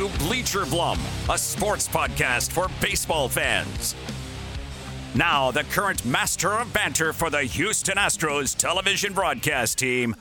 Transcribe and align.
to 0.00 0.08
Bleacher 0.20 0.64
Blum, 0.64 0.98
a 1.28 1.36
sports 1.36 1.86
podcast 1.86 2.52
for 2.52 2.68
baseball 2.80 3.28
fans. 3.28 3.94
Now, 5.14 5.50
the 5.50 5.62
current 5.64 6.06
master 6.06 6.54
of 6.54 6.72
banter 6.72 7.12
for 7.12 7.28
the 7.28 7.42
Houston 7.42 7.98
Astros 7.98 8.56
television 8.56 9.12
broadcast 9.12 9.76
team, 9.76 10.16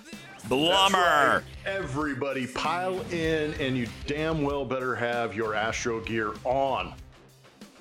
Blummer. 0.50 1.36
Right. 1.36 1.44
Everybody 1.66 2.46
pile 2.46 3.00
in, 3.12 3.54
and 3.54 3.78
you 3.78 3.88
damn 4.06 4.42
well 4.42 4.66
better 4.66 4.98
have 4.98 5.34
your 5.34 5.56
Astro 5.56 6.02
gear 6.02 6.34
on. 6.44 6.88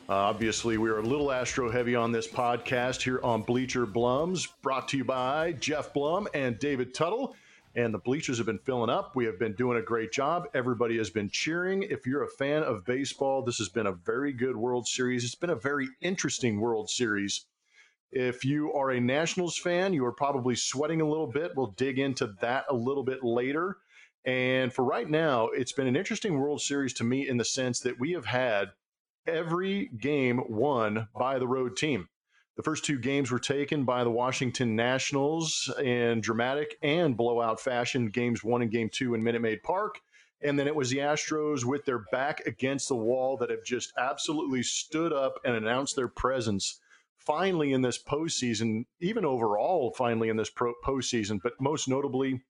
Uh, 0.08 0.14
obviously, 0.14 0.78
we 0.78 0.90
are 0.90 0.98
a 0.98 1.02
little 1.02 1.32
Astro 1.32 1.68
heavy 1.68 1.96
on 1.96 2.12
this 2.12 2.28
podcast 2.28 3.02
here 3.02 3.18
on 3.24 3.42
Bleacher 3.42 3.88
Blums, 3.88 4.46
brought 4.62 4.86
to 4.90 4.98
you 4.98 5.04
by 5.04 5.50
Jeff 5.54 5.92
Blum 5.92 6.28
and 6.32 6.60
David 6.60 6.94
Tuttle. 6.94 7.34
And 7.76 7.94
the 7.94 7.98
bleachers 7.98 8.38
have 8.38 8.46
been 8.46 8.58
filling 8.58 8.90
up. 8.90 9.14
We 9.14 9.24
have 9.26 9.38
been 9.38 9.54
doing 9.54 9.78
a 9.78 9.82
great 9.82 10.10
job. 10.10 10.44
Everybody 10.54 10.96
has 10.98 11.10
been 11.10 11.30
cheering. 11.30 11.82
If 11.82 12.06
you're 12.06 12.24
a 12.24 12.28
fan 12.28 12.62
of 12.62 12.84
baseball, 12.84 13.42
this 13.42 13.58
has 13.58 13.68
been 13.68 13.86
a 13.86 13.92
very 13.92 14.32
good 14.32 14.56
World 14.56 14.88
Series. 14.88 15.24
It's 15.24 15.34
been 15.34 15.50
a 15.50 15.54
very 15.54 15.88
interesting 16.00 16.60
World 16.60 16.90
Series. 16.90 17.46
If 18.10 18.44
you 18.44 18.72
are 18.72 18.90
a 18.90 19.00
Nationals 19.00 19.58
fan, 19.58 19.92
you 19.92 20.04
are 20.06 20.12
probably 20.12 20.54
sweating 20.54 21.02
a 21.02 21.08
little 21.08 21.26
bit. 21.26 21.52
We'll 21.54 21.74
dig 21.76 21.98
into 21.98 22.34
that 22.40 22.64
a 22.70 22.74
little 22.74 23.04
bit 23.04 23.22
later. 23.22 23.76
And 24.24 24.72
for 24.72 24.84
right 24.84 25.08
now, 25.08 25.48
it's 25.48 25.72
been 25.72 25.86
an 25.86 25.96
interesting 25.96 26.38
World 26.38 26.60
Series 26.60 26.94
to 26.94 27.04
me 27.04 27.28
in 27.28 27.36
the 27.36 27.44
sense 27.44 27.80
that 27.80 28.00
we 28.00 28.12
have 28.12 28.26
had 28.26 28.70
every 29.26 29.88
game 29.88 30.40
won 30.48 31.08
by 31.16 31.38
the 31.38 31.46
road 31.46 31.76
team. 31.76 32.08
The 32.58 32.64
first 32.64 32.84
two 32.84 32.98
games 32.98 33.30
were 33.30 33.38
taken 33.38 33.84
by 33.84 34.02
the 34.02 34.10
Washington 34.10 34.74
Nationals 34.74 35.72
in 35.80 36.20
dramatic 36.20 36.76
and 36.82 37.16
blowout 37.16 37.60
fashion, 37.60 38.10
games 38.10 38.42
one 38.42 38.62
and 38.62 38.70
game 38.70 38.90
two 38.92 39.14
in 39.14 39.22
Minute 39.22 39.42
Maid 39.42 39.62
Park. 39.62 40.00
And 40.42 40.58
then 40.58 40.66
it 40.66 40.74
was 40.74 40.90
the 40.90 40.98
Astros 40.98 41.64
with 41.64 41.84
their 41.84 42.00
back 42.10 42.44
against 42.46 42.88
the 42.88 42.96
wall 42.96 43.36
that 43.36 43.50
have 43.50 43.62
just 43.64 43.92
absolutely 43.96 44.64
stood 44.64 45.12
up 45.12 45.38
and 45.44 45.54
announced 45.54 45.94
their 45.94 46.08
presence 46.08 46.80
finally 47.16 47.72
in 47.72 47.80
this 47.80 48.02
postseason, 48.02 48.86
even 48.98 49.24
overall, 49.24 49.94
finally 49.96 50.28
in 50.28 50.36
this 50.36 50.50
pro- 50.50 50.74
postseason, 50.84 51.38
but 51.40 51.52
most 51.60 51.86
notably 51.86 52.42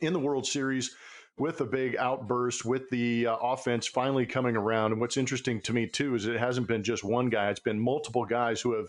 in 0.00 0.12
the 0.12 0.18
World 0.18 0.46
Series 0.46 0.94
with 1.38 1.62
a 1.62 1.66
big 1.66 1.96
outburst, 1.96 2.66
with 2.66 2.90
the 2.90 3.26
uh, 3.26 3.36
offense 3.36 3.86
finally 3.86 4.26
coming 4.26 4.54
around. 4.54 4.92
And 4.92 5.00
what's 5.00 5.16
interesting 5.16 5.62
to 5.62 5.72
me, 5.72 5.86
too, 5.86 6.14
is 6.14 6.26
it 6.26 6.38
hasn't 6.38 6.68
been 6.68 6.82
just 6.82 7.04
one 7.04 7.30
guy, 7.30 7.48
it's 7.48 7.58
been 7.58 7.80
multiple 7.80 8.26
guys 8.26 8.60
who 8.60 8.74
have 8.74 8.88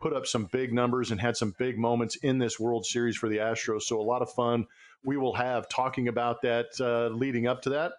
put 0.00 0.12
up 0.12 0.26
some 0.26 0.48
big 0.52 0.72
numbers 0.72 1.10
and 1.10 1.20
had 1.20 1.36
some 1.36 1.54
big 1.58 1.78
moments 1.78 2.16
in 2.16 2.38
this 2.38 2.60
World 2.60 2.84
Series 2.86 3.16
for 3.16 3.28
the 3.28 3.38
Astros. 3.38 3.82
So 3.82 4.00
a 4.00 4.02
lot 4.02 4.22
of 4.22 4.30
fun 4.32 4.66
we 5.04 5.16
will 5.16 5.34
have 5.34 5.68
talking 5.68 6.08
about 6.08 6.42
that 6.42 6.66
uh, 6.80 7.14
leading 7.14 7.46
up 7.46 7.62
to 7.62 7.70
that. 7.70 7.92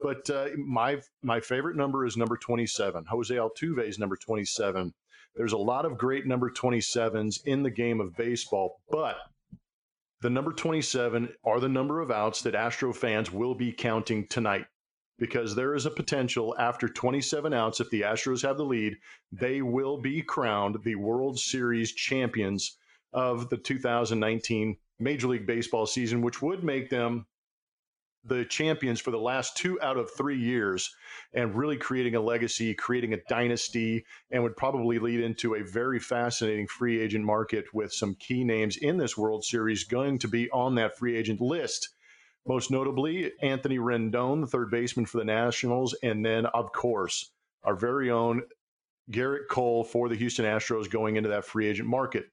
But 0.00 0.30
uh, 0.30 0.48
my 0.56 1.00
my 1.22 1.40
favorite 1.40 1.76
number 1.76 2.06
is 2.06 2.16
number 2.16 2.36
27. 2.36 3.04
Jose 3.06 3.34
Altuve 3.34 3.86
is 3.86 3.98
number 3.98 4.16
27. 4.16 4.94
There's 5.36 5.52
a 5.52 5.58
lot 5.58 5.84
of 5.84 5.98
great 5.98 6.26
number 6.26 6.50
27s 6.50 7.44
in 7.44 7.62
the 7.62 7.70
game 7.70 8.00
of 8.00 8.16
baseball, 8.16 8.80
but 8.90 9.16
the 10.22 10.30
number 10.30 10.52
27 10.52 11.28
are 11.44 11.60
the 11.60 11.68
number 11.68 12.00
of 12.00 12.10
outs 12.10 12.42
that 12.42 12.54
Astro 12.54 12.92
fans 12.92 13.30
will 13.30 13.54
be 13.54 13.72
counting 13.72 14.26
tonight 14.26 14.66
because 15.20 15.54
there 15.54 15.74
is 15.74 15.86
a 15.86 15.90
potential 15.90 16.56
after 16.58 16.88
27 16.88 17.52
outs, 17.52 17.78
if 17.78 17.90
the 17.90 18.00
Astros 18.00 18.42
have 18.42 18.56
the 18.56 18.64
lead, 18.64 18.96
they 19.30 19.60
will 19.62 19.98
be 19.98 20.22
crowned 20.22 20.78
the 20.82 20.96
World 20.96 21.38
Series 21.38 21.92
champions 21.92 22.78
of 23.12 23.50
the 23.50 23.58
2019 23.58 24.76
Major 24.98 25.28
League 25.28 25.46
Baseball 25.46 25.86
season, 25.86 26.22
which 26.22 26.40
would 26.40 26.64
make 26.64 26.88
them 26.88 27.26
the 28.24 28.44
champions 28.46 29.00
for 29.00 29.10
the 29.10 29.18
last 29.18 29.56
two 29.56 29.80
out 29.80 29.96
of 29.96 30.10
three 30.10 30.38
years 30.38 30.94
and 31.34 31.54
really 31.54 31.76
creating 31.76 32.14
a 32.14 32.20
legacy, 32.20 32.74
creating 32.74 33.12
a 33.12 33.22
dynasty, 33.28 34.04
and 34.30 34.42
would 34.42 34.56
probably 34.56 34.98
lead 34.98 35.20
into 35.20 35.54
a 35.54 35.64
very 35.64 35.98
fascinating 35.98 36.66
free 36.66 37.00
agent 37.00 37.24
market 37.24 37.64
with 37.74 37.92
some 37.92 38.14
key 38.14 38.42
names 38.42 38.76
in 38.78 38.96
this 38.96 39.16
World 39.16 39.44
Series 39.44 39.84
going 39.84 40.18
to 40.18 40.28
be 40.28 40.50
on 40.50 40.74
that 40.74 40.98
free 40.98 41.16
agent 41.16 41.40
list. 41.40 41.90
Most 42.46 42.70
notably, 42.70 43.32
Anthony 43.42 43.78
Rendon, 43.78 44.40
the 44.40 44.46
third 44.46 44.70
baseman 44.70 45.06
for 45.06 45.18
the 45.18 45.24
Nationals, 45.24 45.94
and 46.02 46.24
then, 46.24 46.46
of 46.46 46.72
course, 46.72 47.32
our 47.64 47.76
very 47.76 48.10
own 48.10 48.42
Gerrit 49.10 49.48
Cole 49.50 49.84
for 49.84 50.08
the 50.08 50.14
Houston 50.16 50.44
Astros 50.44 50.90
going 50.90 51.16
into 51.16 51.28
that 51.28 51.44
free 51.44 51.68
agent 51.68 51.88
market. 51.88 52.26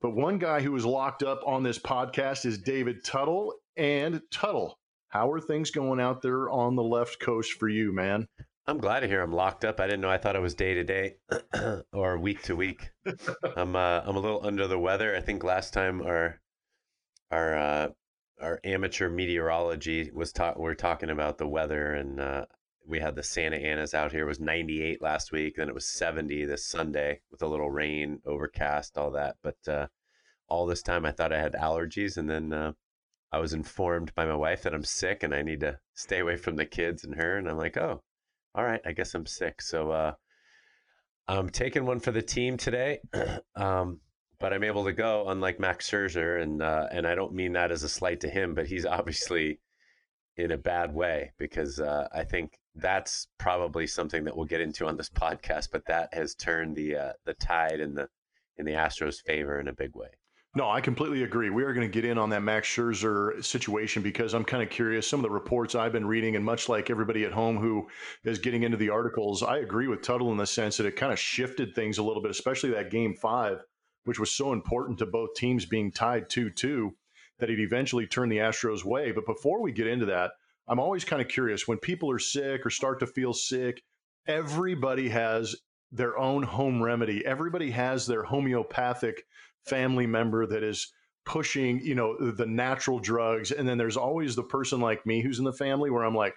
But 0.00 0.16
one 0.16 0.38
guy 0.38 0.60
who 0.60 0.74
is 0.74 0.84
locked 0.84 1.22
up 1.22 1.42
on 1.46 1.62
this 1.62 1.78
podcast 1.78 2.44
is 2.44 2.58
David 2.58 3.04
Tuttle. 3.04 3.54
And 3.76 4.20
Tuttle, 4.30 4.78
how 5.08 5.30
are 5.30 5.40
things 5.40 5.70
going 5.70 6.00
out 6.00 6.22
there 6.22 6.50
on 6.50 6.74
the 6.74 6.82
left 6.82 7.20
coast 7.20 7.52
for 7.52 7.68
you, 7.68 7.92
man? 7.92 8.26
I'm 8.66 8.78
glad 8.78 9.00
to 9.00 9.08
hear 9.08 9.22
I'm 9.22 9.32
locked 9.32 9.64
up. 9.64 9.80
I 9.80 9.86
didn't 9.86 10.00
know. 10.00 10.10
I 10.10 10.18
thought 10.18 10.36
it 10.36 10.42
was 10.42 10.54
day 10.54 10.74
to 10.74 10.84
day 10.84 11.16
or 11.92 12.18
week 12.18 12.42
to 12.44 12.56
week. 12.56 12.90
I'm 13.56 13.74
uh, 13.74 14.02
I'm 14.04 14.16
a 14.16 14.20
little 14.20 14.44
under 14.44 14.68
the 14.68 14.78
weather. 14.78 15.16
I 15.16 15.20
think 15.20 15.42
last 15.42 15.72
time 15.72 16.02
our 16.02 16.40
our 17.30 17.56
uh, 17.56 17.88
our 18.42 18.60
amateur 18.64 19.08
meteorology 19.08 20.10
was 20.12 20.32
taught. 20.32 20.58
We 20.58 20.68
are 20.68 20.74
talking 20.74 21.10
about 21.10 21.38
the 21.38 21.46
weather, 21.46 21.94
and 21.94 22.20
uh, 22.20 22.46
we 22.86 22.98
had 22.98 23.14
the 23.14 23.22
Santa 23.22 23.56
Anas 23.56 23.94
out 23.94 24.12
here. 24.12 24.24
It 24.24 24.28
was 24.28 24.40
98 24.40 25.00
last 25.00 25.32
week. 25.32 25.56
Then 25.56 25.68
it 25.68 25.74
was 25.74 25.86
70 25.86 26.44
this 26.44 26.66
Sunday 26.66 27.20
with 27.30 27.42
a 27.42 27.46
little 27.46 27.70
rain, 27.70 28.20
overcast, 28.26 28.98
all 28.98 29.12
that. 29.12 29.36
But 29.42 29.56
uh, 29.68 29.86
all 30.48 30.66
this 30.66 30.82
time, 30.82 31.06
I 31.06 31.12
thought 31.12 31.32
I 31.32 31.40
had 31.40 31.54
allergies, 31.54 32.16
and 32.16 32.28
then 32.28 32.52
uh, 32.52 32.72
I 33.32 33.38
was 33.38 33.54
informed 33.54 34.14
by 34.14 34.26
my 34.26 34.36
wife 34.36 34.62
that 34.62 34.74
I'm 34.74 34.84
sick 34.84 35.22
and 35.22 35.34
I 35.34 35.42
need 35.42 35.60
to 35.60 35.78
stay 35.94 36.18
away 36.18 36.36
from 36.36 36.56
the 36.56 36.66
kids 36.66 37.04
and 37.04 37.14
her. 37.14 37.38
And 37.38 37.48
I'm 37.48 37.56
like, 37.56 37.78
oh, 37.78 38.02
all 38.54 38.64
right, 38.64 38.82
I 38.84 38.92
guess 38.92 39.14
I'm 39.14 39.24
sick. 39.24 39.62
So 39.62 39.90
uh, 39.90 40.12
I'm 41.26 41.48
taking 41.48 41.86
one 41.86 42.00
for 42.00 42.10
the 42.12 42.20
team 42.20 42.58
today, 42.58 43.00
um, 43.56 44.00
but 44.42 44.52
I'm 44.52 44.64
able 44.64 44.84
to 44.84 44.92
go, 44.92 45.28
unlike 45.28 45.60
Max 45.60 45.88
Scherzer. 45.88 46.42
And 46.42 46.60
uh, 46.60 46.88
and 46.90 47.06
I 47.06 47.14
don't 47.14 47.32
mean 47.32 47.52
that 47.52 47.70
as 47.70 47.84
a 47.84 47.88
slight 47.88 48.20
to 48.20 48.28
him, 48.28 48.54
but 48.54 48.66
he's 48.66 48.84
obviously 48.98 49.60
in 50.36 50.50
a 50.50 50.58
bad 50.58 50.92
way 50.92 51.32
because 51.38 51.78
uh, 51.78 52.08
I 52.12 52.24
think 52.24 52.58
that's 52.74 53.28
probably 53.38 53.86
something 53.86 54.24
that 54.24 54.36
we'll 54.36 54.46
get 54.46 54.60
into 54.60 54.86
on 54.86 54.96
this 54.96 55.08
podcast. 55.08 55.68
But 55.72 55.86
that 55.86 56.12
has 56.12 56.34
turned 56.34 56.76
the 56.76 56.96
uh, 56.96 57.12
the 57.24 57.34
tide 57.34 57.80
in 57.80 57.94
the 57.94 58.08
in 58.58 58.66
the 58.66 58.72
Astros' 58.72 59.22
favor 59.24 59.58
in 59.60 59.68
a 59.68 59.72
big 59.72 59.94
way. 59.94 60.08
No, 60.54 60.68
I 60.68 60.82
completely 60.82 61.22
agree. 61.22 61.48
We 61.48 61.62
are 61.62 61.72
going 61.72 61.90
to 61.90 61.92
get 61.92 62.04
in 62.04 62.18
on 62.18 62.28
that 62.28 62.42
Max 62.42 62.68
Scherzer 62.68 63.42
situation 63.42 64.02
because 64.02 64.34
I'm 64.34 64.44
kind 64.44 64.62
of 64.62 64.68
curious. 64.68 65.08
Some 65.08 65.20
of 65.20 65.22
the 65.22 65.30
reports 65.30 65.74
I've 65.74 65.92
been 65.92 66.06
reading, 66.06 66.36
and 66.36 66.44
much 66.44 66.68
like 66.68 66.90
everybody 66.90 67.24
at 67.24 67.32
home 67.32 67.56
who 67.56 67.88
is 68.24 68.38
getting 68.38 68.62
into 68.62 68.76
the 68.76 68.90
articles, 68.90 69.42
I 69.42 69.58
agree 69.58 69.86
with 69.86 70.02
Tuttle 70.02 70.30
in 70.30 70.36
the 70.36 70.46
sense 70.46 70.76
that 70.76 70.84
it 70.84 70.96
kind 70.96 71.10
of 71.10 71.18
shifted 71.18 71.74
things 71.74 71.96
a 71.96 72.02
little 72.02 72.20
bit, 72.20 72.30
especially 72.30 72.68
that 72.72 72.90
game 72.90 73.14
five, 73.14 73.62
which 74.04 74.18
was 74.18 74.30
so 74.30 74.52
important 74.52 74.98
to 74.98 75.06
both 75.06 75.34
teams 75.34 75.66
being 75.66 75.92
tied 75.92 76.28
2 76.28 76.50
2, 76.50 76.94
that 77.38 77.50
it 77.50 77.60
eventually 77.60 78.06
turned 78.06 78.30
the 78.30 78.38
Astros' 78.38 78.84
way. 78.84 79.12
But 79.12 79.26
before 79.26 79.60
we 79.60 79.72
get 79.72 79.86
into 79.86 80.06
that, 80.06 80.32
I'm 80.68 80.80
always 80.80 81.04
kind 81.04 81.20
of 81.20 81.28
curious 81.28 81.66
when 81.66 81.78
people 81.78 82.10
are 82.10 82.18
sick 82.18 82.64
or 82.64 82.70
start 82.70 83.00
to 83.00 83.06
feel 83.06 83.32
sick, 83.32 83.82
everybody 84.26 85.08
has 85.08 85.56
their 85.90 86.16
own 86.16 86.42
home 86.42 86.82
remedy, 86.82 87.24
everybody 87.26 87.70
has 87.72 88.06
their 88.06 88.22
homeopathic 88.22 89.24
family 89.66 90.06
member 90.06 90.46
that 90.46 90.62
is 90.62 90.92
pushing, 91.24 91.80
you 91.80 91.94
know, 91.94 92.16
the 92.32 92.46
natural 92.46 92.98
drugs. 92.98 93.50
And 93.50 93.68
then 93.68 93.78
there's 93.78 93.96
always 93.96 94.34
the 94.34 94.42
person 94.42 94.80
like 94.80 95.06
me 95.06 95.22
who's 95.22 95.38
in 95.38 95.44
the 95.44 95.52
family 95.52 95.90
where 95.90 96.04
I'm 96.04 96.16
like, 96.16 96.34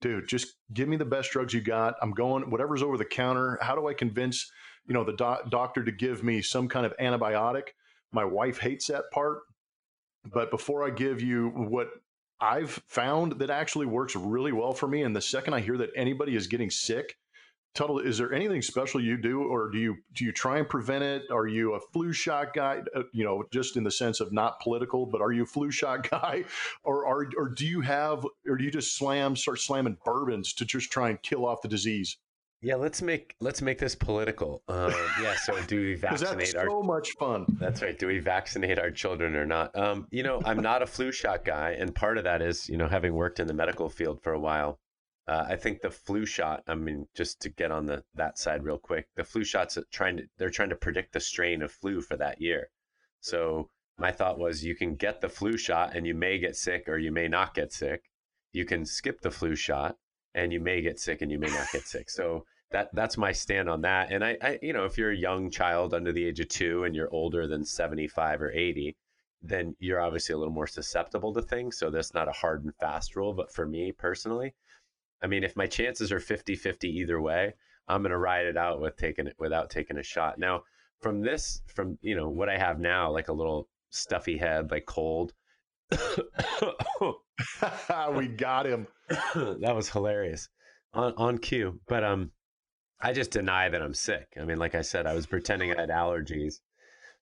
dude, 0.00 0.28
just 0.28 0.54
give 0.72 0.88
me 0.88 0.96
the 0.96 1.04
best 1.04 1.30
drugs 1.32 1.52
you 1.52 1.60
got. 1.60 1.94
I'm 2.00 2.12
going, 2.12 2.50
whatever's 2.50 2.82
over 2.82 2.96
the 2.96 3.04
counter. 3.04 3.58
How 3.60 3.74
do 3.74 3.88
I 3.88 3.94
convince, 3.94 4.50
you 4.86 4.94
know, 4.94 5.04
the 5.04 5.12
doc- 5.12 5.50
doctor 5.50 5.84
to 5.84 5.92
give 5.92 6.22
me 6.22 6.42
some 6.42 6.68
kind 6.68 6.86
of 6.86 6.96
antibiotic? 6.98 7.68
My 8.12 8.24
wife 8.24 8.58
hates 8.58 8.86
that 8.88 9.04
part. 9.12 9.40
But 10.32 10.50
before 10.50 10.84
I 10.84 10.90
give 10.90 11.22
you 11.22 11.48
what 11.48 11.88
I've 12.40 12.82
found 12.88 13.32
that 13.40 13.50
actually 13.50 13.86
works 13.86 14.16
really 14.16 14.52
well 14.52 14.72
for 14.72 14.86
me, 14.88 15.02
and 15.02 15.14
the 15.14 15.20
second 15.20 15.54
I 15.54 15.60
hear 15.60 15.78
that 15.78 15.90
anybody 15.94 16.36
is 16.36 16.46
getting 16.46 16.70
sick, 16.70 17.16
Tuttle, 17.72 18.00
is 18.00 18.18
there 18.18 18.32
anything 18.32 18.62
special 18.62 19.00
you 19.00 19.16
do, 19.16 19.44
or 19.44 19.70
do 19.70 19.78
you 19.78 19.96
do 20.14 20.24
you 20.24 20.32
try 20.32 20.58
and 20.58 20.68
prevent 20.68 21.04
it? 21.04 21.30
Are 21.30 21.46
you 21.46 21.74
a 21.74 21.80
flu 21.80 22.12
shot 22.12 22.52
guy? 22.52 22.82
Uh, 22.96 23.04
you 23.12 23.24
know, 23.24 23.44
just 23.52 23.76
in 23.76 23.84
the 23.84 23.92
sense 23.92 24.18
of 24.18 24.32
not 24.32 24.60
political, 24.60 25.06
but 25.06 25.20
are 25.20 25.30
you 25.30 25.44
a 25.44 25.46
flu 25.46 25.70
shot 25.70 26.08
guy, 26.10 26.44
or 26.82 27.06
are 27.06 27.30
or 27.36 27.48
do 27.48 27.66
you 27.66 27.80
have, 27.80 28.26
or 28.48 28.56
do 28.56 28.64
you 28.64 28.72
just 28.72 28.96
slam 28.96 29.36
start 29.36 29.60
slamming 29.60 29.98
bourbons 30.04 30.52
to 30.54 30.64
just 30.64 30.90
try 30.90 31.10
and 31.10 31.22
kill 31.22 31.46
off 31.46 31.62
the 31.62 31.68
disease? 31.68 32.16
Yeah, 32.62 32.74
let's 32.74 33.00
make 33.00 33.36
let's 33.40 33.62
make 33.62 33.78
this 33.78 33.94
political. 33.94 34.62
Um, 34.68 34.92
yeah, 35.22 35.34
so 35.36 35.58
do 35.62 35.80
we 35.80 35.94
vaccinate 35.96 36.28
our 36.28 36.36
that's 36.36 36.54
our? 36.54 36.66
So 36.68 36.82
much 36.82 37.10
fun. 37.12 37.46
That's 37.58 37.80
right. 37.80 37.98
Do 37.98 38.06
we 38.06 38.18
vaccinate 38.18 38.78
our 38.78 38.90
children 38.90 39.34
or 39.34 39.46
not? 39.46 39.74
Um, 39.76 40.06
you 40.10 40.22
know, 40.22 40.42
I'm 40.44 40.60
not 40.60 40.82
a 40.82 40.86
flu 40.86 41.10
shot 41.10 41.44
guy, 41.44 41.70
and 41.70 41.94
part 41.94 42.18
of 42.18 42.24
that 42.24 42.42
is 42.42 42.68
you 42.68 42.76
know 42.76 42.86
having 42.88 43.14
worked 43.14 43.40
in 43.40 43.46
the 43.46 43.54
medical 43.54 43.88
field 43.88 44.22
for 44.22 44.32
a 44.32 44.40
while. 44.40 44.78
Uh, 45.26 45.46
I 45.48 45.56
think 45.56 45.80
the 45.80 45.90
flu 45.90 46.26
shot. 46.26 46.62
I 46.66 46.74
mean, 46.74 47.06
just 47.14 47.40
to 47.42 47.48
get 47.48 47.70
on 47.70 47.86
the 47.86 48.04
that 48.14 48.36
side 48.36 48.62
real 48.62 48.78
quick, 48.78 49.08
the 49.16 49.24
flu 49.24 49.42
shots 49.42 49.78
trying 49.90 50.18
to 50.18 50.24
they're 50.36 50.50
trying 50.50 50.70
to 50.70 50.76
predict 50.76 51.14
the 51.14 51.20
strain 51.20 51.62
of 51.62 51.72
flu 51.72 52.02
for 52.02 52.18
that 52.18 52.42
year. 52.42 52.68
So 53.20 53.70
my 53.96 54.12
thought 54.12 54.38
was, 54.38 54.64
you 54.64 54.74
can 54.74 54.96
get 54.96 55.20
the 55.20 55.28
flu 55.28 55.56
shot 55.56 55.94
and 55.94 56.06
you 56.06 56.14
may 56.14 56.38
get 56.38 56.56
sick 56.56 56.88
or 56.88 56.98
you 56.98 57.12
may 57.12 57.28
not 57.28 57.54
get 57.54 57.72
sick. 57.72 58.02
You 58.52 58.64
can 58.64 58.84
skip 58.84 59.20
the 59.20 59.30
flu 59.30 59.54
shot 59.54 59.96
and 60.34 60.52
you 60.52 60.60
may 60.60 60.80
get 60.80 61.00
sick 61.00 61.22
and 61.22 61.30
you 61.30 61.38
may 61.38 61.48
not 61.48 61.70
get 61.72 61.86
sick. 61.86 62.10
So 62.10 62.44
that 62.70 62.90
that's 62.92 63.16
my 63.16 63.32
stand 63.32 63.68
on 63.68 63.82
that. 63.82 64.12
And 64.12 64.24
I, 64.24 64.36
I, 64.42 64.58
you 64.62 64.72
know, 64.72 64.84
if 64.84 64.96
you're 64.96 65.10
a 65.10 65.16
young 65.16 65.50
child 65.50 65.92
under 65.92 66.12
the 66.12 66.24
age 66.24 66.40
of 66.40 66.48
two 66.48 66.84
and 66.84 66.94
you're 66.94 67.12
older 67.12 67.46
than 67.46 67.64
75 67.64 68.42
or 68.42 68.52
80, 68.52 68.96
then 69.42 69.74
you're 69.80 70.00
obviously 70.00 70.34
a 70.34 70.38
little 70.38 70.54
more 70.54 70.66
susceptible 70.66 71.32
to 71.34 71.42
things. 71.42 71.78
So 71.78 71.90
that's 71.90 72.14
not 72.14 72.28
a 72.28 72.32
hard 72.32 72.64
and 72.64 72.74
fast 72.76 73.16
rule. 73.16 73.32
But 73.32 73.52
for 73.52 73.66
me 73.66 73.92
personally, 73.92 74.54
I 75.22 75.26
mean, 75.26 75.44
if 75.44 75.56
my 75.56 75.66
chances 75.66 76.12
are 76.12 76.20
50 76.20 76.54
50 76.54 76.88
either 76.88 77.20
way, 77.20 77.54
I'm 77.88 78.02
going 78.02 78.10
to 78.10 78.18
ride 78.18 78.46
it 78.46 78.56
out 78.56 78.80
with 78.80 78.96
taking 78.96 79.26
it 79.26 79.34
without 79.38 79.70
taking 79.70 79.98
a 79.98 80.02
shot. 80.02 80.38
Now, 80.38 80.62
from 81.00 81.22
this, 81.22 81.62
from, 81.66 81.98
you 82.02 82.14
know, 82.14 82.28
what 82.28 82.48
I 82.48 82.58
have 82.58 82.78
now, 82.78 83.10
like 83.10 83.28
a 83.28 83.32
little 83.32 83.68
stuffy 83.90 84.36
head, 84.36 84.70
like 84.70 84.86
cold. 84.86 85.32
we 88.12 88.28
got 88.28 88.66
him. 88.66 88.86
that 89.34 89.74
was 89.74 89.90
hilarious 89.90 90.48
on, 90.94 91.14
on 91.16 91.38
cue. 91.38 91.80
But, 91.88 92.04
um, 92.04 92.32
I 93.02 93.12
just 93.12 93.30
deny 93.30 93.68
that 93.68 93.80
I'm 93.80 93.94
sick. 93.94 94.28
I 94.38 94.44
mean, 94.44 94.58
like 94.58 94.74
I 94.74 94.82
said, 94.82 95.06
I 95.06 95.14
was 95.14 95.26
pretending 95.26 95.72
I 95.72 95.80
had 95.80 95.88
allergies. 95.88 96.56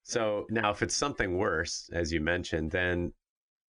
So 0.02 0.46
now, 0.50 0.70
if 0.70 0.82
it's 0.82 0.94
something 0.94 1.36
worse, 1.36 1.88
as 1.92 2.12
you 2.12 2.20
mentioned, 2.20 2.72
then 2.72 3.12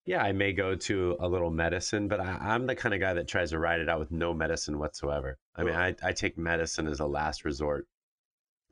yeah, 0.05 0.23
I 0.23 0.31
may 0.31 0.53
go 0.53 0.73
to 0.73 1.17
a 1.19 1.27
little 1.27 1.51
medicine, 1.51 2.07
but 2.07 2.19
I, 2.19 2.55
am 2.55 2.65
the 2.65 2.75
kind 2.75 2.95
of 2.95 3.01
guy 3.01 3.13
that 3.13 3.27
tries 3.27 3.51
to 3.51 3.59
ride 3.59 3.79
it 3.79 3.89
out 3.89 3.99
with 3.99 4.11
no 4.11 4.33
medicine 4.33 4.79
whatsoever. 4.79 5.37
I 5.55 5.63
mean, 5.63 5.75
I, 5.75 5.95
I 6.01 6.13
take 6.13 6.37
medicine 6.37 6.87
as 6.87 6.99
a 6.99 7.05
last 7.05 7.45
resort. 7.45 7.85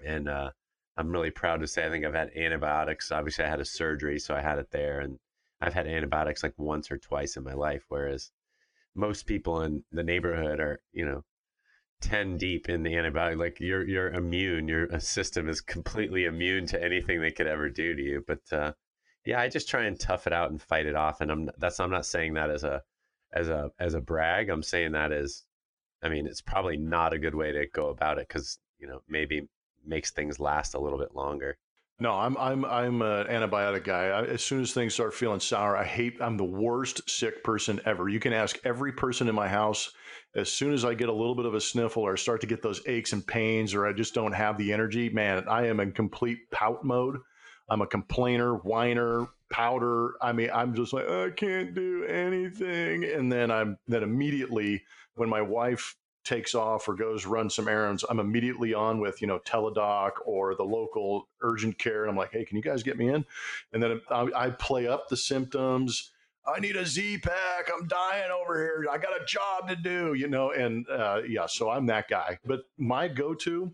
And 0.04 0.30
uh, 0.30 0.52
I'm 0.96 1.12
really 1.12 1.30
proud 1.30 1.60
to 1.60 1.68
say 1.68 1.86
I 1.86 1.90
think 1.90 2.06
I've 2.06 2.14
had 2.16 2.32
antibiotics. 2.36 3.12
Obviously, 3.12 3.46
I 3.46 3.50
had 3.50 3.60
a 3.60 3.66
surgery, 3.66 4.18
so 4.18 4.34
I 4.34 4.42
had 4.42 4.58
it 4.58 4.72
there. 4.72 5.00
And 5.02 5.20
I've 5.62 5.74
had 5.74 5.88
antibiotics 5.88 6.44
like 6.44 6.54
once 6.58 6.92
or 6.92 6.98
twice 6.98 7.38
in 7.38 7.44
my 7.44 7.54
life, 7.54 7.84
whereas 7.90 8.32
most 8.96 9.26
people 9.26 9.62
in 9.62 9.84
the 9.92 10.04
neighborhood 10.04 10.60
are, 10.60 10.80
you 10.92 11.06
know, 11.06 11.24
10 12.02 12.38
deep 12.38 12.70
in 12.70 12.84
the 12.84 12.94
antibiotic 12.94 13.38
like 13.38 13.60
you're 13.60 13.88
you're 13.88 14.14
immune 14.14 14.68
your 14.68 14.88
system 15.00 15.50
is 15.50 15.62
completely 15.62 16.26
immune 16.26 16.68
to 16.68 16.82
anything 16.84 17.20
they 17.20 17.32
could 17.32 17.48
ever 17.48 17.70
do 17.70 17.96
to 17.96 18.02
you 18.04 18.24
but 18.28 18.40
uh, 18.52 18.72
yeah 19.26 19.40
i 19.40 19.50
just 19.50 19.68
try 19.68 19.86
and 19.86 20.00
tough 20.00 20.28
it 20.28 20.34
out 20.34 20.52
and 20.52 20.62
fight 20.62 20.86
it 20.86 20.96
off 20.96 21.22
and 21.22 21.32
i'm 21.32 21.50
that's 21.58 21.80
i'm 21.80 21.90
not 21.90 22.06
saying 22.06 22.36
that 22.36 22.52
as 22.52 22.64
a 22.64 22.84
as 23.34 23.50
a 23.50 23.72
as 23.80 23.96
a 23.96 24.02
brag 24.02 24.50
i'm 24.50 24.62
saying 24.62 24.92
that 24.92 25.12
as 25.12 25.44
i 26.04 26.10
mean 26.10 26.28
it's 26.28 26.42
probably 26.42 26.78
not 26.78 27.14
a 27.14 27.20
good 27.20 27.34
way 27.34 27.52
to 27.52 27.66
go 27.74 27.90
about 27.90 28.20
it 28.20 28.28
because 28.28 28.60
you 28.78 28.88
know 28.88 29.02
maybe 29.10 29.48
makes 29.84 30.12
things 30.12 30.40
last 30.40 30.76
a 30.76 30.80
little 30.80 31.00
bit 31.00 31.16
longer 31.16 31.58
no, 32.00 32.14
I'm 32.14 32.38
I'm 32.38 32.64
I'm 32.66 33.02
an 33.02 33.28
antibiotic 33.28 33.84
guy. 33.84 34.08
I, 34.08 34.24
as 34.26 34.44
soon 34.44 34.62
as 34.62 34.72
things 34.72 34.94
start 34.94 35.14
feeling 35.14 35.40
sour, 35.40 35.76
I 35.76 35.84
hate. 35.84 36.18
I'm 36.22 36.38
the 36.38 36.44
worst 36.44 37.10
sick 37.10 37.44
person 37.44 37.82
ever. 37.86 38.08
You 38.08 38.20
can 38.20 38.34
ask 38.34 38.60
every 38.64 38.92
person 38.92 39.28
in 39.28 39.36
my 39.36 39.48
house. 39.48 39.92
As 40.36 40.52
soon 40.52 40.74
as 40.74 40.86
I 40.86 40.94
get 40.94 41.10
a 41.10 41.14
little 41.14 41.34
bit 41.34 41.46
of 41.46 41.56
a 41.56 41.62
sniffle 41.62 42.04
or 42.04 42.16
start 42.16 42.42
to 42.42 42.48
get 42.48 42.62
those 42.62 42.82
aches 42.86 43.14
and 43.14 43.26
pains, 43.26 43.74
or 43.74 43.88
I 43.88 43.94
just 43.94 44.14
don't 44.14 44.34
have 44.34 44.58
the 44.58 44.72
energy, 44.72 45.10
man, 45.10 45.46
I 45.48 45.68
am 45.68 45.80
in 45.80 45.92
complete 45.92 46.52
pout 46.52 46.84
mode. 46.84 47.18
I'm 47.70 47.82
a 47.82 47.88
complainer, 47.88 48.58
whiner, 48.58 49.28
powder. 49.50 50.14
I 50.22 50.34
mean, 50.34 50.52
I'm 50.54 50.76
just 50.76 50.94
like 50.94 51.10
I 51.10 51.32
can't 51.32 51.74
do 51.74 52.06
anything, 52.06 53.06
and 53.06 53.32
then 53.32 53.50
I'm 53.50 53.78
then 53.88 54.04
immediately 54.04 54.84
when 55.16 55.30
my 55.30 55.42
wife 55.42 55.96
takes 56.28 56.54
off 56.54 56.88
or 56.88 56.94
goes 56.94 57.26
run 57.26 57.50
some 57.50 57.68
errands, 57.68 58.04
I'm 58.10 58.20
immediately 58.20 58.74
on 58.74 59.00
with, 59.00 59.22
you 59.22 59.28
know, 59.28 59.40
Teladoc 59.40 60.12
or 60.26 60.56
the 60.56 60.64
local 60.64 61.30
urgent 61.42 61.78
care. 61.78 62.04
And 62.04 62.12
I'm 62.12 62.18
like, 62.18 62.32
hey, 62.32 62.44
can 62.44 62.58
you 62.58 62.64
guys 62.64 62.84
get 62.84 62.98
me 62.98 63.10
in? 63.10 63.26
And 63.72 63.82
then 63.82 64.02
I, 64.10 64.28
I 64.36 64.50
play 64.50 64.88
up 64.88 65.08
the 65.08 65.18
symptoms. 65.18 66.12
I 66.46 66.60
need 66.60 66.76
a 66.76 66.86
Z 66.86 67.20
pack. 67.20 67.70
I'm 67.74 67.88
dying 67.88 68.30
over 68.32 68.58
here. 68.58 68.86
I 68.92 68.98
got 68.98 69.20
a 69.20 69.26
job 69.26 69.70
to 69.70 69.76
do, 69.76 70.14
you 70.14 70.28
know, 70.28 70.52
and 70.52 70.86
uh, 70.90 71.22
yeah, 71.28 71.46
so 71.46 71.70
I'm 71.70 71.86
that 71.88 72.10
guy. 72.10 72.40
But 72.46 72.62
my 72.78 73.08
go 73.08 73.34
to, 73.34 73.74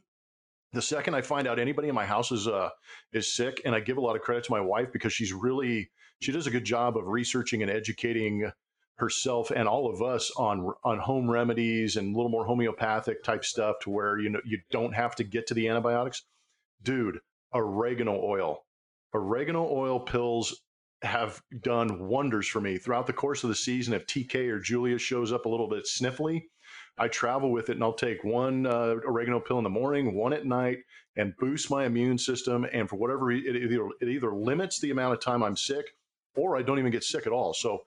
the 0.73 0.81
second 0.81 1.13
I 1.13 1.21
find 1.21 1.47
out 1.47 1.59
anybody 1.59 1.88
in 1.88 1.95
my 1.95 2.05
house 2.05 2.31
is 2.31 2.47
uh, 2.47 2.69
is 3.11 3.31
sick, 3.31 3.61
and 3.63 3.75
I 3.75 3.79
give 3.79 3.97
a 3.97 4.01
lot 4.01 4.15
of 4.15 4.23
credit 4.23 4.44
to 4.45 4.51
my 4.51 4.59
wife 4.61 4.91
because 4.91 5.13
she's 5.13 5.31
really 5.31 5.91
she 6.19 6.31
does 6.31 6.47
a 6.47 6.51
good 6.51 6.63
job 6.63 6.97
of 6.97 7.07
researching 7.07 7.61
and 7.61 7.69
educating 7.69 8.51
herself 8.95 9.51
and 9.51 9.67
all 9.67 9.91
of 9.91 10.01
us 10.01 10.31
on 10.37 10.71
on 10.83 10.99
home 10.99 11.29
remedies 11.29 11.97
and 11.97 12.13
a 12.13 12.17
little 12.17 12.31
more 12.31 12.45
homeopathic 12.45 13.23
type 13.23 13.43
stuff 13.43 13.77
to 13.81 13.89
where 13.89 14.19
you 14.19 14.29
know 14.29 14.41
you 14.45 14.59
don't 14.71 14.93
have 14.93 15.15
to 15.15 15.23
get 15.23 15.47
to 15.47 15.53
the 15.53 15.67
antibiotics. 15.67 16.23
Dude 16.81 17.19
oregano 17.53 18.19
oil. 18.23 18.65
Oregano 19.13 19.67
oil 19.69 19.99
pills 19.99 20.61
have 21.03 21.41
done 21.61 22.07
wonders 22.07 22.47
for 22.47 22.61
me. 22.61 22.77
Throughout 22.77 23.07
the 23.07 23.13
course 23.13 23.43
of 23.43 23.49
the 23.49 23.55
season 23.55 23.93
if 23.93 24.05
tk 24.05 24.35
or 24.49 24.59
julia 24.59 24.97
shows 24.97 25.31
up 25.31 25.45
a 25.45 25.49
little 25.49 25.67
bit 25.67 25.85
sniffly 25.85 26.43
i 26.97 27.07
travel 27.07 27.51
with 27.51 27.69
it 27.69 27.73
and 27.73 27.83
i'll 27.83 27.93
take 27.93 28.23
one 28.23 28.65
uh, 28.65 28.95
oregano 29.05 29.39
pill 29.39 29.57
in 29.57 29.63
the 29.63 29.69
morning 29.69 30.15
one 30.15 30.33
at 30.33 30.45
night 30.45 30.77
and 31.15 31.35
boost 31.37 31.69
my 31.69 31.85
immune 31.85 32.17
system. 32.17 32.65
And 32.71 32.89
for 32.89 32.95
whatever 32.95 33.31
it, 33.31 33.45
it, 33.45 33.71
either, 33.71 33.87
it 34.01 34.09
either 34.09 34.33
limits 34.33 34.79
the 34.79 34.91
amount 34.91 35.13
of 35.13 35.19
time 35.19 35.43
i'm 35.43 35.57
sick 35.57 35.85
or 36.35 36.57
i 36.57 36.61
don't 36.61 36.79
even 36.79 36.91
get 36.91 37.03
sick 37.03 37.27
at 37.27 37.33
all. 37.33 37.53
So 37.53 37.79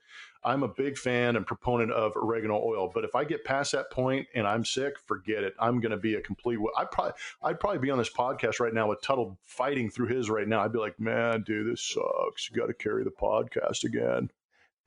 I'm 0.45 0.63
a 0.63 0.69
big 0.69 0.97
fan 0.97 1.37
and 1.37 1.47
proponent 1.47 1.93
of 1.93 2.17
oregano 2.17 2.55
oil, 2.63 2.91
but 2.93 3.05
if 3.05 3.15
I 3.15 3.25
get 3.25 3.45
past 3.45 3.73
that 3.73 3.91
point 3.91 4.27
and 4.35 4.47
I'm 4.47 4.65
sick, 4.65 4.99
forget 5.07 5.43
it. 5.43 5.55
I'm 5.59 5.81
going 5.81 5.91
to 5.91 5.97
be 5.97 6.15
a 6.15 6.21
complete. 6.21 6.59
I 6.77 6.85
probably 6.85 7.13
I'd 7.43 7.61
probably 7.61 7.79
be 7.79 7.91
on 7.91 7.99
this 7.99 8.11
podcast 8.11 8.61
right 8.61 8.75
now 8.75 8.89
with 8.89 9.03
Tuttle 9.03 9.39
fighting 9.45 9.91
through 9.91 10.09
his 10.09 10.31
right 10.31 10.47
now. 10.47 10.63
I'd 10.63 10.73
be 10.73 10.79
like, 10.79 10.99
man, 11.01 11.43
dude, 11.43 11.73
this 11.73 11.83
sucks. 11.83 12.51
You 12.51 12.57
got 12.57 12.67
to 12.67 12.75
carry 12.75 13.05
the 13.05 13.11
podcast 13.11 13.85
again. 13.85 14.31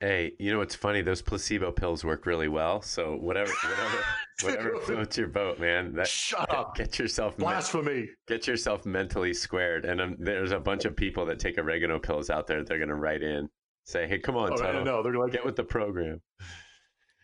Hey, 0.00 0.32
you 0.38 0.50
know 0.50 0.58
what's 0.58 0.74
funny? 0.74 1.02
Those 1.02 1.20
placebo 1.20 1.72
pills 1.72 2.06
work 2.06 2.24
really 2.24 2.48
well. 2.48 2.80
So 2.80 3.16
whatever, 3.16 3.52
whatever, 3.62 4.04
whatever 4.42 4.80
floats 4.80 5.18
your 5.18 5.28
boat, 5.28 5.60
man. 5.60 5.92
That, 5.94 6.08
Shut 6.08 6.50
up. 6.54 6.74
Get 6.74 6.98
yourself 6.98 7.36
blasphemy. 7.36 8.08
get 8.26 8.46
yourself 8.46 8.86
mentally 8.86 9.34
squared. 9.34 9.84
And 9.84 10.00
um, 10.00 10.16
there's 10.18 10.52
a 10.52 10.58
bunch 10.58 10.86
of 10.86 10.96
people 10.96 11.26
that 11.26 11.38
take 11.38 11.58
oregano 11.58 11.98
pills 11.98 12.30
out 12.30 12.46
there. 12.46 12.64
They're 12.64 12.78
going 12.78 12.88
to 12.88 12.94
write 12.94 13.22
in 13.22 13.50
Say, 13.84 14.06
hey, 14.06 14.18
come 14.18 14.36
on, 14.36 14.52
oh, 14.52 14.82
No, 14.82 15.02
they're 15.02 15.14
like, 15.14 15.32
get 15.32 15.44
with 15.44 15.56
the 15.56 15.64
program. 15.64 16.20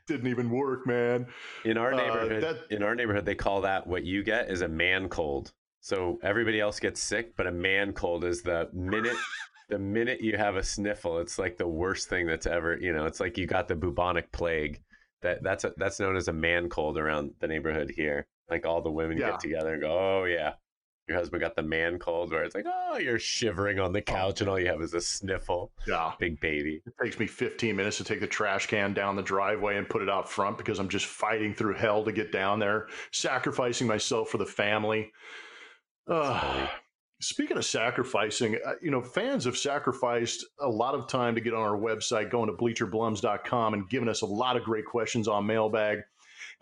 Didn't 0.06 0.28
even 0.28 0.50
work, 0.50 0.86
man. 0.86 1.26
In 1.64 1.76
our 1.78 1.92
uh, 1.92 1.96
neighborhood, 1.96 2.44
uh, 2.44 2.52
that... 2.52 2.60
in 2.70 2.82
our 2.82 2.94
neighborhood, 2.94 3.25
they 3.25 3.34
call 3.34 3.62
that 3.62 3.86
what 3.86 4.04
you 4.04 4.22
get 4.22 4.50
is 4.50 4.62
a 4.62 4.68
man 4.68 5.08
cold. 5.08 5.52
So 5.80 6.18
everybody 6.22 6.60
else 6.60 6.80
gets 6.80 7.02
sick, 7.02 7.36
but 7.36 7.46
a 7.46 7.52
man 7.52 7.92
cold 7.92 8.25
is 8.25 8.42
the 8.42 8.68
minute 8.72 9.16
the 9.68 9.78
minute 9.78 10.20
you 10.20 10.36
have 10.36 10.56
a 10.56 10.62
sniffle, 10.62 11.18
it's 11.18 11.38
like 11.38 11.56
the 11.56 11.66
worst 11.66 12.08
thing 12.08 12.26
that's 12.26 12.46
ever. 12.46 12.76
You 12.76 12.92
know, 12.92 13.06
it's 13.06 13.20
like 13.20 13.36
you 13.36 13.46
got 13.46 13.68
the 13.68 13.75
bubonic 13.75 14.30
plague. 14.32 14.82
That 15.22 15.42
that's 15.42 15.64
a, 15.64 15.72
that's 15.76 15.98
known 15.98 16.16
as 16.16 16.28
a 16.28 16.32
man 16.32 16.68
cold 16.68 16.98
around 16.98 17.32
the 17.40 17.48
neighborhood 17.48 17.92
here. 17.94 18.26
Like 18.48 18.64
all 18.64 18.80
the 18.80 18.90
women 18.90 19.18
yeah. 19.18 19.30
get 19.30 19.40
together 19.40 19.72
and 19.72 19.82
go, 19.82 19.90
"Oh 19.90 20.25
yeah, 20.25 20.54
your 21.08 21.16
husband 21.16 21.40
got 21.40 21.54
the 21.54 21.62
man 21.62 21.98
cold 21.98 22.32
where 22.32 22.42
it's 22.42 22.54
like, 22.54 22.66
oh, 22.66 22.98
you're 22.98 23.18
shivering 23.18 23.78
on 23.78 23.92
the 23.92 24.00
oh. 24.00 24.02
couch 24.02 24.40
and 24.40 24.50
all 24.50 24.58
you 24.58 24.66
have 24.66 24.80
is 24.80 24.94
a 24.94 25.00
sniffle. 25.00 25.70
Yeah. 25.86 26.12
Big 26.18 26.40
baby. 26.40 26.82
It 26.84 26.94
takes 27.02 27.18
me 27.18 27.26
15 27.26 27.76
minutes 27.76 27.98
to 27.98 28.04
take 28.04 28.20
the 28.20 28.26
trash 28.26 28.66
can 28.66 28.92
down 28.92 29.14
the 29.14 29.22
driveway 29.22 29.76
and 29.76 29.88
put 29.88 30.02
it 30.02 30.10
out 30.10 30.28
front 30.28 30.58
because 30.58 30.78
I'm 30.78 30.88
just 30.88 31.06
fighting 31.06 31.54
through 31.54 31.75
hell 31.75 32.04
to 32.04 32.12
get 32.12 32.32
down 32.32 32.58
there, 32.58 32.88
sacrificing 33.12 33.86
myself 33.86 34.30
for 34.30 34.38
the 34.38 34.46
family. 34.46 35.12
Uh, 36.08 36.66
speaking 37.20 37.56
of 37.56 37.64
sacrificing, 37.64 38.58
uh, 38.66 38.72
you 38.82 38.90
know, 38.90 39.02
fans 39.02 39.44
have 39.44 39.56
sacrificed 39.56 40.44
a 40.60 40.68
lot 40.68 40.94
of 40.94 41.06
time 41.08 41.34
to 41.36 41.40
get 41.40 41.54
on 41.54 41.62
our 41.62 41.76
website, 41.76 42.30
going 42.30 42.48
to 42.48 42.56
bleacherblums.com 42.56 43.75
and 43.75 43.88
giving 43.88 44.08
us 44.08 44.22
a 44.22 44.26
lot 44.26 44.56
of 44.56 44.64
great 44.64 44.86
questions 44.86 45.28
on 45.28 45.46
mailbag. 45.46 46.00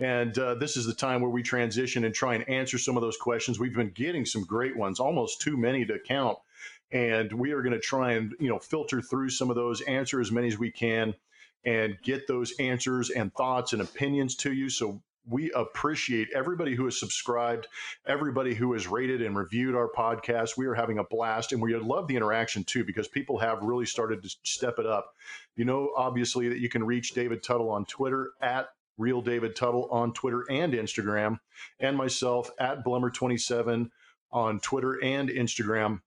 And 0.01 0.37
uh, 0.39 0.57
this 0.57 0.77
is 0.77 0.87
the 0.87 0.95
time 0.95 1.21
where 1.21 1.31
we 1.31 1.43
transition 1.43 2.05
and 2.05 2.15
try 2.15 2.35
and 2.35 2.49
answer 2.49 2.79
some 2.79 2.97
of 2.97 3.03
those 3.03 3.17
questions. 3.17 3.59
We've 3.61 3.75
been 3.75 3.93
getting 3.95 4.27
some 4.27 4.45
great 4.45 4.77
ones, 4.77 4.99
almost 4.99 5.41
too 5.41 5.57
many 5.57 5.85
to 5.87 5.99
count. 5.99 6.39
And 6.91 7.33
we 7.33 7.53
are 7.53 7.63
going 7.63 7.75
to 7.75 7.81
try 7.81 8.13
and, 8.13 8.35
you 8.41 8.49
know, 8.49 8.59
filter 8.59 9.01
through 9.01 9.31
some 9.31 9.51
of 9.51 9.57
those, 9.57 9.81
answer 9.83 10.21
as 10.21 10.33
many 10.33 10.49
as 10.49 10.59
we 10.59 10.71
can, 10.71 11.15
and 11.65 11.97
get 12.03 12.27
those 12.27 12.53
answers 12.59 13.11
and 13.11 13.33
thoughts 13.35 13.73
and 13.73 13.83
opinions 13.83 14.35
to 14.37 14.53
you. 14.53 14.69
So 14.69 15.01
we 15.27 15.51
appreciate 15.53 16.29
everybody 16.35 16.75
who 16.75 16.85
has 16.85 16.99
subscribed, 16.99 17.67
everybody 18.07 18.55
who 18.55 18.73
has 18.75 18.87
rated 18.87 19.23
and 19.23 19.37
reviewed 19.37 19.75
our 19.75 19.89
podcast. 19.89 20.57
We 20.57 20.67
are 20.67 20.75
having 20.75 20.99
a 20.99 21.05
blast 21.05 21.53
and 21.53 21.63
we 21.63 21.75
love 21.77 22.09
the 22.09 22.17
interaction 22.17 22.65
too 22.65 22.85
because 22.85 23.09
people 23.09 23.39
have 23.39 23.63
really 23.63 23.87
started 23.87 24.23
to 24.23 24.37
step 24.43 24.79
it 24.79 24.87
up. 24.87 25.15
You 25.57 25.65
know, 25.65 25.93
obviously, 25.97 26.49
that 26.49 26.59
you 26.59 26.69
can 26.69 26.85
reach 26.85 27.15
David 27.15 27.43
Tuttle 27.43 27.71
on 27.71 27.87
Twitter 27.87 28.33
at 28.43 28.69
Real 28.99 29.21
David 29.21 29.57
Tuttle 29.57 29.89
on 29.91 30.13
Twitter 30.13 30.45
and 30.51 30.73
Instagram, 30.73 31.39
and 31.81 31.97
myself 31.97 32.51
at 32.59 32.85
Blummer27 32.85 33.91
on 34.33 34.61
Twitter 34.61 35.03
and 35.03 35.29
Instagram. 35.29 36.01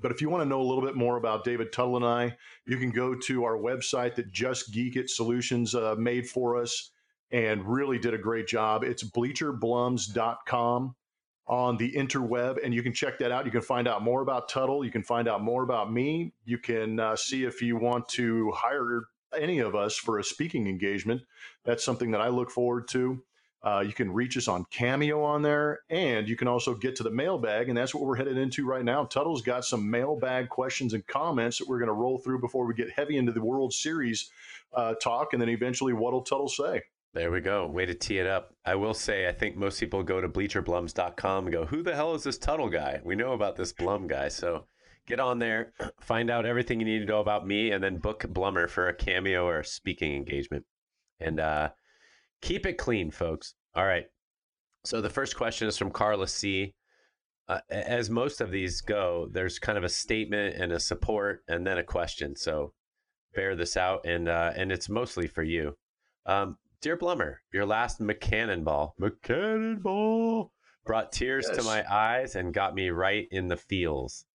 But 0.00 0.10
if 0.10 0.20
you 0.20 0.28
want 0.28 0.42
to 0.42 0.48
know 0.48 0.60
a 0.60 0.64
little 0.64 0.82
bit 0.82 0.96
more 0.96 1.16
about 1.16 1.44
David 1.44 1.72
Tuttle 1.72 1.96
and 1.96 2.04
I, 2.04 2.36
you 2.66 2.78
can 2.78 2.90
go 2.90 3.14
to 3.14 3.44
our 3.44 3.56
website 3.56 4.16
that 4.16 4.32
Just 4.32 4.72
Geek 4.72 4.96
It 4.96 5.08
Solutions 5.08 5.74
uh, 5.74 5.94
made 5.96 6.28
for 6.28 6.60
us 6.60 6.90
and 7.30 7.64
really 7.66 7.98
did 7.98 8.14
a 8.14 8.18
great 8.18 8.46
job. 8.46 8.84
It's 8.84 9.02
bleacherblums.com 9.02 10.94
on 11.46 11.76
the 11.76 11.92
interweb, 11.92 12.64
and 12.64 12.72
you 12.72 12.82
can 12.82 12.92
check 12.92 13.18
that 13.18 13.30
out. 13.30 13.44
You 13.44 13.50
can 13.50 13.60
find 13.60 13.86
out 13.86 14.02
more 14.02 14.22
about 14.22 14.48
Tuttle. 14.48 14.84
You 14.84 14.90
can 14.90 15.02
find 15.02 15.28
out 15.28 15.42
more 15.42 15.62
about 15.62 15.92
me. 15.92 16.32
You 16.44 16.58
can 16.58 16.98
uh, 16.98 17.16
see 17.16 17.44
if 17.44 17.60
you 17.60 17.76
want 17.76 18.08
to 18.10 18.50
hire 18.52 19.04
any 19.38 19.58
of 19.58 19.74
us 19.74 19.96
for 19.96 20.18
a 20.18 20.24
speaking 20.24 20.66
engagement. 20.66 21.22
That's 21.64 21.84
something 21.84 22.10
that 22.12 22.20
I 22.20 22.28
look 22.28 22.50
forward 22.50 22.88
to. 22.88 23.22
Uh, 23.64 23.80
you 23.80 23.94
can 23.94 24.12
reach 24.12 24.36
us 24.36 24.46
on 24.46 24.66
Cameo 24.70 25.22
on 25.22 25.40
there, 25.40 25.80
and 25.88 26.28
you 26.28 26.36
can 26.36 26.48
also 26.48 26.74
get 26.74 26.94
to 26.96 27.02
the 27.02 27.10
mailbag, 27.10 27.70
and 27.70 27.78
that's 27.78 27.94
what 27.94 28.04
we're 28.04 28.14
headed 28.14 28.36
into 28.36 28.66
right 28.66 28.84
now. 28.84 29.06
Tuttle's 29.06 29.40
got 29.40 29.64
some 29.64 29.90
mailbag 29.90 30.50
questions 30.50 30.92
and 30.92 31.06
comments 31.06 31.58
that 31.58 31.66
we're 31.66 31.78
going 31.78 31.88
to 31.88 31.94
roll 31.94 32.18
through 32.18 32.40
before 32.40 32.66
we 32.66 32.74
get 32.74 32.90
heavy 32.90 33.16
into 33.16 33.32
the 33.32 33.42
World 33.42 33.72
Series 33.72 34.30
uh, 34.74 34.94
talk, 35.02 35.32
and 35.32 35.40
then 35.40 35.48
eventually 35.48 35.94
what'll 35.94 36.20
Tuttle 36.20 36.48
say. 36.48 36.82
There 37.14 37.30
we 37.30 37.40
go. 37.40 37.66
Way 37.66 37.86
to 37.86 37.94
tee 37.94 38.18
it 38.18 38.26
up. 38.26 38.52
I 38.66 38.74
will 38.74 38.92
say, 38.92 39.28
I 39.28 39.32
think 39.32 39.56
most 39.56 39.80
people 39.80 40.02
go 40.02 40.20
to 40.20 40.28
bleacherblums.com 40.28 41.46
and 41.46 41.52
go, 41.52 41.64
who 41.64 41.82
the 41.82 41.94
hell 41.94 42.14
is 42.14 42.24
this 42.24 42.36
Tuttle 42.36 42.68
guy? 42.68 43.00
We 43.02 43.14
know 43.14 43.32
about 43.32 43.56
this 43.56 43.72
Blum 43.72 44.08
guy. 44.08 44.28
So 44.28 44.66
get 45.06 45.20
on 45.20 45.38
there, 45.38 45.72
find 46.00 46.30
out 46.30 46.46
everything 46.46 46.80
you 46.80 46.86
need 46.86 47.00
to 47.00 47.04
know 47.04 47.20
about 47.20 47.46
me, 47.46 47.70
and 47.70 47.82
then 47.82 47.98
book 47.98 48.20
Blummer 48.28 48.68
for 48.68 48.88
a 48.88 48.94
cameo 48.94 49.46
or 49.46 49.60
a 49.60 49.64
speaking 49.64 50.14
engagement. 50.14 50.64
And 51.20 51.40
uh, 51.40 51.70
keep 52.40 52.66
it 52.66 52.78
clean, 52.78 53.10
folks. 53.10 53.54
All 53.74 53.86
right. 53.86 54.06
So 54.84 55.00
the 55.00 55.10
first 55.10 55.36
question 55.36 55.68
is 55.68 55.78
from 55.78 55.90
Carla 55.90 56.28
C. 56.28 56.74
Uh, 57.48 57.60
as 57.70 58.08
most 58.08 58.40
of 58.40 58.50
these 58.50 58.80
go, 58.80 59.28
there's 59.30 59.58
kind 59.58 59.76
of 59.76 59.84
a 59.84 59.88
statement 59.88 60.56
and 60.56 60.72
a 60.72 60.80
support 60.80 61.42
and 61.48 61.66
then 61.66 61.78
a 61.78 61.84
question. 61.84 62.36
So 62.36 62.72
bear 63.34 63.54
this 63.54 63.76
out, 63.76 64.06
and 64.06 64.28
uh, 64.28 64.52
and 64.56 64.72
it's 64.72 64.88
mostly 64.88 65.26
for 65.26 65.42
you. 65.42 65.76
Um, 66.26 66.56
Dear 66.80 66.96
Blummer, 66.96 67.36
your 67.52 67.64
last 67.64 68.00
McCannon 68.00 68.62
ball, 68.62 68.94
McCannon 69.00 69.82
ball, 69.82 70.52
brought 70.84 71.12
tears 71.12 71.46
yes. 71.48 71.56
to 71.56 71.64
my 71.64 71.84
eyes 71.90 72.36
and 72.36 72.52
got 72.52 72.74
me 72.74 72.90
right 72.90 73.26
in 73.30 73.48
the 73.48 73.56
feels. 73.56 74.26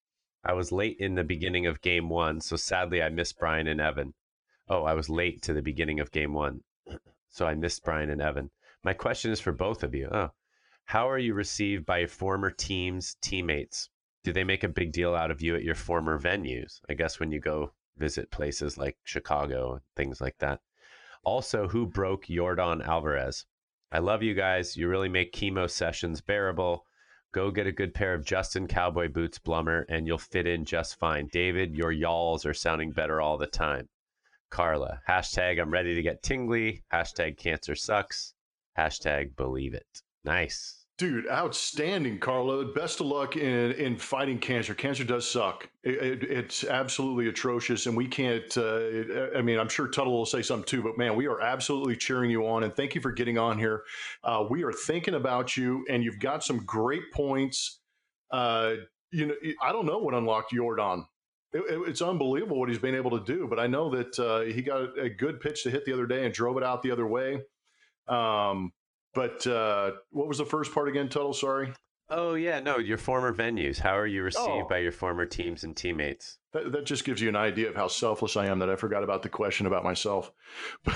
I 0.45 0.53
was 0.53 0.73
late 0.73 0.97
in 0.99 1.15
the 1.15 1.25
beginning 1.25 1.67
of 1.67 1.81
game 1.81 2.09
one, 2.09 2.41
so 2.41 2.57
sadly 2.57 3.03
I 3.03 3.09
missed 3.09 3.39
Brian 3.39 3.67
and 3.67 3.81
Evan. 3.81 4.15
Oh, 4.69 4.85
I 4.85 4.95
was 4.95 5.09
late 5.09 5.43
to 5.43 5.53
the 5.53 5.63
beginning 5.63 6.01
of 6.01 6.13
game 6.13 6.33
one, 6.33 6.63
so 7.29 7.47
I 7.47 7.55
missed 7.55 7.85
Brian 7.85 8.11
and 8.11 8.23
Evan. 8.23 8.51
My 8.85 8.93
question 8.93 9.33
is 9.33 9.41
for 9.41 9.53
both 9.53 9.83
of 9.83 9.95
you. 9.95 10.09
Oh, 10.13 10.31
how 10.85 11.11
are 11.11 11.19
you 11.19 11.35
received 11.35 11.85
by 11.85 11.99
your 11.99 12.09
former 12.09 12.51
team's 12.51 13.17
teammates? 13.21 13.91
Do 14.25 14.33
they 14.33 14.45
make 14.45 14.65
a 14.65 14.69
big 14.69 14.93
deal 14.93 15.15
out 15.15 15.31
of 15.31 15.43
you 15.43 15.57
at 15.57 15.65
your 15.65 15.75
former 15.75 16.19
venues? 16.19 16.81
I 16.89 16.95
guess 16.95 17.21
when 17.21 17.33
you 17.33 17.41
go 17.41 17.73
visit 17.99 18.31
places 18.31 18.79
like 18.79 18.97
Chicago 19.05 19.73
and 19.75 19.83
things 19.97 20.21
like 20.21 20.39
that. 20.39 20.61
Also, 21.25 21.69
who 21.69 21.87
broke 21.87 22.27
Yordan 22.27 22.87
Alvarez? 22.87 23.45
I 23.91 23.99
love 23.99 24.23
you 24.23 24.35
guys. 24.35 24.77
You 24.77 24.89
really 24.89 25.09
make 25.09 25.33
chemo 25.33 25.69
sessions 25.69 26.21
bearable. 26.21 26.87
Go 27.39 27.53
get 27.53 27.69
a 27.69 27.73
good 27.73 27.95
pair 27.95 28.15
of 28.15 28.25
Justin 28.25 28.67
Cowboy 28.67 29.07
boots, 29.07 29.39
Blummer, 29.39 29.85
and 29.89 30.09
you'll 30.09 30.19
fit 30.19 30.49
in 30.49 30.65
just 30.65 30.99
fine. 30.99 31.29
David, 31.29 31.77
your 31.77 31.93
y'alls 31.93 32.45
are 32.45 32.53
sounding 32.53 32.91
better 32.91 33.21
all 33.21 33.39
the 33.39 33.47
time. 33.47 33.89
Carla, 34.51 35.01
hashtag 35.09 35.61
I'm 35.61 35.71
ready 35.71 35.95
to 35.95 36.03
get 36.03 36.21
tingly. 36.21 36.83
Hashtag 36.93 37.37
cancer 37.37 37.77
sucks. 37.77 38.35
Hashtag 38.77 39.37
believe 39.37 39.73
it. 39.73 40.03
Nice. 40.25 40.78
Dude, 40.99 41.29
outstanding, 41.29 42.19
Carlo. 42.19 42.75
Best 42.75 42.99
of 42.99 43.07
luck 43.07 43.37
in, 43.37 43.71
in 43.73 43.97
fighting 43.97 44.37
cancer. 44.37 44.75
Cancer 44.75 45.05
does 45.05 45.31
suck. 45.31 45.69
It, 45.85 45.95
it, 45.95 46.23
it's 46.25 46.65
absolutely 46.65 47.29
atrocious, 47.29 47.87
and 47.87 47.97
we 47.97 48.09
can't. 48.09 48.59
Uh, 48.59 49.37
I 49.37 49.41
mean, 49.41 49.61
I'm 49.61 49.69
sure 49.69 49.87
Tuttle 49.87 50.13
will 50.13 50.27
say 50.27 50.43
something 50.43 50.67
too, 50.67 50.83
but 50.83 50.99
man, 50.99 51.15
we 51.15 51.29
are 51.29 51.41
absolutely 51.41 51.95
cheering 51.95 52.33
you 52.33 52.49
on, 52.49 52.65
and 52.65 52.75
thank 52.75 52.97
you 52.97 53.01
for 53.01 53.13
getting 53.13 53.39
on 53.39 53.61
here. 53.61 53.85
Uh, 54.25 54.47
we 54.51 54.65
are 54.65 54.73
thinking 54.73 55.15
about 55.15 55.57
you, 55.57 55.87
and 55.89 56.03
you've 56.03 56.19
got 56.19 56.43
some 56.43 56.65
great 56.67 57.13
points. 57.13 57.79
Uh, 58.33 58.75
you 59.13 59.27
know, 59.27 59.35
I 59.63 59.71
don't 59.71 59.87
know 59.87 59.99
what 59.99 60.15
unlocked 60.15 60.53
Yordan. 60.53 61.05
It, 61.53 61.63
it's 61.89 62.03
unbelievable 62.03 62.59
what 62.59 62.71
he's 62.71 62.79
been 62.79 62.97
able 62.97 63.17
to 63.17 63.25
do, 63.25 63.47
but 63.49 63.61
I 63.61 63.69
know 63.69 63.89
that 63.91 64.19
uh, 64.19 64.41
he 64.53 64.63
got 64.63 64.99
a 64.99 65.09
good 65.09 65.39
pitch 65.39 65.63
to 65.63 65.71
hit 65.71 65.85
the 65.85 65.93
other 65.93 66.07
day 66.07 66.25
and 66.25 66.35
drove 66.35 66.57
it 66.57 66.65
out 66.65 66.83
the 66.83 66.91
other 66.91 67.07
way. 67.07 67.41
Um, 68.09 68.73
but 69.15 69.47
uh, 69.47 69.93
what 70.11 70.29
was 70.29 70.39
the 70.39 70.45
first 70.45 70.73
part 70.73 70.89
again, 70.89 71.09
Tuttle? 71.09 71.33
Sorry. 71.33 71.73
Oh 72.11 72.35
yeah, 72.35 72.61
no, 72.61 72.79
your 72.79 72.97
former 72.97 73.35
venues. 73.35 73.79
How 73.79 73.97
are 73.99 74.07
you 74.07 74.23
received 74.23 74.49
oh. 74.49 74.67
by 74.69 74.79
your 74.79 74.93
former 74.93 75.27
teams 75.27 75.65
and 75.65 75.77
teammates? 75.77 76.39
That, 76.53 76.73
that 76.73 76.87
just 76.87 77.05
gives 77.05 77.21
you 77.21 77.29
an 77.29 77.37
idea 77.37 77.69
of 77.69 77.75
how 77.75 77.89
selfless 77.89 78.37
I 78.37 78.47
am. 78.47 78.61
That 78.61 78.71
I 78.71 78.77
forgot 78.77 79.03
about 79.03 79.23
the 79.23 79.29
question 79.29 79.67
about 79.67 79.85
myself. 79.85 80.33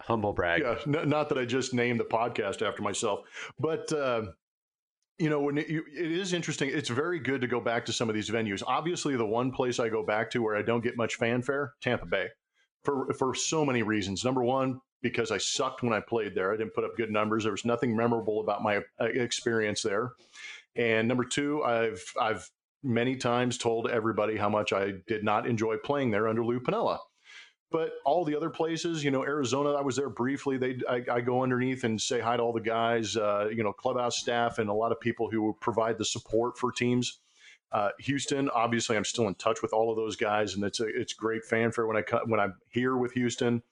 Humble 0.00 0.32
brag. 0.32 0.62
Yeah, 0.62 0.76
n- 0.86 1.08
not 1.08 1.28
that 1.28 1.38
I 1.38 1.44
just 1.44 1.72
named 1.72 2.00
the 2.00 2.04
podcast 2.04 2.66
after 2.66 2.82
myself, 2.82 3.20
but 3.60 3.92
uh, 3.92 4.22
you 5.20 5.30
know, 5.30 5.40
when 5.40 5.58
it, 5.58 5.68
you, 5.68 5.84
it 5.96 6.10
is 6.10 6.32
interesting. 6.32 6.70
It's 6.72 6.88
very 6.88 7.20
good 7.20 7.42
to 7.42 7.46
go 7.46 7.60
back 7.60 7.84
to 7.86 7.92
some 7.92 8.08
of 8.08 8.16
these 8.16 8.28
venues. 8.28 8.62
Obviously, 8.66 9.16
the 9.16 9.26
one 9.26 9.52
place 9.52 9.78
I 9.78 9.88
go 9.88 10.04
back 10.04 10.30
to 10.32 10.42
where 10.42 10.56
I 10.56 10.62
don't 10.62 10.82
get 10.82 10.96
much 10.96 11.14
fanfare, 11.14 11.74
Tampa 11.80 12.06
Bay, 12.06 12.26
for 12.82 13.12
for 13.12 13.36
so 13.36 13.64
many 13.64 13.84
reasons. 13.84 14.24
Number 14.24 14.42
one, 14.42 14.80
because 15.02 15.30
I 15.30 15.38
sucked 15.38 15.82
when 15.82 15.92
I 15.92 16.00
played 16.00 16.34
there. 16.34 16.52
I 16.52 16.56
didn't 16.56 16.74
put 16.74 16.84
up 16.84 16.96
good 16.96 17.10
numbers. 17.10 17.44
There 17.44 17.52
was 17.52 17.64
nothing 17.64 17.96
memorable 17.96 18.40
about 18.40 18.62
my 18.62 18.78
uh, 19.00 19.04
experience 19.04 19.82
there. 19.82 20.12
And 20.76 21.08
number 21.08 21.24
two, 21.24 21.62
I've 21.62 22.02
I've 22.20 22.48
many 22.82 23.16
times 23.16 23.58
told 23.58 23.90
everybody 23.90 24.36
how 24.36 24.48
much 24.48 24.72
I 24.72 24.92
did 25.06 25.24
not 25.24 25.46
enjoy 25.46 25.76
playing 25.78 26.10
there 26.10 26.28
under 26.28 26.44
Lou 26.44 26.60
Piniella. 26.60 26.98
But 27.72 27.92
all 28.04 28.24
the 28.24 28.36
other 28.36 28.50
places, 28.50 29.04
you 29.04 29.12
know, 29.12 29.22
Arizona, 29.22 29.70
I 29.74 29.80
was 29.80 29.94
there 29.94 30.10
briefly. 30.10 30.56
They, 30.56 30.78
I, 30.88 31.04
I 31.10 31.20
go 31.20 31.42
underneath 31.42 31.84
and 31.84 32.00
say 32.00 32.18
hi 32.18 32.36
to 32.36 32.42
all 32.42 32.52
the 32.52 32.60
guys, 32.60 33.16
uh, 33.16 33.48
you 33.54 33.62
know, 33.62 33.72
clubhouse 33.72 34.18
staff, 34.18 34.58
and 34.58 34.68
a 34.68 34.72
lot 34.72 34.90
of 34.90 34.98
people 34.98 35.30
who 35.30 35.56
provide 35.60 35.96
the 35.96 36.04
support 36.04 36.58
for 36.58 36.72
teams. 36.72 37.20
Uh, 37.70 37.90
Houston, 38.00 38.50
obviously, 38.50 38.96
I'm 38.96 39.04
still 39.04 39.28
in 39.28 39.36
touch 39.36 39.62
with 39.62 39.72
all 39.72 39.90
of 39.90 39.96
those 39.96 40.16
guys, 40.16 40.56
and 40.56 40.64
it's 40.64 40.80
a, 40.80 40.86
it's 40.88 41.12
great 41.12 41.44
fanfare 41.44 41.86
when 41.86 41.96
I 41.96 42.02
when 42.26 42.40
I'm 42.40 42.56
here 42.70 42.96
with 42.96 43.12
Houston. 43.12 43.62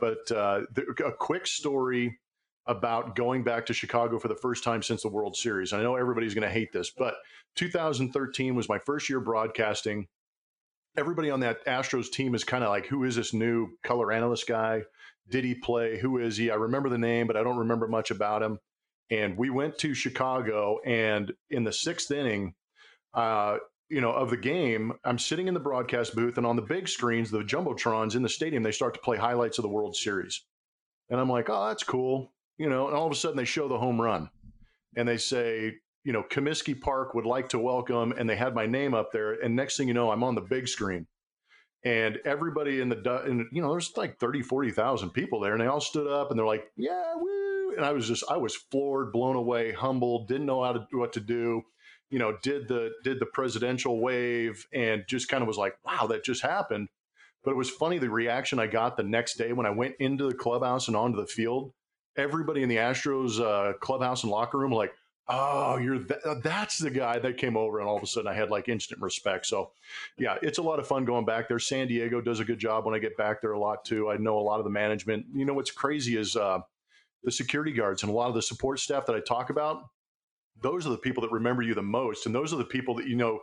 But 0.00 0.30
uh, 0.32 0.62
the, 0.72 0.82
a 1.06 1.12
quick 1.12 1.46
story 1.46 2.18
about 2.66 3.16
going 3.16 3.42
back 3.42 3.66
to 3.66 3.74
Chicago 3.74 4.18
for 4.18 4.28
the 4.28 4.36
first 4.36 4.62
time 4.62 4.82
since 4.82 5.02
the 5.02 5.08
World 5.08 5.36
Series. 5.36 5.72
I 5.72 5.82
know 5.82 5.96
everybody's 5.96 6.34
going 6.34 6.46
to 6.46 6.52
hate 6.52 6.72
this, 6.72 6.90
but 6.90 7.14
2013 7.56 8.54
was 8.54 8.68
my 8.68 8.78
first 8.78 9.08
year 9.08 9.20
broadcasting. 9.20 10.06
Everybody 10.96 11.30
on 11.30 11.40
that 11.40 11.64
Astros 11.66 12.10
team 12.10 12.34
is 12.34 12.44
kind 12.44 12.62
of 12.62 12.70
like, 12.70 12.86
who 12.86 13.04
is 13.04 13.16
this 13.16 13.32
new 13.32 13.68
color 13.82 14.12
analyst 14.12 14.46
guy? 14.46 14.82
Did 15.28 15.44
he 15.44 15.54
play? 15.54 15.98
Who 15.98 16.18
is 16.18 16.36
he? 16.36 16.50
I 16.50 16.56
remember 16.56 16.88
the 16.88 16.98
name, 16.98 17.26
but 17.26 17.36
I 17.36 17.42
don't 17.42 17.58
remember 17.58 17.88
much 17.88 18.10
about 18.10 18.42
him. 18.42 18.58
And 19.10 19.36
we 19.36 19.50
went 19.50 19.78
to 19.78 19.94
Chicago, 19.94 20.78
and 20.86 21.32
in 21.48 21.64
the 21.64 21.72
sixth 21.72 22.10
inning, 22.10 22.54
uh, 23.14 23.58
you 23.90 24.00
know, 24.00 24.12
of 24.12 24.30
the 24.30 24.36
game, 24.36 24.92
I'm 25.04 25.18
sitting 25.18 25.48
in 25.48 25.54
the 25.54 25.60
broadcast 25.60 26.14
booth, 26.14 26.38
and 26.38 26.46
on 26.46 26.54
the 26.54 26.62
big 26.62 26.88
screens, 26.88 27.30
the 27.30 27.40
jumbotrons 27.40 28.14
in 28.14 28.22
the 28.22 28.28
stadium, 28.28 28.62
they 28.62 28.70
start 28.70 28.94
to 28.94 29.00
play 29.00 29.16
highlights 29.16 29.58
of 29.58 29.62
the 29.62 29.68
World 29.68 29.96
Series, 29.96 30.44
and 31.10 31.20
I'm 31.20 31.28
like, 31.28 31.50
oh, 31.50 31.68
that's 31.68 31.82
cool, 31.82 32.32
you 32.56 32.70
know. 32.70 32.86
And 32.86 32.96
all 32.96 33.06
of 33.06 33.12
a 33.12 33.16
sudden, 33.16 33.36
they 33.36 33.44
show 33.44 33.66
the 33.66 33.78
home 33.78 34.00
run, 34.00 34.30
and 34.96 35.08
they 35.08 35.16
say, 35.16 35.74
you 36.04 36.12
know, 36.12 36.22
Comiskey 36.22 36.80
Park 36.80 37.14
would 37.14 37.26
like 37.26 37.48
to 37.50 37.58
welcome, 37.58 38.12
and 38.12 38.30
they 38.30 38.36
had 38.36 38.54
my 38.54 38.64
name 38.64 38.94
up 38.94 39.10
there, 39.12 39.32
and 39.32 39.56
next 39.56 39.76
thing 39.76 39.88
you 39.88 39.94
know, 39.94 40.12
I'm 40.12 40.22
on 40.22 40.36
the 40.36 40.40
big 40.40 40.68
screen, 40.68 41.08
and 41.84 42.18
everybody 42.24 42.80
in 42.80 42.90
the, 42.90 43.22
and 43.24 43.46
you 43.50 43.60
know, 43.60 43.72
there's 43.72 43.96
like 43.96 44.20
30, 44.20 44.42
40,000 44.42 45.10
people 45.10 45.40
there, 45.40 45.52
and 45.52 45.60
they 45.60 45.66
all 45.66 45.80
stood 45.80 46.06
up, 46.06 46.30
and 46.30 46.38
they're 46.38 46.46
like, 46.46 46.70
yeah, 46.76 47.14
woo, 47.16 47.74
and 47.76 47.84
I 47.84 47.90
was 47.90 48.06
just, 48.06 48.22
I 48.30 48.36
was 48.36 48.54
floored, 48.54 49.12
blown 49.12 49.34
away, 49.34 49.72
humbled, 49.72 50.28
didn't 50.28 50.46
know 50.46 50.62
how 50.62 50.74
to 50.74 50.86
what 50.92 51.12
to 51.14 51.20
do 51.20 51.62
you 52.10 52.18
know, 52.18 52.36
did 52.42 52.68
the 52.68 52.90
did 53.04 53.20
the 53.20 53.26
presidential 53.26 54.00
wave 54.00 54.66
and 54.72 55.04
just 55.08 55.28
kind 55.28 55.42
of 55.42 55.48
was 55.48 55.56
like, 55.56 55.74
wow, 55.84 56.06
that 56.08 56.24
just 56.24 56.42
happened. 56.42 56.88
But 57.44 57.52
it 57.52 57.56
was 57.56 57.70
funny 57.70 57.98
the 57.98 58.10
reaction 58.10 58.58
I 58.58 58.66
got 58.66 58.96
the 58.96 59.02
next 59.02 59.38
day 59.38 59.52
when 59.52 59.64
I 59.64 59.70
went 59.70 59.94
into 59.98 60.26
the 60.28 60.34
clubhouse 60.34 60.88
and 60.88 60.96
onto 60.96 61.18
the 61.18 61.26
field. 61.26 61.72
Everybody 62.16 62.62
in 62.62 62.68
the 62.68 62.76
Astros 62.76 63.40
uh, 63.40 63.74
clubhouse 63.78 64.24
and 64.24 64.32
locker 64.32 64.58
room 64.58 64.72
like, 64.72 64.92
oh, 65.28 65.78
you're 65.78 66.00
th- 66.00 66.20
uh, 66.24 66.34
that's 66.42 66.78
the 66.78 66.90
guy 66.90 67.18
that 67.20 67.38
came 67.38 67.56
over, 67.56 67.78
and 67.78 67.88
all 67.88 67.96
of 67.96 68.02
a 68.02 68.06
sudden 68.06 68.28
I 68.28 68.34
had 68.34 68.50
like 68.50 68.68
instant 68.68 69.00
respect. 69.00 69.46
So, 69.46 69.70
yeah, 70.18 70.36
it's 70.42 70.58
a 70.58 70.62
lot 70.62 70.80
of 70.80 70.88
fun 70.88 71.04
going 71.04 71.24
back 71.24 71.48
there. 71.48 71.60
San 71.60 71.86
Diego 71.86 72.20
does 72.20 72.40
a 72.40 72.44
good 72.44 72.58
job 72.58 72.84
when 72.84 72.94
I 72.94 72.98
get 72.98 73.16
back 73.16 73.40
there 73.40 73.52
a 73.52 73.58
lot 73.58 73.84
too. 73.84 74.10
I 74.10 74.16
know 74.16 74.38
a 74.38 74.42
lot 74.42 74.58
of 74.58 74.64
the 74.64 74.70
management. 74.70 75.26
You 75.32 75.44
know 75.44 75.54
what's 75.54 75.70
crazy 75.70 76.16
is 76.16 76.34
uh, 76.34 76.58
the 77.22 77.30
security 77.30 77.72
guards 77.72 78.02
and 78.02 78.10
a 78.10 78.14
lot 78.14 78.28
of 78.28 78.34
the 78.34 78.42
support 78.42 78.80
staff 78.80 79.06
that 79.06 79.14
I 79.14 79.20
talk 79.20 79.50
about 79.50 79.84
those 80.62 80.86
are 80.86 80.90
the 80.90 80.98
people 80.98 81.22
that 81.22 81.32
remember 81.32 81.62
you 81.62 81.74
the 81.74 81.82
most 81.82 82.26
and 82.26 82.34
those 82.34 82.52
are 82.52 82.56
the 82.56 82.64
people 82.64 82.94
that 82.94 83.06
you 83.06 83.16
know 83.16 83.40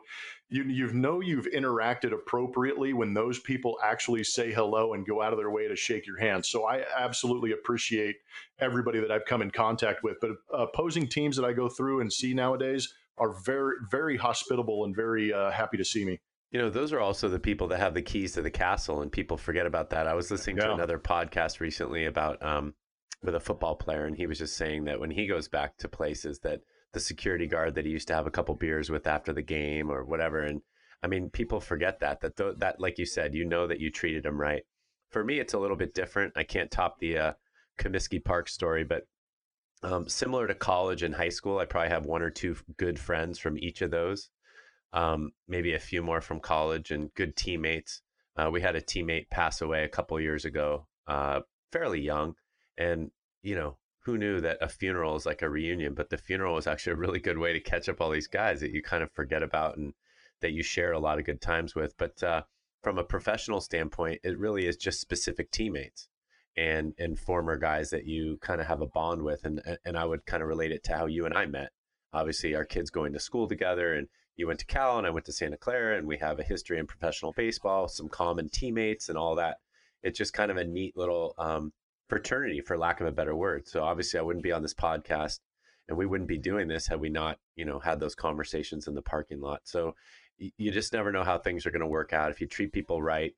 you 0.50 0.64
you 0.64 0.92
know 0.94 1.20
you've 1.20 1.48
interacted 1.48 2.14
appropriately 2.14 2.94
when 2.94 3.14
those 3.14 3.40
people 3.40 3.78
actually 3.84 4.24
say 4.24 4.52
hello 4.52 4.94
and 4.94 5.08
go 5.08 5.22
out 5.22 5.34
of 5.34 5.40
their 5.40 5.52
way 5.52 5.68
to 5.68 5.76
shake 5.76 6.06
your 6.06 6.20
hand 6.20 6.46
so 6.46 6.66
i 6.66 6.84
absolutely 6.98 7.52
appreciate 7.52 8.16
everybody 8.60 9.00
that 9.00 9.12
i've 9.12 9.26
come 9.26 9.42
in 9.42 9.52
contact 9.52 10.04
with 10.04 10.18
but 10.22 10.32
opposing 10.54 11.08
teams 11.08 11.36
that 11.36 11.46
i 11.46 11.54
go 11.54 11.70
through 11.70 12.02
and 12.02 12.12
see 12.12 12.34
nowadays 12.34 12.94
are 13.18 13.34
very 13.44 13.76
very 13.90 14.18
hospitable 14.18 14.86
and 14.86 14.96
very 14.96 15.34
uh, 15.34 15.52
happy 15.52 15.78
to 15.78 15.86
see 15.86 16.06
me 16.06 16.20
you 16.52 16.60
know, 16.60 16.70
those 16.70 16.94
are 16.94 17.00
also 17.02 17.28
the 17.28 17.40
people 17.40 17.68
that 17.68 17.80
have 17.80 17.94
the 17.94 18.02
keys 18.02 18.34
to 18.34 18.42
the 18.42 18.50
castle, 18.50 19.02
and 19.02 19.12
people 19.12 19.36
forget 19.36 19.66
about 19.66 19.90
that. 19.90 20.08
I 20.08 20.14
was 20.14 20.32
listening 20.32 20.58
yeah. 20.58 20.68
to 20.68 20.74
another 20.76 20.98
podcast 20.98 21.60
recently 21.60 22.06
about 22.06 22.42
um, 22.42 22.74
with 23.22 23.36
a 23.36 23.40
football 23.40 23.76
player, 23.76 24.06
and 24.06 24.16
he 24.16 24.28
was 24.28 24.38
just 24.38 24.56
saying 24.56 24.86
that 24.86 25.00
when 25.00 25.12
he 25.12 25.28
goes 25.28 25.48
back 25.48 25.78
to 25.78 25.90
places 25.90 26.40
that 26.40 26.62
the 26.98 27.04
security 27.04 27.46
guard 27.46 27.76
that 27.76 27.86
he 27.86 27.92
used 27.92 28.08
to 28.08 28.16
have 28.16 28.26
a 28.26 28.32
couple 28.32 28.56
beers 28.56 28.90
with 28.90 29.06
after 29.06 29.32
the 29.32 29.44
game 29.44 29.92
or 29.92 30.04
whatever. 30.04 30.42
And 30.42 30.62
I 31.04 31.08
mean, 31.08 31.30
people 31.30 31.60
forget 31.60 32.00
that 32.00 32.22
that 32.22 32.36
th- 32.36 32.56
that 32.58 32.80
like 32.80 32.98
you 32.98 33.06
said, 33.06 33.36
you 33.36 33.46
know 33.46 33.68
that 33.68 33.80
you 33.80 33.92
treated 33.92 34.26
him 34.26 34.42
right. 34.42 34.64
For 35.12 35.24
me, 35.24 35.40
it's 35.40 35.54
a 35.54 35.60
little 35.60 35.78
bit 35.78 35.94
different. 35.94 36.34
I 36.36 36.44
can't 36.44 36.72
top 36.72 36.98
the 37.00 37.18
uh, 37.18 37.34
Comiskey 37.78 38.24
Park 38.24 38.50
story, 38.50 38.84
but 38.84 39.04
um, 39.84 40.10
similar 40.10 40.48
to 40.48 40.56
college 40.56 41.04
and 41.04 41.14
high 41.14 41.30
school, 41.30 41.60
I 41.60 41.66
probably 41.66 41.90
have 41.90 42.08
one 42.08 42.24
or 42.24 42.32
two 42.32 42.58
good 42.78 42.98
friends 42.98 43.38
from 43.38 43.60
each 43.60 43.84
of 43.84 43.92
those. 43.92 44.30
Um, 44.92 45.34
maybe 45.48 45.76
a 45.76 45.80
few 45.80 46.02
more 46.02 46.20
from 46.20 46.40
college 46.40 46.90
and 46.90 47.14
good 47.14 47.36
teammates. 47.36 48.02
Uh, 48.36 48.50
we 48.52 48.60
had 48.60 48.76
a 48.76 48.82
teammate 48.82 49.30
pass 49.30 49.62
away 49.62 49.84
a 49.84 49.90
couple 49.90 50.20
years 50.20 50.46
ago, 50.46 50.88
uh, 51.06 51.42
fairly 51.72 52.02
young, 52.02 52.34
and 52.76 53.12
you 53.44 53.56
know 53.56 53.78
who 54.08 54.18
knew 54.18 54.40
that 54.40 54.58
a 54.62 54.70
funeral 54.70 55.18
is 55.18 55.26
like 55.26 55.42
a 55.42 55.50
reunion, 55.50 55.94
but 55.94 56.10
the 56.10 56.18
funeral 56.18 56.56
was 56.56 56.66
actually 56.66 56.94
a 56.94 56.96
really 56.96 57.20
good 57.20 57.38
way 57.38 57.52
to 57.52 57.60
catch 57.60 57.90
up 57.90 58.00
all 58.00 58.10
these 58.10 58.28
guys 58.28 58.62
that 58.62 58.72
you 58.72 58.82
kind 58.82 59.04
of 59.04 59.12
forget 59.12 59.44
about 59.44 59.76
and 59.76 59.94
that 60.40 60.54
you 60.54 60.64
share 60.64 60.94
a 60.94 61.00
lot 61.00 61.20
of 61.20 61.26
good 61.26 61.42
times 61.42 61.76
with. 61.76 61.94
But 61.98 62.24
uh, 62.24 62.44
from 62.82 62.98
a 62.98 63.04
professional 63.04 63.60
standpoint, 63.60 64.22
it 64.24 64.40
really 64.40 64.66
is 64.66 64.78
just 64.78 65.02
specific 65.02 65.52
teammates 65.52 66.08
and 66.56 66.94
and 66.98 67.20
former 67.20 67.58
guys 67.58 67.90
that 67.90 68.06
you 68.06 68.38
kind 68.42 68.62
of 68.62 68.68
have 68.68 68.80
a 68.80 68.88
bond 68.88 69.24
with 69.24 69.44
and 69.44 69.62
and 69.86 69.98
I 69.98 70.06
would 70.06 70.26
kind 70.26 70.42
of 70.42 70.48
relate 70.48 70.72
it 70.72 70.86
to 70.86 70.96
how 70.96 71.06
you 71.08 71.26
and 71.26 71.38
I 71.38 71.46
met. 71.46 71.72
Obviously, 72.14 72.56
our 72.56 72.64
kids 72.64 72.90
going 72.90 73.12
to 73.12 73.20
school 73.20 73.50
together 73.50 73.94
and 73.94 74.08
you 74.38 74.48
went 74.48 74.60
to 74.60 74.66
Cal 74.66 74.98
and 74.98 75.06
I 75.06 75.10
went 75.10 75.26
to 75.26 75.34
Santa 75.34 75.58
Clara 75.58 75.98
and 75.98 76.08
we 76.08 76.18
have 76.20 76.40
a 76.40 76.44
history 76.44 76.80
in 76.80 76.88
professional 76.88 77.34
baseball, 77.34 77.90
some 77.90 78.08
common 78.08 78.48
teammates 78.48 79.10
and 79.10 79.18
all 79.18 79.36
that. 79.36 79.58
It's 80.02 80.18
just 80.18 80.32
kind 80.32 80.50
of 80.50 80.56
a 80.56 80.64
neat 80.64 80.96
little 80.96 81.36
um, 81.38 81.74
fraternity, 82.10 82.62
for 82.62 82.78
lack 82.78 83.02
of 83.02 83.08
a 83.08 83.12
better 83.12 83.36
word. 83.36 83.68
So 83.68 83.84
obviously, 83.84 84.20
I 84.20 84.24
wouldn't 84.24 84.44
be 84.44 84.52
on 84.52 84.62
this 84.62 84.74
podcast 84.74 85.40
and 85.88 85.98
we 85.98 86.06
wouldn't 86.06 86.28
be 86.28 86.38
doing 86.38 86.68
this 86.68 86.88
had 86.88 87.00
we 87.00 87.10
not, 87.10 87.40
you 87.56 87.66
know, 87.66 87.80
had 87.80 88.00
those 88.00 88.16
conversations 88.16 88.88
in 88.88 88.96
the 88.96 89.02
parking 89.02 89.40
lot. 89.40 89.62
So 89.64 89.96
you 90.38 90.72
just 90.72 90.94
never 90.94 91.12
know 91.12 91.24
how 91.24 91.38
things 91.38 91.66
are 91.66 91.72
going 91.72 91.82
to 91.82 91.88
work 91.88 92.14
out. 92.14 92.32
If 92.32 92.42
you 92.42 92.48
treat 92.48 92.72
people 92.72 93.02
right, 93.02 93.34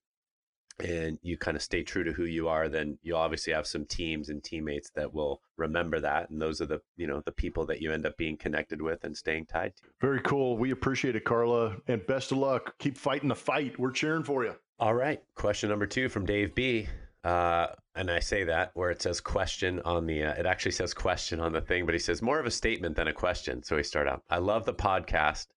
and 0.80 1.20
you 1.22 1.38
kind 1.38 1.58
of 1.58 1.64
stay 1.64 1.84
true 1.84 2.04
to 2.04 2.14
who 2.14 2.24
you 2.24 2.48
are, 2.48 2.70
then 2.70 2.98
you 3.02 3.16
obviously 3.16 3.54
have 3.54 3.68
some 3.68 3.86
teams 3.86 4.30
and 4.30 4.44
teammates 4.44 4.90
that 4.92 5.14
will 5.14 5.42
remember 5.58 6.00
that, 6.00 6.30
and 6.30 6.42
those 6.42 6.62
are 6.62 6.66
the 6.66 6.82
you 6.96 7.08
know 7.08 7.22
the 7.26 7.32
people 7.32 7.66
that 7.66 7.82
you 7.82 7.92
end 7.92 8.06
up 8.06 8.18
being 8.18 8.38
connected 8.38 8.82
with 8.82 9.04
and 9.04 9.16
staying 9.16 9.46
tied 9.46 9.76
to. 9.76 9.84
Very 10.00 10.22
cool. 10.22 10.58
We 10.58 10.72
appreciate 10.72 11.16
it, 11.16 11.26
Carla, 11.26 11.76
and 11.88 12.06
best 12.08 12.32
of 12.32 12.38
luck. 12.38 12.78
Keep 12.80 12.98
fighting 12.98 13.30
the 13.30 13.36
fight. 13.36 13.78
We're 13.78 13.92
cheering 13.92 14.24
for 14.24 14.46
you. 14.46 14.56
All 14.80 14.94
right. 14.94 15.22
Question 15.36 15.70
number 15.70 15.86
two 15.86 16.08
from 16.08 16.26
Dave 16.26 16.56
B. 16.56 16.88
Uh, 17.24 17.68
and 17.96 18.10
I 18.10 18.20
say 18.20 18.46
that 18.46 18.72
where 18.74 18.92
it 18.92 19.02
says 19.02 19.20
question 19.20 19.82
on 19.84 20.06
the, 20.06 20.24
uh, 20.24 20.34
it 20.34 20.46
actually 20.46 20.72
says 20.72 20.94
question 20.94 21.40
on 21.40 21.52
the 21.52 21.62
thing, 21.62 21.86
but 21.86 21.94
he 21.94 22.00
says 22.00 22.22
more 22.22 22.40
of 22.40 22.46
a 22.46 22.52
statement 22.52 22.96
than 22.96 23.08
a 23.08 23.14
question. 23.14 23.62
So 23.62 23.76
we 23.76 23.84
start 23.84 24.08
out. 24.08 24.24
I 24.30 24.38
love 24.38 24.66
the 24.66 24.74
podcast. 24.74 25.48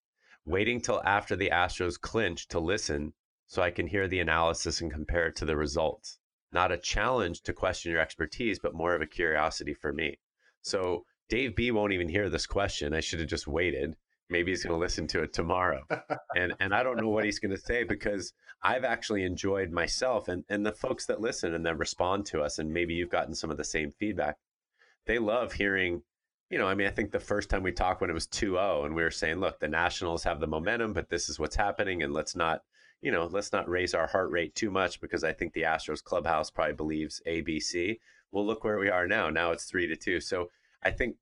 Waiting 0.45 0.81
till 0.81 1.01
after 1.05 1.37
the 1.37 1.51
Astros 1.51 2.01
clinch 2.01 2.49
to 2.49 2.59
listen 2.59 3.13
so 3.47 3.63
I 3.63 3.71
can 3.71 3.87
hear 3.87 4.09
the 4.09 4.19
analysis 4.19 4.81
and 4.81 4.91
compare 4.91 5.29
it 5.29 5.37
to 5.37 5.45
the 5.45 5.57
results. 5.57 6.19
Not 6.51 6.73
a 6.73 6.79
challenge 6.79 7.43
to 7.43 7.53
question 7.53 7.93
your 7.93 8.01
expertise, 8.01 8.59
but 8.59 8.75
more 8.75 8.95
of 8.95 9.03
a 9.03 9.07
curiosity 9.07 9.75
for 9.75 9.93
me. 9.93 10.19
So 10.63 11.05
Dave 11.29 11.55
B 11.55 11.71
won't 11.71 11.93
even 11.93 12.09
hear 12.09 12.29
this 12.29 12.47
question. 12.47 12.93
I 12.93 13.01
should 13.01 13.21
have 13.21 13.29
just 13.29 13.47
waited. 13.47 13.95
Maybe 14.33 14.51
he's 14.51 14.65
going 14.65 14.75
to 14.75 14.81
listen 14.81 15.07
to 15.09 15.23
it 15.23 15.33
tomorrow. 15.33 15.83
and 16.37 16.55
and 16.59 16.75
I 16.75 16.83
don't 16.83 16.97
know 16.97 17.09
what 17.09 17.25
he's 17.25 17.39
going 17.39 17.55
to 17.55 17.61
say 17.61 17.85
because 17.85 18.33
I've 18.63 18.85
actually 18.85 19.25
enjoyed 19.25 19.71
myself 19.71 20.29
and 20.29 20.45
and 20.49 20.67
the 20.67 20.73
folks 20.73 21.07
that 21.07 21.21
listen 21.21 21.55
and 21.55 21.65
then 21.65 21.79
respond 21.79 22.27
to 22.27 22.43
us 22.43 22.59
and 22.59 22.73
maybe 22.73 22.95
you've 22.95 23.11
gotten 23.11 23.35
some 23.35 23.51
of 23.51 23.57
the 23.57 23.65
same 23.65 23.93
feedback. 23.93 24.37
They 25.07 25.19
love 25.19 25.53
hearing 25.53 26.03
you 26.51 26.59
know, 26.59 26.67
I 26.67 26.75
mean, 26.75 26.87
I 26.87 26.91
think 26.91 27.13
the 27.13 27.21
first 27.21 27.49
time 27.49 27.63
we 27.63 27.73
talked 27.73 28.03
when 28.03 28.11
it 28.11 28.13
was 28.13 28.27
2-0 28.27 28.85
and 28.85 28.95
we 28.95 29.03
were 29.03 29.11
saying, 29.11 29.41
look, 29.41 29.59
the 29.59 29.69
Nationals 29.69 30.25
have 30.25 30.39
the 30.39 30.47
momentum, 30.47 30.93
but 30.93 31.09
this 31.09 31.31
is 31.31 31.39
what's 31.39 31.57
happening 31.57 32.03
and 32.03 32.13
let's 32.13 32.37
not 32.37 32.61
you 33.03 33.11
know, 33.11 33.29
let's 33.31 33.53
not 33.53 33.69
raise 33.69 33.95
our 33.95 34.07
heart 34.07 34.31
rate 34.31 34.55
too 34.55 34.71
much 34.71 35.01
because 35.01 35.25
I 35.25 35.33
think 35.33 35.53
the 35.53 35.63
Astros 35.63 36.03
clubhouse 36.03 36.51
probably 36.51 36.75
believes 36.75 37.21
ABC. 37.27 37.99
Well, 38.31 38.47
look 38.47 38.65
where 38.65 38.79
we 38.79 38.89
are 38.89 39.09
now. 39.09 39.29
Now 39.29 39.51
it's 39.51 39.65
three 39.65 39.89
to 39.89 39.97
two. 39.97 40.21
So 40.21 40.51
I 40.83 40.93
think 40.93 41.17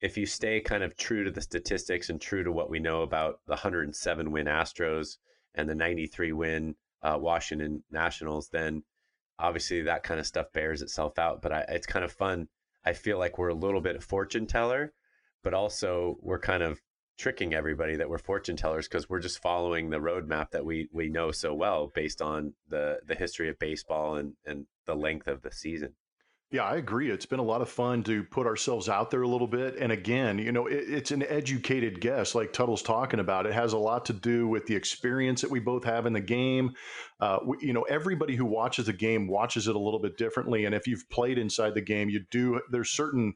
if 0.00 0.16
you 0.16 0.26
stay 0.26 0.60
kind 0.60 0.82
of 0.82 0.96
true 0.96 1.24
to 1.24 1.30
the 1.30 1.40
statistics 1.40 2.10
and 2.10 2.20
true 2.20 2.44
to 2.44 2.52
what 2.52 2.70
we 2.70 2.78
know 2.78 3.02
about 3.02 3.40
the 3.46 3.52
107 3.52 4.30
win 4.30 4.46
Astros 4.46 5.16
and 5.54 5.68
the 5.68 5.74
93 5.74 6.32
win 6.32 6.74
uh, 7.02 7.16
Washington 7.18 7.82
Nationals, 7.90 8.48
then 8.50 8.82
obviously 9.38 9.82
that 9.82 10.02
kind 10.02 10.20
of 10.20 10.26
stuff 10.26 10.52
bears 10.52 10.82
itself 10.82 11.18
out. 11.18 11.40
But 11.40 11.52
I, 11.52 11.64
it's 11.68 11.86
kind 11.86 12.04
of 12.04 12.12
fun. 12.12 12.48
I 12.84 12.92
feel 12.92 13.18
like 13.18 13.38
we're 13.38 13.48
a 13.48 13.54
little 13.54 13.80
bit 13.80 14.02
fortune 14.02 14.46
teller, 14.46 14.92
but 15.42 15.54
also 15.54 16.18
we're 16.20 16.38
kind 16.38 16.62
of 16.62 16.80
tricking 17.18 17.54
everybody 17.54 17.96
that 17.96 18.10
we're 18.10 18.18
fortune 18.18 18.56
tellers 18.56 18.86
because 18.86 19.08
we're 19.08 19.20
just 19.20 19.40
following 19.40 19.88
the 19.88 19.96
roadmap 19.98 20.50
that 20.50 20.66
we 20.66 20.88
we 20.92 21.08
know 21.08 21.30
so 21.30 21.54
well 21.54 21.90
based 21.94 22.20
on 22.20 22.52
the 22.68 22.98
the 23.06 23.14
history 23.14 23.48
of 23.48 23.58
baseball 23.58 24.16
and 24.16 24.34
and 24.44 24.66
the 24.84 24.94
length 24.94 25.26
of 25.26 25.42
the 25.42 25.50
season. 25.50 25.94
Yeah, 26.52 26.62
I 26.62 26.76
agree. 26.76 27.10
It's 27.10 27.26
been 27.26 27.40
a 27.40 27.44
lot 27.44 27.60
of 27.60 27.68
fun 27.68 28.04
to 28.04 28.22
put 28.22 28.46
ourselves 28.46 28.88
out 28.88 29.10
there 29.10 29.22
a 29.22 29.28
little 29.28 29.48
bit. 29.48 29.76
And 29.78 29.90
again, 29.90 30.38
you 30.38 30.52
know, 30.52 30.68
it, 30.68 30.84
it's 30.88 31.10
an 31.10 31.24
educated 31.24 32.00
guess, 32.00 32.36
like 32.36 32.52
Tuttle's 32.52 32.82
talking 32.82 33.18
about. 33.18 33.46
It 33.46 33.52
has 33.52 33.72
a 33.72 33.78
lot 33.78 34.04
to 34.06 34.12
do 34.12 34.46
with 34.46 34.64
the 34.66 34.76
experience 34.76 35.40
that 35.40 35.50
we 35.50 35.58
both 35.58 35.82
have 35.82 36.06
in 36.06 36.12
the 36.12 36.20
game. 36.20 36.70
Uh, 37.18 37.38
we, 37.44 37.56
you 37.60 37.72
know, 37.72 37.82
everybody 37.82 38.36
who 38.36 38.44
watches 38.44 38.86
the 38.86 38.92
game 38.92 39.26
watches 39.26 39.66
it 39.66 39.74
a 39.74 39.78
little 39.78 39.98
bit 39.98 40.16
differently. 40.16 40.64
And 40.66 40.74
if 40.74 40.86
you've 40.86 41.10
played 41.10 41.36
inside 41.36 41.74
the 41.74 41.80
game, 41.80 42.08
you 42.08 42.24
do, 42.30 42.60
there's 42.70 42.90
certain 42.90 43.34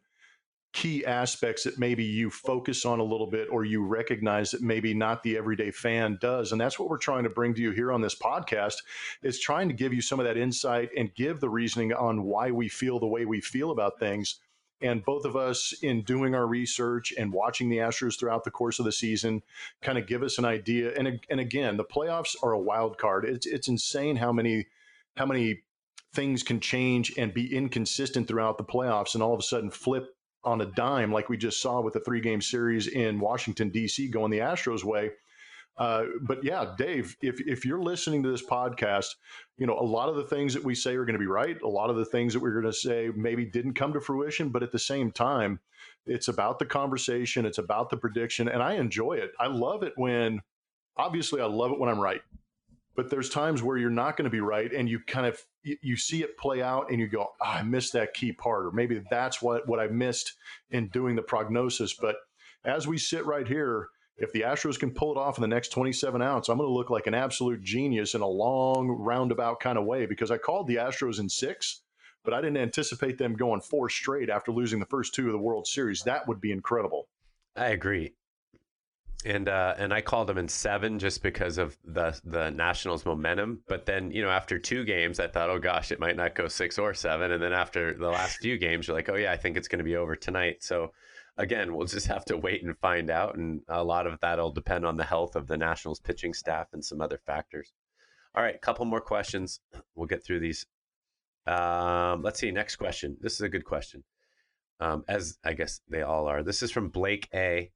key 0.73 1.05
aspects 1.05 1.65
that 1.65 1.79
maybe 1.79 2.05
you 2.05 2.31
focus 2.31 2.85
on 2.85 3.01
a 3.01 3.05
little 3.05 3.27
bit 3.27 3.49
or 3.51 3.65
you 3.65 3.85
recognize 3.85 4.53
that 4.53 4.63
maybe 4.63 4.95
not 4.95 5.23
the 5.23 5.37
everyday 5.37 5.71
fan 5.71 6.17
does. 6.21 6.53
And 6.53 6.61
that's 6.61 6.79
what 6.79 6.89
we're 6.89 6.99
trying 6.99 7.25
to 7.25 7.31
bring 7.31 7.55
to 7.55 7.61
you 7.61 7.73
here 7.73 7.91
on 7.91 8.01
this 8.01 8.15
podcast 8.15 8.77
is 9.23 9.41
trying 9.41 9.69
to 9.69 9.75
give 9.75 9.93
you 9.93 10.01
some 10.01 10.21
of 10.21 10.27
that 10.27 10.37
insight 10.37 10.91
and 10.97 11.15
give 11.15 11.41
the 11.41 11.49
reasoning 11.49 11.93
on 11.93 12.23
why 12.23 12.53
we 12.53 12.69
feel 12.69 13.01
the 13.01 13.07
way 13.07 13.25
we 13.25 13.41
feel 13.41 13.73
about 13.73 13.99
things. 13.99 14.39
And 14.81 15.05
both 15.05 15.25
of 15.25 15.37
us 15.37 15.75
in 15.83 16.03
doing 16.03 16.35
our 16.35 16.47
research 16.47 17.13
and 17.19 17.33
watching 17.33 17.69
the 17.69 17.79
Astros 17.79 18.19
throughout 18.19 18.45
the 18.45 18.51
course 18.51 18.79
of 18.79 18.85
the 18.85 18.93
season 18.93 19.43
kind 19.83 19.99
of 19.99 20.07
give 20.07 20.23
us 20.23 20.39
an 20.39 20.45
idea. 20.45 20.95
And 20.97 21.21
and 21.29 21.41
again 21.41 21.77
the 21.77 21.85
playoffs 21.85 22.35
are 22.43 22.53
a 22.53 22.61
wild 22.61 22.97
card. 22.97 23.25
It's 23.27 23.47
it's 23.47 23.69
insane 23.69 24.17
how 24.17 24.33
many 24.33 24.69
how 25.17 25.27
many 25.27 25.63
things 26.15 26.43
can 26.43 26.61
change 26.61 27.13
and 27.19 27.35
be 27.35 27.55
inconsistent 27.55 28.27
throughout 28.27 28.57
the 28.57 28.65
playoffs 28.65 29.15
and 29.15 29.23
all 29.23 29.35
of 29.35 29.41
a 29.41 29.43
sudden 29.43 29.71
flip 29.71 30.17
on 30.45 30.61
a 30.61 30.67
dime, 30.67 31.13
like 31.13 31.29
we 31.29 31.37
just 31.37 31.61
saw 31.61 31.81
with 31.81 31.95
the 31.95 32.01
three 32.01 32.21
game 32.21 32.41
series 32.41 32.87
in 32.87 33.21
Washington, 33.21 33.71
D.C., 33.71 34.09
going 34.09 34.31
the 34.31 34.39
Astros 34.39 34.85
way. 34.85 35.11
Uh, 35.77 36.05
but 36.23 36.45
yeah, 36.45 36.75
Dave, 36.77 37.17
if, 37.23 37.41
if 37.41 37.65
you're 37.65 37.81
listening 37.81 38.23
to 38.23 38.31
this 38.31 38.45
podcast, 38.45 39.15
you 39.57 39.67
know, 39.67 39.79
a 39.79 39.83
lot 39.83 40.09
of 40.09 40.17
the 40.17 40.25
things 40.25 40.53
that 40.53 40.65
we 40.65 40.75
say 40.75 40.95
are 40.95 41.05
going 41.05 41.15
to 41.15 41.19
be 41.19 41.27
right. 41.27 41.61
A 41.63 41.69
lot 41.69 41.91
of 41.91 41.97
the 41.97 42.05
things 42.05 42.35
that 42.35 42.41
we're 42.41 42.53
going 42.53 42.73
to 42.73 42.73
say 42.73 43.11
maybe 43.15 43.47
didn't 43.47 43.75
come 43.75 43.93
to 43.95 44.01
fruition, 44.01 44.51
but 44.51 44.63
at 44.63 44.73
the 44.73 44.79
same 44.79 45.11
time, 45.11 45.61
it's 46.07 46.29
about 46.29 46.59
the 46.59 46.67
conversation, 46.67 47.47
it's 47.47 47.59
about 47.59 47.89
the 47.89 47.97
prediction, 47.97 48.49
and 48.49 48.63
I 48.63 48.75
enjoy 48.75 49.15
it. 49.15 49.33
I 49.39 49.47
love 49.47 49.83
it 49.83 49.95
when, 49.97 50.41
obviously, 50.97 51.41
I 51.41 51.47
love 51.47 51.73
it 51.73 51.79
when 51.79 51.89
I'm 51.89 52.01
right 52.01 52.23
but 52.95 53.11
there's 53.11 53.29
times 53.29 53.63
where 53.63 53.77
you're 53.77 53.91
not 53.91 54.17
going 54.17 54.25
to 54.25 54.31
be 54.31 54.41
right 54.41 54.73
and 54.73 54.89
you 54.89 55.01
kind 55.07 55.27
of 55.27 55.39
you 55.63 55.97
see 55.97 56.23
it 56.23 56.37
play 56.37 56.63
out 56.63 56.91
and 56.91 57.01
you 57.01 57.09
go 57.09 57.29
oh, 57.41 57.45
i 57.45 57.63
missed 57.63 57.93
that 57.93 58.15
key 58.15 58.33
part 58.33 58.67
or 58.67 58.71
maybe 58.73 59.03
that's 59.11 59.41
what 59.41 59.67
what 59.69 59.81
i 59.81 59.87
missed 59.87 60.35
in 60.71 60.89
doing 60.89 61.17
the 61.17 61.23
prognosis 61.23 61.95
but 61.95 62.17
as 62.65 62.87
we 62.87 62.99
sit 62.99 63.25
right 63.27 63.47
here 63.47 63.89
if 64.17 64.33
the 64.33 64.43
astros 64.43 64.79
can 64.79 64.91
pull 64.91 65.13
it 65.13 65.19
off 65.19 65.39
in 65.39 65.43
the 65.43 65.49
next 65.49 65.69
27 65.69 66.21
outs 66.23 66.49
i'm 66.49 66.59
going 66.59 66.69
to 66.69 66.73
look 66.73 66.91
like 66.91 67.07
an 67.07 67.15
absolute 67.15 67.63
genius 67.63 68.15
in 68.15 68.21
a 68.21 68.27
long 68.27 68.89
roundabout 68.89 69.61
kind 69.61 69.79
of 69.79 69.85
way 69.85 70.07
because 70.07 70.31
i 70.31 70.39
called 70.39 70.67
the 70.67 70.77
astros 70.77 71.21
in 71.21 71.29
six 71.29 71.83
but 72.25 72.35
i 72.35 72.41
didn't 72.41 72.59
anticipate 72.59 73.19
them 73.19 73.35
going 73.35 73.61
four 73.61 73.89
straight 73.89 74.31
after 74.31 74.53
losing 74.53 74.81
the 74.81 74.87
first 74.87 75.15
two 75.15 75.27
of 75.27 75.33
the 75.33 75.39
world 75.39 75.67
series. 75.67 76.03
That 76.03 76.29
would 76.29 76.41
be 76.41 76.53
incredible. 76.53 77.09
I 77.57 77.69
agree 77.69 78.15
and 79.25 79.49
uh, 79.49 79.75
and 79.79 79.93
I 79.93 80.01
called 80.01 80.29
them 80.29 80.39
in 80.39 80.49
seven 80.49 80.99
just 80.99 81.23
because 81.23 81.59
of 81.59 81.77
the 81.85 82.19
the 82.25 82.51
Nationals' 82.51 83.05
momentum. 83.05 83.63
But 83.69 83.87
then 83.87 84.11
you 84.11 84.23
know 84.23 84.31
after 84.31 84.59
two 84.59 84.85
games, 84.85 85.21
I 85.21 85.27
thought, 85.29 85.51
oh 85.51 85.59
gosh, 85.59 85.93
it 85.93 86.01
might 86.01 86.17
not 86.17 86.35
go 86.35 86.49
six 86.49 86.79
or 86.79 86.95
seven. 86.95 87.33
And 87.33 87.43
then 87.43 87.53
after 87.53 87.95
the 87.95 88.09
last 88.09 88.39
few 88.39 88.59
games, 88.59 88.87
you're 88.87 88.97
like, 88.97 89.09
oh 89.09 89.17
yeah, 89.17 89.33
I 89.33 89.37
think 89.37 89.57
it's 89.57 89.69
going 89.69 89.79
to 89.79 89.85
be 89.85 89.97
over 89.97 90.17
tonight. 90.17 90.63
So 90.63 90.93
again, 91.37 91.75
we'll 91.75 91.87
just 91.87 92.07
have 92.07 92.25
to 92.27 92.37
wait 92.37 92.63
and 92.63 92.77
find 92.79 93.11
out. 93.11 93.37
And 93.37 93.63
a 93.69 93.85
lot 93.85 94.07
of 94.07 94.21
that'll 94.21 94.53
depend 94.53 94.87
on 94.87 94.97
the 94.97 95.05
health 95.05 95.37
of 95.37 95.47
the 95.47 95.57
Nationals' 95.57 96.01
pitching 96.01 96.35
staff 96.35 96.69
and 96.73 96.85
some 96.85 97.01
other 97.01 97.19
factors. 97.27 97.73
All 98.35 98.43
right, 98.43 98.55
a 98.55 98.59
couple 98.59 98.85
more 98.85 99.01
questions. 99.01 99.61
We'll 99.97 100.07
get 100.07 100.25
through 100.25 100.41
these. 100.41 100.65
Um, 101.47 102.23
let's 102.23 102.41
see. 102.41 102.51
Next 102.51 102.77
question. 102.77 103.19
This 103.21 103.35
is 103.35 103.43
a 103.43 103.51
good 103.51 103.67
question. 103.67 104.03
Um, 104.79 105.05
as 105.09 105.37
I 105.45 105.53
guess 105.53 105.83
they 105.91 106.01
all 106.01 106.27
are. 106.27 106.43
This 106.43 106.63
is 106.63 106.71
from 106.71 106.89
Blake 106.89 107.29
A 107.35 107.71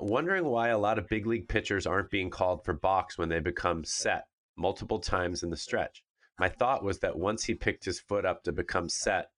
wondering 0.00 0.44
why 0.44 0.68
a 0.68 0.78
lot 0.78 0.98
of 0.98 1.08
big 1.08 1.26
league 1.26 1.48
pitchers 1.48 1.86
aren't 1.86 2.10
being 2.10 2.30
called 2.30 2.64
for 2.64 2.72
balks 2.72 3.18
when 3.18 3.28
they 3.28 3.40
become 3.40 3.84
set 3.84 4.26
multiple 4.56 4.98
times 4.98 5.42
in 5.42 5.50
the 5.50 5.56
stretch. 5.56 6.02
My 6.38 6.48
thought 6.48 6.84
was 6.84 7.00
that 7.00 7.18
once 7.18 7.44
he 7.44 7.54
picked 7.54 7.84
his 7.84 8.00
foot 8.00 8.24
up 8.24 8.44
to 8.44 8.52
become 8.52 8.88
set, 8.88 9.30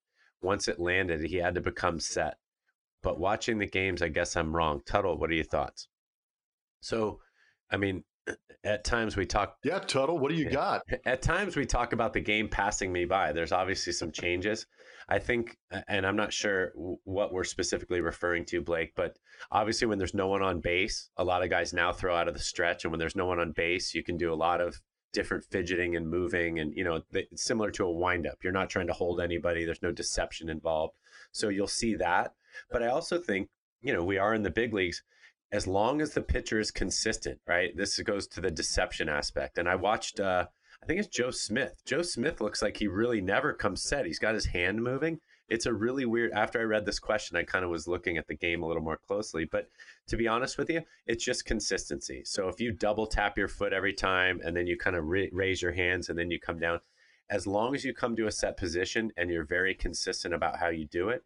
once 0.42 0.68
it 0.68 0.78
landed, 0.78 1.22
he 1.22 1.36
had 1.36 1.54
to 1.54 1.60
become 1.60 2.00
set. 2.00 2.34
But 3.02 3.18
watching 3.18 3.58
the 3.58 3.66
games, 3.66 4.02
I 4.02 4.08
guess 4.08 4.36
I'm 4.36 4.54
wrong. 4.54 4.82
Tuttle, 4.84 5.18
what 5.18 5.30
are 5.30 5.34
your 5.34 5.44
thoughts? 5.44 5.88
So, 6.80 7.20
I 7.70 7.76
mean, 7.76 8.04
at 8.64 8.84
times 8.84 9.16
we 9.16 9.26
talk. 9.26 9.56
Yeah, 9.64 9.78
Tuttle, 9.78 10.18
what 10.18 10.30
do 10.30 10.36
you 10.36 10.50
got? 10.50 10.82
At 11.06 11.22
times 11.22 11.56
we 11.56 11.64
talk 11.64 11.92
about 11.92 12.12
the 12.12 12.20
game 12.20 12.48
passing 12.48 12.92
me 12.92 13.06
by. 13.06 13.32
There's 13.32 13.52
obviously 13.52 13.92
some 13.92 14.12
changes. 14.12 14.66
I 15.10 15.18
think, 15.18 15.58
and 15.88 16.06
I'm 16.06 16.16
not 16.16 16.32
sure 16.32 16.72
what 17.04 17.32
we're 17.32 17.42
specifically 17.44 18.00
referring 18.00 18.44
to, 18.46 18.62
Blake, 18.62 18.92
but 18.94 19.18
obviously 19.50 19.88
when 19.88 19.98
there's 19.98 20.14
no 20.14 20.28
one 20.28 20.42
on 20.42 20.60
base, 20.60 21.10
a 21.16 21.24
lot 21.24 21.42
of 21.42 21.50
guys 21.50 21.72
now 21.72 21.92
throw 21.92 22.14
out 22.14 22.28
of 22.28 22.34
the 22.34 22.40
stretch. 22.40 22.84
And 22.84 22.92
when 22.92 23.00
there's 23.00 23.16
no 23.16 23.26
one 23.26 23.40
on 23.40 23.50
base, 23.50 23.92
you 23.92 24.04
can 24.04 24.16
do 24.16 24.32
a 24.32 24.36
lot 24.36 24.60
of 24.60 24.80
different 25.12 25.44
fidgeting 25.44 25.96
and 25.96 26.08
moving 26.08 26.60
and 26.60 26.72
you 26.76 26.84
know 26.84 27.02
it's 27.12 27.44
similar 27.44 27.70
to 27.72 27.84
a 27.84 27.90
windup. 27.90 28.38
You're 28.42 28.52
not 28.52 28.70
trying 28.70 28.86
to 28.86 28.92
hold 28.92 29.20
anybody. 29.20 29.64
There's 29.64 29.82
no 29.82 29.92
deception 29.92 30.48
involved. 30.48 30.94
So 31.32 31.48
you'll 31.48 31.66
see 31.66 31.96
that. 31.96 32.34
But 32.70 32.82
i 32.82 32.86
also 32.88 33.18
think 33.18 33.48
you 33.82 33.92
know 33.92 34.04
we 34.04 34.18
are 34.18 34.34
in 34.34 34.42
the 34.42 34.50
big 34.50 34.72
leagues. 34.72 35.02
As 35.52 35.66
long 35.66 36.00
as 36.00 36.14
the 36.14 36.22
pitcher 36.22 36.60
is 36.60 36.70
consistent 36.70 37.40
right 37.46 37.76
this 37.76 37.98
goes 38.00 38.28
to 38.28 38.40
the 38.40 38.50
deception 38.50 39.08
aspect. 39.08 39.58
And 39.58 39.68
i 39.68 39.74
watched 39.74 40.20
uh 40.20 40.46
i 40.82 40.86
think 40.86 40.98
it's 40.98 41.08
joe 41.08 41.30
smith. 41.30 41.82
Joe 41.84 42.02
smith 42.02 42.40
looks 42.40 42.62
like 42.62 42.76
he 42.76 42.88
really 42.88 43.20
never 43.20 43.52
comes 43.52 43.82
set. 43.82 44.06
He's 44.06 44.18
got 44.18 44.34
his 44.34 44.46
hand 44.46 44.82
moving. 44.82 45.20
It's 45.48 45.66
a 45.66 45.72
really 45.72 46.06
weird 46.06 46.32
after 46.32 46.60
i 46.60 46.62
read 46.62 46.86
this 46.86 46.98
question 46.98 47.36
i 47.36 47.42
kind 47.42 47.64
of 47.64 47.70
was 47.70 47.88
looking 47.88 48.16
at 48.16 48.26
the 48.28 48.36
game 48.36 48.62
a 48.62 48.66
little 48.66 48.82
more 48.82 48.98
closely 49.06 49.44
but 49.44 49.68
to 50.08 50.16
be 50.16 50.28
honest 50.28 50.58
with 50.58 50.70
you 50.70 50.82
it's 51.06 51.24
just 51.24 51.44
consistency. 51.44 52.22
So 52.24 52.48
if 52.48 52.60
you 52.60 52.72
double 52.72 53.06
tap 53.06 53.36
your 53.36 53.48
foot 53.48 53.72
every 53.72 53.92
time 53.92 54.40
and 54.44 54.56
then 54.56 54.66
you 54.66 54.76
kind 54.76 54.96
of 54.96 55.06
re- 55.06 55.30
raise 55.32 55.60
your 55.60 55.72
hands 55.72 56.08
and 56.08 56.18
then 56.18 56.30
you 56.30 56.38
come 56.38 56.58
down 56.58 56.80
as 57.28 57.46
long 57.46 57.74
as 57.74 57.84
you 57.84 57.94
come 57.94 58.16
to 58.16 58.26
a 58.26 58.32
set 58.32 58.56
position 58.56 59.12
and 59.16 59.30
you're 59.30 59.44
very 59.44 59.74
consistent 59.74 60.34
about 60.34 60.58
how 60.58 60.68
you 60.68 60.86
do 60.86 61.08
it 61.08 61.24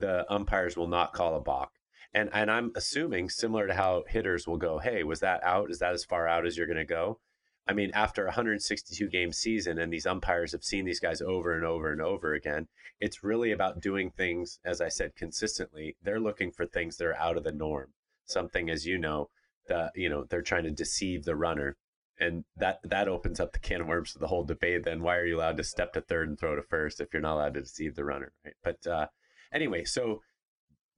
the 0.00 0.30
umpires 0.32 0.76
will 0.76 0.88
not 0.88 1.12
call 1.12 1.36
a 1.36 1.40
balk. 1.40 1.70
And 2.12 2.28
and 2.32 2.50
i'm 2.50 2.72
assuming 2.74 3.30
similar 3.30 3.66
to 3.66 3.74
how 3.74 4.04
hitters 4.08 4.46
will 4.46 4.58
go 4.58 4.78
hey 4.78 5.04
was 5.04 5.20
that 5.20 5.42
out? 5.44 5.70
Is 5.70 5.78
that 5.78 5.94
as 5.94 6.04
far 6.04 6.26
out 6.28 6.46
as 6.46 6.56
you're 6.56 6.66
going 6.66 6.76
to 6.76 6.84
go 6.84 7.20
I 7.66 7.72
mean, 7.72 7.90
after 7.94 8.22
a 8.22 8.26
162 8.26 9.08
game 9.08 9.32
season, 9.32 9.78
and 9.78 9.92
these 9.92 10.06
umpires 10.06 10.52
have 10.52 10.64
seen 10.64 10.84
these 10.84 11.00
guys 11.00 11.22
over 11.22 11.54
and 11.54 11.64
over 11.64 11.90
and 11.90 12.00
over 12.00 12.34
again, 12.34 12.68
it's 13.00 13.24
really 13.24 13.52
about 13.52 13.80
doing 13.80 14.10
things, 14.10 14.60
as 14.64 14.80
I 14.80 14.88
said, 14.88 15.16
consistently. 15.16 15.96
They're 16.02 16.20
looking 16.20 16.50
for 16.50 16.66
things 16.66 16.96
that 16.98 17.06
are 17.06 17.16
out 17.16 17.38
of 17.38 17.44
the 17.44 17.52
norm. 17.52 17.92
Something, 18.26 18.68
as 18.68 18.84
you 18.86 18.98
know, 18.98 19.30
that 19.68 19.92
you 19.94 20.08
know 20.10 20.24
they're 20.28 20.42
trying 20.42 20.64
to 20.64 20.70
deceive 20.70 21.24
the 21.24 21.36
runner, 21.36 21.76
and 22.18 22.44
that 22.56 22.80
that 22.84 23.08
opens 23.08 23.40
up 23.40 23.52
the 23.52 23.58
can 23.58 23.80
of 23.80 23.86
worms 23.86 24.12
to 24.12 24.18
the 24.18 24.28
whole 24.28 24.44
debate. 24.44 24.84
Then 24.84 25.02
why 25.02 25.16
are 25.16 25.26
you 25.26 25.38
allowed 25.38 25.56
to 25.56 25.64
step 25.64 25.94
to 25.94 26.00
third 26.02 26.28
and 26.28 26.38
throw 26.38 26.56
to 26.56 26.62
first 26.62 27.00
if 27.00 27.12
you're 27.12 27.22
not 27.22 27.34
allowed 27.34 27.54
to 27.54 27.62
deceive 27.62 27.94
the 27.94 28.04
runner? 28.04 28.32
Right? 28.44 28.54
But 28.62 28.86
uh, 28.86 29.06
anyway, 29.52 29.84
so 29.84 30.20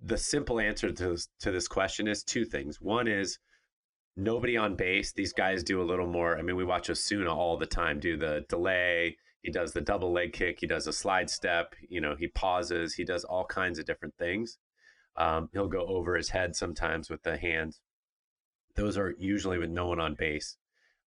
the 0.00 0.18
simple 0.18 0.60
answer 0.60 0.92
to 0.92 1.08
this, 1.10 1.28
to 1.40 1.50
this 1.50 1.68
question 1.68 2.08
is 2.08 2.22
two 2.22 2.44
things. 2.44 2.80
One 2.80 3.08
is 3.08 3.38
nobody 4.16 4.56
on 4.56 4.74
base. 4.74 5.12
These 5.12 5.32
guys 5.32 5.62
do 5.62 5.80
a 5.80 5.84
little 5.84 6.06
more. 6.06 6.38
I 6.38 6.42
mean, 6.42 6.56
we 6.56 6.64
watch 6.64 6.90
Osuna 6.90 7.34
all 7.34 7.56
the 7.56 7.66
time 7.66 8.00
do 8.00 8.16
the 8.16 8.44
delay. 8.48 9.16
He 9.42 9.50
does 9.50 9.72
the 9.72 9.80
double 9.80 10.12
leg 10.12 10.32
kick. 10.32 10.58
He 10.60 10.66
does 10.66 10.86
a 10.86 10.92
slide 10.92 11.30
step. 11.30 11.74
You 11.88 12.00
know, 12.00 12.16
he 12.18 12.28
pauses. 12.28 12.94
He 12.94 13.04
does 13.04 13.24
all 13.24 13.44
kinds 13.44 13.78
of 13.78 13.86
different 13.86 14.14
things. 14.18 14.58
Um, 15.16 15.48
he'll 15.52 15.68
go 15.68 15.86
over 15.86 16.16
his 16.16 16.30
head 16.30 16.56
sometimes 16.56 17.08
with 17.08 17.22
the 17.22 17.36
hands. 17.36 17.80
Those 18.74 18.98
are 18.98 19.14
usually 19.18 19.58
with 19.58 19.70
no 19.70 19.86
one 19.86 20.00
on 20.00 20.14
base. 20.14 20.56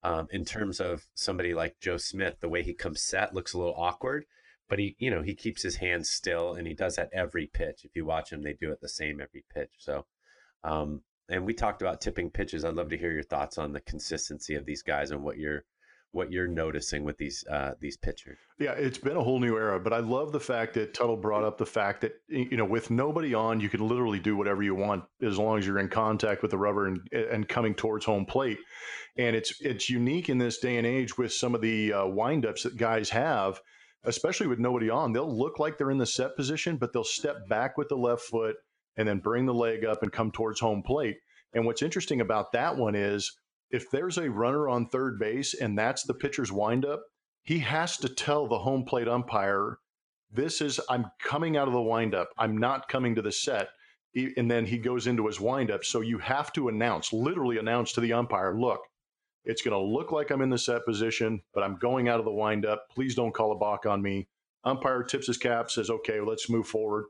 Um, 0.01 0.27
in 0.31 0.45
terms 0.45 0.79
of 0.79 1.05
somebody 1.13 1.53
like 1.53 1.79
Joe 1.81 1.97
Smith, 1.97 2.37
the 2.39 2.47
way 2.47 2.63
he 2.63 2.73
comes 2.73 3.01
set 3.01 3.35
looks 3.35 3.53
a 3.53 3.57
little 3.57 3.75
awkward, 3.75 4.25
but 4.69 4.79
he, 4.79 4.95
you 4.97 5.11
know, 5.11 5.21
he 5.21 5.35
keeps 5.35 5.61
his 5.61 5.75
hands 5.75 6.09
still 6.09 6.53
and 6.53 6.65
he 6.65 6.73
does 6.73 6.95
that 6.95 7.09
every 7.11 7.47
pitch. 7.47 7.81
If 7.83 7.91
you 7.95 8.05
watch 8.05 8.31
him, 8.31 8.41
they 8.41 8.53
do 8.53 8.71
it 8.71 8.79
the 8.81 8.87
same 8.87 9.19
every 9.19 9.43
pitch. 9.53 9.71
So, 9.77 10.05
um, 10.63 11.01
and 11.29 11.45
we 11.45 11.53
talked 11.53 11.81
about 11.81 12.01
tipping 12.01 12.29
pitches. 12.29 12.65
I'd 12.65 12.75
love 12.75 12.89
to 12.89 12.97
hear 12.97 13.11
your 13.11 13.23
thoughts 13.23 13.57
on 13.57 13.73
the 13.73 13.81
consistency 13.81 14.55
of 14.55 14.65
these 14.65 14.81
guys 14.81 15.11
and 15.11 15.23
what 15.23 15.37
you're 15.37 15.63
what 16.11 16.31
you're 16.31 16.47
noticing 16.47 17.03
with 17.03 17.17
these 17.17 17.43
uh, 17.51 17.71
these 17.79 17.97
pitchers. 17.97 18.37
Yeah, 18.59 18.71
it's 18.71 18.97
been 18.97 19.17
a 19.17 19.23
whole 19.23 19.39
new 19.39 19.55
era, 19.55 19.79
but 19.79 19.93
I 19.93 19.99
love 19.99 20.31
the 20.31 20.39
fact 20.39 20.73
that 20.73 20.93
Tuttle 20.93 21.17
brought 21.17 21.43
up 21.43 21.57
the 21.57 21.65
fact 21.65 22.01
that 22.01 22.13
you 22.27 22.57
know 22.57 22.65
with 22.65 22.89
nobody 22.89 23.33
on, 23.33 23.59
you 23.59 23.69
can 23.69 23.87
literally 23.87 24.19
do 24.19 24.35
whatever 24.35 24.63
you 24.63 24.75
want 24.75 25.03
as 25.21 25.37
long 25.37 25.59
as 25.59 25.67
you're 25.67 25.79
in 25.79 25.89
contact 25.89 26.41
with 26.41 26.51
the 26.51 26.57
rubber 26.57 26.87
and 26.87 27.07
and 27.11 27.47
coming 27.47 27.75
towards 27.75 28.05
home 28.05 28.25
plate. 28.25 28.57
And 29.17 29.35
it's 29.35 29.53
it's 29.61 29.89
unique 29.89 30.29
in 30.29 30.39
this 30.39 30.57
day 30.57 30.77
and 30.77 30.87
age 30.87 31.17
with 31.17 31.31
some 31.31 31.53
of 31.53 31.61
the 31.61 31.93
uh, 31.93 32.03
windups 32.05 32.63
that 32.63 32.77
guys 32.77 33.09
have, 33.11 33.61
especially 34.03 34.47
with 34.47 34.59
nobody 34.59 34.89
on. 34.89 35.13
They'll 35.13 35.37
look 35.37 35.59
like 35.59 35.77
they're 35.77 35.91
in 35.91 35.97
the 35.99 36.05
set 36.05 36.35
position, 36.35 36.77
but 36.77 36.91
they'll 36.91 37.03
step 37.03 37.47
back 37.47 37.77
with 37.77 37.89
the 37.89 37.97
left 37.97 38.23
foot 38.23 38.55
and 38.99 39.07
then 39.07 39.17
bring 39.17 39.45
the 39.45 39.53
leg 39.53 39.85
up 39.85 40.03
and 40.03 40.11
come 40.11 40.29
towards 40.29 40.59
home 40.59 40.83
plate. 40.83 41.17
And 41.53 41.65
what's 41.65 41.81
interesting 41.81 42.19
about 42.21 42.51
that 42.51 42.75
one 42.75 42.93
is 42.93 43.35
if 43.71 43.89
there's 43.89 44.17
a 44.17 44.29
runner 44.29 44.67
on 44.67 44.87
third 44.87 45.17
base 45.17 45.53
and 45.55 45.77
that's 45.77 46.03
the 46.03 46.13
pitcher's 46.13 46.51
windup, 46.51 47.01
he 47.43 47.59
has 47.59 47.95
to 47.97 48.09
tell 48.09 48.47
the 48.47 48.59
home 48.59 48.83
plate 48.83 49.07
umpire, 49.07 49.77
this 50.31 50.59
is, 50.59 50.81
I'm 50.89 51.05
coming 51.23 51.55
out 51.55 51.67
of 51.67 51.73
the 51.73 51.81
windup. 51.81 52.29
I'm 52.37 52.57
not 52.57 52.89
coming 52.89 53.15
to 53.15 53.21
the 53.21 53.31
set. 53.31 53.69
And 54.35 54.51
then 54.51 54.65
he 54.65 54.77
goes 54.77 55.07
into 55.07 55.27
his 55.27 55.39
windup. 55.39 55.85
So 55.85 56.01
you 56.01 56.17
have 56.17 56.51
to 56.53 56.67
announce, 56.67 57.13
literally 57.13 57.57
announce 57.57 57.93
to 57.93 58.01
the 58.01 58.13
umpire, 58.13 58.53
look, 58.53 58.81
it's 59.45 59.61
going 59.61 59.71
to 59.71 59.79
look 59.79 60.11
like 60.11 60.29
I'm 60.29 60.41
in 60.41 60.49
the 60.49 60.57
set 60.57 60.85
position, 60.85 61.41
but 61.53 61.63
I'm 61.63 61.77
going 61.77 62.09
out 62.09 62.19
of 62.19 62.25
the 62.25 62.31
windup. 62.31 62.89
Please 62.93 63.15
don't 63.15 63.33
call 63.33 63.53
a 63.53 63.57
balk 63.57 63.85
on 63.85 64.01
me. 64.01 64.27
Umpire 64.63 65.03
tips 65.03 65.27
his 65.27 65.37
cap, 65.37 65.71
says, 65.71 65.89
okay, 65.89 66.19
let's 66.19 66.49
move 66.49 66.67
forward. 66.67 67.05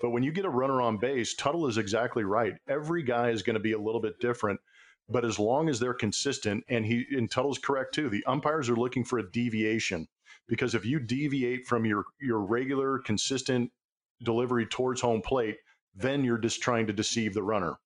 But 0.00 0.10
when 0.10 0.22
you 0.22 0.32
get 0.32 0.44
a 0.44 0.50
runner 0.50 0.80
on 0.80 0.98
base, 0.98 1.34
Tuttle 1.34 1.66
is 1.66 1.78
exactly 1.78 2.24
right. 2.24 2.54
Every 2.68 3.02
guy 3.02 3.30
is 3.30 3.42
going 3.42 3.54
to 3.54 3.60
be 3.60 3.72
a 3.72 3.80
little 3.80 4.00
bit 4.00 4.20
different. 4.20 4.60
But 5.08 5.24
as 5.24 5.38
long 5.38 5.68
as 5.68 5.80
they're 5.80 5.94
consistent, 5.94 6.64
and 6.68 6.86
he 6.86 7.04
and 7.10 7.30
Tuttle's 7.30 7.58
correct 7.58 7.94
too, 7.94 8.08
the 8.08 8.24
umpires 8.24 8.68
are 8.70 8.76
looking 8.76 9.04
for 9.04 9.18
a 9.18 9.30
deviation. 9.30 10.06
Because 10.48 10.74
if 10.74 10.86
you 10.86 11.00
deviate 11.00 11.66
from 11.66 11.84
your 11.84 12.04
your 12.20 12.40
regular 12.40 12.98
consistent 13.00 13.72
delivery 14.22 14.66
towards 14.66 15.00
home 15.00 15.20
plate, 15.20 15.58
then 15.94 16.24
you're 16.24 16.38
just 16.38 16.62
trying 16.62 16.86
to 16.86 16.92
deceive 16.92 17.34
the 17.34 17.42
runner. 17.42 17.78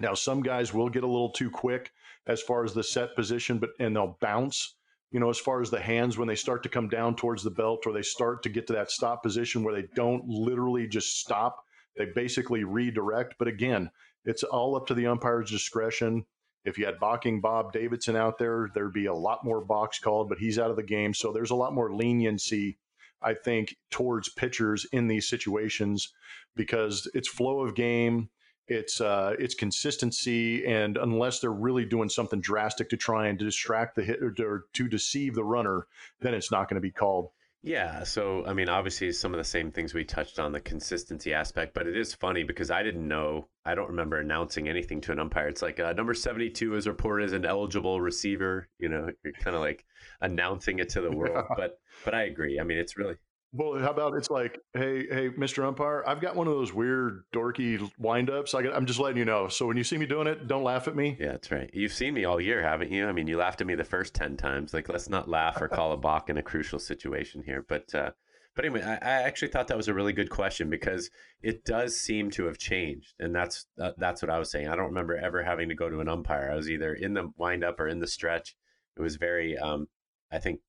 Now, 0.00 0.14
some 0.14 0.42
guys 0.42 0.72
will 0.72 0.88
get 0.88 1.04
a 1.04 1.06
little 1.06 1.30
too 1.30 1.50
quick 1.50 1.92
as 2.26 2.40
far 2.40 2.64
as 2.64 2.72
the 2.72 2.82
set 2.82 3.14
position, 3.14 3.58
but 3.58 3.70
and 3.78 3.94
they'll 3.94 4.16
bounce 4.20 4.76
you 5.10 5.18
know, 5.18 5.30
as 5.30 5.38
far 5.38 5.60
as 5.60 5.70
the 5.70 5.80
hands 5.80 6.16
when 6.16 6.28
they 6.28 6.36
start 6.36 6.62
to 6.62 6.68
come 6.68 6.88
down 6.88 7.16
towards 7.16 7.42
the 7.42 7.50
belt 7.50 7.84
or 7.86 7.92
they 7.92 8.02
start 8.02 8.42
to 8.44 8.48
get 8.48 8.66
to 8.68 8.72
that 8.74 8.90
stop 8.90 9.22
position 9.22 9.64
where 9.64 9.74
they 9.74 9.88
don't 9.94 10.24
literally 10.26 10.86
just 10.86 11.18
stop, 11.18 11.64
they 11.96 12.06
basically 12.14 12.64
redirect. 12.64 13.34
But 13.38 13.48
again, 13.48 13.90
it's 14.24 14.42
all 14.44 14.76
up 14.76 14.86
to 14.86 14.94
the 14.94 15.06
umpire's 15.06 15.50
discretion. 15.50 16.26
If 16.64 16.78
you 16.78 16.84
had 16.84 17.00
balking 17.00 17.40
Bob 17.40 17.72
Davidson 17.72 18.16
out 18.16 18.38
there, 18.38 18.68
there'd 18.74 18.92
be 18.92 19.06
a 19.06 19.14
lot 19.14 19.44
more 19.44 19.64
balks 19.64 19.98
called, 19.98 20.28
but 20.28 20.38
he's 20.38 20.58
out 20.58 20.70
of 20.70 20.76
the 20.76 20.82
game. 20.82 21.14
So 21.14 21.32
there's 21.32 21.50
a 21.50 21.56
lot 21.56 21.74
more 21.74 21.94
leniency, 21.94 22.78
I 23.22 23.34
think, 23.34 23.76
towards 23.90 24.28
pitchers 24.28 24.86
in 24.92 25.08
these 25.08 25.28
situations 25.28 26.12
because 26.54 27.10
it's 27.14 27.28
flow 27.28 27.60
of 27.60 27.74
game 27.74 28.28
it's 28.70 29.00
uh, 29.00 29.34
it's 29.38 29.54
consistency, 29.54 30.64
and 30.64 30.96
unless 30.96 31.40
they're 31.40 31.50
really 31.50 31.84
doing 31.84 32.08
something 32.08 32.40
drastic 32.40 32.88
to 32.90 32.96
try 32.96 33.26
and 33.26 33.36
distract 33.38 33.96
the 33.96 34.02
hit 34.02 34.20
or 34.40 34.66
to 34.72 34.88
deceive 34.88 35.34
the 35.34 35.44
runner, 35.44 35.88
then 36.20 36.34
it's 36.34 36.52
not 36.52 36.68
going 36.68 36.76
to 36.76 36.80
be 36.80 36.92
called. 36.92 37.30
Yeah, 37.62 38.04
so 38.04 38.44
I 38.46 38.54
mean, 38.54 38.68
obviously, 38.68 39.12
some 39.12 39.34
of 39.34 39.38
the 39.38 39.44
same 39.44 39.72
things 39.72 39.92
we 39.92 40.04
touched 40.04 40.38
on 40.38 40.52
the 40.52 40.60
consistency 40.60 41.34
aspect, 41.34 41.74
but 41.74 41.86
it 41.86 41.96
is 41.96 42.14
funny 42.14 42.44
because 42.44 42.70
I 42.70 42.82
didn't 42.82 43.06
know, 43.06 43.48
I 43.66 43.74
don't 43.74 43.88
remember 43.88 44.18
announcing 44.18 44.68
anything 44.68 45.00
to 45.02 45.12
an 45.12 45.18
umpire. 45.18 45.48
It's 45.48 45.62
like 45.62 45.80
uh, 45.80 45.92
number 45.92 46.14
seventy-two 46.14 46.76
is 46.76 46.86
reported 46.86 47.24
as 47.24 47.32
an 47.32 47.44
eligible 47.44 48.00
receiver. 48.00 48.68
You 48.78 48.88
know, 48.88 49.10
you're 49.24 49.34
kind 49.34 49.56
of 49.56 49.62
like 49.62 49.84
announcing 50.20 50.78
it 50.78 50.90
to 50.90 51.00
the 51.00 51.10
world. 51.10 51.34
Yeah. 51.34 51.42
But 51.56 51.80
but 52.04 52.14
I 52.14 52.22
agree. 52.22 52.60
I 52.60 52.62
mean, 52.62 52.78
it's 52.78 52.96
really 52.96 53.16
well, 53.52 53.78
how 53.80 53.90
about 53.90 54.14
it's 54.14 54.30
like, 54.30 54.60
hey, 54.74 55.06
hey, 55.08 55.30
Mr. 55.30 55.66
Umpire, 55.66 56.04
I've 56.06 56.20
got 56.20 56.36
one 56.36 56.46
of 56.46 56.54
those 56.54 56.72
weird, 56.72 57.24
dorky 57.34 57.78
windups. 58.00 58.54
I 58.54 58.76
am 58.76 58.86
just 58.86 59.00
letting 59.00 59.18
you 59.18 59.24
know. 59.24 59.48
So 59.48 59.66
when 59.66 59.76
you 59.76 59.82
see 59.82 59.98
me 59.98 60.06
doing 60.06 60.28
it, 60.28 60.46
don't 60.46 60.62
laugh 60.62 60.86
at 60.86 60.94
me. 60.94 61.16
Yeah, 61.18 61.32
that's 61.32 61.50
right. 61.50 61.68
You've 61.72 61.92
seen 61.92 62.14
me 62.14 62.24
all 62.24 62.40
year, 62.40 62.62
haven't 62.62 62.92
you? 62.92 63.06
I 63.06 63.12
mean, 63.12 63.26
you 63.26 63.38
laughed 63.38 63.60
at 63.60 63.66
me 63.66 63.74
the 63.74 63.84
first 63.84 64.14
ten 64.14 64.36
times. 64.36 64.72
Like, 64.72 64.88
let's 64.88 65.08
not 65.08 65.28
laugh 65.28 65.60
or 65.60 65.66
call 65.66 65.92
a 65.92 65.96
balk 65.96 66.30
in 66.30 66.38
a 66.38 66.42
crucial 66.42 66.78
situation 66.78 67.42
here. 67.44 67.64
But, 67.68 67.92
uh, 67.92 68.10
but 68.54 68.64
anyway, 68.64 68.82
I, 68.82 68.94
I, 68.94 69.22
actually 69.22 69.48
thought 69.48 69.68
that 69.68 69.76
was 69.76 69.88
a 69.88 69.94
really 69.94 70.12
good 70.12 70.30
question 70.30 70.70
because 70.70 71.10
it 71.42 71.64
does 71.64 71.98
seem 71.98 72.30
to 72.32 72.44
have 72.46 72.58
changed, 72.58 73.14
and 73.18 73.34
that's 73.34 73.66
uh, 73.80 73.92
that's 73.96 74.22
what 74.22 74.30
I 74.30 74.38
was 74.38 74.50
saying. 74.50 74.68
I 74.68 74.76
don't 74.76 74.86
remember 74.86 75.16
ever 75.16 75.42
having 75.42 75.68
to 75.68 75.74
go 75.74 75.88
to 75.88 76.00
an 76.00 76.08
umpire. 76.08 76.50
I 76.52 76.56
was 76.56 76.68
either 76.68 76.92
in 76.92 77.14
the 77.14 77.32
windup 77.36 77.80
or 77.80 77.88
in 77.88 78.00
the 78.00 78.06
stretch. 78.06 78.56
It 78.96 79.02
was 79.02 79.16
very, 79.16 79.56
um, 79.56 79.88
I 80.32 80.40
think, 80.40 80.60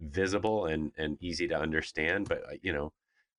visible 0.00 0.66
and 0.66 0.92
and 0.96 1.16
easy 1.20 1.48
to 1.48 1.58
understand. 1.58 2.28
But 2.28 2.42
uh, 2.44 2.56
you 2.62 2.72
know, 2.72 2.92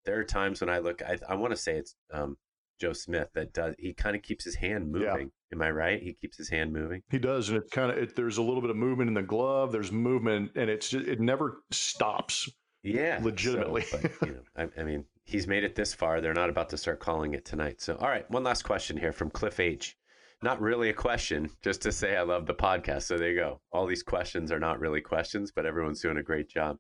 there 0.06 0.20
are 0.20 0.24
times 0.24 0.62
when 0.62 0.70
I 0.70 0.80
look. 0.80 1.02
I, 1.02 1.18
I 1.28 1.36
want 1.36 1.52
to 1.52 1.58
say 1.58 1.78
it's 1.78 1.96
um, 2.12 2.38
Joe 2.80 2.94
Smith 2.94 3.30
that 3.34 3.54
does. 3.54 3.76
He 3.78 3.94
kind 3.94 4.16
of 4.16 4.22
keeps 4.22 4.44
his 4.46 4.56
hand 4.56 4.92
moving. 4.92 5.06
Yeah. 5.06 5.54
Am 5.54 5.62
I 5.62 5.72
right? 5.72 6.02
He 6.02 6.14
keeps 6.14 6.38
his 6.38 6.50
hand 6.50 6.74
moving. 6.74 7.04
He 7.10 7.20
does, 7.20 7.50
and 7.50 7.58
it's 7.58 7.72
kind 7.72 7.92
of 7.92 7.98
it, 7.98 8.16
there's 8.16 8.38
a 8.38 8.42
little 8.42 8.62
bit 8.62 8.70
of 8.70 8.76
movement 8.76 9.08
in 9.08 9.14
the 9.14 9.22
glove. 9.22 9.72
There's 9.72 9.92
movement, 9.92 10.52
and 10.56 10.70
it's 10.70 10.90
just, 10.90 11.08
it 11.08 11.22
never 11.22 11.64
stops. 11.72 12.50
Yeah, 12.84 13.20
legitimately. 13.22 13.82
So, 13.82 14.00
but, 14.02 14.28
you 14.28 14.34
know, 14.36 14.42
I, 14.56 14.82
I 14.82 14.84
mean, 14.84 15.06
he's 15.26 15.48
made 15.48 15.64
it 15.64 15.76
this 15.76 15.94
far. 15.94 16.22
They're 16.22 16.34
not 16.34 16.50
about 16.50 16.70
to 16.70 16.78
start 16.78 17.00
calling 17.00 17.34
it 17.34 17.44
tonight. 17.44 17.82
So, 17.82 17.96
all 17.96 18.08
right, 18.08 18.30
one 18.30 18.44
last 18.44 18.64
question 18.64 18.96
here 18.96 19.12
from 19.12 19.30
Cliff 19.30 19.60
H. 19.60 19.98
not 20.42 20.62
really 20.62 20.90
a 20.90 20.94
question, 20.94 21.50
just 21.62 21.82
to 21.82 21.92
say 21.92 22.16
I 22.16 22.22
love 22.22 22.46
the 22.46 22.54
podcast. 22.54 23.04
So 23.04 23.18
there 23.18 23.30
you 23.30 23.40
go. 23.40 23.62
All 23.72 23.88
these 23.88 24.04
questions 24.04 24.52
are 24.52 24.60
not 24.60 24.80
really 24.80 25.02
questions, 25.02 25.52
but 25.52 25.66
everyone's 25.66 26.02
doing 26.02 26.18
a 26.18 26.24
great 26.24 26.50
job. 26.50 26.78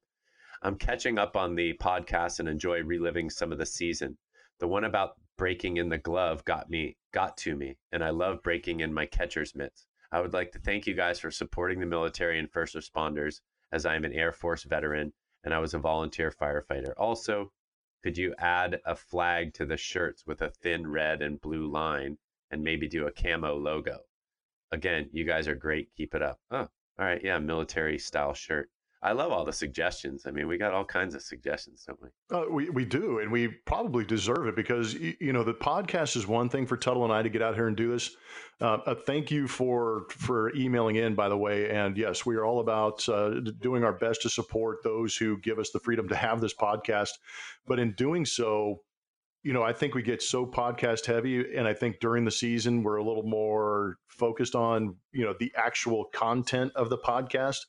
I'm 0.61 0.75
catching 0.75 1.17
up 1.17 1.35
on 1.35 1.55
the 1.55 1.73
podcast 1.81 2.39
and 2.39 2.47
enjoy 2.47 2.83
reliving 2.83 3.29
some 3.29 3.51
of 3.51 3.57
the 3.57 3.65
season. 3.65 4.17
The 4.59 4.67
one 4.67 4.83
about 4.83 5.15
breaking 5.37 5.77
in 5.77 5.89
the 5.89 5.97
glove 5.97 6.43
got 6.45 6.69
me 6.69 6.97
got 7.11 7.37
to 7.37 7.55
me, 7.55 7.77
and 7.91 8.03
I 8.03 8.09
love 8.09 8.43
breaking 8.43 8.79
in 8.79 8.93
my 8.93 9.05
catcher's 9.05 9.55
mitts. 9.55 9.87
I 10.11 10.21
would 10.21 10.33
like 10.33 10.51
to 10.53 10.59
thank 10.59 10.87
you 10.87 10.93
guys 10.93 11.19
for 11.19 11.31
supporting 11.31 11.79
the 11.79 11.85
military 11.85 12.39
and 12.39 12.51
first 12.51 12.75
responders 12.75 13.41
as 13.71 13.85
I 13.85 13.95
am 13.95 14.05
an 14.05 14.13
Air 14.13 14.31
Force 14.31 14.63
veteran 14.63 15.13
and 15.43 15.53
I 15.53 15.59
was 15.59 15.73
a 15.73 15.79
volunteer 15.79 16.29
firefighter. 16.29 16.93
Also, 16.97 17.53
could 18.03 18.17
you 18.17 18.35
add 18.37 18.81
a 18.85 18.95
flag 18.95 19.53
to 19.53 19.65
the 19.65 19.77
shirts 19.77 20.25
with 20.25 20.41
a 20.41 20.49
thin 20.49 20.85
red 20.85 21.21
and 21.21 21.39
blue 21.39 21.71
line 21.71 22.17
and 22.51 22.63
maybe 22.63 22.87
do 22.87 23.07
a 23.07 23.11
camo 23.11 23.55
logo? 23.55 23.99
Again, 24.71 25.09
you 25.13 25.23
guys 25.23 25.47
are 25.47 25.55
great. 25.55 25.89
Keep 25.95 26.15
it 26.15 26.21
up. 26.21 26.39
Oh, 26.51 26.57
all 26.57 26.69
right. 26.99 27.21
Yeah, 27.23 27.39
military 27.39 27.97
style 27.99 28.33
shirt. 28.33 28.69
I 29.01 29.11
love 29.11 29.31
all 29.31 29.45
the 29.45 29.53
suggestions. 29.53 30.25
I 30.25 30.31
mean, 30.31 30.47
we 30.47 30.57
got 30.57 30.73
all 30.73 30.83
kinds 30.83 31.13
of 31.13 31.21
suggestions, 31.21 31.85
don't 31.85 32.01
we? 32.01 32.09
Uh, 32.35 32.49
we 32.49 32.69
we 32.71 32.83
do, 32.83 33.19
and 33.19 33.31
we 33.31 33.47
probably 33.47 34.03
deserve 34.03 34.47
it 34.47 34.55
because 34.55 34.95
you 34.95 35.33
know 35.33 35.43
the 35.43 35.53
podcast 35.53 36.17
is 36.17 36.25
one 36.25 36.49
thing 36.49 36.65
for 36.65 36.77
Tuttle 36.77 37.03
and 37.03 37.13
I 37.13 37.21
to 37.21 37.29
get 37.29 37.43
out 37.43 37.53
here 37.53 37.67
and 37.67 37.77
do 37.77 37.91
this. 37.91 38.15
Uh, 38.59 38.79
uh, 38.85 38.95
thank 38.95 39.29
you 39.29 39.47
for 39.47 40.05
for 40.09 40.53
emailing 40.55 40.95
in, 40.95 41.13
by 41.13 41.29
the 41.29 41.37
way. 41.37 41.69
And 41.69 41.95
yes, 41.95 42.25
we 42.25 42.35
are 42.37 42.43
all 42.43 42.59
about 42.59 43.07
uh, 43.07 43.39
doing 43.61 43.83
our 43.83 43.93
best 43.93 44.23
to 44.23 44.29
support 44.29 44.79
those 44.83 45.15
who 45.15 45.37
give 45.37 45.59
us 45.59 45.69
the 45.69 45.79
freedom 45.79 46.09
to 46.09 46.15
have 46.15 46.41
this 46.41 46.55
podcast. 46.55 47.11
But 47.67 47.77
in 47.77 47.91
doing 47.93 48.25
so, 48.25 48.81
you 49.47 49.53
know, 49.53 49.63
I 49.63 49.71
think 49.71 49.95
we 49.95 50.01
get 50.03 50.21
so 50.21 50.45
podcast 50.45 51.05
heavy, 51.05 51.55
and 51.55 51.65
I 51.65 51.73
think 51.73 52.01
during 52.01 52.25
the 52.25 52.31
season 52.31 52.83
we're 52.83 52.97
a 52.97 53.03
little 53.03 53.23
more 53.23 53.97
focused 54.09 54.55
on 54.55 54.97
you 55.13 55.23
know 55.23 55.35
the 55.39 55.53
actual 55.55 56.03
content 56.13 56.73
of 56.75 56.89
the 56.89 56.97
podcast. 56.97 57.59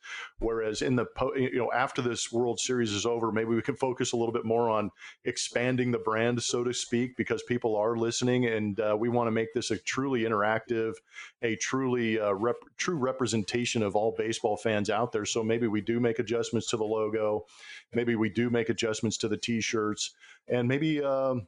Whereas 0.41 0.83
in 0.83 0.97
the 0.97 1.05
po- 1.05 1.37
you 1.37 1.57
know 1.57 1.71
after 1.73 2.03
this 2.03 2.33
World 2.33 2.59
Series 2.59 2.91
is 2.91 3.07
over, 3.07 3.31
maybe 3.31 3.51
we 3.51 3.63
can 3.63 3.77
focus 3.77 4.11
a 4.11 4.17
little 4.17 4.33
bit 4.33 4.45
more 4.45 4.69
on 4.69 4.91
expanding 5.25 5.93
the 5.93 6.01
brand, 6.01 6.43
so 6.43 6.65
to 6.65 6.75
speak, 6.75 7.17
because 7.17 7.45
people 7.45 7.77
are 7.77 7.97
listening, 7.97 8.47
and 8.47 8.81
uh, 8.81 8.97
we 8.99 9.09
want 9.09 9.29
to 9.29 9.33
make 9.33 9.55
this 9.55 9.71
a 9.71 9.79
truly 9.79 10.23
interactive, 10.23 10.95
a 11.43 11.55
truly 11.55 12.19
uh, 12.19 12.33
rep- 12.33 12.57
true 12.77 12.97
representation 12.97 13.85
of 13.85 13.95
all 13.95 14.17
baseball 14.19 14.57
fans 14.57 14.91
out 14.91 15.13
there. 15.13 15.25
So 15.25 15.45
maybe 15.45 15.69
we 15.69 15.81
do 15.81 16.01
make 16.01 16.19
adjustments 16.19 16.69
to 16.71 16.77
the 16.77 16.83
logo, 16.83 17.47
maybe 17.95 18.17
we 18.17 18.31
do 18.31 18.51
make 18.51 18.69
adjustments 18.69 19.17
to 19.19 19.29
the 19.29 19.37
T-shirts, 19.37 20.17
and 20.49 20.67
maybe. 20.67 21.05
Um, 21.05 21.47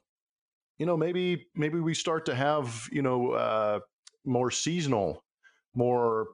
you 0.81 0.87
know, 0.87 0.97
maybe 0.97 1.47
maybe 1.55 1.79
we 1.79 1.93
start 1.93 2.25
to 2.25 2.35
have 2.35 2.89
you 2.91 3.03
know 3.03 3.33
uh, 3.33 3.81
more 4.25 4.51
seasonal, 4.51 5.23
more 5.75 6.29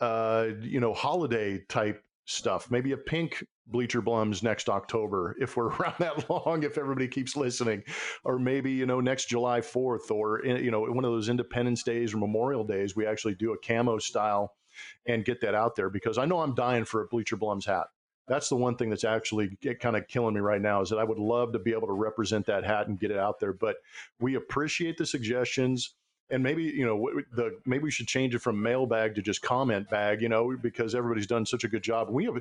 uh, 0.00 0.48
you 0.60 0.80
know 0.80 0.92
holiday 0.92 1.60
type 1.68 2.02
stuff. 2.24 2.68
Maybe 2.68 2.90
a 2.90 2.96
pink 2.96 3.44
bleacher 3.68 4.02
blums 4.02 4.42
next 4.42 4.68
October 4.68 5.36
if 5.40 5.56
we're 5.56 5.68
around 5.76 5.94
that 6.00 6.28
long. 6.28 6.64
If 6.64 6.78
everybody 6.78 7.06
keeps 7.06 7.36
listening, 7.36 7.84
or 8.24 8.40
maybe 8.40 8.72
you 8.72 8.86
know 8.86 8.98
next 8.98 9.28
July 9.28 9.60
Fourth, 9.60 10.10
or 10.10 10.44
you 10.44 10.72
know 10.72 10.80
one 10.80 11.04
of 11.04 11.12
those 11.12 11.28
Independence 11.28 11.84
Days 11.84 12.12
or 12.12 12.16
Memorial 12.16 12.64
Days, 12.64 12.96
we 12.96 13.06
actually 13.06 13.36
do 13.36 13.52
a 13.52 13.58
camo 13.58 13.98
style 13.98 14.52
and 15.06 15.24
get 15.24 15.40
that 15.42 15.54
out 15.54 15.76
there 15.76 15.90
because 15.90 16.18
I 16.18 16.24
know 16.24 16.40
I'm 16.40 16.56
dying 16.56 16.84
for 16.84 17.02
a 17.02 17.06
bleacher 17.06 17.36
blums 17.36 17.66
hat 17.66 17.86
that's 18.28 18.48
the 18.48 18.56
one 18.56 18.76
thing 18.76 18.90
that's 18.90 19.04
actually 19.04 19.56
kind 19.80 19.96
of 19.96 20.06
killing 20.08 20.34
me 20.34 20.40
right 20.40 20.60
now 20.60 20.80
is 20.80 20.90
that 20.90 20.98
I 20.98 21.04
would 21.04 21.18
love 21.18 21.52
to 21.52 21.58
be 21.58 21.72
able 21.72 21.88
to 21.88 21.92
represent 21.92 22.46
that 22.46 22.64
hat 22.64 22.88
and 22.88 22.98
get 22.98 23.10
it 23.10 23.18
out 23.18 23.40
there. 23.40 23.52
But 23.52 23.76
we 24.20 24.36
appreciate 24.36 24.96
the 24.96 25.06
suggestions. 25.06 25.94
And 26.30 26.42
maybe 26.42 26.62
you 26.62 26.86
know 26.86 27.10
the 27.32 27.58
maybe 27.66 27.84
we 27.84 27.90
should 27.90 28.06
change 28.06 28.34
it 28.34 28.38
from 28.38 28.62
mailbag 28.62 29.16
to 29.16 29.22
just 29.22 29.42
comment 29.42 29.90
bag, 29.90 30.22
you 30.22 30.30
know, 30.30 30.56
because 30.62 30.94
everybody's 30.94 31.26
done 31.26 31.44
such 31.44 31.64
a 31.64 31.68
good 31.68 31.82
job. 31.82 32.08
We 32.08 32.24
have 32.24 32.36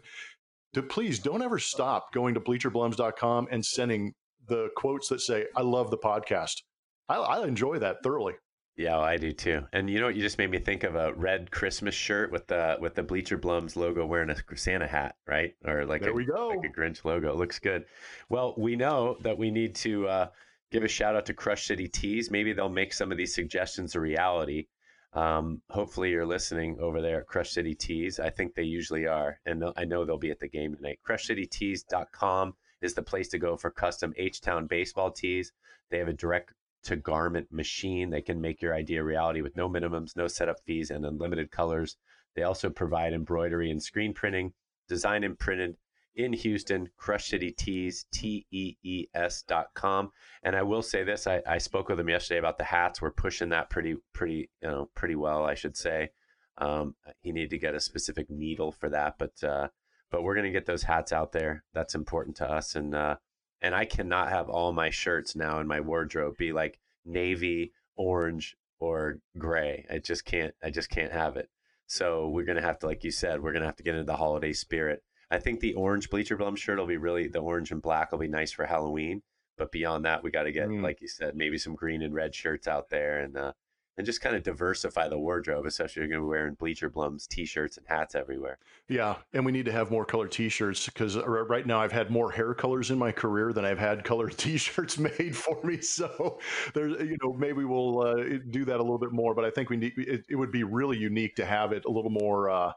to 0.73 0.83
please 0.83 1.19
don't 1.19 1.41
ever 1.41 1.59
stop 1.59 2.13
going 2.13 2.35
to 2.35 2.39
bleacherblums.com 2.39 3.49
and 3.51 3.65
sending 3.65 4.13
the 4.47 4.69
quotes 4.77 5.09
that 5.09 5.19
say 5.19 5.47
"I 5.57 5.63
love 5.63 5.91
the 5.91 5.97
podcast." 5.97 6.61
I, 7.09 7.17
I 7.17 7.45
enjoy 7.45 7.79
that 7.79 8.01
thoroughly. 8.01 8.35
Yeah, 8.77 8.99
I 8.99 9.17
do 9.17 9.31
too. 9.33 9.67
And 9.73 9.89
you 9.89 9.99
know 9.99 10.05
what? 10.07 10.15
You 10.15 10.21
just 10.21 10.37
made 10.37 10.49
me 10.49 10.59
think 10.59 10.83
of 10.83 10.95
a 10.95 11.13
red 11.13 11.51
Christmas 11.51 11.93
shirt 11.93 12.31
with 12.31 12.47
the 12.47 12.77
with 12.79 12.95
the 12.95 13.03
Bleacher 13.03 13.37
Blums 13.37 13.75
logo 13.75 14.05
wearing 14.05 14.29
a 14.29 14.57
Santa 14.57 14.87
hat, 14.87 15.15
right? 15.27 15.53
Or 15.65 15.85
like 15.85 16.01
there 16.01 16.11
a, 16.11 16.13
we 16.13 16.25
go. 16.25 16.49
like 16.49 16.69
a 16.69 16.79
Grinch 16.79 17.03
logo. 17.03 17.29
It 17.29 17.35
looks 17.35 17.59
good. 17.59 17.85
Well, 18.29 18.55
we 18.57 18.75
know 18.75 19.17
that 19.21 19.37
we 19.37 19.51
need 19.51 19.75
to 19.75 20.07
uh, 20.07 20.27
give 20.71 20.83
a 20.83 20.87
shout 20.87 21.15
out 21.15 21.25
to 21.27 21.33
Crush 21.33 21.67
City 21.67 21.87
Tees. 21.87 22.31
Maybe 22.31 22.53
they'll 22.53 22.69
make 22.69 22.93
some 22.93 23.11
of 23.11 23.17
these 23.17 23.35
suggestions 23.35 23.95
a 23.95 23.99
reality. 23.99 24.67
Um, 25.13 25.61
hopefully, 25.69 26.11
you're 26.11 26.25
listening 26.25 26.77
over 26.79 27.01
there 27.01 27.19
at 27.19 27.27
Crush 27.27 27.51
City 27.51 27.75
Tees. 27.75 28.19
I 28.19 28.29
think 28.29 28.55
they 28.55 28.63
usually 28.63 29.05
are, 29.05 29.39
and 29.45 29.63
I 29.75 29.83
know 29.83 30.05
they'll 30.05 30.17
be 30.17 30.31
at 30.31 30.39
the 30.39 30.47
game 30.47 30.75
tonight. 30.75 30.99
CrushCityTees.com 31.05 32.53
is 32.81 32.93
the 32.93 33.01
place 33.01 33.27
to 33.29 33.37
go 33.37 33.57
for 33.57 33.69
custom 33.69 34.13
H 34.17 34.39
Town 34.39 34.67
baseball 34.67 35.11
tees. 35.11 35.51
They 35.89 35.97
have 35.97 36.07
a 36.07 36.13
direct 36.13 36.53
to 36.83 36.95
garment 36.95 37.51
machine. 37.51 38.09
They 38.09 38.21
can 38.21 38.41
make 38.41 38.61
your 38.61 38.73
idea 38.73 39.03
reality 39.03 39.41
with 39.41 39.55
no 39.55 39.69
minimums, 39.69 40.15
no 40.15 40.27
setup 40.27 40.57
fees, 40.65 40.89
and 40.91 41.05
unlimited 41.05 41.51
colors. 41.51 41.97
They 42.35 42.43
also 42.43 42.69
provide 42.69 43.13
embroidery 43.13 43.71
and 43.71 43.81
screen 43.81 44.13
printing, 44.13 44.53
design 44.87 45.23
and 45.23 45.37
printed 45.37 45.77
in 46.15 46.33
Houston, 46.33 46.89
Crush 46.97 47.27
City 47.27 47.51
Tees, 47.51 48.05
T 48.11 48.45
E 48.51 48.75
E 48.83 49.07
S 49.13 49.43
dot 49.43 49.67
com. 49.73 50.11
And 50.43 50.55
I 50.55 50.63
will 50.63 50.81
say 50.81 51.03
this: 51.03 51.27
I, 51.27 51.41
I 51.47 51.57
spoke 51.57 51.89
with 51.89 51.97
them 51.97 52.09
yesterday 52.09 52.39
about 52.39 52.57
the 52.57 52.63
hats. 52.63 53.01
We're 53.01 53.11
pushing 53.11 53.49
that 53.49 53.69
pretty, 53.69 53.95
pretty, 54.13 54.49
you 54.61 54.69
know, 54.69 54.89
pretty 54.95 55.15
well, 55.15 55.45
I 55.45 55.55
should 55.55 55.77
say. 55.77 56.09
Um, 56.57 56.95
he 57.21 57.31
needed 57.31 57.51
to 57.51 57.57
get 57.57 57.75
a 57.75 57.79
specific 57.79 58.29
needle 58.29 58.71
for 58.71 58.89
that, 58.89 59.15
but 59.17 59.43
uh, 59.43 59.69
but 60.09 60.23
we're 60.23 60.35
gonna 60.35 60.51
get 60.51 60.65
those 60.65 60.83
hats 60.83 61.13
out 61.13 61.31
there. 61.31 61.63
That's 61.73 61.95
important 61.95 62.35
to 62.37 62.49
us, 62.49 62.75
and 62.75 62.93
uh, 62.93 63.15
and 63.61 63.75
I 63.75 63.85
cannot 63.85 64.29
have 64.29 64.49
all 64.49 64.73
my 64.73 64.89
shirts 64.89 65.35
now 65.35 65.59
in 65.59 65.67
my 65.67 65.79
wardrobe 65.79 66.37
be 66.37 66.51
like 66.51 66.79
navy, 67.05 67.73
orange, 67.95 68.57
or 68.79 69.19
gray. 69.37 69.85
I 69.89 69.99
just 69.99 70.25
can't. 70.25 70.53
I 70.63 70.69
just 70.69 70.89
can't 70.89 71.11
have 71.11 71.37
it. 71.37 71.49
So 71.87 72.29
we're 72.29 72.45
gonna 72.45 72.61
have 72.61 72.79
to, 72.79 72.87
like 72.87 73.03
you 73.03 73.11
said, 73.11 73.41
we're 73.41 73.53
gonna 73.53 73.65
have 73.65 73.75
to 73.77 73.83
get 73.83 73.95
into 73.95 74.05
the 74.05 74.15
holiday 74.15 74.53
spirit. 74.53 75.03
I 75.29 75.39
think 75.39 75.59
the 75.59 75.75
orange 75.75 76.09
bleacher 76.09 76.35
blum 76.35 76.55
shirt 76.55 76.77
will 76.77 76.87
be 76.87 76.97
really 76.97 77.27
the 77.27 77.39
orange 77.39 77.71
and 77.71 77.81
black 77.81 78.11
will 78.11 78.19
be 78.19 78.27
nice 78.27 78.51
for 78.51 78.65
Halloween. 78.65 79.21
But 79.57 79.71
beyond 79.71 80.05
that, 80.05 80.23
we 80.23 80.31
got 80.31 80.43
to 80.43 80.51
get, 80.51 80.67
mm. 80.67 80.81
like 80.81 81.01
you 81.01 81.07
said, 81.07 81.35
maybe 81.35 81.57
some 81.57 81.75
green 81.75 82.01
and 82.01 82.13
red 82.13 82.33
shirts 82.33 82.67
out 82.67 82.89
there, 82.89 83.19
and 83.19 83.37
uh, 83.37 83.53
and 83.97 84.05
just 84.05 84.21
kind 84.21 84.35
of 84.35 84.43
diversify 84.43 85.07
the 85.09 85.17
wardrobe, 85.17 85.65
especially 85.65 86.03
if 86.03 86.09
you're 86.09 86.19
going 86.19 86.21
to 86.21 86.25
be 86.25 86.29
wearing 86.29 86.53
Bleacher 86.53 86.89
Blums 86.89 87.27
t-shirts 87.27 87.77
and 87.77 87.85
hats 87.87 88.15
everywhere. 88.15 88.57
Yeah, 88.87 89.17
and 89.33 89.45
we 89.45 89.51
need 89.51 89.65
to 89.65 89.71
have 89.71 89.91
more 89.91 90.05
colored 90.05 90.31
t-shirts 90.31 90.85
because 90.85 91.17
right 91.17 91.67
now 91.67 91.81
I've 91.81 91.91
had 91.91 92.09
more 92.09 92.31
hair 92.31 92.53
colors 92.53 92.89
in 92.89 92.97
my 92.97 93.11
career 93.11 93.53
than 93.53 93.65
I've 93.65 93.79
had 93.79 94.03
colored 94.03 94.37
t-shirts 94.37 94.97
made 94.97 95.35
for 95.35 95.61
me. 95.63 95.81
So 95.81 96.39
there's, 96.73 96.99
you 97.01 97.17
know, 97.21 97.33
maybe 97.33 97.65
we'll 97.65 97.99
uh, 97.99 98.15
do 98.49 98.65
that 98.65 98.77
a 98.77 98.83
little 98.83 98.97
bit 98.97 99.11
more. 99.11 99.35
But 99.35 99.45
I 99.45 99.49
think 99.49 99.69
we 99.69 99.77
need 99.77 99.93
it, 99.97 100.25
it 100.29 100.35
would 100.35 100.51
be 100.51 100.63
really 100.63 100.97
unique 100.97 101.35
to 101.35 101.45
have 101.45 101.73
it 101.73 101.85
a 101.85 101.91
little 101.91 102.11
more, 102.11 102.49
uh, 102.49 102.71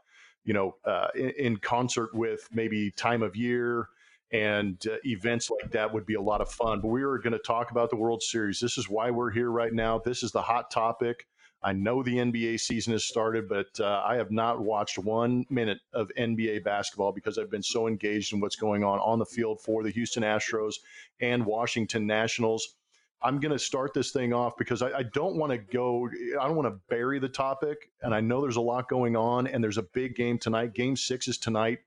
you 0.44 0.53
know, 0.53 0.77
uh, 0.85 1.09
in, 1.14 1.31
in 1.31 1.57
concert 1.59 2.14
with 2.14 2.48
maybe 2.53 2.90
time 2.90 3.22
of 3.22 3.37
year 3.37 3.88
and 4.35 4.85
uh, 4.88 4.97
events 5.05 5.49
like 5.49 5.70
that 5.70 5.94
would 5.94 6.05
be 6.05 6.14
a 6.14 6.20
lot 6.20 6.40
of 6.40 6.51
fun. 6.51 6.81
But 6.81 6.88
we 6.88 7.05
are 7.05 7.18
going 7.18 7.33
to 7.33 7.38
talk 7.38 7.70
about 7.70 7.88
the 7.88 7.97
World 7.97 8.20
Series. 8.20 8.59
This 8.59 8.77
is 8.77 8.90
why 8.90 9.11
we're 9.11 9.31
here 9.31 9.51
right 9.51 9.73
now. 9.73 10.01
This 10.01 10.25
is 10.25 10.33
the 10.33 10.42
hot 10.42 10.73
topic. 10.73 11.29
I 11.62 11.73
know 11.73 12.03
the 12.03 12.16
NBA 12.16 12.59
season 12.61 12.92
has 12.92 13.05
started, 13.05 13.49
but 13.49 13.68
uh, 13.79 14.03
I 14.05 14.16
have 14.16 14.33
not 14.33 14.61
watched 14.61 14.99
one 14.99 15.47
minute 15.49 15.79
of 15.94 16.11
NBA 16.18 16.64
basketball 16.64 17.12
because 17.12 17.38
I've 17.38 17.51
been 17.51 17.62
so 17.62 17.87
engaged 17.87 18.35
in 18.35 18.40
what's 18.40 18.57
going 18.57 18.83
on 18.83 18.99
on 18.99 19.20
the 19.20 19.25
field 19.25 19.61
for 19.62 19.85
the 19.85 19.90
Houston 19.90 20.25
Astros 20.25 20.75
and 21.20 21.47
Washington 21.47 22.05
Nationals. 22.05 22.75
I'm 23.23 23.38
going 23.38 23.53
to 23.53 23.59
start 23.59 23.94
this 23.94 24.11
thing 24.11 24.35
off 24.35 24.57
because 24.59 24.83
I, 24.83 24.99
I 24.99 25.03
don't 25.05 25.37
want 25.37 25.53
to 25.53 25.59
go, 25.59 26.09
I 26.38 26.47
don't 26.47 26.57
want 26.57 26.68
to 26.68 26.79
bury 26.90 27.20
the 27.20 27.29
topic. 27.29 27.88
And 28.03 28.12
I 28.12 28.20
know 28.20 28.42
there's 28.42 28.57
a 28.57 28.61
lot 28.61 28.88
going 28.88 29.16
on, 29.16 29.47
and 29.47 29.62
there's 29.62 29.79
a 29.79 29.83
big 29.94 30.16
game 30.16 30.38
tonight. 30.38 30.75
Game 30.75 30.97
six 30.97 31.29
is 31.29 31.38
tonight. 31.38 31.79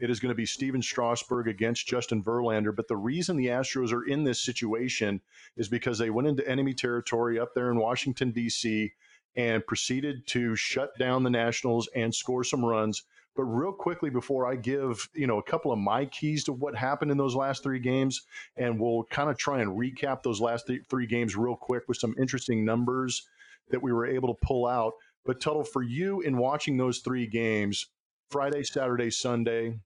It 0.00 0.08
is 0.08 0.18
going 0.18 0.30
to 0.30 0.36
be 0.36 0.46
Stephen 0.46 0.80
Strasburg 0.80 1.46
against 1.46 1.86
Justin 1.86 2.22
Verlander. 2.24 2.74
But 2.74 2.88
the 2.88 2.96
reason 2.96 3.36
the 3.36 3.48
Astros 3.48 3.92
are 3.92 4.04
in 4.04 4.24
this 4.24 4.42
situation 4.42 5.20
is 5.56 5.68
because 5.68 5.98
they 5.98 6.08
went 6.08 6.26
into 6.26 6.48
enemy 6.48 6.72
territory 6.72 7.38
up 7.38 7.54
there 7.54 7.70
in 7.70 7.78
Washington, 7.78 8.30
D.C., 8.30 8.92
and 9.36 9.66
proceeded 9.66 10.26
to 10.26 10.56
shut 10.56 10.98
down 10.98 11.22
the 11.22 11.30
Nationals 11.30 11.88
and 11.94 12.14
score 12.14 12.42
some 12.42 12.64
runs. 12.64 13.04
But 13.36 13.44
real 13.44 13.72
quickly, 13.72 14.10
before 14.10 14.50
I 14.50 14.56
give 14.56 15.08
you 15.14 15.26
know 15.26 15.38
a 15.38 15.42
couple 15.42 15.70
of 15.70 15.78
my 15.78 16.06
keys 16.06 16.44
to 16.44 16.52
what 16.52 16.74
happened 16.74 17.10
in 17.10 17.18
those 17.18 17.36
last 17.36 17.62
three 17.62 17.78
games, 17.78 18.22
and 18.56 18.80
we'll 18.80 19.04
kind 19.04 19.30
of 19.30 19.38
try 19.38 19.60
and 19.60 19.78
recap 19.78 20.22
those 20.22 20.40
last 20.40 20.66
th- 20.66 20.82
three 20.88 21.06
games 21.06 21.36
real 21.36 21.54
quick 21.56 21.84
with 21.86 21.98
some 21.98 22.14
interesting 22.18 22.64
numbers 22.64 23.28
that 23.68 23.82
we 23.82 23.92
were 23.92 24.06
able 24.06 24.34
to 24.34 24.46
pull 24.46 24.66
out. 24.66 24.94
But 25.24 25.40
Tuttle, 25.40 25.62
for 25.62 25.82
you 25.82 26.22
in 26.22 26.38
watching 26.38 26.76
those 26.76 26.98
three 26.98 27.26
games, 27.26 27.86
Friday, 28.30 28.64
Saturday, 28.64 29.10
Sunday, 29.10 29.78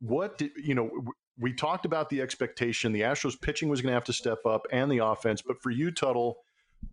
what 0.00 0.38
did 0.38 0.52
you 0.56 0.74
know? 0.74 0.90
We 1.38 1.52
talked 1.52 1.84
about 1.84 2.10
the 2.10 2.20
expectation. 2.20 2.92
The 2.92 3.00
Astros 3.00 3.40
pitching 3.40 3.68
was 3.68 3.80
going 3.80 3.90
to 3.90 3.94
have 3.94 4.04
to 4.04 4.12
step 4.12 4.46
up, 4.46 4.66
and 4.70 4.90
the 4.90 5.04
offense. 5.04 5.42
But 5.42 5.60
for 5.60 5.70
you, 5.70 5.90
Tuttle, 5.90 6.38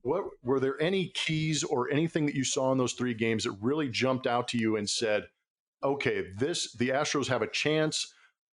what 0.02 0.24
were 0.44 0.60
there 0.60 0.82
any 0.82 1.10
keys 1.10 1.64
or 1.64 1.92
anything 1.92 2.26
that 2.26 2.36
you 2.36 2.44
saw 2.44 2.72
in 2.72 2.78
those 2.78 2.94
three 2.94 3.14
games 3.14 3.44
that 3.44 3.58
really 3.62 3.90
jumped 3.90 4.28
out 4.28 4.48
to 4.50 4.58
you 4.58 4.78
and 4.78 4.90
said, 4.90 5.28
okay, 5.84 6.26
this 6.38 6.74
the 6.74 6.90
Astros 6.90 7.28
have 7.28 7.42
a 7.42 7.48
chance? 7.48 8.14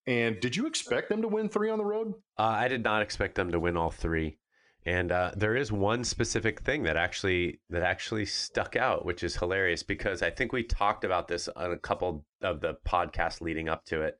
And 0.07 0.38
did 0.40 0.54
you 0.54 0.66
expect 0.66 1.09
them 1.09 1.22
to 1.22 1.28
win 1.28 1.48
three 1.48 1.70
on 1.70 1.78
the 1.78 1.85
road? 1.85 2.14
Uh, 2.38 2.42
I 2.42 2.68
did 2.68 2.85
not 2.85 3.02
expect 3.02 3.37
them 3.37 3.50
to 3.52 3.61
win 3.61 3.76
all 3.76 3.90
three. 3.90 4.38
And 4.87 5.12
uh, 5.12 5.30
there 5.35 5.57
is 5.57 5.72
one 5.72 6.04
specific 6.04 6.61
thing 6.61 6.83
that 6.83 6.96
actually 6.96 7.61
that 7.70 7.83
actually 7.83 8.26
stuck 8.26 8.76
out, 8.76 9.07
which 9.07 9.22
is 9.22 9.37
hilarious 9.37 9.83
because 9.83 10.22
I 10.22 10.28
think 10.28 10.52
we 10.52 10.62
talked 10.62 11.04
about 11.04 11.26
this 11.26 11.48
on 11.48 11.72
a 11.72 11.78
couple 11.78 12.26
of 12.42 12.61
the 12.61 12.76
podcasts 12.87 13.40
leading 13.40 13.68
up 13.68 13.87
to 13.87 14.02
it. 14.02 14.18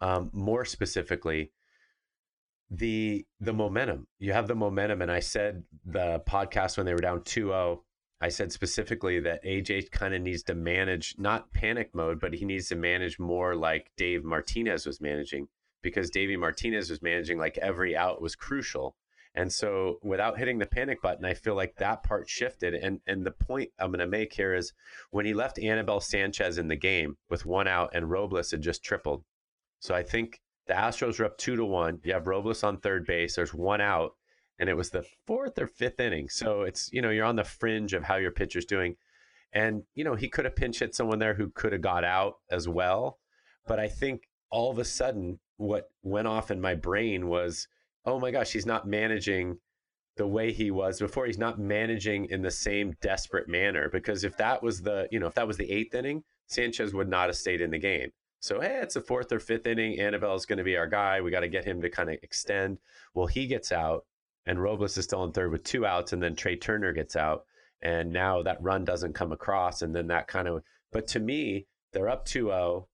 Um, 0.00 0.30
more 0.32 0.64
specifically, 0.64 1.52
the 2.70 3.24
the 3.40 3.52
momentum. 3.52 4.06
You 4.18 4.32
have 4.32 4.48
the 4.48 4.54
momentum, 4.54 5.02
and 5.02 5.10
I 5.10 5.20
said 5.20 5.64
the 5.84 6.22
podcast 6.28 6.76
when 6.76 6.86
they 6.86 6.92
were 6.92 6.98
down 6.98 7.20
2-0, 7.20 7.78
I 8.20 8.28
said 8.28 8.52
specifically 8.52 9.20
that 9.20 9.44
AJ 9.44 9.90
kind 9.90 10.14
of 10.14 10.22
needs 10.22 10.42
to 10.44 10.54
manage 10.54 11.14
not 11.18 11.52
panic 11.52 11.94
mode, 11.94 12.20
but 12.20 12.34
he 12.34 12.44
needs 12.44 12.68
to 12.68 12.76
manage 12.76 13.18
more 13.18 13.54
like 13.54 13.90
Dave 13.96 14.24
Martinez 14.24 14.86
was 14.86 15.00
managing 15.00 15.48
because 15.82 16.10
Davey 16.10 16.36
Martinez 16.36 16.90
was 16.90 17.02
managing 17.02 17.38
like 17.38 17.58
every 17.58 17.96
out 17.96 18.20
was 18.20 18.34
crucial 18.34 18.96
and 19.36 19.52
so 19.52 19.98
without 20.02 20.38
hitting 20.38 20.58
the 20.58 20.66
panic 20.66 21.02
button, 21.02 21.26
I 21.26 21.34
feel 21.34 21.54
like 21.54 21.76
that 21.76 22.02
part 22.02 22.28
shifted. 22.28 22.72
And 22.74 23.00
and 23.06 23.24
the 23.24 23.30
point 23.30 23.70
I'm 23.78 23.90
going 23.90 23.98
to 24.00 24.06
make 24.06 24.32
here 24.32 24.54
is 24.54 24.72
when 25.10 25.26
he 25.26 25.34
left 25.34 25.58
Anibal 25.58 26.00
Sanchez 26.00 26.56
in 26.56 26.68
the 26.68 26.76
game 26.76 27.18
with 27.28 27.44
one 27.44 27.68
out 27.68 27.90
and 27.92 28.10
Robles 28.10 28.50
had 28.50 28.62
just 28.62 28.82
tripled. 28.82 29.24
So 29.80 29.94
I 29.94 30.02
think 30.02 30.40
the 30.66 30.74
Astros 30.74 31.18
were 31.18 31.26
up 31.26 31.38
two 31.38 31.56
to 31.56 31.64
one. 31.64 32.00
You 32.04 32.14
have 32.14 32.26
Robles 32.26 32.64
on 32.64 32.78
third 32.78 33.06
base. 33.06 33.36
There's 33.36 33.54
one 33.54 33.80
out, 33.80 34.12
and 34.58 34.68
it 34.68 34.76
was 34.76 34.90
the 34.90 35.04
fourth 35.26 35.58
or 35.58 35.66
fifth 35.66 36.00
inning. 36.00 36.28
So 36.28 36.62
it's 36.62 36.90
you 36.92 37.02
know 37.02 37.10
you're 37.10 37.24
on 37.24 37.36
the 37.36 37.44
fringe 37.44 37.92
of 37.92 38.04
how 38.04 38.16
your 38.16 38.32
pitcher's 38.32 38.64
doing, 38.64 38.96
and 39.52 39.82
you 39.94 40.04
know 40.04 40.14
he 40.14 40.28
could 40.28 40.44
have 40.44 40.56
pinch 40.56 40.80
hit 40.80 40.94
someone 40.94 41.18
there 41.18 41.34
who 41.34 41.50
could 41.50 41.72
have 41.72 41.82
got 41.82 42.04
out 42.04 42.34
as 42.50 42.68
well. 42.68 43.18
But 43.66 43.78
I 43.78 43.88
think 43.88 44.22
all 44.50 44.70
of 44.70 44.78
a 44.78 44.84
sudden 44.84 45.40
what 45.56 45.90
went 46.02 46.28
off 46.28 46.50
in 46.50 46.60
my 46.60 46.74
brain 46.74 47.28
was 47.28 47.68
oh 48.06 48.20
my 48.20 48.30
gosh, 48.30 48.52
he's 48.52 48.66
not 48.66 48.86
managing 48.86 49.58
the 50.16 50.26
way 50.26 50.52
he 50.52 50.70
was 50.70 50.98
before. 50.98 51.26
He's 51.26 51.38
not 51.38 51.58
managing 51.58 52.26
in 52.26 52.40
the 52.40 52.50
same 52.50 52.94
desperate 53.02 53.48
manner 53.48 53.90
because 53.90 54.24
if 54.24 54.36
that 54.38 54.62
was 54.62 54.80
the, 54.80 55.08
you 55.10 55.18
know, 55.18 55.26
if 55.26 55.34
that 55.34 55.46
was 55.46 55.58
the 55.58 55.70
eighth 55.70 55.94
inning, 55.94 56.22
Sanchez 56.46 56.94
would 56.94 57.08
not 57.08 57.26
have 57.26 57.36
stayed 57.36 57.60
in 57.60 57.70
the 57.70 57.78
game. 57.78 58.10
So, 58.40 58.60
hey, 58.60 58.80
it's 58.82 58.94
the 58.94 59.00
fourth 59.00 59.32
or 59.32 59.40
fifth 59.40 59.66
inning. 59.66 59.98
Anibal's 59.98 60.46
going 60.46 60.58
to 60.58 60.64
be 60.64 60.76
our 60.76 60.86
guy. 60.86 61.20
We 61.20 61.30
got 61.30 61.40
to 61.40 61.48
get 61.48 61.64
him 61.64 61.80
to 61.82 61.90
kind 61.90 62.10
of 62.10 62.18
extend. 62.22 62.78
Well, 63.14 63.26
he 63.26 63.46
gets 63.46 63.72
out, 63.72 64.04
and 64.44 64.62
Robles 64.62 64.96
is 64.96 65.04
still 65.04 65.24
in 65.24 65.32
third 65.32 65.50
with 65.50 65.64
two 65.64 65.86
outs, 65.86 66.12
and 66.12 66.22
then 66.22 66.36
Trey 66.36 66.56
Turner 66.56 66.92
gets 66.92 67.16
out. 67.16 67.44
And 67.82 68.12
now 68.12 68.42
that 68.42 68.62
run 68.62 68.84
doesn't 68.84 69.14
come 69.14 69.32
across. 69.32 69.82
And 69.82 69.94
then 69.94 70.06
that 70.08 70.28
kind 70.28 70.48
of, 70.48 70.62
but 70.92 71.06
to 71.08 71.20
me, 71.20 71.66
they're 71.92 72.08
up 72.08 72.24
2 72.24 72.46
0, 72.46 72.88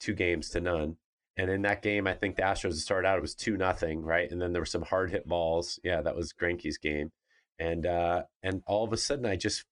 two 0.00 0.14
games 0.14 0.50
to 0.50 0.60
none. 0.60 0.96
And 1.36 1.50
in 1.50 1.62
that 1.62 1.82
game, 1.82 2.06
I 2.06 2.14
think 2.14 2.36
the 2.36 2.42
Astros 2.42 2.74
started 2.74 3.08
out 3.08 3.18
it 3.18 3.22
was 3.22 3.34
two 3.34 3.56
nothing, 3.56 4.02
right? 4.02 4.30
And 4.30 4.40
then 4.40 4.52
there 4.52 4.60
were 4.62 4.66
some 4.66 4.82
hard 4.82 5.10
hit 5.10 5.26
balls. 5.26 5.78
Yeah, 5.82 6.02
that 6.02 6.16
was 6.16 6.32
Greinke's 6.32 6.76
game, 6.76 7.12
and 7.58 7.86
uh, 7.86 8.24
and 8.42 8.62
all 8.66 8.84
of 8.84 8.92
a 8.92 8.98
sudden, 8.98 9.24
I 9.24 9.36
just 9.36 9.64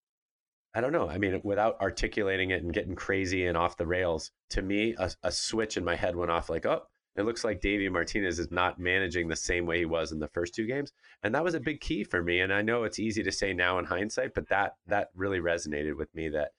I 0.74 0.81
don't 0.81 0.92
know. 0.92 1.09
I 1.09 1.18
mean, 1.18 1.40
without 1.44 1.81
articulating 1.81 2.50
it 2.50 2.62
and 2.62 2.72
getting 2.72 2.94
crazy 2.94 3.46
and 3.46 3.57
off 3.57 3.76
the 3.76 3.87
rails, 3.87 4.31
to 4.50 4.62
me, 4.62 4.94
a, 4.98 5.11
a 5.22 5.33
switch 5.33 5.76
in 5.76 5.85
my 5.85 5.96
head 5.96 6.14
went 6.14 6.31
off 6.31 6.50
like, 6.50 6.66
oh, 6.66 6.83
it 7.16 7.24
looks 7.24 7.42
like 7.42 7.61
Davey 7.61 7.88
Martinez 7.88 8.38
is 8.38 8.52
not 8.52 8.78
managing 8.78 9.26
the 9.26 9.35
same 9.35 9.66
way 9.66 9.78
he 9.78 9.85
was 9.85 10.12
in 10.12 10.20
the 10.20 10.28
first 10.28 10.54
two 10.54 10.66
games, 10.66 10.92
and 11.22 11.35
that 11.35 11.42
was 11.42 11.54
a 11.54 11.61
big 11.61 11.81
key 11.81 12.04
for 12.04 12.22
me. 12.22 12.40
And 12.40 12.52
I 12.52 12.62
know 12.62 12.85
it's 12.85 13.00
easy 13.00 13.24
to 13.24 13.33
say 13.33 13.52
now 13.52 13.78
in 13.81 13.87
hindsight, 13.87 14.35
but 14.35 14.48
that 14.50 14.76
that 14.87 15.09
really 15.16 15.40
resonated 15.40 15.96
with 15.96 16.14
me 16.14 16.28
that 16.28 16.52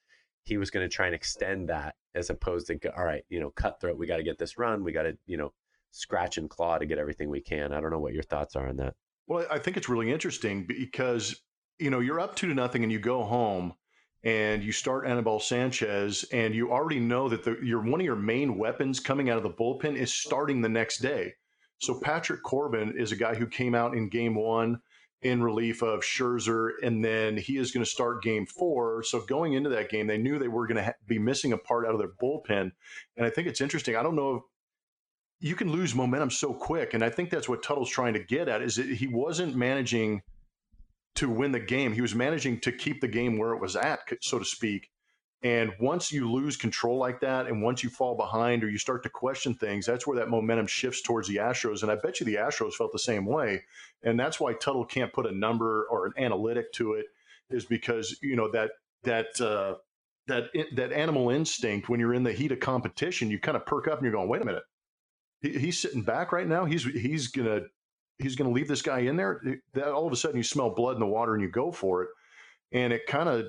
he 0.44 0.58
was 0.58 0.70
going 0.70 0.88
to 0.88 0.94
try 0.94 1.06
and 1.06 1.16
extend 1.16 1.70
that 1.70 1.96
as 2.14 2.30
opposed 2.30 2.68
to 2.68 2.98
all 2.98 3.06
right, 3.06 3.24
you 3.30 3.40
know, 3.40 3.52
cutthroat. 3.52 3.98
We 3.98 4.06
got 4.06 4.18
to 4.18 4.24
get 4.24 4.38
this 4.38 4.58
run. 4.58 4.84
We 4.84 4.92
got 4.92 5.04
to 5.04 5.18
you 5.28 5.38
know 5.38 5.54
scratch 5.92 6.38
and 6.38 6.50
claw 6.50 6.78
to 6.78 6.86
get 6.86 6.98
everything 6.98 7.30
we 7.30 7.42
can. 7.42 7.72
I 7.72 7.80
don't 7.80 7.92
know 7.92 8.00
what 8.00 8.14
your 8.14 8.24
thoughts 8.24 8.58
are 8.58 8.68
on 8.68 8.78
that. 8.78 8.96
Well, 9.28 9.46
I 9.50 9.60
think 9.60 9.78
it's 9.78 9.88
really 9.88 10.12
interesting 10.12 10.66
because 10.66 11.42
you 11.78 11.90
know 11.90 12.00
you're 12.00 12.20
up 12.20 12.36
two 12.36 12.48
to 12.48 12.54
nothing 12.54 12.84
and 12.84 12.92
you 12.92 13.00
go 13.00 13.24
home 13.24 13.76
and 14.24 14.64
you 14.64 14.72
start 14.72 15.08
Anibal 15.08 15.40
Sanchez 15.40 16.26
and 16.32 16.54
you 16.54 16.72
already 16.72 17.00
know 17.00 17.30
that 17.30 17.44
the, 17.44 17.58
your 17.64 17.82
one 17.82 18.02
of 18.02 18.06
your 18.06 18.16
main 18.16 18.58
weapons 18.58 19.00
coming 19.00 19.30
out 19.30 19.38
of 19.38 19.44
the 19.44 19.50
bullpen 19.50 19.96
is 19.96 20.14
starting 20.14 20.62
the 20.62 20.70
next 20.70 20.98
day. 20.98 21.34
So 21.80 22.00
Patrick 22.00 22.44
Corbin 22.44 22.94
is 22.98 23.12
a 23.12 23.16
guy 23.16 23.36
who 23.36 23.48
came 23.48 23.74
out 23.74 23.96
in 23.96 24.10
game 24.10 24.36
one 24.36 24.82
in 25.22 25.44
relief 25.44 25.82
of 25.82 26.02
Scherzer, 26.02 26.72
and 26.82 27.04
then 27.04 27.38
he 27.38 27.58
is 27.58 27.72
going 27.72 27.84
to 27.84 27.90
start 27.90 28.24
game 28.24 28.46
four. 28.46 29.04
So 29.04 29.22
going 29.22 29.54
into 29.54 29.70
that 29.70 29.90
game, 29.90 30.08
they 30.08 30.18
knew 30.18 30.40
they 30.40 30.48
were 30.48 30.68
going 30.68 30.78
to 30.78 30.84
ha- 30.84 30.94
be 31.08 31.20
missing 31.20 31.54
a 31.54 31.58
part 31.58 31.86
out 31.86 31.94
of 31.94 32.00
their 32.00 32.12
bullpen. 32.22 32.72
And 33.18 33.26
I 33.26 33.30
think 33.30 33.48
it's 33.48 33.62
interesting. 33.62 33.96
I 33.96 34.04
don't 34.04 34.16
know 34.16 34.36
if 34.36 34.44
you 35.42 35.56
can 35.56 35.72
lose 35.72 35.96
momentum 35.96 36.30
so 36.30 36.54
quick. 36.54 36.94
And 36.94 37.04
I 37.04 37.10
think 37.10 37.30
that's 37.30 37.50
what 37.50 37.64
Tuttle's 37.64 37.90
trying 37.90 38.14
to 38.14 38.24
get 38.24 38.48
at 38.48 38.62
is 38.62 38.76
that 38.76 38.88
he 38.88 39.08
wasn't 39.08 39.56
managing 39.56 40.22
to 41.16 41.30
win 41.30 41.52
the 41.52 41.60
game. 41.60 41.94
He 41.94 42.02
was 42.02 42.16
managing 42.16 42.60
to 42.62 42.72
keep 42.72 43.02
the 43.02 43.08
game 43.08 43.38
where 43.38 43.54
it 43.54 43.62
was 43.62 43.76
at, 43.76 44.00
so 44.22 44.40
to 44.40 44.46
speak. 44.46 44.90
And 45.42 45.72
once 45.80 46.12
you 46.12 46.30
lose 46.30 46.58
control 46.58 46.98
like 46.98 47.22
that, 47.22 47.48
and 47.48 47.62
once 47.62 47.82
you 47.82 47.90
fall 47.90 48.16
behind 48.16 48.64
or 48.64 48.70
you 48.70 48.78
start 48.78 49.04
to 49.04 49.10
question 49.10 49.54
things, 49.54 49.86
that's 49.86 50.06
where 50.06 50.18
that 50.18 50.30
momentum 50.30 50.68
shifts 50.68 51.02
towards 51.02 51.30
the 51.30 51.38
Astros. 51.38 51.82
And 51.82 51.92
I 51.92 51.96
bet 51.96 52.20
you 52.20 52.26
the 52.26 52.36
Astros 52.36 52.74
felt 52.74 52.92
the 52.92 53.00
same 53.00 53.26
way. 53.26 53.64
And 54.04 54.20
that's 54.20 54.40
why 54.40 54.54
Tuttle 54.54 54.86
can't 54.86 55.14
put 55.14 55.26
a 55.26 55.32
number 55.32 55.88
or 55.90 56.08
an 56.08 56.14
analytic 56.18 56.74
to 56.74 56.94
it, 56.94 57.06
is 57.50 57.66
because 57.66 58.18
you 58.22 58.36
know 58.36 58.52
that 58.52 58.72
that 59.04 59.40
uh, 59.40 59.76
that 60.28 60.50
that 60.76 60.92
animal 60.92 61.30
instinct 61.30 61.88
when 61.88 62.02
you're 62.02 62.14
in 62.14 62.24
the 62.24 62.34
heat 62.34 62.52
of 62.52 62.60
competition, 62.60 63.32
you 63.32 63.40
kind 63.40 63.56
of 63.56 63.66
perk 63.66 63.88
up 63.88 64.00
and 64.00 64.04
you're 64.04 64.14
going, 64.14 64.28
wait 64.28 64.42
a 64.42 64.46
minute, 64.46 64.64
he, 65.42 65.58
he's 65.58 65.80
sitting 65.80 66.04
back 66.04 66.34
right 66.34 66.48
now. 66.48 66.66
He's 66.66 66.84
he's 66.84 67.28
gonna 67.28 67.62
he's 68.20 68.36
gonna 68.36 68.52
leave 68.52 68.68
this 68.68 68.82
guy 68.82 69.00
in 69.00 69.18
there. 69.18 69.42
Eh, 69.48 69.56
that 69.74 69.88
all 69.88 70.06
of 70.06 70.14
a 70.14 70.16
sudden 70.16 70.38
you 70.38 70.44
smell 70.44 70.70
blood 70.70 70.96
in 70.96 71.00
the 71.00 71.08
water 71.08 71.34
and 71.34 71.42
you 71.42 71.50
go 71.50 71.72
for 71.72 72.04
it, 72.04 72.10
and 72.72 72.94
it 72.94 73.08
kind 73.08 73.30
of 73.30 73.46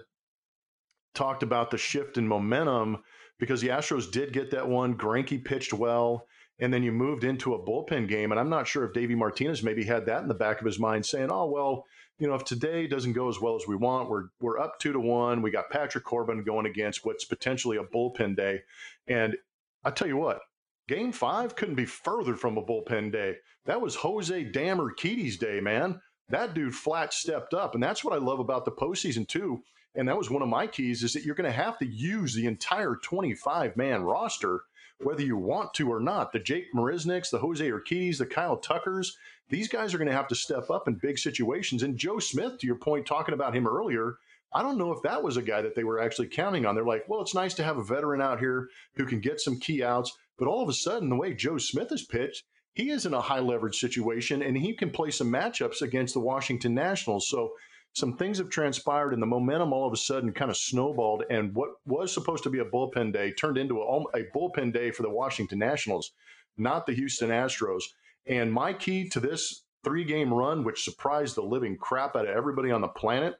talked 1.14 1.42
about 1.42 1.70
the 1.70 1.78
shift 1.78 2.16
in 2.16 2.26
momentum 2.26 3.02
because 3.38 3.60
the 3.60 3.68
Astros 3.68 4.10
did 4.10 4.32
get 4.32 4.50
that 4.50 4.68
one. 4.68 4.96
Greinke 4.96 5.44
pitched 5.44 5.72
well, 5.72 6.26
and 6.58 6.72
then 6.72 6.82
you 6.82 6.92
moved 6.92 7.24
into 7.24 7.54
a 7.54 7.58
bullpen 7.58 8.08
game. 8.08 8.30
And 8.30 8.40
I'm 8.40 8.50
not 8.50 8.68
sure 8.68 8.84
if 8.84 8.92
Davey 8.92 9.14
Martinez 9.14 9.62
maybe 9.62 9.84
had 9.84 10.06
that 10.06 10.22
in 10.22 10.28
the 10.28 10.34
back 10.34 10.60
of 10.60 10.66
his 10.66 10.78
mind, 10.78 11.04
saying, 11.04 11.30
"Oh 11.30 11.46
well, 11.46 11.86
you 12.18 12.28
know, 12.28 12.34
if 12.34 12.44
today 12.44 12.86
doesn't 12.86 13.14
go 13.14 13.28
as 13.28 13.40
well 13.40 13.56
as 13.56 13.66
we 13.66 13.76
want, 13.76 14.08
we're 14.08 14.28
we're 14.40 14.58
up 14.58 14.78
two 14.78 14.92
to 14.92 15.00
one. 15.00 15.42
We 15.42 15.50
got 15.50 15.70
Patrick 15.70 16.04
Corbin 16.04 16.44
going 16.44 16.66
against 16.66 17.04
what's 17.04 17.24
potentially 17.24 17.78
a 17.78 17.84
bullpen 17.84 18.36
day." 18.36 18.62
And 19.08 19.36
I 19.84 19.90
tell 19.90 20.08
you 20.08 20.18
what, 20.18 20.40
Game 20.90 21.12
Five 21.12 21.54
couldn't 21.54 21.76
be 21.76 21.86
further 21.86 22.34
from 22.34 22.58
a 22.58 22.62
bullpen 22.62 23.12
day. 23.12 23.36
That 23.64 23.80
was 23.80 23.94
Jose 23.94 24.44
Urquidy's 24.44 25.38
day, 25.38 25.60
man. 25.60 26.00
That 26.28 26.52
dude 26.52 26.74
flat 26.74 27.14
stepped 27.14 27.54
up, 27.54 27.74
and 27.74 27.82
that's 27.82 28.02
what 28.04 28.12
I 28.12 28.18
love 28.18 28.40
about 28.40 28.64
the 28.64 28.72
postseason 28.72 29.26
too 29.26 29.62
and 29.94 30.08
that 30.08 30.16
was 30.16 30.30
one 30.30 30.42
of 30.42 30.48
my 30.48 30.66
keys 30.66 31.02
is 31.02 31.12
that 31.12 31.24
you're 31.24 31.34
going 31.34 31.50
to 31.50 31.56
have 31.56 31.78
to 31.78 31.86
use 31.86 32.34
the 32.34 32.46
entire 32.46 32.96
25 32.96 33.76
man 33.76 34.02
roster 34.02 34.62
whether 34.98 35.22
you 35.22 35.36
want 35.36 35.72
to 35.74 35.90
or 35.90 36.00
not 36.00 36.32
the 36.32 36.38
jake 36.38 36.66
marisnicks 36.74 37.30
the 37.30 37.38
jose 37.38 37.68
urquidys 37.68 38.18
the 38.18 38.26
kyle 38.26 38.56
tuckers 38.56 39.16
these 39.48 39.68
guys 39.68 39.92
are 39.92 39.98
going 39.98 40.08
to 40.08 40.14
have 40.14 40.28
to 40.28 40.34
step 40.34 40.70
up 40.70 40.86
in 40.86 40.94
big 40.94 41.18
situations 41.18 41.82
and 41.82 41.98
joe 41.98 42.18
smith 42.18 42.58
to 42.58 42.66
your 42.66 42.76
point 42.76 43.06
talking 43.06 43.34
about 43.34 43.54
him 43.54 43.66
earlier 43.66 44.16
I 44.52 44.62
don't 44.62 44.78
know 44.78 44.90
if 44.90 45.02
that 45.02 45.22
was 45.22 45.36
a 45.36 45.42
guy 45.42 45.62
that 45.62 45.76
they 45.76 45.84
were 45.84 46.00
actually 46.00 46.26
counting 46.26 46.66
on. 46.66 46.74
They're 46.74 46.84
like, 46.84 47.04
well, 47.06 47.20
it's 47.20 47.36
nice 47.36 47.54
to 47.54 47.62
have 47.62 47.78
a 47.78 47.84
veteran 47.84 48.20
out 48.20 48.40
here 48.40 48.68
who 48.96 49.06
can 49.06 49.20
get 49.20 49.40
some 49.40 49.60
key 49.60 49.84
outs. 49.84 50.12
But 50.40 50.48
all 50.48 50.62
of 50.62 50.70
a 50.70 50.72
sudden, 50.72 51.10
the 51.10 51.16
way 51.16 51.34
Joe 51.34 51.58
Smith 51.58 51.92
is 51.92 52.02
pitched, 52.02 52.44
he 52.72 52.88
is 52.88 53.04
in 53.04 53.12
a 53.12 53.20
high 53.20 53.40
leverage 53.40 53.78
situation 53.78 54.42
and 54.42 54.56
he 54.56 54.74
can 54.74 54.90
play 54.90 55.10
some 55.10 55.30
matchups 55.30 55.82
against 55.82 56.14
the 56.14 56.20
Washington 56.20 56.74
Nationals. 56.74 57.28
So 57.28 57.52
some 57.92 58.16
things 58.16 58.38
have 58.38 58.48
transpired 58.48 59.12
and 59.12 59.20
the 59.20 59.26
momentum 59.26 59.74
all 59.74 59.86
of 59.86 59.92
a 59.92 59.98
sudden 59.98 60.32
kind 60.32 60.50
of 60.50 60.56
snowballed. 60.56 61.24
And 61.28 61.54
what 61.54 61.72
was 61.84 62.10
supposed 62.10 62.42
to 62.44 62.50
be 62.50 62.60
a 62.60 62.64
bullpen 62.64 63.12
day 63.12 63.32
turned 63.32 63.58
into 63.58 63.82
a, 63.82 63.96
um, 63.96 64.06
a 64.14 64.22
bullpen 64.34 64.72
day 64.72 64.90
for 64.92 65.02
the 65.02 65.10
Washington 65.10 65.58
Nationals, 65.58 66.12
not 66.56 66.86
the 66.86 66.94
Houston 66.94 67.28
Astros. 67.28 67.82
And 68.26 68.50
my 68.50 68.72
key 68.72 69.10
to 69.10 69.20
this 69.20 69.64
three 69.84 70.04
game 70.04 70.32
run, 70.32 70.64
which 70.64 70.84
surprised 70.84 71.34
the 71.34 71.42
living 71.42 71.76
crap 71.76 72.16
out 72.16 72.26
of 72.26 72.34
everybody 72.34 72.70
on 72.70 72.80
the 72.80 72.88
planet, 72.88 73.34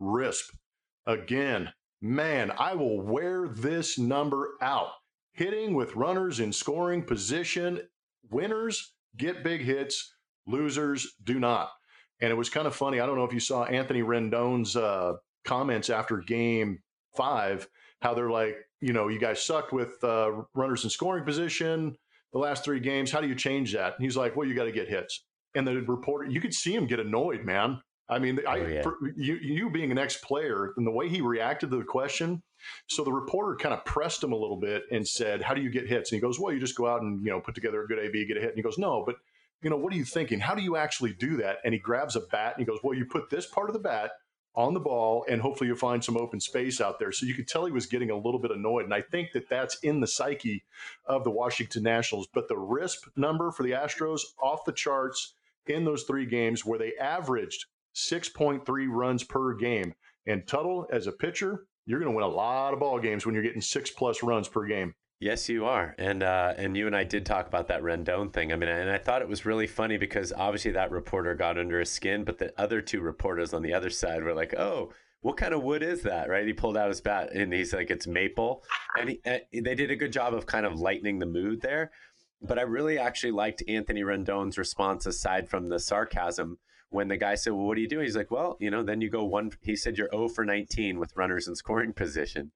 RISP. 0.00 0.52
Again, 1.04 1.72
man, 2.00 2.52
I 2.56 2.74
will 2.74 3.00
wear 3.00 3.48
this 3.48 3.98
number 3.98 4.50
out. 4.60 4.90
Hitting 5.36 5.74
with 5.74 5.94
runners 5.94 6.40
in 6.40 6.50
scoring 6.50 7.02
position. 7.02 7.82
Winners 8.30 8.94
get 9.18 9.44
big 9.44 9.60
hits, 9.60 10.14
losers 10.46 11.14
do 11.22 11.38
not. 11.38 11.70
And 12.20 12.30
it 12.30 12.34
was 12.34 12.48
kind 12.48 12.66
of 12.66 12.74
funny. 12.74 13.00
I 13.00 13.06
don't 13.06 13.16
know 13.16 13.24
if 13.24 13.34
you 13.34 13.40
saw 13.40 13.64
Anthony 13.64 14.00
Rendon's 14.00 14.76
uh, 14.76 15.12
comments 15.44 15.90
after 15.90 16.18
game 16.18 16.78
five, 17.14 17.68
how 18.00 18.14
they're 18.14 18.30
like, 18.30 18.56
you 18.80 18.94
know, 18.94 19.08
you 19.08 19.18
guys 19.18 19.44
sucked 19.44 19.74
with 19.74 20.02
uh, 20.02 20.32
runners 20.54 20.84
in 20.84 20.90
scoring 20.90 21.24
position 21.24 21.96
the 22.32 22.38
last 22.38 22.64
three 22.64 22.80
games. 22.80 23.10
How 23.10 23.20
do 23.20 23.28
you 23.28 23.34
change 23.34 23.74
that? 23.74 23.94
And 23.94 24.04
he's 24.04 24.16
like, 24.16 24.36
well, 24.36 24.48
you 24.48 24.54
got 24.54 24.64
to 24.64 24.72
get 24.72 24.88
hits. 24.88 25.24
And 25.54 25.66
the 25.66 25.82
reporter, 25.82 26.30
you 26.30 26.40
could 26.40 26.54
see 26.54 26.74
him 26.74 26.86
get 26.86 27.00
annoyed, 27.00 27.44
man. 27.44 27.82
I 28.08 28.18
mean, 28.18 28.40
I, 28.46 28.58
Oh, 28.58 28.66
yeah. 28.66 28.82
for 28.82 28.98
you, 29.16 29.34
you 29.34 29.70
being 29.70 29.90
an 29.90 29.98
ex-player, 29.98 30.72
and 30.76 30.86
the 30.86 30.92
way 30.92 31.08
he 31.08 31.20
reacted 31.20 31.70
to 31.70 31.76
the 31.78 31.84
question, 31.84 32.42
so 32.86 33.02
the 33.02 33.12
reporter 33.12 33.56
kind 33.56 33.74
of 33.74 33.84
pressed 33.84 34.22
him 34.22 34.32
a 34.32 34.36
little 34.36 34.56
bit 34.56 34.84
and 34.90 35.06
said, 35.06 35.42
"How 35.42 35.54
do 35.54 35.60
you 35.60 35.70
get 35.70 35.88
hits?" 35.88 36.12
And 36.12 36.16
he 36.16 36.20
goes, 36.20 36.38
"Well, 36.38 36.52
you 36.52 36.60
just 36.60 36.76
go 36.76 36.86
out 36.86 37.02
and 37.02 37.24
you 37.24 37.30
know 37.30 37.40
put 37.40 37.54
together 37.54 37.82
a 37.82 37.86
good 37.86 37.98
AB, 37.98 38.26
get 38.26 38.36
a 38.36 38.40
hit." 38.40 38.50
And 38.50 38.56
he 38.56 38.62
goes, 38.62 38.78
"No, 38.78 39.02
but 39.04 39.16
you 39.62 39.70
know 39.70 39.76
what 39.76 39.92
are 39.92 39.96
you 39.96 40.04
thinking? 40.04 40.38
How 40.40 40.54
do 40.54 40.62
you 40.62 40.76
actually 40.76 41.14
do 41.14 41.36
that?" 41.38 41.58
And 41.64 41.74
he 41.74 41.80
grabs 41.80 42.14
a 42.16 42.20
bat 42.20 42.54
and 42.56 42.60
he 42.60 42.64
goes, 42.64 42.78
"Well, 42.82 42.94
you 42.94 43.06
put 43.06 43.28
this 43.30 43.46
part 43.46 43.68
of 43.68 43.72
the 43.72 43.80
bat 43.80 44.12
on 44.54 44.72
the 44.72 44.80
ball, 44.80 45.24
and 45.28 45.42
hopefully 45.42 45.68
you 45.68 45.76
find 45.76 46.02
some 46.02 46.16
open 46.16 46.40
space 46.40 46.80
out 46.80 46.98
there." 46.98 47.10
So 47.12 47.26
you 47.26 47.34
could 47.34 47.48
tell 47.48 47.66
he 47.66 47.72
was 47.72 47.86
getting 47.86 48.10
a 48.10 48.16
little 48.16 48.40
bit 48.40 48.52
annoyed, 48.52 48.84
and 48.84 48.94
I 48.94 49.02
think 49.02 49.32
that 49.32 49.48
that's 49.48 49.78
in 49.80 50.00
the 50.00 50.06
psyche 50.06 50.64
of 51.06 51.24
the 51.24 51.30
Washington 51.30 51.82
Nationals. 51.82 52.28
But 52.32 52.48
the 52.48 52.56
RISP 52.56 53.10
number 53.16 53.50
for 53.50 53.64
the 53.64 53.72
Astros 53.72 54.22
off 54.40 54.64
the 54.64 54.72
charts 54.72 55.34
in 55.66 55.84
those 55.84 56.04
three 56.04 56.26
games, 56.26 56.64
where 56.64 56.78
they 56.78 56.94
averaged 56.94 57.66
6.3 57.96 58.86
runs 58.88 59.24
per 59.24 59.54
game. 59.54 59.94
And 60.26 60.46
Tuttle, 60.46 60.86
as 60.92 61.06
a 61.06 61.12
pitcher, 61.12 61.66
you're 61.86 62.00
going 62.00 62.12
to 62.12 62.16
win 62.16 62.24
a 62.24 62.28
lot 62.28 62.74
of 62.74 62.80
ball 62.80 62.98
games 62.98 63.24
when 63.24 63.34
you're 63.34 63.44
getting 63.44 63.60
six 63.60 63.90
plus 63.90 64.22
runs 64.22 64.48
per 64.48 64.66
game. 64.66 64.94
Yes, 65.18 65.48
you 65.48 65.64
are, 65.64 65.94
and 65.96 66.22
uh, 66.22 66.52
and 66.58 66.76
you 66.76 66.86
and 66.86 66.94
I 66.94 67.02
did 67.02 67.24
talk 67.24 67.46
about 67.46 67.68
that 67.68 67.80
Rendon 67.80 68.30
thing. 68.30 68.52
I 68.52 68.56
mean, 68.56 68.68
and 68.68 68.90
I 68.90 68.98
thought 68.98 69.22
it 69.22 69.28
was 69.28 69.46
really 69.46 69.66
funny 69.66 69.96
because 69.96 70.30
obviously 70.30 70.72
that 70.72 70.90
reporter 70.90 71.34
got 71.34 71.56
under 71.56 71.80
his 71.80 71.90
skin, 71.90 72.22
but 72.22 72.36
the 72.36 72.52
other 72.60 72.82
two 72.82 73.00
reporters 73.00 73.54
on 73.54 73.62
the 73.62 73.72
other 73.72 73.88
side 73.88 74.22
were 74.22 74.34
like, 74.34 74.54
"Oh, 74.58 74.92
what 75.22 75.38
kind 75.38 75.54
of 75.54 75.62
wood 75.62 75.82
is 75.82 76.02
that?" 76.02 76.28
Right? 76.28 76.46
He 76.46 76.52
pulled 76.52 76.76
out 76.76 76.88
his 76.88 77.00
bat 77.00 77.32
and 77.32 77.50
he's 77.50 77.72
like, 77.72 77.90
"It's 77.90 78.06
maple," 78.06 78.62
and 78.98 79.08
he, 79.08 79.20
uh, 79.24 79.38
they 79.54 79.74
did 79.74 79.90
a 79.90 79.96
good 79.96 80.12
job 80.12 80.34
of 80.34 80.44
kind 80.44 80.66
of 80.66 80.78
lightening 80.78 81.18
the 81.18 81.24
mood 81.24 81.62
there. 81.62 81.92
But 82.42 82.58
I 82.58 82.62
really 82.62 82.98
actually 82.98 83.32
liked 83.32 83.62
Anthony 83.66 84.02
Rendon's 84.02 84.58
response 84.58 85.06
aside 85.06 85.48
from 85.48 85.70
the 85.70 85.80
sarcasm 85.80 86.58
when 86.90 87.08
the 87.08 87.16
guy 87.16 87.34
said, 87.34 87.52
"Well, 87.52 87.66
what 87.66 87.74
do 87.76 87.80
you 87.82 87.88
do?" 87.88 88.00
He's 88.00 88.16
like, 88.16 88.30
"Well, 88.30 88.56
you 88.60 88.70
know, 88.70 88.82
then 88.82 89.00
you 89.00 89.10
go 89.10 89.24
one." 89.24 89.52
He 89.62 89.76
said, 89.76 89.98
"You're 89.98 90.10
0 90.10 90.28
for 90.28 90.44
19 90.44 90.98
with 90.98 91.16
runners 91.16 91.48
in 91.48 91.54
scoring 91.56 91.92
position." 92.04 92.52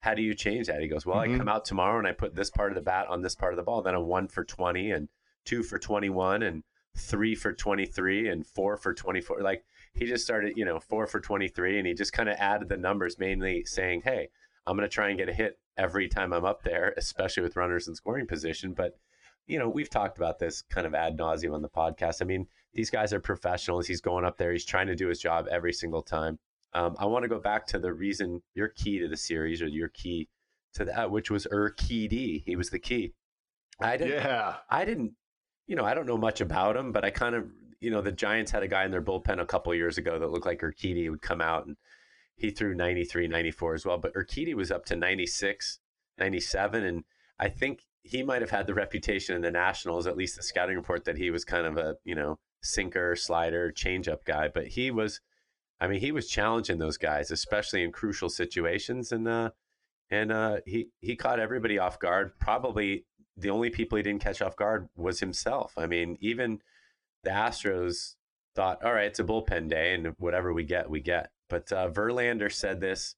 how 0.00 0.14
do 0.14 0.22
you 0.22 0.34
change 0.34 0.68
that? 0.68 0.80
He 0.80 0.86
goes, 0.86 1.04
well, 1.04 1.16
Mhm. 1.16 1.34
I 1.34 1.38
come 1.38 1.48
out 1.48 1.64
tomorrow 1.64 1.98
and 1.98 2.06
I 2.06 2.12
put 2.12 2.36
this 2.36 2.50
part 2.50 2.70
of 2.70 2.76
the 2.76 2.82
bat 2.82 3.08
on 3.08 3.22
this 3.22 3.34
part 3.34 3.52
of 3.52 3.56
the 3.56 3.64
ball. 3.64 3.82
Then 3.82 3.94
a 3.94 4.00
one 4.00 4.28
for 4.28 4.44
20 4.44 4.92
and 4.92 5.08
two 5.44 5.64
for 5.64 5.80
21 5.80 6.44
and 6.44 6.62
three 6.96 7.34
for 7.34 7.52
23 7.52 8.28
and 8.28 8.46
four 8.46 8.76
for 8.76 8.94
24. 8.94 9.40
Like 9.40 9.64
he 9.94 10.04
just 10.06 10.22
started, 10.22 10.56
you 10.56 10.64
know, 10.64 10.78
four 10.78 11.08
for 11.08 11.18
23 11.18 11.78
and 11.78 11.88
he 11.88 11.94
just 11.94 12.12
kind 12.12 12.28
of 12.28 12.36
added 12.38 12.68
the 12.68 12.76
numbers, 12.76 13.18
mainly 13.18 13.64
saying, 13.64 14.02
hey, 14.04 14.28
I'm 14.64 14.76
going 14.76 14.88
to 14.88 14.94
try 14.94 15.08
and 15.08 15.18
get 15.18 15.28
a 15.30 15.32
hit 15.32 15.58
every 15.76 16.08
time 16.08 16.32
I'm 16.32 16.44
up 16.44 16.62
there, 16.62 16.94
especially 16.96 17.42
with 17.42 17.56
runners 17.56 17.88
in 17.88 17.96
scoring 17.96 18.28
position. 18.28 18.74
But, 18.74 18.96
you 19.48 19.58
know, 19.58 19.68
we've 19.68 19.90
talked 19.90 20.18
about 20.18 20.38
this 20.38 20.62
kind 20.62 20.86
of 20.86 20.94
ad 20.94 21.16
nauseum 21.18 21.54
on 21.54 21.62
the 21.62 21.68
podcast. 21.68 22.22
I 22.22 22.26
mean, 22.26 22.46
these 22.76 22.90
guys 22.90 23.12
are 23.12 23.20
professionals. 23.20 23.86
He's 23.86 24.00
going 24.00 24.24
up 24.24 24.36
there, 24.36 24.52
he's 24.52 24.64
trying 24.64 24.86
to 24.86 24.94
do 24.94 25.08
his 25.08 25.18
job 25.18 25.46
every 25.50 25.72
single 25.72 26.02
time. 26.02 26.38
Um, 26.74 26.94
I 26.98 27.06
want 27.06 27.22
to 27.22 27.28
go 27.28 27.40
back 27.40 27.66
to 27.68 27.78
the 27.78 27.92
reason 27.92 28.42
your 28.54 28.68
key 28.68 28.98
to 28.98 29.08
the 29.08 29.16
series 29.16 29.62
or 29.62 29.66
your 29.66 29.88
key 29.88 30.28
to 30.74 30.84
that, 30.84 31.10
which 31.10 31.30
was 31.30 31.46
Urquidy. 31.50 32.42
He 32.44 32.54
was 32.54 32.68
the 32.68 32.78
key. 32.78 33.14
I 33.80 33.96
didn't. 33.96 34.22
Yeah. 34.22 34.56
I 34.68 34.84
didn't. 34.84 35.12
You 35.66 35.74
know, 35.74 35.84
I 35.84 35.94
don't 35.94 36.06
know 36.06 36.18
much 36.18 36.42
about 36.42 36.76
him, 36.76 36.92
but 36.92 37.04
I 37.04 37.10
kind 37.10 37.34
of, 37.34 37.46
you 37.80 37.90
know, 37.90 38.02
the 38.02 38.12
Giants 38.12 38.52
had 38.52 38.62
a 38.62 38.68
guy 38.68 38.84
in 38.84 38.90
their 38.90 39.02
bullpen 39.02 39.40
a 39.40 39.46
couple 39.46 39.74
years 39.74 39.96
ago 39.96 40.18
that 40.18 40.30
looked 40.30 40.46
like 40.46 40.60
Urquidy 40.60 41.10
would 41.10 41.22
come 41.22 41.40
out 41.40 41.66
and 41.66 41.76
he 42.36 42.50
threw 42.50 42.74
93, 42.74 43.26
94 43.26 43.74
as 43.74 43.86
well. 43.86 43.98
But 43.98 44.14
Urquidy 44.14 44.54
was 44.54 44.70
up 44.70 44.84
to 44.86 44.96
96, 44.96 45.78
97. 46.18 46.84
And 46.84 47.04
I 47.38 47.48
think 47.48 47.80
he 48.02 48.22
might 48.22 48.42
have 48.42 48.50
had 48.50 48.66
the 48.66 48.74
reputation 48.74 49.34
in 49.34 49.42
the 49.42 49.50
Nationals, 49.50 50.06
at 50.06 50.16
least 50.16 50.36
the 50.36 50.42
scouting 50.42 50.76
report, 50.76 51.06
that 51.06 51.16
he 51.16 51.30
was 51.30 51.44
kind 51.44 51.66
of 51.66 51.78
a, 51.78 51.96
you 52.04 52.14
know, 52.14 52.38
sinker, 52.66 53.16
slider, 53.16 53.72
changeup 53.72 54.24
guy. 54.24 54.48
But 54.48 54.68
he 54.68 54.90
was, 54.90 55.20
I 55.80 55.88
mean, 55.88 56.00
he 56.00 56.12
was 56.12 56.28
challenging 56.28 56.78
those 56.78 56.98
guys, 56.98 57.30
especially 57.30 57.82
in 57.82 57.92
crucial 57.92 58.28
situations. 58.28 59.12
And, 59.12 59.26
uh, 59.28 59.50
and 60.10 60.30
uh, 60.32 60.58
he, 60.66 60.88
he 61.00 61.16
caught 61.16 61.40
everybody 61.40 61.78
off 61.78 61.98
guard. 61.98 62.32
Probably 62.38 63.04
the 63.36 63.50
only 63.50 63.70
people 63.70 63.96
he 63.96 64.02
didn't 64.02 64.22
catch 64.22 64.40
off 64.40 64.56
guard 64.56 64.88
was 64.96 65.20
himself. 65.20 65.72
I 65.76 65.86
mean, 65.86 66.16
even 66.20 66.60
the 67.22 67.30
Astros 67.30 68.14
thought, 68.54 68.82
all 68.82 68.94
right, 68.94 69.06
it's 69.06 69.18
a 69.18 69.24
bullpen 69.24 69.68
day, 69.68 69.94
and 69.94 70.14
whatever 70.18 70.52
we 70.52 70.64
get, 70.64 70.88
we 70.88 71.00
get. 71.00 71.30
But 71.48 71.70
uh, 71.70 71.90
Verlander 71.90 72.52
said 72.52 72.80
this 72.80 73.14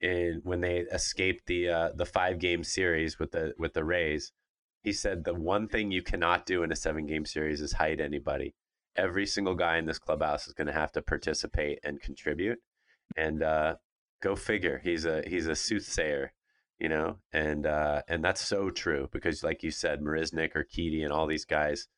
in 0.00 0.40
when 0.44 0.60
they 0.60 0.78
escaped 0.78 1.46
the 1.46 1.68
uh, 1.68 1.90
the 1.94 2.04
five 2.04 2.38
game 2.38 2.64
series 2.64 3.18
with 3.18 3.32
the 3.32 3.54
with 3.58 3.72
the 3.72 3.84
Rays. 3.84 4.32
He 4.82 4.92
said 4.92 5.24
the 5.24 5.34
one 5.34 5.68
thing 5.68 5.90
you 5.90 6.02
cannot 6.02 6.44
do 6.44 6.62
in 6.62 6.72
a 6.72 6.76
seven 6.76 7.06
game 7.06 7.24
series 7.24 7.60
is 7.60 7.72
hide 7.72 8.00
anybody. 8.00 8.54
Every 8.96 9.26
single 9.26 9.54
guy 9.54 9.78
in 9.78 9.86
this 9.86 9.98
clubhouse 9.98 10.46
is 10.46 10.54
going 10.54 10.66
to 10.66 10.72
have 10.72 10.92
to 10.92 11.02
participate 11.02 11.78
and 11.82 12.00
contribute. 12.00 12.58
And 13.16 13.42
uh, 13.42 13.76
go 14.22 14.36
figure, 14.36 14.80
he's 14.82 15.04
a 15.04 15.22
he's 15.26 15.46
a 15.46 15.54
soothsayer, 15.54 16.32
you 16.78 16.88
know, 16.88 17.18
and 17.32 17.66
uh, 17.66 18.02
and 18.08 18.24
that's 18.24 18.40
so 18.40 18.70
true 18.70 19.08
because, 19.12 19.42
like 19.42 19.62
you 19.62 19.70
said, 19.70 20.00
Marisnick 20.00 20.54
or 20.54 20.64
Keedy 20.64 21.02
and 21.04 21.12
all 21.12 21.26
these 21.26 21.44
guys 21.44 21.88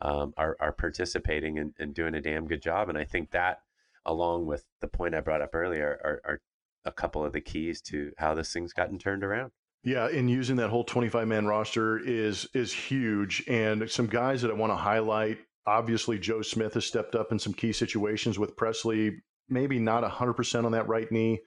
um, 0.00 0.32
are 0.36 0.56
are 0.60 0.72
participating 0.72 1.58
and, 1.58 1.74
and 1.78 1.94
doing 1.94 2.14
a 2.14 2.20
damn 2.20 2.46
good 2.46 2.62
job. 2.62 2.88
And 2.88 2.98
I 2.98 3.04
think 3.04 3.30
that, 3.30 3.60
along 4.04 4.46
with 4.46 4.64
the 4.80 4.88
point 4.88 5.14
I 5.14 5.20
brought 5.20 5.42
up 5.42 5.54
earlier, 5.54 6.00
are, 6.04 6.20
are 6.24 6.40
a 6.84 6.92
couple 6.92 7.24
of 7.24 7.32
the 7.32 7.40
keys 7.40 7.80
to 7.82 8.12
how 8.18 8.34
this 8.34 8.52
thing's 8.52 8.72
gotten 8.72 8.98
turned 8.98 9.24
around. 9.24 9.52
Yeah, 9.84 10.06
and 10.08 10.30
using 10.30 10.56
that 10.56 10.70
whole 10.70 10.84
25 10.84 11.26
man 11.26 11.46
roster 11.46 11.98
is 11.98 12.48
is 12.54 12.72
huge. 12.72 13.44
And 13.48 13.90
some 13.90 14.06
guys 14.06 14.42
that 14.42 14.50
I 14.50 14.54
want 14.54 14.72
to 14.72 14.76
highlight. 14.76 15.38
Obviously, 15.66 16.18
Joe 16.18 16.42
Smith 16.42 16.74
has 16.74 16.86
stepped 16.86 17.14
up 17.14 17.30
in 17.30 17.38
some 17.38 17.52
key 17.52 17.72
situations 17.72 18.38
with 18.38 18.56
Pressly. 18.56 19.16
Maybe 19.48 19.78
not 19.78 20.02
100% 20.02 20.64
on 20.64 20.72
that 20.72 20.88
right 20.88 21.10
knee. 21.10 21.40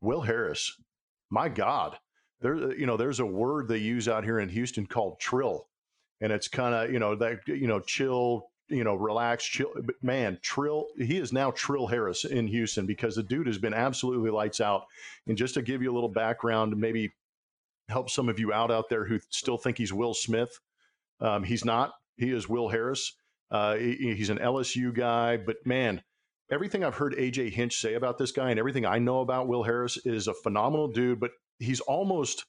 Will 0.00 0.20
Harris, 0.20 0.76
my 1.30 1.48
God, 1.48 1.96
there 2.42 2.76
you 2.76 2.86
know 2.86 2.96
there's 2.96 3.20
a 3.20 3.26
word 3.26 3.68
they 3.68 3.78
use 3.78 4.08
out 4.08 4.24
here 4.24 4.40
in 4.40 4.48
Houston 4.48 4.84
called 4.84 5.20
trill, 5.20 5.68
and 6.20 6.32
it's 6.32 6.48
kind 6.48 6.74
of 6.74 6.92
you 6.92 6.98
know 6.98 7.14
that 7.14 7.38
you 7.46 7.68
know 7.68 7.80
chill, 7.80 8.48
you 8.68 8.82
know 8.84 8.96
relax, 8.96 9.44
chill. 9.44 9.72
Man, 10.02 10.38
trill. 10.42 10.88
He 10.98 11.18
is 11.18 11.32
now 11.32 11.52
Trill 11.52 11.86
Harris 11.86 12.24
in 12.24 12.48
Houston 12.48 12.84
because 12.84 13.14
the 13.14 13.22
dude 13.22 13.46
has 13.46 13.58
been 13.58 13.74
absolutely 13.74 14.30
lights 14.30 14.60
out. 14.60 14.86
And 15.28 15.38
just 15.38 15.54
to 15.54 15.62
give 15.62 15.82
you 15.82 15.92
a 15.92 15.94
little 15.94 16.08
background, 16.08 16.76
maybe 16.76 17.12
help 17.88 18.10
some 18.10 18.28
of 18.28 18.40
you 18.40 18.52
out 18.52 18.72
out 18.72 18.88
there 18.88 19.04
who 19.04 19.20
still 19.30 19.56
think 19.56 19.78
he's 19.78 19.92
Will 19.92 20.14
Smith. 20.14 20.58
Um, 21.20 21.44
he's 21.44 21.64
not. 21.64 21.92
He 22.16 22.30
is 22.30 22.48
Will 22.48 22.68
Harris. 22.68 23.14
Uh, 23.52 23.76
he- 23.76 24.14
he's 24.16 24.30
an 24.30 24.38
LSU 24.38 24.92
guy, 24.92 25.36
but 25.36 25.56
man, 25.64 26.02
everything 26.50 26.82
I've 26.82 26.96
heard 26.96 27.14
AJ 27.14 27.50
Hinch 27.50 27.76
say 27.76 27.94
about 27.94 28.18
this 28.18 28.32
guy 28.32 28.50
and 28.50 28.58
everything 28.58 28.86
I 28.86 28.98
know 28.98 29.20
about 29.20 29.46
Will 29.46 29.62
Harris 29.62 29.98
is 30.04 30.26
a 30.26 30.34
phenomenal 30.34 30.88
dude, 30.88 31.20
but 31.20 31.30
he's 31.58 31.80
almost 31.80 32.44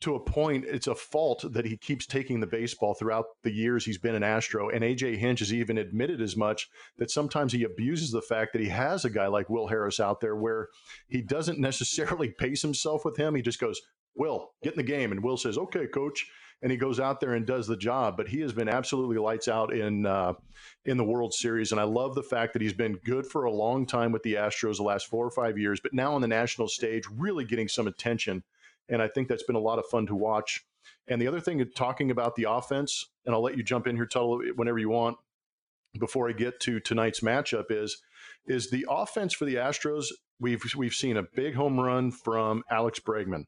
to 0.00 0.14
a 0.14 0.20
point, 0.20 0.66
it's 0.66 0.86
a 0.86 0.94
fault 0.94 1.44
that 1.52 1.64
he 1.64 1.78
keeps 1.78 2.04
taking 2.06 2.40
the 2.40 2.46
baseball 2.46 2.94
throughout 2.94 3.24
the 3.42 3.50
years 3.50 3.84
he's 3.86 3.96
been 3.96 4.14
an 4.14 4.22
Astro. 4.22 4.68
And 4.68 4.84
AJ 4.84 5.16
Hinch 5.16 5.38
has 5.38 5.52
even 5.52 5.78
admitted 5.78 6.20
as 6.20 6.36
much 6.36 6.68
that 6.98 7.10
sometimes 7.10 7.52
he 7.54 7.64
abuses 7.64 8.10
the 8.10 8.20
fact 8.20 8.52
that 8.52 8.60
he 8.60 8.68
has 8.68 9.04
a 9.04 9.10
guy 9.10 9.28
like 9.28 9.48
Will 9.48 9.68
Harris 9.68 10.00
out 10.00 10.20
there 10.20 10.36
where 10.36 10.68
he 11.08 11.22
doesn't 11.22 11.58
necessarily 11.58 12.28
pace 12.38 12.60
himself 12.60 13.04
with 13.04 13.16
him. 13.16 13.34
He 13.34 13.40
just 13.40 13.60
goes, 13.60 13.80
Will, 14.14 14.50
get 14.62 14.74
in 14.74 14.76
the 14.76 14.82
game. 14.82 15.10
And 15.10 15.22
Will 15.24 15.36
says, 15.38 15.56
okay, 15.56 15.86
coach. 15.86 16.26
And 16.64 16.72
he 16.72 16.78
goes 16.78 16.98
out 16.98 17.20
there 17.20 17.34
and 17.34 17.46
does 17.46 17.66
the 17.66 17.76
job. 17.76 18.16
But 18.16 18.26
he 18.26 18.40
has 18.40 18.52
been 18.52 18.70
absolutely 18.70 19.18
lights 19.18 19.48
out 19.48 19.72
in 19.72 20.06
uh, 20.06 20.32
in 20.84 20.96
the 20.96 21.04
World 21.04 21.34
Series. 21.34 21.72
And 21.72 21.80
I 21.80 21.84
love 21.84 22.14
the 22.14 22.22
fact 22.22 22.54
that 22.54 22.62
he's 22.62 22.72
been 22.72 22.94
good 23.04 23.26
for 23.26 23.44
a 23.44 23.52
long 23.52 23.86
time 23.86 24.12
with 24.12 24.22
the 24.22 24.34
Astros 24.34 24.78
the 24.78 24.82
last 24.82 25.06
four 25.06 25.26
or 25.26 25.30
five 25.30 25.58
years, 25.58 25.78
but 25.80 25.92
now 25.92 26.14
on 26.14 26.22
the 26.22 26.28
national 26.28 26.68
stage, 26.68 27.04
really 27.16 27.44
getting 27.44 27.68
some 27.68 27.86
attention. 27.86 28.42
And 28.88 29.00
I 29.00 29.08
think 29.08 29.28
that's 29.28 29.42
been 29.42 29.56
a 29.56 29.60
lot 29.60 29.78
of 29.78 29.84
fun 29.86 30.06
to 30.06 30.14
watch. 30.14 30.64
And 31.06 31.20
the 31.20 31.28
other 31.28 31.40
thing, 31.40 31.64
talking 31.74 32.10
about 32.10 32.34
the 32.34 32.46
offense, 32.48 33.10
and 33.26 33.34
I'll 33.34 33.42
let 33.42 33.56
you 33.56 33.62
jump 33.62 33.86
in 33.86 33.96
here, 33.96 34.06
Tuttle, 34.06 34.42
whenever 34.56 34.78
you 34.78 34.88
want, 34.88 35.18
before 35.98 36.28
I 36.28 36.32
get 36.32 36.60
to 36.60 36.80
tonight's 36.80 37.20
matchup, 37.20 37.66
is 37.70 38.02
is 38.46 38.70
the 38.70 38.86
offense 38.88 39.32
for 39.32 39.44
the 39.44 39.56
Astros. 39.56 40.06
We've 40.40 40.62
we've 40.76 40.94
seen 40.94 41.16
a 41.16 41.22
big 41.22 41.54
home 41.54 41.78
run 41.78 42.10
from 42.10 42.62
Alex 42.70 43.00
Bregman. 43.00 43.44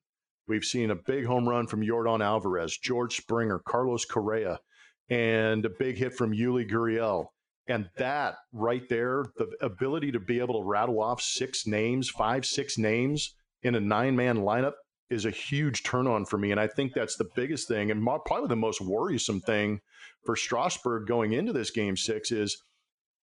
We've 0.48 0.64
seen 0.64 0.90
a 0.90 0.96
big 0.96 1.26
home 1.26 1.48
run 1.48 1.66
from 1.66 1.82
Yordan 1.82 2.24
Alvarez, 2.24 2.78
George 2.78 3.16
Springer, 3.16 3.60
Carlos 3.66 4.04
Correa, 4.04 4.60
and 5.08 5.64
a 5.64 5.70
big 5.70 5.96
hit 5.96 6.14
from 6.14 6.32
Yuli 6.32 6.68
Gurriel. 6.70 7.26
And 7.68 7.88
that 7.96 8.36
right 8.52 8.88
there, 8.88 9.26
the 9.36 9.48
ability 9.60 10.12
to 10.12 10.20
be 10.20 10.38
able 10.38 10.60
to 10.60 10.68
rattle 10.68 11.02
off 11.02 11.20
six 11.20 11.66
names, 11.66 12.08
five, 12.08 12.46
six 12.46 12.78
names 12.78 13.34
in 13.62 13.74
a 13.74 13.80
nine 13.80 14.14
man 14.14 14.38
lineup 14.38 14.74
is 15.10 15.24
a 15.24 15.30
huge 15.30 15.82
turn 15.82 16.06
on 16.06 16.24
for 16.24 16.38
me. 16.38 16.50
And 16.52 16.60
I 16.60 16.68
think 16.68 16.92
that's 16.92 17.16
the 17.16 17.28
biggest 17.34 17.66
thing 17.68 17.90
and 17.90 18.04
probably 18.04 18.48
the 18.48 18.56
most 18.56 18.80
worrisome 18.80 19.40
thing 19.40 19.80
for 20.24 20.36
Strasburg 20.36 21.06
going 21.06 21.32
into 21.32 21.52
this 21.52 21.70
game 21.70 21.96
six 21.96 22.30
is 22.30 22.62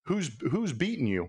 who's 0.06 0.30
who's 0.50 0.72
beating 0.72 1.06
you. 1.06 1.28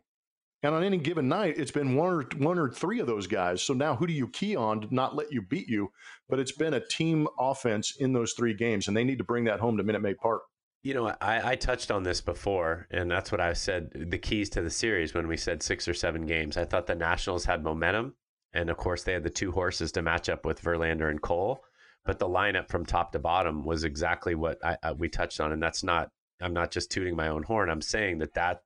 And 0.63 0.73
on 0.73 0.83
any 0.83 0.97
given 0.97 1.27
night, 1.27 1.55
it's 1.57 1.71
been 1.71 1.95
one 1.95 2.09
or 2.09 2.23
one 2.37 2.57
or 2.57 2.69
three 2.69 2.99
of 2.99 3.07
those 3.07 3.27
guys. 3.27 3.61
So 3.61 3.73
now, 3.73 3.95
who 3.95 4.07
do 4.07 4.13
you 4.13 4.29
key 4.29 4.55
on 4.55 4.81
to 4.81 4.95
not 4.95 5.15
let 5.15 5.31
you 5.31 5.41
beat 5.41 5.67
you? 5.67 5.91
But 6.29 6.39
it's 6.39 6.53
been 6.53 6.73
a 6.73 6.79
team 6.79 7.27
offense 7.37 7.95
in 7.99 8.13
those 8.13 8.33
three 8.33 8.53
games, 8.53 8.87
and 8.87 8.95
they 8.95 9.03
need 9.03 9.17
to 9.17 9.25
bring 9.25 9.43
that 9.43 9.59
home 9.59 9.77
to 9.77 9.83
Minute 9.83 10.01
Maid 10.01 10.17
Park. 10.17 10.43
You 10.81 10.93
know, 10.93 11.13
I, 11.21 11.51
I 11.51 11.55
touched 11.55 11.91
on 11.91 12.03
this 12.03 12.21
before, 12.21 12.87
and 12.91 13.11
that's 13.11 13.31
what 13.31 13.41
I 13.41 13.53
said 13.53 13.91
the 13.93 14.17
keys 14.17 14.49
to 14.51 14.61
the 14.61 14.69
series 14.69 15.13
when 15.13 15.27
we 15.27 15.37
said 15.37 15.61
six 15.61 15.87
or 15.87 15.93
seven 15.93 16.25
games. 16.25 16.57
I 16.57 16.65
thought 16.65 16.87
the 16.87 16.95
Nationals 16.95 17.45
had 17.45 17.63
momentum. 17.63 18.15
And 18.53 18.69
of 18.69 18.77
course, 18.77 19.03
they 19.03 19.13
had 19.13 19.23
the 19.23 19.29
two 19.29 19.51
horses 19.51 19.91
to 19.93 20.01
match 20.01 20.29
up 20.29 20.45
with 20.45 20.61
Verlander 20.61 21.09
and 21.09 21.21
Cole. 21.21 21.63
But 22.05 22.19
the 22.19 22.27
lineup 22.27 22.69
from 22.69 22.85
top 22.85 23.11
to 23.13 23.19
bottom 23.19 23.65
was 23.65 23.83
exactly 23.83 24.35
what 24.35 24.63
I, 24.63 24.77
I, 24.83 24.91
we 24.91 25.09
touched 25.09 25.39
on. 25.39 25.51
And 25.51 25.63
that's 25.63 25.83
not, 25.83 26.09
I'm 26.41 26.53
not 26.53 26.69
just 26.69 26.91
tooting 26.91 27.15
my 27.15 27.29
own 27.29 27.43
horn. 27.43 27.69
I'm 27.69 27.81
saying 27.81 28.19
that 28.19 28.33
that 28.35 28.61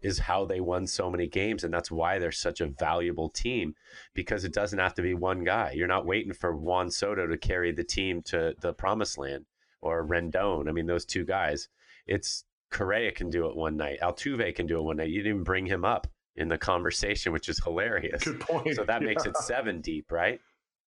is 0.00 0.18
how 0.18 0.44
they 0.44 0.60
won 0.60 0.86
so 0.86 1.10
many 1.10 1.26
games. 1.26 1.64
And 1.64 1.72
that's 1.72 1.90
why 1.90 2.18
they're 2.18 2.32
such 2.32 2.60
a 2.60 2.66
valuable 2.66 3.28
team 3.28 3.74
because 4.14 4.44
it 4.44 4.52
doesn't 4.52 4.78
have 4.78 4.94
to 4.94 5.02
be 5.02 5.14
one 5.14 5.44
guy. 5.44 5.72
You're 5.74 5.88
not 5.88 6.06
waiting 6.06 6.32
for 6.32 6.56
Juan 6.56 6.90
Soto 6.90 7.26
to 7.26 7.38
carry 7.38 7.72
the 7.72 7.84
team 7.84 8.22
to 8.22 8.54
the 8.60 8.72
promised 8.72 9.18
land 9.18 9.46
or 9.80 10.06
Rendon. 10.06 10.68
I 10.68 10.72
mean, 10.72 10.86
those 10.86 11.04
two 11.04 11.24
guys. 11.24 11.68
It's 12.06 12.44
Correa 12.70 13.12
can 13.12 13.30
do 13.30 13.48
it 13.48 13.56
one 13.56 13.76
night. 13.76 14.00
Altuve 14.02 14.54
can 14.54 14.66
do 14.66 14.78
it 14.78 14.82
one 14.82 14.96
night. 14.96 15.10
You 15.10 15.22
didn't 15.22 15.34
even 15.34 15.44
bring 15.44 15.66
him 15.66 15.84
up 15.84 16.06
in 16.36 16.48
the 16.48 16.58
conversation, 16.58 17.32
which 17.32 17.48
is 17.48 17.62
hilarious. 17.62 18.24
Good 18.24 18.40
point. 18.40 18.74
So 18.74 18.84
that 18.84 19.02
yeah. 19.02 19.06
makes 19.06 19.26
it 19.26 19.36
seven 19.36 19.80
deep, 19.80 20.10
right? 20.10 20.40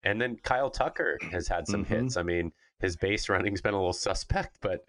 And 0.03 0.21
then 0.21 0.37
Kyle 0.43 0.69
Tucker 0.69 1.17
has 1.31 1.47
had 1.47 1.67
some 1.67 1.85
mm-hmm. 1.85 2.03
hits. 2.03 2.17
I 2.17 2.23
mean, 2.23 2.51
his 2.79 2.95
base 2.95 3.29
running's 3.29 3.61
been 3.61 3.73
a 3.73 3.77
little 3.77 3.93
suspect, 3.93 4.57
but 4.61 4.85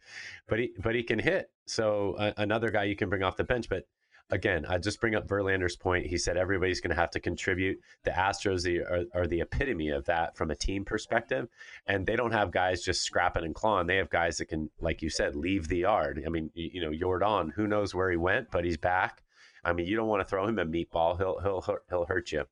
but 0.47 0.59
he 0.59 0.73
but 0.79 0.95
he 0.95 1.03
can 1.03 1.19
hit. 1.19 1.51
So 1.67 2.15
uh, 2.19 2.33
another 2.37 2.71
guy 2.71 2.85
you 2.85 2.97
can 2.97 3.09
bring 3.09 3.23
off 3.23 3.37
the 3.37 3.45
bench, 3.45 3.69
but 3.69 3.87
again, 4.31 4.67
I 4.69 4.79
just 4.79 5.01
bring 5.01 5.15
up 5.15 5.29
Verlander's 5.29 5.77
point. 5.77 6.07
He 6.07 6.19
said 6.19 6.37
everybody's 6.37 6.81
going 6.81 6.95
to 6.95 7.01
have 7.01 7.11
to 7.13 7.21
contribute. 7.21 7.79
The 8.05 8.11
Astros 8.11 8.67
are, 8.85 9.05
are, 9.15 9.27
the 9.27 9.41
epitome 9.41 9.91
of 9.91 10.05
that 10.07 10.37
from 10.37 10.51
a 10.51 10.57
team 10.57 10.85
perspective, 10.85 11.49
and 11.87 12.07
they 12.07 12.17
don't 12.17 12.33
have 12.33 12.51
guys 12.51 12.83
just 12.83 13.03
scrapping 13.03 13.45
and 13.45 13.55
clawing. 13.55 13.87
They 13.87 13.97
have 13.97 14.11
guys 14.11 14.39
that 14.39 14.47
can, 14.47 14.71
like 14.81 15.03
you 15.03 15.11
said, 15.11 15.37
leave 15.37 15.69
the 15.69 15.79
yard. 15.79 16.23
I 16.27 16.29
mean, 16.29 16.51
you, 16.55 16.71
you 16.75 16.81
know, 16.81 16.91
Yordan, 16.91 17.53
who 17.55 17.67
knows 17.67 17.95
where 17.95 18.11
he 18.11 18.17
went, 18.17 18.51
but 18.51 18.65
he's 18.65 18.77
back. 18.77 19.23
I 19.65 19.73
mean, 19.73 19.87
you 19.87 19.97
don't 19.97 20.09
want 20.09 20.21
to 20.21 20.29
throw 20.29 20.47
him 20.47 20.59
a 20.59 20.65
meatball; 20.65 21.17
he'll 21.19 21.41
he'll 21.41 21.79
he'll 21.89 22.07
hurt 22.07 22.33
you. 22.33 22.45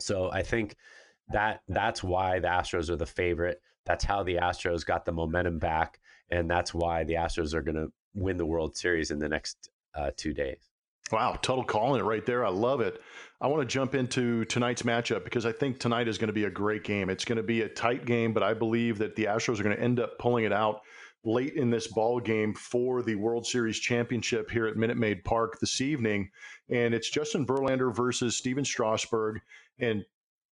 So 0.00 0.30
I 0.30 0.42
think 0.42 0.76
that 1.30 1.60
that's 1.68 2.02
why 2.02 2.38
the 2.38 2.48
Astros 2.48 2.88
are 2.88 2.96
the 2.96 3.06
favorite. 3.06 3.60
That's 3.88 4.04
how 4.04 4.22
the 4.22 4.36
Astros 4.36 4.84
got 4.84 5.04
the 5.06 5.12
momentum 5.12 5.58
back, 5.58 5.98
and 6.30 6.48
that's 6.48 6.74
why 6.74 7.04
the 7.04 7.14
Astros 7.14 7.54
are 7.54 7.62
going 7.62 7.76
to 7.76 7.90
win 8.14 8.36
the 8.36 8.46
World 8.46 8.76
Series 8.76 9.10
in 9.10 9.18
the 9.18 9.28
next 9.28 9.70
uh, 9.94 10.10
two 10.16 10.34
days. 10.34 10.58
Wow, 11.10 11.38
Tuttle 11.40 11.64
calling 11.64 12.00
it 12.00 12.04
right 12.04 12.24
there. 12.26 12.44
I 12.44 12.50
love 12.50 12.82
it. 12.82 13.00
I 13.40 13.46
want 13.46 13.62
to 13.62 13.72
jump 13.72 13.94
into 13.94 14.44
tonight's 14.44 14.82
matchup 14.82 15.24
because 15.24 15.46
I 15.46 15.52
think 15.52 15.78
tonight 15.78 16.06
is 16.06 16.18
going 16.18 16.28
to 16.28 16.34
be 16.34 16.44
a 16.44 16.50
great 16.50 16.84
game. 16.84 17.08
It's 17.08 17.24
going 17.24 17.38
to 17.38 17.42
be 17.42 17.62
a 17.62 17.68
tight 17.68 18.04
game, 18.04 18.34
but 18.34 18.42
I 18.42 18.52
believe 18.52 18.98
that 18.98 19.16
the 19.16 19.24
Astros 19.24 19.58
are 19.58 19.62
going 19.62 19.76
to 19.76 19.82
end 19.82 20.00
up 20.00 20.18
pulling 20.18 20.44
it 20.44 20.52
out 20.52 20.82
late 21.24 21.54
in 21.54 21.70
this 21.70 21.86
ball 21.86 22.20
game 22.20 22.52
for 22.52 23.02
the 23.02 23.14
World 23.14 23.46
Series 23.46 23.78
championship 23.78 24.50
here 24.50 24.66
at 24.66 24.76
Minute 24.76 24.98
Maid 24.98 25.24
Park 25.24 25.58
this 25.60 25.80
evening. 25.80 26.30
And 26.68 26.92
it's 26.92 27.08
Justin 27.08 27.46
Verlander 27.46 27.94
versus 27.94 28.36
Stephen 28.36 28.64
Strasburg. 28.64 29.40
And 29.78 30.04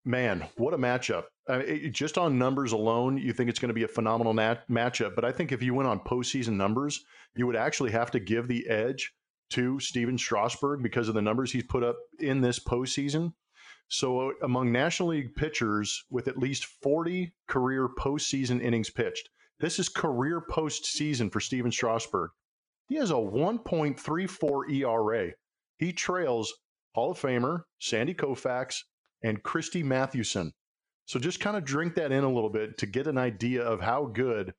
man, 0.05 0.43
what 0.57 0.73
a 0.73 0.77
matchup. 0.77 1.25
It, 1.49 1.91
just 1.91 2.17
on 2.17 2.37
numbers 2.37 2.71
alone, 2.73 3.17
you 3.17 3.33
think 3.33 3.49
it's 3.49 3.59
going 3.59 3.69
to 3.69 3.73
be 3.73 3.83
a 3.83 3.87
phenomenal 3.87 4.33
nat- 4.33 4.67
matchup. 4.69 5.15
But 5.15 5.25
I 5.25 5.31
think 5.31 5.51
if 5.51 5.63
you 5.63 5.73
went 5.73 5.87
on 5.87 5.99
postseason 6.01 6.53
numbers, 6.53 7.03
you 7.35 7.47
would 7.47 7.55
actually 7.55 7.91
have 7.91 8.11
to 8.11 8.19
give 8.19 8.47
the 8.47 8.67
edge 8.67 9.13
to 9.51 9.79
Stephen 9.79 10.17
Strasburg 10.17 10.83
because 10.83 11.07
of 11.07 11.15
the 11.15 11.21
numbers 11.21 11.51
he's 11.51 11.63
put 11.63 11.83
up 11.83 11.95
in 12.19 12.41
this 12.41 12.59
postseason. 12.59 13.33
So, 13.89 14.33
among 14.41 14.73
National 14.73 15.09
League 15.09 15.35
pitchers 15.35 16.03
with 16.09 16.27
at 16.27 16.37
least 16.37 16.65
40 16.65 17.33
career 17.47 17.87
postseason 17.87 18.61
innings 18.61 18.89
pitched, 18.89 19.29
this 19.59 19.79
is 19.79 19.87
career 19.87 20.41
postseason 20.41 21.31
for 21.31 21.39
Stephen 21.39 21.71
Strasburg. 21.71 22.31
He 22.87 22.95
has 22.95 23.11
a 23.11 23.15
1.34 23.15 24.71
ERA. 24.71 25.31
He 25.77 25.93
trails 25.93 26.53
Hall 26.93 27.11
of 27.11 27.19
Famer 27.19 27.63
Sandy 27.79 28.13
Koufax 28.13 28.83
and 29.23 29.43
Christy 29.43 29.83
Mathewson. 29.83 30.53
So 31.07 31.19
just 31.19 31.39
kind 31.39 31.55
of 31.55 31.63
drink 31.63 31.95
that 31.95 32.11
in 32.11 32.25
a 32.25 32.31
little 32.31 32.49
bit 32.49 32.77
to 32.79 32.85
get 32.85 33.07
an 33.07 33.17
idea 33.17 33.63
of 33.63 33.79
how 33.79 34.05
good 34.05 34.53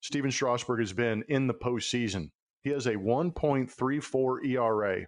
Stephen 0.00 0.32
Strasburg 0.32 0.80
has 0.80 0.92
been 0.92 1.24
in 1.28 1.46
the 1.46 1.54
postseason. 1.54 2.30
He 2.62 2.70
has 2.70 2.86
a 2.86 2.94
1.34 2.94 4.44
ERA. 4.44 5.06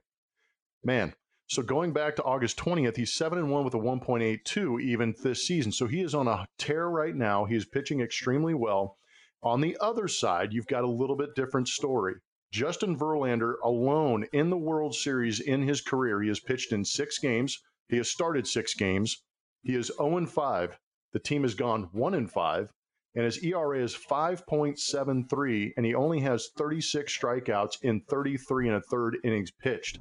Man, 0.85 1.13
so 1.49 1.63
going 1.63 1.93
back 1.93 2.15
to 2.17 2.23
August 2.23 2.57
20th, 2.57 2.97
he's 2.97 3.13
7 3.13 3.37
and 3.37 3.51
1 3.51 3.65
with 3.65 3.75
a 3.75 3.79
1.82 3.79 4.81
even 4.81 5.17
this 5.25 5.45
season. 5.45 5.73
So 5.73 5.89
he 5.89 6.03
is 6.03 6.15
on 6.15 6.29
a 6.29 6.47
tear 6.57 6.89
right 6.89 7.17
now. 7.17 7.45
He 7.45 7.57
is 7.57 7.65
pitching 7.65 8.01
extremely 8.01 8.55
well. 8.55 8.97
On 9.43 9.61
the 9.61 9.77
other 9.81 10.07
side, 10.07 10.53
you've 10.53 10.69
got 10.69 10.85
a 10.85 10.89
little 10.89 11.17
bit 11.17 11.35
different 11.35 11.67
story. 11.67 12.15
Justin 12.53 12.97
Verlander 12.97 13.55
alone 13.65 14.25
in 14.33 14.51
the 14.51 14.57
World 14.57 14.95
Series 14.95 15.41
in 15.41 15.63
his 15.63 15.81
career, 15.81 16.23
he 16.23 16.29
has 16.29 16.39
pitched 16.39 16.73
in 16.73 16.85
6 16.85 17.19
games. 17.19 17.59
He 17.89 17.97
has 17.97 18.09
started 18.09 18.47
6 18.47 18.75
games. 18.75 19.25
He 19.63 19.75
is 19.75 19.93
0 19.97 20.27
5. 20.27 20.79
The 21.13 21.19
team 21.19 21.43
has 21.43 21.55
gone 21.55 21.89
1 21.93 22.27
5 22.27 22.73
and 23.15 23.25
his 23.25 23.43
ERA 23.43 23.83
is 23.83 23.97
5.73, 23.97 25.73
and 25.77 25.85
he 25.85 25.95
only 25.95 26.21
has 26.21 26.51
36 26.57 27.19
strikeouts 27.19 27.83
in 27.83 28.03
33 28.09 28.69
and 28.69 28.77
a 28.77 28.81
third 28.81 29.19
innings 29.25 29.51
pitched. 29.51 29.99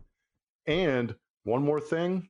And 0.68 1.16
one 1.43 1.64
more 1.64 1.82
thing 1.82 2.30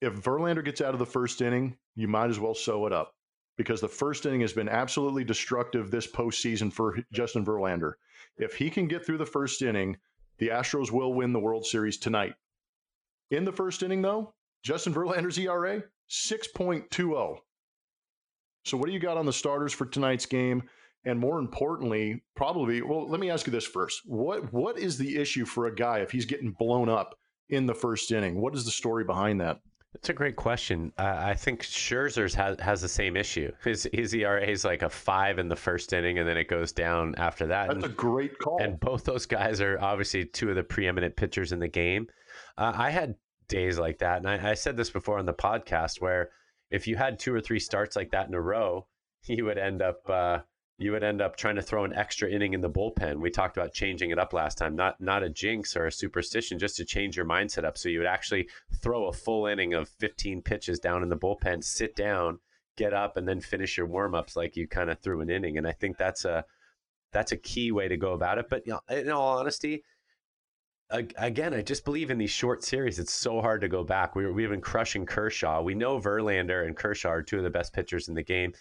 if 0.00 0.12
Verlander 0.14 0.64
gets 0.64 0.80
out 0.80 0.92
of 0.92 0.98
the 0.98 1.06
first 1.06 1.40
inning, 1.40 1.76
you 1.94 2.06
might 2.06 2.30
as 2.30 2.38
well 2.38 2.54
sew 2.54 2.86
it 2.86 2.92
up 2.92 3.14
because 3.56 3.80
the 3.80 3.88
first 3.88 4.26
inning 4.26 4.42
has 4.42 4.52
been 4.52 4.68
absolutely 4.68 5.24
destructive 5.24 5.90
this 5.90 6.06
postseason 6.06 6.70
for 6.72 6.98
Justin 7.12 7.44
Verlander. 7.44 7.94
If 8.36 8.54
he 8.54 8.68
can 8.68 8.86
get 8.86 9.04
through 9.04 9.18
the 9.18 9.26
first 9.26 9.62
inning, 9.62 9.96
the 10.38 10.48
Astros 10.48 10.92
will 10.92 11.14
win 11.14 11.32
the 11.32 11.40
World 11.40 11.64
Series 11.64 11.96
tonight. 11.96 12.34
In 13.30 13.46
the 13.46 13.52
first 13.52 13.82
inning, 13.82 14.02
though, 14.02 14.34
Justin 14.62 14.92
Verlander's 14.92 15.38
ERA 15.38 15.82
6.20. 16.10 17.38
So, 18.64 18.76
what 18.76 18.86
do 18.86 18.92
you 18.92 18.98
got 18.98 19.16
on 19.16 19.26
the 19.26 19.32
starters 19.32 19.72
for 19.72 19.86
tonight's 19.86 20.26
game? 20.26 20.62
And 21.04 21.20
more 21.20 21.38
importantly, 21.38 22.24
probably, 22.34 22.82
well, 22.82 23.08
let 23.08 23.20
me 23.20 23.30
ask 23.30 23.46
you 23.46 23.52
this 23.52 23.66
first. 23.66 24.02
What 24.06 24.52
what 24.52 24.76
is 24.76 24.98
the 24.98 25.16
issue 25.16 25.44
for 25.44 25.66
a 25.66 25.74
guy 25.74 25.98
if 25.98 26.10
he's 26.10 26.24
getting 26.24 26.50
blown 26.50 26.88
up 26.88 27.14
in 27.48 27.66
the 27.66 27.74
first 27.74 28.10
inning? 28.10 28.40
What 28.40 28.56
is 28.56 28.64
the 28.64 28.72
story 28.72 29.04
behind 29.04 29.40
that? 29.40 29.60
That's 29.92 30.10
a 30.10 30.12
great 30.12 30.36
question. 30.36 30.92
Uh, 30.98 31.14
I 31.16 31.34
think 31.34 31.62
Scherzer's 31.62 32.34
has, 32.34 32.60
has 32.60 32.82
the 32.82 32.88
same 32.88 33.16
issue. 33.16 33.50
His, 33.64 33.88
his 33.94 34.12
ERA 34.12 34.46
is 34.46 34.62
like 34.62 34.82
a 34.82 34.90
five 34.90 35.38
in 35.38 35.48
the 35.48 35.56
first 35.56 35.90
inning, 35.94 36.18
and 36.18 36.28
then 36.28 36.36
it 36.36 36.48
goes 36.48 36.70
down 36.70 37.14
after 37.16 37.46
that. 37.46 37.68
That's 37.68 37.76
and, 37.76 37.84
a 37.86 37.96
great 37.96 38.38
call. 38.38 38.60
And 38.60 38.78
both 38.78 39.04
those 39.04 39.24
guys 39.24 39.62
are 39.62 39.80
obviously 39.80 40.26
two 40.26 40.50
of 40.50 40.56
the 40.56 40.62
preeminent 40.64 41.16
pitchers 41.16 41.52
in 41.52 41.60
the 41.60 41.68
game. 41.68 42.08
Uh, 42.58 42.72
I 42.74 42.90
had 42.90 43.14
days 43.48 43.78
like 43.78 43.98
that, 43.98 44.18
and 44.18 44.28
I, 44.28 44.50
I 44.50 44.54
said 44.54 44.76
this 44.76 44.90
before 44.90 45.18
on 45.18 45.26
the 45.26 45.34
podcast 45.34 46.00
where– 46.00 46.30
if 46.70 46.86
you 46.86 46.96
had 46.96 47.18
two 47.18 47.34
or 47.34 47.40
three 47.40 47.60
starts 47.60 47.96
like 47.96 48.10
that 48.10 48.28
in 48.28 48.34
a 48.34 48.40
row, 48.40 48.86
you 49.24 49.44
would 49.44 49.58
end 49.58 49.82
up 49.82 50.08
uh, 50.08 50.38
you 50.78 50.92
would 50.92 51.02
end 51.02 51.22
up 51.22 51.36
trying 51.36 51.56
to 51.56 51.62
throw 51.62 51.84
an 51.84 51.94
extra 51.94 52.28
inning 52.28 52.52
in 52.52 52.60
the 52.60 52.68
bullpen. 52.68 53.18
We 53.18 53.30
talked 53.30 53.56
about 53.56 53.72
changing 53.72 54.10
it 54.10 54.18
up 54.18 54.32
last 54.32 54.58
time, 54.58 54.76
not 54.76 55.00
not 55.00 55.22
a 55.22 55.30
jinx 55.30 55.76
or 55.76 55.86
a 55.86 55.92
superstition, 55.92 56.58
just 56.58 56.76
to 56.76 56.84
change 56.84 57.16
your 57.16 57.26
mindset 57.26 57.64
up. 57.64 57.78
So 57.78 57.88
you 57.88 57.98
would 57.98 58.08
actually 58.08 58.48
throw 58.82 59.06
a 59.06 59.12
full 59.12 59.46
inning 59.46 59.74
of 59.74 59.88
15 59.88 60.42
pitches 60.42 60.78
down 60.78 61.02
in 61.02 61.08
the 61.08 61.16
bullpen, 61.16 61.64
sit 61.64 61.96
down, 61.96 62.40
get 62.76 62.92
up, 62.92 63.16
and 63.16 63.26
then 63.26 63.40
finish 63.40 63.76
your 63.76 63.86
warm 63.86 64.14
ups 64.14 64.36
like 64.36 64.56
you 64.56 64.68
kind 64.68 64.90
of 64.90 64.98
threw 65.00 65.20
an 65.20 65.30
inning. 65.30 65.56
And 65.56 65.66
I 65.66 65.72
think 65.72 65.96
that's 65.96 66.24
a 66.24 66.44
that's 67.12 67.32
a 67.32 67.36
key 67.36 67.72
way 67.72 67.88
to 67.88 67.96
go 67.96 68.12
about 68.12 68.38
it. 68.38 68.46
But 68.50 68.66
you 68.66 68.74
know, 68.74 68.80
in 68.94 69.10
all 69.10 69.38
honesty, 69.38 69.82
again, 70.90 71.54
I 71.54 71.62
just 71.62 71.84
believe 71.84 72.10
in 72.10 72.18
these 72.18 72.30
short 72.30 72.62
series. 72.62 72.98
It's 72.98 73.12
so 73.12 73.40
hard 73.40 73.60
to 73.62 73.68
go 73.68 73.82
back. 73.82 74.14
We, 74.14 74.30
we've 74.30 74.50
been 74.50 74.60
crushing 74.60 75.06
Kershaw. 75.06 75.62
We 75.62 75.74
know 75.74 75.98
Verlander 75.98 76.66
and 76.66 76.76
Kershaw 76.76 77.10
are 77.10 77.22
two 77.22 77.38
of 77.38 77.44
the 77.44 77.50
best 77.50 77.72
pitchers 77.72 78.08
in 78.08 78.14
the 78.14 78.22
game. 78.22 78.52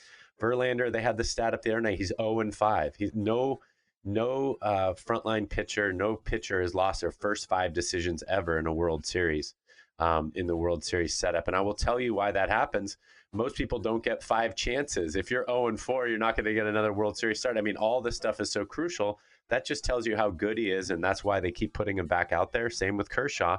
Verlander, 0.42 0.92
they 0.92 1.02
had 1.02 1.18
the 1.18 1.24
stat 1.24 1.54
up 1.54 1.62
the 1.62 1.72
other 1.72 1.82
night. 1.82 1.98
He's 1.98 2.12
0 2.20 2.40
and 2.40 2.54
5. 2.54 2.96
He's 2.96 3.14
no 3.14 3.60
no 4.06 4.56
uh, 4.62 4.94
frontline 4.94 5.50
pitcher, 5.50 5.92
no 5.92 6.16
pitcher 6.16 6.62
has 6.62 6.76
lost 6.76 7.02
their 7.02 7.12
first 7.12 7.50
five 7.50 7.74
decisions 7.74 8.24
ever 8.28 8.60
in 8.60 8.68
a 8.68 8.74
World 8.74 9.04
Series, 9.04 9.56
um, 9.98 10.32
in 10.36 10.46
the 10.46 10.56
World 10.56 10.84
Series 10.84 11.16
setup. 11.16 11.48
And 11.48 11.56
I 11.56 11.62
will 11.62 11.74
tell 11.74 12.00
you 12.00 12.14
why 12.14 12.32
that 12.32 12.50
happens. 12.50 12.98
Most 13.34 13.56
people 13.56 13.80
don't 13.80 14.04
get 14.04 14.22
five 14.22 14.56
chances. 14.56 15.16
If 15.16 15.32
you're 15.32 15.46
0 15.50 15.70
and 15.70 15.80
4, 15.80 16.08
you're 16.08 16.20
not 16.20 16.36
going 16.36 16.46
to 16.46 16.54
get 16.54 16.68
another 16.68 16.94
World 16.94 17.18
Series 17.18 17.40
start. 17.40 17.58
I 17.58 17.62
mean, 17.62 17.78
all 17.78 18.00
this 18.00 18.16
stuff 18.16 18.40
is 18.40 18.52
so 18.52 18.64
crucial 18.64 19.20
that 19.50 19.66
just 19.66 19.86
tells 19.86 20.08
you 20.08 20.18
how 20.18 20.30
good 20.30 20.58
he 20.58 20.72
is, 20.72 20.90
and 20.90 21.04
that's 21.04 21.24
why 21.24 21.40
they 21.40 21.52
keep 21.52 21.74
putting 21.74 21.98
him 21.98 22.08
back 22.08 22.32
out 22.32 22.52
there. 22.52 22.70
Same 22.70 22.98
with 22.98 23.10
Kershaw. 23.10 23.58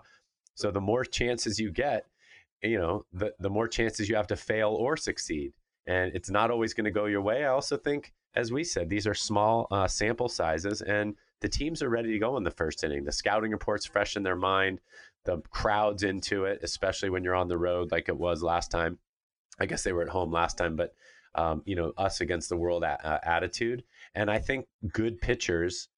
So 0.55 0.71
the 0.71 0.81
more 0.81 1.05
chances 1.05 1.59
you 1.59 1.71
get, 1.71 2.07
you 2.63 2.79
know, 2.79 3.05
the 3.13 3.33
the 3.39 3.51
more 3.51 3.69
chances 3.69 4.09
you 4.09 4.17
have 4.17 4.27
to 4.29 4.37
fail 4.37 4.71
or 4.71 4.97
succeed, 4.97 5.53
and 5.87 6.13
it's 6.15 6.31
not 6.31 6.51
always 6.51 6.75
going 6.75 6.87
to 6.87 6.91
go 6.91 7.07
your 7.07 7.21
way. 7.21 7.45
I 7.45 7.49
also 7.49 7.77
think, 7.77 8.13
as 8.35 8.51
we 8.51 8.65
said, 8.65 8.89
these 8.89 9.07
are 9.07 9.15
small 9.15 9.69
uh, 9.71 9.87
sample 9.87 10.29
sizes, 10.29 10.83
and 10.83 11.15
the 11.41 11.49
teams 11.49 11.83
are 11.83 11.91
ready 11.91 12.13
to 12.13 12.19
go 12.19 12.37
in 12.37 12.45
the 12.45 12.51
first 12.51 12.83
inning. 12.83 13.05
The 13.05 13.13
scouting 13.13 13.53
reports 13.53 13.87
fresh 13.87 14.17
in 14.17 14.23
their 14.23 14.37
mind. 14.37 14.81
The 15.25 15.39
crowd's 15.51 16.03
into 16.03 16.45
it, 16.45 16.61
especially 16.63 17.11
when 17.11 17.23
you're 17.23 17.35
on 17.35 17.49
the 17.49 17.59
road, 17.59 17.93
like 17.93 18.09
it 18.09 18.17
was 18.17 18.43
last 18.43 18.71
time. 18.71 18.99
I 19.59 19.67
guess 19.67 19.83
they 19.83 19.93
were 19.93 20.03
at 20.03 20.09
home 20.09 20.33
last 20.33 20.59
time, 20.59 20.77
but 20.77 20.95
um, 21.35 21.63
you 21.67 21.77
know, 21.77 21.93
us 21.99 22.21
against 22.21 22.49
the 22.49 22.57
world 22.57 22.83
uh, 22.83 23.19
attitude. 23.23 23.85
And 24.17 24.29
I 24.31 24.39
think 24.39 24.67
good 24.93 25.21
pitchers 25.21 25.89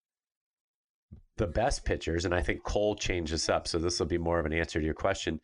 the 1.39 1.47
best 1.47 1.85
pitchers, 1.85 2.25
and 2.25 2.35
I 2.35 2.43
think 2.43 2.63
Cole 2.63 2.95
changes 2.95 3.49
up. 3.49 3.67
So 3.67 3.79
this 3.79 3.99
will 3.99 4.07
be 4.07 4.19
more 4.19 4.39
of 4.39 4.47
an 4.47 4.53
answer 4.53 4.81
to 4.81 4.85
your 4.85 4.95
question. 4.95 5.41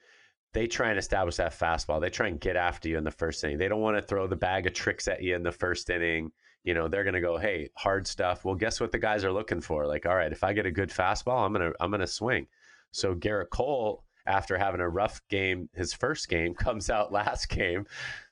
They 0.53 0.66
try 0.66 0.91
and 0.91 0.99
establish 0.99 1.37
that 1.37 1.59
fastball. 1.59 2.01
They 2.01 2.11
try 2.11 2.29
and 2.29 2.41
get 2.41 2.57
after 2.57 2.89
you 2.89 2.99
in 2.99 3.05
the 3.05 3.11
first 3.11 3.43
inning. 3.43 3.59
They 3.59 3.68
don't 3.68 3.81
want 3.81 3.97
to 3.97 4.03
throw 4.03 4.27
the 4.27 4.37
bag 4.37 4.66
of 4.66 4.75
tricks 4.75 5.09
at 5.09 5.22
you 5.22 5.35
in 5.35 5.43
the 5.43 5.51
first 5.51 5.89
inning. 5.91 6.31
You 6.62 6.75
know, 6.75 6.89
they're 6.89 7.05
going 7.05 7.14
to 7.14 7.20
go, 7.20 7.39
"Hey, 7.39 7.70
hard 7.77 8.07
stuff." 8.07 8.45
Well, 8.45 8.55
guess 8.55 8.81
what 8.81 8.93
the 8.93 8.99
guys 8.99 9.25
are 9.25 9.33
looking 9.33 9.61
for? 9.61 9.87
Like, 9.87 10.07
all 10.07 10.16
right, 10.16 10.33
if 10.33 10.45
I 10.45 10.53
get 10.53 10.66
a 10.66 10.70
good 10.70 10.91
fastball, 10.91 11.45
I'm 11.45 11.55
to 11.55 11.72
I'm 11.81 11.93
to 11.93 12.07
swing. 12.07 12.47
So 12.93 13.14
Gerrit 13.14 13.51
Cole, 13.51 14.05
after 14.27 14.57
having 14.57 14.81
a 14.81 14.89
rough 14.89 15.20
game, 15.29 15.68
his 15.75 15.93
first 15.93 16.29
game 16.29 16.55
comes 16.59 16.91
out 16.91 17.12
last 17.12 17.49
game, 17.49 17.87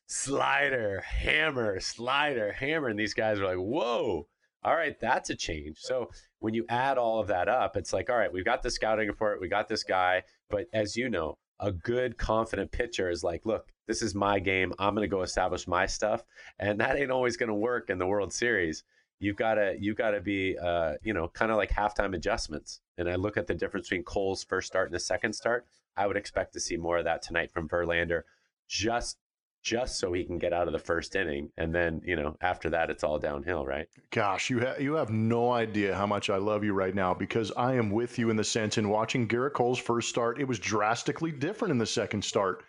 slider, 0.06 1.00
hammer, 1.00 1.80
slider, 1.80 2.52
hammer, 2.52 2.88
and 2.88 2.98
these 2.98 3.14
guys 3.14 3.38
are 3.40 3.46
like, 3.46 3.56
"Whoa." 3.56 4.28
All 4.64 4.76
right, 4.76 4.98
that's 5.00 5.30
a 5.30 5.34
change. 5.34 5.78
So 5.78 6.10
when 6.38 6.54
you 6.54 6.64
add 6.68 6.98
all 6.98 7.18
of 7.18 7.26
that 7.28 7.48
up, 7.48 7.76
it's 7.76 7.92
like, 7.92 8.08
all 8.08 8.16
right, 8.16 8.32
we've 8.32 8.44
got 8.44 8.62
the 8.62 8.70
scouting 8.70 9.08
report, 9.08 9.40
we 9.40 9.48
got 9.48 9.68
this 9.68 9.82
guy, 9.82 10.22
but 10.48 10.66
as 10.72 10.96
you 10.96 11.08
know, 11.08 11.38
a 11.58 11.72
good 11.72 12.18
confident 12.18 12.70
pitcher 12.72 13.08
is 13.08 13.24
like, 13.24 13.46
look, 13.46 13.72
this 13.86 14.02
is 14.02 14.14
my 14.14 14.38
game. 14.38 14.72
I'm 14.78 14.94
going 14.94 15.08
to 15.08 15.08
go 15.08 15.22
establish 15.22 15.66
my 15.66 15.86
stuff, 15.86 16.24
and 16.58 16.80
that 16.80 16.96
ain't 16.96 17.10
always 17.10 17.36
going 17.36 17.48
to 17.48 17.54
work 17.54 17.90
in 17.90 17.98
the 17.98 18.06
World 18.06 18.32
Series. 18.32 18.84
You've 19.20 19.36
got 19.36 19.54
to 19.54 19.76
you've 19.78 19.96
got 19.96 20.10
to 20.10 20.20
be 20.20 20.58
uh, 20.58 20.94
you 21.02 21.14
know 21.14 21.28
kind 21.28 21.50
of 21.50 21.56
like 21.56 21.70
halftime 21.70 22.14
adjustments. 22.14 22.80
And 22.98 23.08
I 23.08 23.14
look 23.14 23.36
at 23.36 23.46
the 23.46 23.54
difference 23.54 23.88
between 23.88 24.04
Cole's 24.04 24.44
first 24.44 24.66
start 24.66 24.88
and 24.88 24.94
the 24.94 25.00
second 25.00 25.32
start. 25.34 25.66
I 25.96 26.06
would 26.06 26.16
expect 26.16 26.52
to 26.54 26.60
see 26.60 26.76
more 26.76 26.98
of 26.98 27.04
that 27.04 27.22
tonight 27.22 27.52
from 27.52 27.68
Verlander, 27.68 28.22
just 28.68 29.18
just 29.62 29.98
so 29.98 30.12
he 30.12 30.24
can 30.24 30.38
get 30.38 30.52
out 30.52 30.66
of 30.66 30.72
the 30.72 30.78
first 30.78 31.14
inning 31.14 31.48
and 31.56 31.74
then 31.74 32.00
you 32.04 32.16
know 32.16 32.36
after 32.40 32.68
that 32.70 32.90
it's 32.90 33.04
all 33.04 33.18
downhill 33.18 33.64
right? 33.64 33.86
Gosh 34.10 34.50
you 34.50 34.58
have 34.60 34.80
you 34.80 34.94
have 34.94 35.10
no 35.10 35.52
idea 35.52 35.94
how 35.94 36.06
much 36.06 36.30
i 36.30 36.36
love 36.36 36.64
you 36.64 36.72
right 36.72 36.94
now 36.94 37.14
because 37.14 37.52
i 37.56 37.74
am 37.74 37.90
with 37.90 38.18
you 38.18 38.30
in 38.30 38.36
the 38.36 38.44
sense 38.44 38.78
in 38.78 38.88
watching 38.88 39.28
gerrit 39.28 39.52
cole's 39.52 39.78
first 39.78 40.08
start 40.08 40.40
it 40.40 40.48
was 40.48 40.58
drastically 40.58 41.30
different 41.30 41.72
in 41.72 41.78
the 41.78 41.86
second 41.86 42.24
start. 42.24 42.64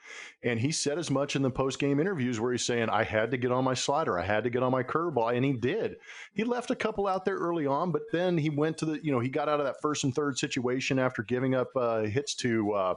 And 0.45 0.59
he 0.59 0.73
said 0.73 0.99
as 0.99 1.09
much 1.09 1.37
in 1.37 1.41
the 1.41 1.49
post-game 1.49 2.01
interviews 2.01 2.39
where 2.39 2.51
he's 2.51 2.65
saying 2.65 2.89
i 2.89 3.03
had 3.03 3.31
to 3.31 3.37
get 3.37 3.51
on 3.51 3.63
my 3.63 3.73
slider 3.73 4.19
i 4.19 4.25
had 4.25 4.43
to 4.43 4.49
get 4.49 4.63
on 4.63 4.71
my 4.71 4.83
curveball 4.83 5.35
and 5.35 5.45
he 5.45 5.53
did. 5.53 5.95
He 6.33 6.43
left 6.43 6.71
a 6.71 6.75
couple 6.75 7.07
out 7.07 7.25
there 7.25 7.37
early 7.37 7.65
on 7.65 7.91
but 7.91 8.03
then 8.11 8.37
he 8.37 8.49
went 8.49 8.77
to 8.79 8.85
the 8.85 9.03
you 9.03 9.11
know 9.11 9.19
he 9.19 9.29
got 9.29 9.49
out 9.49 9.59
of 9.59 9.65
that 9.65 9.81
first 9.81 10.03
and 10.03 10.13
third 10.13 10.37
situation 10.37 10.99
after 10.99 11.23
giving 11.23 11.55
up 11.55 11.69
uh, 11.75 12.03
hits 12.03 12.35
to 12.35 12.71
uh, 12.73 12.95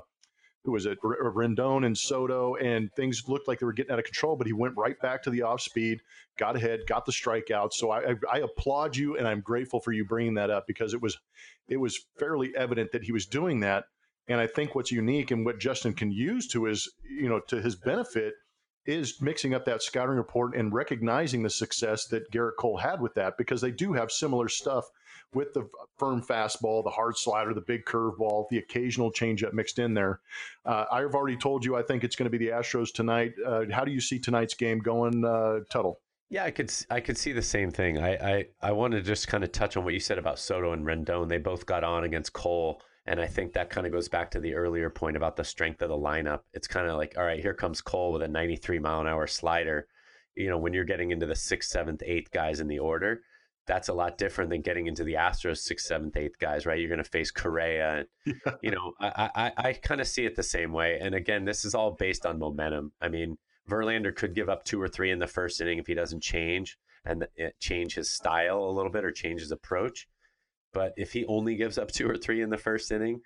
who 0.66 0.72
was 0.72 0.84
it, 0.84 0.98
Rendon 1.00 1.86
and 1.86 1.96
Soto, 1.96 2.56
and 2.56 2.92
things 2.92 3.22
looked 3.28 3.46
like 3.46 3.60
they 3.60 3.66
were 3.66 3.72
getting 3.72 3.92
out 3.92 4.00
of 4.00 4.04
control. 4.04 4.34
But 4.34 4.48
he 4.48 4.52
went 4.52 4.76
right 4.76 5.00
back 5.00 5.22
to 5.22 5.30
the 5.30 5.42
off 5.42 5.60
speed, 5.60 6.02
got 6.36 6.56
ahead, 6.56 6.80
got 6.86 7.06
the 7.06 7.12
strikeout. 7.12 7.72
So 7.72 7.90
I, 7.90 8.10
I, 8.10 8.14
I 8.30 8.38
applaud 8.40 8.96
you, 8.96 9.16
and 9.16 9.26
I'm 9.26 9.40
grateful 9.40 9.80
for 9.80 9.92
you 9.92 10.04
bringing 10.04 10.34
that 10.34 10.50
up 10.50 10.66
because 10.66 10.92
it 10.92 11.00
was 11.00 11.16
it 11.68 11.76
was 11.76 11.98
fairly 12.18 12.52
evident 12.56 12.90
that 12.92 13.04
he 13.04 13.12
was 13.12 13.26
doing 13.26 13.60
that. 13.60 13.84
And 14.28 14.40
I 14.40 14.48
think 14.48 14.74
what's 14.74 14.90
unique 14.90 15.30
and 15.30 15.46
what 15.46 15.60
Justin 15.60 15.94
can 15.94 16.10
use 16.10 16.48
to 16.48 16.64
his 16.64 16.90
you 17.08 17.28
know 17.28 17.40
to 17.48 17.62
his 17.62 17.76
benefit 17.76 18.34
is 18.86 19.20
mixing 19.20 19.54
up 19.54 19.64
that 19.66 19.82
scouting 19.82 20.16
report 20.16 20.56
and 20.56 20.72
recognizing 20.72 21.42
the 21.42 21.50
success 21.50 22.06
that 22.08 22.30
Gerrit 22.32 22.56
Cole 22.58 22.76
had 22.76 23.00
with 23.00 23.14
that 23.14 23.38
because 23.38 23.60
they 23.60 23.70
do 23.70 23.92
have 23.92 24.10
similar 24.10 24.48
stuff 24.48 24.84
with 25.34 25.52
the 25.52 25.68
firm 25.98 26.22
fastball, 26.22 26.82
the 26.82 26.90
hard 26.90 27.16
slider, 27.16 27.52
the 27.52 27.60
big 27.60 27.84
curveball, 27.84 28.48
the 28.50 28.58
occasional 28.58 29.12
changeup 29.12 29.52
mixed 29.52 29.78
in 29.78 29.94
there. 29.94 30.20
Uh, 30.64 30.84
I've 30.90 31.14
already 31.14 31.36
told 31.36 31.64
you 31.64 31.76
I 31.76 31.82
think 31.82 32.04
it's 32.04 32.16
going 32.16 32.30
to 32.30 32.38
be 32.38 32.44
the 32.44 32.52
Astros 32.52 32.92
tonight. 32.92 33.34
Uh, 33.44 33.64
how 33.70 33.84
do 33.84 33.92
you 33.92 34.00
see 34.00 34.18
tonight's 34.18 34.54
game 34.54 34.78
going, 34.78 35.24
uh, 35.24 35.60
Tuttle? 35.70 36.00
Yeah, 36.28 36.44
I 36.44 36.50
could 36.50 36.72
I 36.90 37.00
could 37.00 37.16
see 37.16 37.32
the 37.32 37.42
same 37.42 37.70
thing. 37.70 37.98
I 37.98 38.14
I, 38.14 38.46
I 38.60 38.72
want 38.72 38.94
to 38.94 39.02
just 39.02 39.28
kind 39.28 39.44
of 39.44 39.52
touch 39.52 39.76
on 39.76 39.84
what 39.84 39.94
you 39.94 40.00
said 40.00 40.18
about 40.18 40.40
Soto 40.40 40.72
and 40.72 40.84
Rendon. 40.84 41.28
They 41.28 41.38
both 41.38 41.66
got 41.66 41.84
on 41.84 42.04
against 42.04 42.32
Cole. 42.32 42.82
And 43.08 43.20
I 43.20 43.26
think 43.26 43.52
that 43.52 43.70
kind 43.70 43.86
of 43.86 43.92
goes 43.92 44.08
back 44.08 44.32
to 44.32 44.40
the 44.40 44.54
earlier 44.54 44.90
point 44.90 45.16
about 45.16 45.36
the 45.36 45.44
strength 45.44 45.80
of 45.80 45.88
the 45.88 45.96
lineup. 45.96 46.40
It's 46.52 46.66
kind 46.66 46.88
of 46.88 46.96
like, 46.96 47.14
all 47.16 47.24
right, 47.24 47.40
here 47.40 47.54
comes 47.54 47.80
Cole 47.80 48.12
with 48.12 48.22
a 48.22 48.28
93 48.28 48.80
mile 48.80 49.00
an 49.00 49.06
hour 49.06 49.28
slider. 49.28 49.86
You 50.34 50.48
know, 50.48 50.58
when 50.58 50.74
you're 50.74 50.84
getting 50.84 51.12
into 51.12 51.24
the 51.24 51.36
sixth, 51.36 51.70
seventh, 51.70 52.02
eighth 52.04 52.32
guys 52.32 52.58
in 52.58 52.66
the 52.66 52.80
order, 52.80 53.22
that's 53.66 53.88
a 53.88 53.92
lot 53.92 54.16
different 54.16 54.50
than 54.50 54.60
getting 54.60 54.86
into 54.86 55.04
the 55.04 55.14
Astros 55.14 55.58
sixth, 55.58 55.86
seventh, 55.86 56.16
eighth 56.16 56.38
guys, 56.38 56.66
right? 56.66 56.78
You're 56.78 56.88
going 56.88 57.02
to 57.02 57.04
face 57.04 57.30
Correa. 57.30 57.98
And, 57.98 58.08
yeah. 58.46 58.52
You 58.62 58.70
know, 58.70 58.92
I, 59.00 59.30
I, 59.34 59.52
I 59.68 59.72
kind 59.72 60.00
of 60.00 60.06
see 60.06 60.24
it 60.24 60.36
the 60.36 60.42
same 60.42 60.72
way. 60.72 60.98
And 61.00 61.14
again, 61.14 61.44
this 61.44 61.64
is 61.64 61.74
all 61.74 61.92
based 61.92 62.24
on 62.24 62.38
momentum. 62.38 62.92
I 63.00 63.08
mean, 63.08 63.38
Verlander 63.68 64.14
could 64.14 64.34
give 64.34 64.48
up 64.48 64.64
two 64.64 64.80
or 64.80 64.88
three 64.88 65.10
in 65.10 65.18
the 65.18 65.26
first 65.26 65.60
inning 65.60 65.78
if 65.78 65.86
he 65.86 65.94
doesn't 65.94 66.22
change 66.22 66.78
and 67.04 67.26
change 67.60 67.94
his 67.94 68.10
style 68.10 68.64
a 68.64 68.70
little 68.70 68.90
bit 68.90 69.04
or 69.04 69.10
change 69.10 69.40
his 69.40 69.52
approach. 69.52 70.08
But 70.72 70.92
if 70.96 71.12
he 71.12 71.24
only 71.26 71.56
gives 71.56 71.78
up 71.78 71.90
two 71.90 72.08
or 72.08 72.16
three 72.16 72.42
in 72.42 72.50
the 72.50 72.58
first 72.58 72.90
inning, 72.92 73.20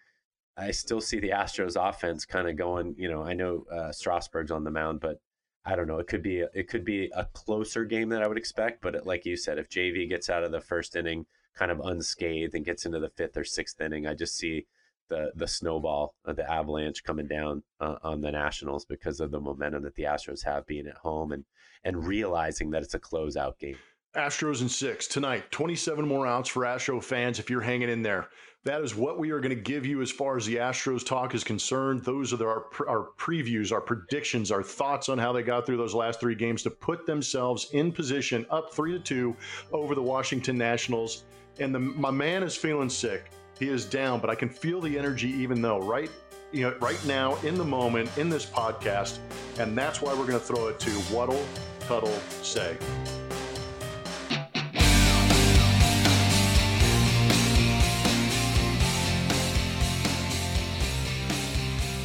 I 0.56 0.70
still 0.70 1.00
see 1.00 1.20
the 1.20 1.30
Astros 1.30 1.76
offense 1.76 2.24
kind 2.24 2.48
of 2.48 2.56
going. 2.56 2.94
You 2.98 3.10
know, 3.10 3.22
I 3.22 3.34
know 3.34 3.64
uh, 3.72 3.92
Strasburg's 3.92 4.50
on 4.50 4.64
the 4.64 4.70
mound, 4.70 5.00
but 5.00 5.20
I 5.64 5.76
don't 5.76 5.86
know. 5.86 5.98
It 5.98 6.06
could 6.06 6.22
be 6.22 6.40
a, 6.40 6.48
it 6.54 6.68
could 6.68 6.84
be 6.84 7.10
a 7.14 7.26
closer 7.26 7.84
game 7.84 8.08
than 8.08 8.22
I 8.22 8.26
would 8.26 8.38
expect. 8.38 8.80
But 8.80 9.06
like 9.06 9.26
you 9.26 9.36
said, 9.36 9.58
if 9.58 9.68
JV 9.68 10.08
gets 10.08 10.30
out 10.30 10.44
of 10.44 10.52
the 10.52 10.60
first 10.60 10.96
inning 10.96 11.26
kind 11.54 11.70
of 11.70 11.80
unscathed 11.80 12.54
and 12.54 12.64
gets 12.64 12.86
into 12.86 12.98
the 12.98 13.10
fifth 13.10 13.36
or 13.36 13.44
sixth 13.44 13.80
inning, 13.80 14.06
I 14.06 14.14
just 14.14 14.36
see 14.36 14.66
the 15.08 15.32
the 15.34 15.48
snowball 15.48 16.14
the 16.24 16.50
avalanche 16.50 17.04
coming 17.04 17.26
down 17.26 17.62
uh, 17.80 17.96
on 18.02 18.20
the 18.20 18.30
Nationals 18.30 18.84
because 18.86 19.20
of 19.20 19.30
the 19.30 19.40
momentum 19.40 19.82
that 19.82 19.96
the 19.96 20.04
Astros 20.04 20.44
have 20.44 20.66
being 20.66 20.86
at 20.86 20.96
home 20.96 21.32
and 21.32 21.44
and 21.84 22.06
realizing 22.06 22.70
that 22.70 22.82
it's 22.82 22.94
a 22.94 22.98
closeout 22.98 23.58
game. 23.58 23.76
Astros 24.16 24.60
in 24.60 24.68
six 24.68 25.06
tonight. 25.06 25.50
27 25.52 26.06
more 26.06 26.26
outs 26.26 26.48
for 26.48 26.64
Astro 26.64 27.00
fans 27.00 27.38
if 27.38 27.48
you're 27.48 27.60
hanging 27.60 27.88
in 27.88 28.02
there. 28.02 28.28
That 28.64 28.82
is 28.82 28.94
what 28.94 29.20
we 29.20 29.30
are 29.30 29.38
going 29.38 29.56
to 29.56 29.62
give 29.62 29.86
you 29.86 30.02
as 30.02 30.10
far 30.10 30.36
as 30.36 30.44
the 30.44 30.56
Astros 30.56 31.06
talk 31.06 31.32
is 31.32 31.44
concerned. 31.44 32.02
Those 32.04 32.32
are 32.32 32.36
the, 32.36 32.44
our, 32.44 32.64
our 32.88 33.08
previews, 33.16 33.70
our 33.70 33.80
predictions, 33.80 34.50
our 34.50 34.64
thoughts 34.64 35.08
on 35.08 35.16
how 35.16 35.32
they 35.32 35.42
got 35.42 35.64
through 35.64 35.76
those 35.76 35.94
last 35.94 36.18
three 36.18 36.34
games 36.34 36.64
to 36.64 36.70
put 36.70 37.06
themselves 37.06 37.68
in 37.72 37.92
position 37.92 38.44
up 38.50 38.74
three 38.74 38.92
to 38.92 38.98
two 38.98 39.36
over 39.72 39.94
the 39.94 40.02
Washington 40.02 40.58
Nationals. 40.58 41.22
And 41.60 41.72
the, 41.72 41.78
my 41.78 42.10
man 42.10 42.42
is 42.42 42.56
feeling 42.56 42.90
sick. 42.90 43.30
He 43.60 43.68
is 43.68 43.84
down, 43.84 44.20
but 44.20 44.28
I 44.28 44.34
can 44.34 44.48
feel 44.48 44.80
the 44.80 44.98
energy 44.98 45.30
even 45.30 45.62
though, 45.62 45.78
right? 45.78 46.10
You 46.50 46.62
know, 46.62 46.76
right 46.80 47.02
now 47.06 47.36
in 47.42 47.54
the 47.54 47.64
moment 47.64 48.10
in 48.18 48.28
this 48.28 48.44
podcast, 48.44 49.18
and 49.60 49.78
that's 49.78 50.02
why 50.02 50.12
we're 50.14 50.26
going 50.26 50.32
to 50.32 50.40
throw 50.40 50.66
it 50.66 50.80
to 50.80 50.90
What'll 51.14 51.46
Tuttle 51.86 52.18
Say. 52.42 52.76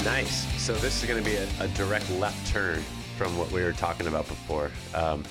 Nice. 0.06 0.46
So 0.62 0.74
this 0.76 1.02
is 1.02 1.10
going 1.10 1.22
to 1.22 1.28
be 1.28 1.36
a, 1.36 1.48
a, 1.62 1.68
direct 1.70 2.08
left 2.12 2.54
turn 2.54 2.80
from 3.18 3.36
what 3.40 3.52
we 3.52 3.64
were 3.64 3.74
talking 3.74 4.06
about 4.06 4.28
before. 4.28 4.70
Um, 4.94 5.24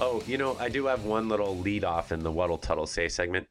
oh, 0.00 0.20
you 0.26 0.36
know, 0.36 0.56
I 0.58 0.68
do 0.68 0.84
have 0.86 1.04
one 1.04 1.28
little 1.28 1.56
lead 1.58 1.84
off 1.84 2.10
in 2.10 2.18
the 2.18 2.32
What'll 2.32 2.58
Tuttle 2.58 2.88
Say 2.88 3.08
segment. 3.08 3.46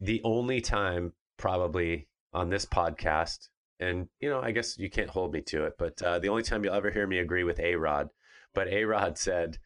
The 0.00 0.20
only 0.24 0.60
time 0.60 1.12
probably 1.38 2.08
on 2.32 2.50
this 2.50 2.66
podcast, 2.66 3.50
and 3.78 4.08
you 4.18 4.28
know, 4.28 4.40
I 4.40 4.50
guess 4.50 4.76
you 4.76 4.90
can't 4.90 5.08
hold 5.08 5.32
me 5.32 5.42
to 5.42 5.64
it, 5.66 5.74
but 5.78 6.02
uh, 6.02 6.18
the 6.18 6.28
only 6.28 6.42
time 6.42 6.64
you'll 6.64 6.74
ever 6.74 6.90
hear 6.90 7.06
me 7.06 7.18
agree 7.18 7.44
with 7.44 7.60
A 7.60 7.76
Rod, 7.76 8.10
but 8.52 8.66
A 8.66 8.84
Rod 8.86 9.16
said 9.16 9.58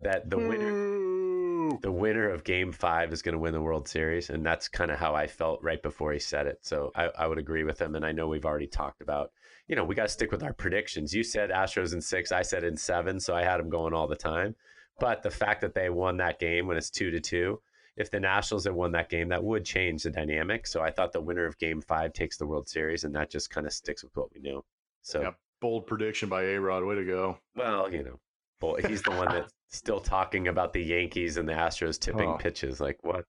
that 0.00 0.28
the 0.28 0.38
winner, 0.38 1.78
the 1.82 1.92
winner 1.92 2.28
of 2.30 2.42
Game 2.42 2.72
Five 2.72 3.12
is 3.12 3.22
going 3.22 3.34
to 3.34 3.38
win 3.38 3.52
the 3.52 3.62
World 3.62 3.86
Series, 3.86 4.28
and 4.28 4.44
that's 4.44 4.66
kind 4.66 4.90
of 4.90 4.98
how 4.98 5.14
I 5.14 5.28
felt 5.28 5.62
right 5.62 5.80
before 5.80 6.12
he 6.12 6.18
said 6.18 6.48
it. 6.48 6.58
So 6.62 6.90
I, 6.96 7.10
I 7.16 7.26
would 7.28 7.38
agree 7.38 7.62
with 7.62 7.80
him, 7.80 7.94
and 7.94 8.04
I 8.04 8.10
know 8.10 8.26
we've 8.26 8.44
already 8.44 8.66
talked 8.66 9.00
about 9.00 9.30
you 9.68 9.76
know, 9.76 9.84
we 9.84 9.94
got 9.94 10.02
to 10.04 10.08
stick 10.08 10.30
with 10.30 10.42
our 10.42 10.52
predictions. 10.52 11.14
You 11.14 11.22
said 11.22 11.50
Astros 11.50 11.94
in 11.94 12.00
six, 12.00 12.32
I 12.32 12.42
said 12.42 12.64
in 12.64 12.76
seven, 12.76 13.18
so 13.18 13.34
I 13.34 13.42
had 13.42 13.58
them 13.58 13.70
going 13.70 13.94
all 13.94 14.06
the 14.06 14.16
time. 14.16 14.54
But 15.00 15.22
the 15.22 15.30
fact 15.30 15.60
that 15.62 15.74
they 15.74 15.90
won 15.90 16.18
that 16.18 16.38
game 16.38 16.66
when 16.66 16.76
it's 16.76 16.90
two 16.90 17.10
to 17.10 17.20
two, 17.20 17.60
if 17.96 18.10
the 18.10 18.20
Nationals 18.20 18.64
had 18.64 18.74
won 18.74 18.92
that 18.92 19.08
game, 19.08 19.28
that 19.28 19.42
would 19.42 19.64
change 19.64 20.02
the 20.02 20.10
dynamic. 20.10 20.66
So 20.66 20.82
I 20.82 20.90
thought 20.90 21.12
the 21.12 21.20
winner 21.20 21.46
of 21.46 21.58
Game 21.58 21.80
Five 21.80 22.12
takes 22.12 22.36
the 22.36 22.46
World 22.46 22.68
Series, 22.68 23.04
and 23.04 23.14
that 23.14 23.30
just 23.30 23.50
kind 23.50 23.66
of 23.66 23.72
sticks 23.72 24.02
with 24.02 24.16
what 24.16 24.32
we 24.34 24.40
knew. 24.40 24.64
So 25.02 25.22
yep. 25.22 25.36
bold 25.60 25.86
prediction 25.86 26.28
by 26.28 26.42
A 26.42 26.60
Rod. 26.60 26.84
Way 26.84 26.96
to 26.96 27.04
go. 27.04 27.38
Well, 27.56 27.92
you 27.92 28.02
know, 28.02 28.18
boy, 28.60 28.80
he's 28.86 29.02
the 29.02 29.12
one 29.12 29.28
that's 29.28 29.52
still 29.68 30.00
talking 30.00 30.48
about 30.48 30.72
the 30.72 30.82
Yankees 30.82 31.36
and 31.36 31.48
the 31.48 31.52
Astros 31.52 31.98
tipping 31.98 32.30
oh. 32.30 32.36
pitches. 32.36 32.80
Like 32.80 32.98
what? 33.02 33.24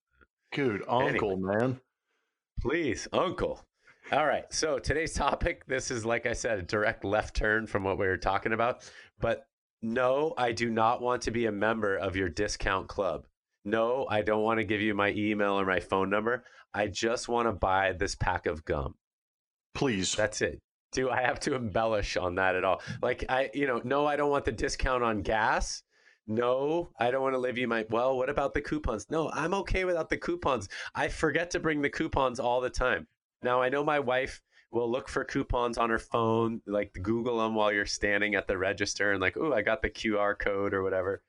Dude, 0.51 0.83
uncle, 0.87 1.31
anyway, 1.31 1.57
man. 1.57 1.79
Please, 2.61 3.07
uncle. 3.11 3.61
All 4.11 4.27
right. 4.27 4.45
So 4.53 4.77
today's 4.77 5.13
topic, 5.15 5.65
this 5.65 5.89
is, 5.89 6.05
like 6.05 6.27
I 6.27 6.33
said, 6.33 6.59
a 6.59 6.61
direct 6.61 7.03
left 7.03 7.35
turn 7.35 7.65
from 7.65 7.83
what 7.83 7.97
we 7.97 8.05
were 8.05 8.17
talking 8.17 8.53
about. 8.53 8.87
But 9.19 9.47
no, 9.81 10.35
I 10.37 10.51
do 10.51 10.69
not 10.69 11.01
want 11.01 11.23
to 11.23 11.31
be 11.31 11.47
a 11.47 11.51
member 11.51 11.95
of 11.95 12.15
your 12.15 12.29
discount 12.29 12.87
club. 12.87 13.25
No, 13.63 14.05
I 14.07 14.21
don't 14.21 14.43
want 14.43 14.59
to 14.59 14.63
give 14.63 14.79
you 14.79 14.93
my 14.93 15.09
email 15.09 15.59
or 15.59 15.65
my 15.65 15.79
phone 15.79 16.11
number. 16.11 16.43
I 16.71 16.85
just 16.85 17.27
want 17.27 17.47
to 17.47 17.51
buy 17.51 17.93
this 17.93 18.13
pack 18.13 18.45
of 18.45 18.63
gum. 18.63 18.93
Please. 19.73 20.15
That's 20.15 20.41
it. 20.43 20.59
Do 20.91 21.09
I 21.09 21.21
have 21.21 21.39
to 21.41 21.55
embellish 21.55 22.15
on 22.15 22.35
that 22.35 22.55
at 22.55 22.63
all? 22.63 22.83
Like, 23.01 23.25
I, 23.27 23.49
you 23.55 23.65
know, 23.65 23.81
no, 23.83 24.05
I 24.05 24.17
don't 24.17 24.29
want 24.29 24.45
the 24.45 24.51
discount 24.51 25.03
on 25.03 25.23
gas. 25.23 25.81
No, 26.27 26.91
I 26.99 27.09
don't 27.09 27.23
want 27.23 27.33
to 27.33 27.39
leave 27.39 27.57
you 27.57 27.67
my. 27.67 27.85
Well, 27.89 28.17
what 28.17 28.29
about 28.29 28.53
the 28.53 28.61
coupons? 28.61 29.07
No, 29.09 29.31
I'm 29.31 29.55
okay 29.55 29.83
without 29.83 30.09
the 30.09 30.17
coupons. 30.17 30.69
I 30.93 31.07
forget 31.07 31.49
to 31.51 31.59
bring 31.59 31.81
the 31.81 31.89
coupons 31.89 32.39
all 32.39 32.61
the 32.61 32.69
time. 32.69 33.07
Now 33.43 33.61
I 33.61 33.69
know 33.69 33.83
my 33.83 33.99
wife 33.99 34.41
will 34.71 34.91
look 34.91 35.07
for 35.07 35.23
coupons 35.23 35.77
on 35.77 35.89
her 35.89 35.99
phone, 35.99 36.61
like 36.65 36.97
Google 37.01 37.39
them 37.39 37.55
while 37.55 37.71
you're 37.71 37.85
standing 37.85 38.35
at 38.35 38.47
the 38.47 38.57
register, 38.57 39.11
and 39.11 39.21
like, 39.21 39.37
oh, 39.37 39.53
I 39.53 39.61
got 39.61 39.81
the 39.81 39.89
QR 39.89 40.37
code 40.37 40.73
or 40.73 40.83
whatever. 40.83 41.21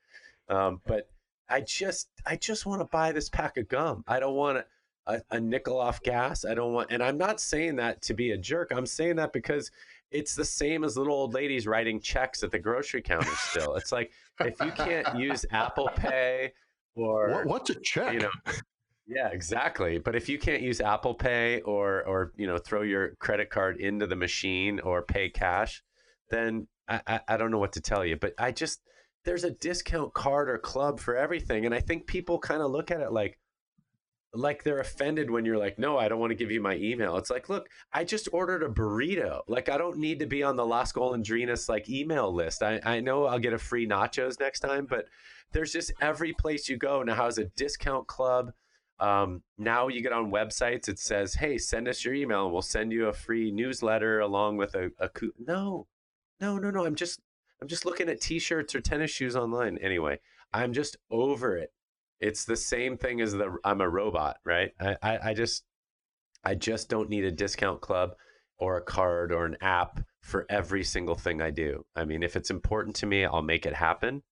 Um, 0.49 0.81
but 0.85 1.09
I 1.49 1.61
just, 1.61 2.09
I 2.25 2.35
just 2.35 2.65
want 2.65 2.81
to 2.81 2.85
buy 2.85 3.11
this 3.11 3.29
pack 3.29 3.57
of 3.57 3.69
gum. 3.69 4.03
I 4.07 4.19
don't 4.19 4.35
want 4.35 4.65
a, 5.07 5.21
a 5.31 5.39
nickel 5.39 5.79
off 5.79 6.03
gas. 6.03 6.45
I 6.45 6.53
don't 6.53 6.73
want, 6.73 6.91
and 6.91 7.01
I'm 7.01 7.17
not 7.17 7.39
saying 7.39 7.77
that 7.77 8.01
to 8.03 8.13
be 8.13 8.31
a 8.31 8.37
jerk. 8.37 8.71
I'm 8.71 8.85
saying 8.85 9.15
that 9.15 9.31
because 9.33 9.71
it's 10.11 10.35
the 10.35 10.45
same 10.45 10.83
as 10.83 10.97
little 10.97 11.13
old 11.13 11.33
ladies 11.33 11.67
writing 11.67 11.99
checks 11.99 12.43
at 12.43 12.51
the 12.51 12.59
grocery 12.59 13.01
counter. 13.01 13.31
Still, 13.35 13.75
it's 13.75 13.91
like 13.91 14.11
if 14.39 14.59
you 14.59 14.71
can't 14.71 15.17
use 15.17 15.45
Apple 15.51 15.89
Pay 15.95 16.53
or 16.95 17.31
what, 17.31 17.45
what's 17.45 17.69
a 17.69 17.79
check? 17.79 18.13
You 18.13 18.19
know, 18.19 18.31
yeah, 19.07 19.29
exactly. 19.29 19.99
But 19.99 20.15
if 20.15 20.27
you 20.27 20.37
can't 20.37 20.61
use 20.61 20.81
Apple 20.81 21.13
Pay 21.13 21.61
or 21.61 22.03
or 22.03 22.33
you 22.35 22.45
know 22.45 22.57
throw 22.57 22.81
your 22.81 23.15
credit 23.15 23.49
card 23.49 23.79
into 23.79 24.05
the 24.05 24.15
machine 24.15 24.79
or 24.81 25.01
pay 25.01 25.29
cash, 25.29 25.81
then 26.29 26.67
I, 26.87 27.01
I, 27.07 27.19
I 27.29 27.37
don't 27.37 27.51
know 27.51 27.59
what 27.59 27.73
to 27.73 27.81
tell 27.81 28.05
you. 28.05 28.17
But 28.17 28.33
I 28.37 28.51
just 28.51 28.81
there's 29.23 29.45
a 29.45 29.51
discount 29.51 30.13
card 30.13 30.49
or 30.49 30.57
club 30.57 30.99
for 30.99 31.15
everything, 31.15 31.65
and 31.65 31.73
I 31.73 31.79
think 31.79 32.05
people 32.05 32.37
kind 32.37 32.61
of 32.61 32.71
look 32.71 32.91
at 32.91 33.01
it 33.01 33.11
like 33.11 33.39
like 34.33 34.63
they're 34.63 34.79
offended 34.79 35.31
when 35.31 35.45
you're 35.45 35.57
like, 35.57 35.79
no, 35.79 35.97
I 35.97 36.09
don't 36.09 36.19
want 36.19 36.31
to 36.31 36.35
give 36.35 36.51
you 36.51 36.61
my 36.61 36.75
email. 36.75 37.17
It's 37.17 37.29
like, 37.29 37.49
look, 37.49 37.69
I 37.93 38.03
just 38.03 38.27
ordered 38.33 38.61
a 38.61 38.69
burrito. 38.69 39.41
Like, 39.47 39.69
I 39.69 39.77
don't 39.77 39.97
need 39.97 40.19
to 40.19 40.25
be 40.25 40.43
on 40.43 40.57
the 40.57 40.65
Las 40.65 40.91
Golondrinas 40.91 41.69
like 41.69 41.89
email 41.89 42.33
list. 42.33 42.61
I, 42.61 42.79
I 42.83 42.99
know 42.99 43.25
I'll 43.25 43.39
get 43.39 43.53
a 43.53 43.57
free 43.57 43.87
nachos 43.87 44.39
next 44.39 44.59
time, 44.59 44.85
but 44.87 45.05
there's 45.53 45.71
just 45.71 45.93
every 46.01 46.33
place 46.33 46.67
you 46.67 46.77
go 46.77 47.03
now 47.03 47.15
has 47.15 47.37
a 47.37 47.45
discount 47.45 48.05
club 48.07 48.51
um, 48.99 49.43
now 49.57 49.87
you 49.87 50.01
get 50.01 50.13
on 50.13 50.31
websites, 50.31 50.87
it 50.89 50.99
says, 50.99 51.35
hey, 51.35 51.57
send 51.57 51.87
us 51.87 52.03
your 52.03 52.13
email 52.13 52.45
and 52.45 52.53
we'll 52.53 52.61
send 52.61 52.91
you 52.91 53.07
a 53.07 53.13
free 53.13 53.51
newsletter 53.51 54.19
along 54.19 54.57
with 54.57 54.75
a, 54.75 54.91
a 54.99 55.09
co-. 55.09 55.31
no, 55.39 55.87
no, 56.39 56.57
no, 56.57 56.71
no. 56.71 56.85
I'm 56.85 56.95
just, 56.95 57.19
I'm 57.61 57.67
just 57.67 57.85
looking 57.85 58.09
at 58.09 58.21
t-shirts 58.21 58.73
or 58.75 58.81
tennis 58.81 59.11
shoes 59.11 59.35
online. 59.35 59.77
Anyway, 59.79 60.19
I'm 60.53 60.73
just 60.73 60.97
over 61.11 61.57
it. 61.57 61.71
It's 62.19 62.45
the 62.45 62.55
same 62.55 62.97
thing 62.97 63.21
as 63.21 63.33
the, 63.33 63.57
I'm 63.63 63.81
a 63.81 63.89
robot, 63.89 64.37
right? 64.43 64.71
I, 64.79 64.95
I, 65.03 65.19
I 65.29 65.33
just, 65.33 65.63
I 66.43 66.55
just 66.55 66.89
don't 66.89 67.09
need 67.09 67.25
a 67.25 67.31
discount 67.31 67.81
club 67.81 68.15
or 68.57 68.77
a 68.77 68.81
card 68.81 69.31
or 69.31 69.45
an 69.45 69.57
app 69.61 69.99
for 70.21 70.45
every 70.49 70.83
single 70.83 71.15
thing 71.15 71.41
I 71.41 71.51
do. 71.51 71.85
I 71.95 72.05
mean, 72.05 72.23
if 72.23 72.35
it's 72.35 72.49
important 72.49 72.95
to 72.97 73.05
me, 73.05 73.25
I'll 73.25 73.43
make 73.43 73.67
it 73.67 73.75
happen 73.75 74.23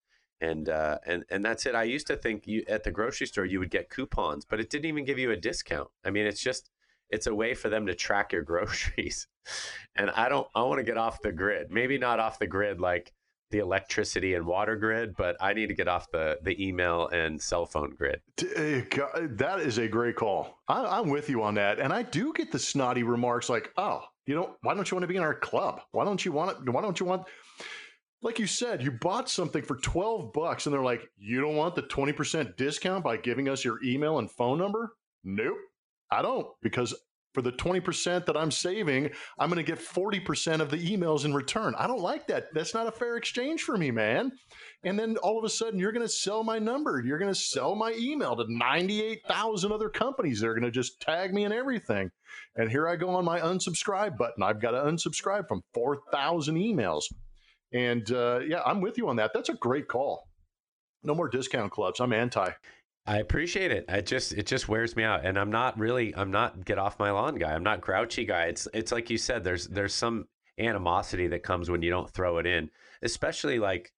and 0.42 0.70
uh, 0.70 1.00
and 1.06 1.24
and 1.30 1.44
that's 1.44 1.66
it. 1.66 1.76
I 1.76 1.84
used 1.84 2.08
to 2.08 2.16
think 2.16 2.48
you 2.48 2.64
at 2.68 2.84
the 2.84 2.92
grocery 2.92 3.28
store 3.28 3.46
you 3.46 3.60
would 3.60 3.72
get 3.72 3.90
coupons, 3.90 4.46
but 4.46 4.60
it 4.60 4.70
didn't 4.70 4.86
even 4.86 5.06
give 5.06 5.20
you 5.20 5.32
a 5.32 5.36
discount. 5.36 5.90
I 6.04 6.10
mean, 6.10 6.26
it's 6.26 6.42
just 6.42 6.70
it's 7.10 7.28
a 7.28 7.36
way 7.36 7.54
for 7.54 7.70
them 7.70 7.86
to 7.88 7.96
track 7.96 8.34
your 8.34 8.44
groceries, 8.52 9.28
and 9.96 10.10
I 10.12 10.30
don't. 10.30 10.48
I 10.56 10.64
want 10.64 10.80
to 10.80 10.84
get 10.84 10.98
off 10.98 11.22
the 11.22 11.32
grid. 11.32 11.68
Maybe 11.72 11.98
not 11.98 12.20
off 12.20 12.40
the 12.40 12.48
grid 12.48 12.80
like 12.80 13.14
the 13.52 13.60
electricity 13.60 14.34
and 14.34 14.46
water 14.46 14.76
grid, 14.76 15.16
but 15.16 15.38
I 15.40 15.54
need 15.54 15.68
to 15.68 15.76
get 15.76 15.88
off 15.88 16.10
the 16.12 16.40
the 16.44 16.62
email 16.66 17.08
and 17.08 17.42
cell 17.42 17.66
phone 17.66 17.96
grid. 17.96 18.22
Eh, 18.56 18.82
that 19.38 19.60
is 19.60 19.78
a 19.78 19.88
great 19.88 20.16
call. 20.16 20.60
I, 20.68 20.84
I'm 20.86 21.10
with 21.10 21.30
you 21.30 21.44
on 21.44 21.56
that, 21.56 21.80
and 21.80 21.94
I 21.94 22.04
do 22.04 22.34
get 22.34 22.52
the 22.52 22.60
snotty 22.60 23.04
remarks 23.04 23.50
like, 23.50 23.72
"Oh, 23.78 24.04
you 24.26 24.36
know, 24.36 24.56
why 24.62 24.74
don't 24.74 24.90
you 24.90 24.96
want 24.96 25.04
to 25.04 25.08
be 25.08 25.16
in 25.16 25.24
our 25.24 25.36
club? 25.36 25.82
Why 25.92 26.06
don't 26.06 26.24
you 26.26 26.32
want 26.32 26.52
it? 26.52 26.70
Why 26.70 26.82
don't 26.82 27.00
you 27.00 27.06
want?" 27.06 27.28
Like 28.22 28.40
you 28.40 28.48
said, 28.48 28.82
you 28.82 28.92
bought 28.92 29.30
something 29.30 29.62
for 29.62 29.76
12 29.78 30.34
bucks 30.34 30.66
and 30.66 30.74
they're 30.74 30.84
like, 30.84 31.08
you 31.18 31.42
don't 31.42 31.56
want 31.56 31.76
the 31.76 31.84
20% 31.84 32.58
discount 32.58 33.04
by 33.04 33.18
giving 33.18 33.50
us 33.50 33.64
your 33.64 33.84
email 33.84 34.20
and 34.20 34.32
phone 34.32 34.58
number? 34.58 34.94
Nope, 35.24 35.58
I 36.12 36.22
don't 36.22 36.48
because 36.62 36.94
for 37.36 37.42
the 37.42 37.52
20% 37.52 38.26
that 38.26 38.38
I'm 38.38 38.50
saving, 38.50 39.12
I'm 39.38 39.50
going 39.50 39.64
to 39.64 39.72
get 39.72 39.78
40% 39.78 40.62
of 40.62 40.72
the 40.72 40.78
emails 40.78 41.26
in 41.26 41.34
return. 41.34 41.76
I 41.78 41.86
don't 41.86 42.02
like 42.02 42.28
that. 42.28 42.46
That's 42.54 42.74
not 42.74 42.88
a 42.88 42.92
fair 42.92 43.18
exchange 43.18 43.62
for 43.62 43.78
me, 43.78 43.92
man. 43.92 44.32
And 44.86 44.98
then 44.98 45.18
all 45.18 45.38
of 45.38 45.44
a 45.44 45.50
sudden, 45.50 45.78
you're 45.78 45.92
going 45.92 46.06
to 46.06 46.12
sell 46.12 46.44
my 46.44 46.60
number. 46.60 47.04
You're 47.06 47.20
going 47.20 47.34
to 47.34 47.40
sell 47.40 47.76
my 47.76 47.94
email 48.00 48.38
to 48.38 48.46
98,000 48.48 49.72
other 49.72 49.90
companies. 49.90 50.40
They're 50.40 50.54
going 50.54 50.64
to 50.64 50.72
just 50.72 51.02
tag 51.02 51.34
me 51.34 51.44
and 51.44 51.54
everything. 51.54 52.10
And 52.56 52.72
here 52.72 52.88
I 52.88 52.96
go 52.96 53.10
on 53.10 53.26
my 53.26 53.42
unsubscribe 53.42 54.18
button. 54.18 54.42
I've 54.42 54.62
got 54.62 54.72
to 54.72 54.78
unsubscribe 54.78 55.50
from 55.50 55.62
4,000 55.74 56.56
emails. 56.56 57.04
And 57.74 58.10
uh, 58.12 58.40
yeah, 58.48 58.62
I'm 58.66 58.82
with 58.82 58.98
you 58.98 59.10
on 59.10 59.16
that. 59.18 59.32
That's 59.34 59.50
a 59.50 59.56
great 59.56 59.88
call. 59.88 60.28
No 61.04 61.14
more 61.14 61.30
discount 61.30 61.72
clubs. 61.72 62.00
I'm 62.00 62.14
anti. 62.14 62.50
I 63.08 63.20
appreciate 63.20 63.72
it. 63.72 63.86
I 63.88 64.02
just 64.02 64.34
it 64.34 64.48
just 64.48 64.68
wears 64.68 64.96
me 64.96 65.04
out, 65.04 65.26
and 65.26 65.38
I'm 65.38 65.52
not 65.52 65.78
really 65.78 66.16
I'm 66.16 66.32
not 66.32 66.66
get 66.66 66.80
off 66.80 66.98
my 67.00 67.12
lawn 67.12 67.36
guy. 67.36 67.54
I'm 67.54 67.64
not 67.64 67.82
grouchy 67.82 68.26
guy. 68.26 68.46
It's 68.46 68.68
it's 68.74 68.92
like 68.92 69.10
you 69.10 69.18
said. 69.18 69.44
There's 69.44 69.68
there's 69.68 69.94
some 69.94 70.26
animosity 70.58 71.28
that 71.28 71.44
comes 71.44 71.70
when 71.70 71.82
you 71.82 71.92
don't 71.92 72.10
throw 72.10 72.40
it 72.40 72.48
in, 72.48 72.70
especially 73.04 73.60
like 73.60 73.92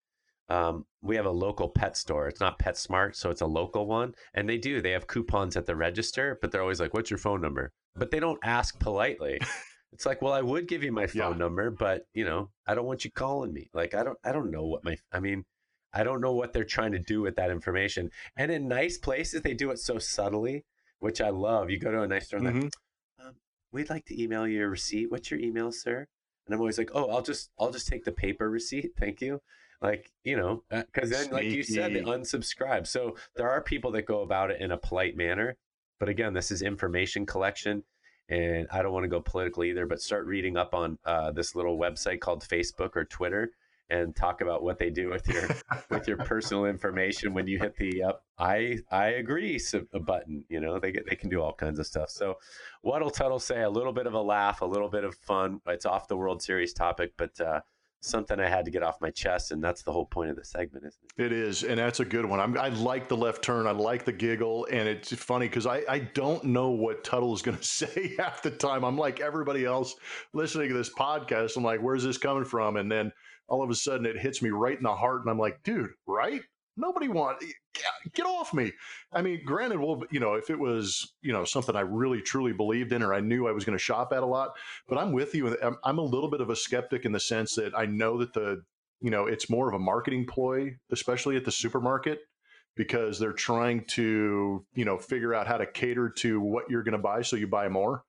um, 0.49 0.85
we 1.01 1.15
have 1.15 1.25
a 1.25 1.31
local 1.31 1.69
pet 1.69 1.95
store. 1.95 2.27
It's 2.27 2.39
not 2.39 2.59
PetSmart, 2.59 3.15
so 3.15 3.29
it's 3.29 3.41
a 3.41 3.45
local 3.45 3.85
one, 3.85 4.13
and 4.33 4.47
they 4.47 4.57
do. 4.57 4.81
They 4.81 4.91
have 4.91 5.07
coupons 5.07 5.55
at 5.55 5.65
the 5.65 5.75
register, 5.75 6.37
but 6.41 6.51
they're 6.51 6.61
always 6.61 6.79
like, 6.79 6.93
"What's 6.93 7.09
your 7.09 7.17
phone 7.17 7.41
number?" 7.41 7.71
But 7.95 8.11
they 8.11 8.19
don't 8.19 8.39
ask 8.43 8.77
politely. 8.79 9.39
It's 9.97 10.05
like, 10.05 10.21
well, 10.21 10.33
I 10.33 10.41
would 10.41 10.67
give 10.67 10.83
you 10.83 10.91
my 10.91 11.07
phone 11.07 11.31
yeah. 11.31 11.37
number, 11.39 11.71
but 11.71 12.05
you 12.13 12.23
know, 12.23 12.51
I 12.67 12.75
don't 12.75 12.85
want 12.85 13.03
you 13.03 13.09
calling 13.09 13.51
me. 13.51 13.71
Like, 13.73 13.95
I 13.95 14.03
don't, 14.03 14.19
I 14.23 14.31
don't 14.31 14.51
know 14.51 14.63
what 14.63 14.83
my, 14.83 14.95
I 15.11 15.19
mean, 15.19 15.43
I 15.91 16.03
don't 16.03 16.21
know 16.21 16.33
what 16.33 16.53
they're 16.53 16.65
trying 16.65 16.91
to 16.91 16.99
do 16.99 17.21
with 17.21 17.35
that 17.37 17.49
information. 17.49 18.11
And 18.35 18.51
in 18.51 18.67
nice 18.67 18.99
places, 18.99 19.41
they 19.41 19.55
do 19.55 19.71
it 19.71 19.79
so 19.79 19.97
subtly, 19.97 20.65
which 20.99 21.19
I 21.19 21.29
love. 21.29 21.71
You 21.71 21.79
go 21.79 21.89
to 21.89 22.03
a 22.03 22.07
nice 22.07 22.27
store, 22.27 22.41
mm-hmm. 22.41 22.59
like, 22.59 22.73
um, 23.25 23.33
we'd 23.71 23.89
like 23.89 24.05
to 24.05 24.21
email 24.21 24.47
you 24.47 24.65
a 24.65 24.67
receipt. 24.67 25.09
What's 25.09 25.31
your 25.31 25.39
email, 25.39 25.71
sir? 25.71 26.05
And 26.45 26.53
I'm 26.53 26.59
always 26.59 26.77
like, 26.77 26.91
oh, 26.93 27.09
I'll 27.09 27.23
just, 27.23 27.49
I'll 27.59 27.71
just 27.71 27.87
take 27.87 28.05
the 28.05 28.11
paper 28.11 28.51
receipt. 28.51 28.91
Thank 28.99 29.19
you. 29.19 29.41
Like, 29.81 30.11
you 30.23 30.37
know, 30.37 30.61
because 30.69 31.11
uh, 31.11 31.23
then, 31.23 31.31
like 31.31 31.45
you 31.45 31.63
said, 31.63 31.95
they 31.95 32.01
unsubscribe. 32.01 32.85
So 32.85 33.15
there 33.35 33.49
are 33.49 33.61
people 33.61 33.89
that 33.93 34.03
go 34.03 34.21
about 34.21 34.51
it 34.51 34.61
in 34.61 34.69
a 34.69 34.77
polite 34.77 35.17
manner. 35.17 35.57
But 35.99 36.09
again, 36.09 36.35
this 36.35 36.51
is 36.51 36.61
information 36.61 37.25
collection 37.25 37.83
and 38.29 38.67
I 38.71 38.81
don't 38.81 38.93
want 38.93 39.03
to 39.03 39.09
go 39.09 39.21
political 39.21 39.63
either, 39.63 39.85
but 39.85 40.01
start 40.01 40.25
reading 40.25 40.57
up 40.57 40.73
on 40.73 40.97
uh, 41.05 41.31
this 41.31 41.55
little 41.55 41.77
website 41.77 42.19
called 42.19 42.43
Facebook 42.43 42.95
or 42.95 43.05
Twitter 43.05 43.51
and 43.89 44.15
talk 44.15 44.41
about 44.41 44.63
what 44.63 44.77
they 44.77 44.89
do 44.89 45.09
with 45.09 45.27
your 45.27 45.47
with 45.89 46.07
your 46.07 46.17
personal 46.17 46.65
information 46.65 47.33
when 47.33 47.47
you 47.47 47.57
hit 47.57 47.75
the 47.77 48.03
uh, 48.03 48.13
I 48.37 48.79
I 48.91 49.07
agree 49.07 49.59
button. 50.05 50.43
You 50.49 50.59
know 50.59 50.79
they 50.79 50.91
get 50.91 51.09
they 51.09 51.15
can 51.15 51.29
do 51.29 51.41
all 51.41 51.53
kinds 51.53 51.79
of 51.79 51.87
stuff. 51.87 52.09
So 52.09 52.35
what'll 52.81 53.09
Tuttle 53.09 53.39
say? 53.39 53.61
A 53.61 53.69
little 53.69 53.93
bit 53.93 54.07
of 54.07 54.13
a 54.13 54.21
laugh, 54.21 54.61
a 54.61 54.65
little 54.65 54.89
bit 54.89 55.03
of 55.03 55.15
fun. 55.15 55.61
It's 55.67 55.85
off 55.85 56.07
the 56.07 56.17
World 56.17 56.41
Series 56.41 56.73
topic, 56.73 57.13
but 57.17 57.39
uh, 57.39 57.61
something 58.07 58.39
I 58.39 58.49
had 58.49 58.65
to 58.65 58.71
get 58.71 58.83
off 58.83 59.01
my 59.01 59.11
chest, 59.11 59.51
and 59.51 59.63
that's 59.63 59.81
the 59.83 59.91
whole 59.91 60.05
point 60.05 60.29
of 60.29 60.35
the 60.35 60.43
segment, 60.43 60.85
isn't 60.85 61.01
it? 61.17 61.25
It 61.25 61.31
is, 61.31 61.63
and 61.63 61.79
that's 61.79 61.99
a 61.99 62.05
good 62.05 62.25
one. 62.25 62.39
I'm, 62.39 62.57
i 62.57 62.69
like 62.69 63.07
the 63.07 63.17
left 63.17 63.43
turn. 63.43 63.67
I 63.67 63.71
like 63.71 64.05
the 64.05 64.11
giggle, 64.11 64.67
and 64.71 64.87
it's 64.87 65.13
funny 65.13 65.47
because 65.47 65.65
I, 65.65 65.83
I 65.89 65.99
don't 65.99 66.43
know 66.45 66.69
what 66.69 67.03
Tuttle 67.03 67.33
is 67.33 67.41
going 67.41 67.57
to 67.59 67.63
say 67.63 68.15
half 68.17 68.41
the 68.41 68.51
time. 68.51 68.83
I'm 68.83 68.97
like 68.97 69.19
everybody 69.19 69.65
else 69.65 69.95
listening 70.33 70.69
to 70.69 70.75
this 70.75 70.93
podcast. 70.93 71.57
I'm 71.57 71.63
like, 71.63 71.81
where's 71.81 72.03
this 72.03 72.17
coming 72.17 72.45
from? 72.45 72.77
And 72.77 72.91
then 72.91 73.11
all 73.47 73.63
of 73.63 73.69
a 73.69 73.75
sudden, 73.75 74.05
it 74.05 74.17
hits 74.17 74.41
me 74.41 74.49
right 74.49 74.77
in 74.77 74.83
the 74.83 74.95
heart, 74.95 75.21
and 75.21 75.29
I'm 75.29 75.39
like, 75.39 75.61
dude, 75.63 75.89
right? 76.05 76.41
Nobody 76.77 77.07
want 77.07 77.41
get 78.13 78.25
off 78.25 78.53
me. 78.53 78.71
I 79.11 79.21
mean, 79.21 79.41
granted, 79.45 79.79
well, 79.79 80.03
you 80.11 80.19
know, 80.19 80.35
if 80.35 80.49
it 80.49 80.59
was 80.59 81.13
you 81.21 81.33
know 81.33 81.45
something 81.45 81.75
I 81.75 81.81
really 81.81 82.21
truly 82.21 82.53
believed 82.53 82.91
in 82.91 83.03
or 83.03 83.13
I 83.13 83.19
knew 83.19 83.47
I 83.47 83.51
was 83.51 83.65
going 83.65 83.77
to 83.77 83.83
shop 83.83 84.13
at 84.13 84.23
a 84.23 84.25
lot, 84.25 84.51
but 84.87 84.97
I'm 84.97 85.11
with 85.11 85.35
you. 85.35 85.57
I'm, 85.61 85.77
I'm 85.83 85.97
a 85.97 86.03
little 86.03 86.29
bit 86.29 86.41
of 86.41 86.49
a 86.49 86.55
skeptic 86.55 87.05
in 87.05 87.11
the 87.11 87.19
sense 87.19 87.55
that 87.55 87.77
I 87.77 87.85
know 87.85 88.17
that 88.19 88.33
the 88.33 88.63
you 89.01 89.11
know 89.11 89.25
it's 89.25 89.49
more 89.49 89.67
of 89.67 89.73
a 89.73 89.79
marketing 89.79 90.25
ploy, 90.25 90.75
especially 90.91 91.35
at 91.35 91.45
the 91.45 91.51
supermarket 91.51 92.19
because 92.75 93.17
they're 93.17 93.33
trying 93.33 93.83
to 93.85 94.65
you 94.73 94.85
know 94.85 94.97
figure 94.97 95.33
out 95.33 95.47
how 95.47 95.57
to 95.57 95.65
cater 95.65 96.09
to 96.09 96.39
what 96.39 96.69
you're 96.69 96.83
going 96.83 96.93
to 96.93 96.97
buy 96.97 97.21
so 97.21 97.35
you 97.35 97.47
buy 97.47 97.67
more. 97.67 98.03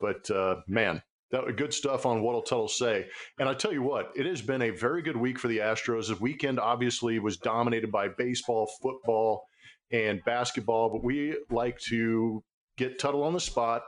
But 0.00 0.30
uh, 0.30 0.56
man, 0.66 1.02
that 1.34 1.56
good 1.56 1.74
stuff 1.74 2.06
on 2.06 2.22
what'll 2.22 2.42
Tuttle 2.42 2.68
say. 2.68 3.06
And 3.38 3.48
I 3.48 3.54
tell 3.54 3.72
you 3.72 3.82
what, 3.82 4.12
it 4.14 4.24
has 4.24 4.40
been 4.40 4.62
a 4.62 4.70
very 4.70 5.02
good 5.02 5.16
week 5.16 5.38
for 5.38 5.48
the 5.48 5.58
Astros. 5.58 6.08
The 6.08 6.16
weekend 6.20 6.60
obviously 6.60 7.18
was 7.18 7.36
dominated 7.36 7.90
by 7.90 8.08
baseball, 8.08 8.70
football, 8.80 9.42
and 9.90 10.24
basketball, 10.24 10.90
but 10.90 11.04
we 11.04 11.36
like 11.50 11.78
to 11.88 12.42
get 12.76 12.98
Tuttle 12.98 13.24
on 13.24 13.32
the 13.32 13.40
spot, 13.40 13.82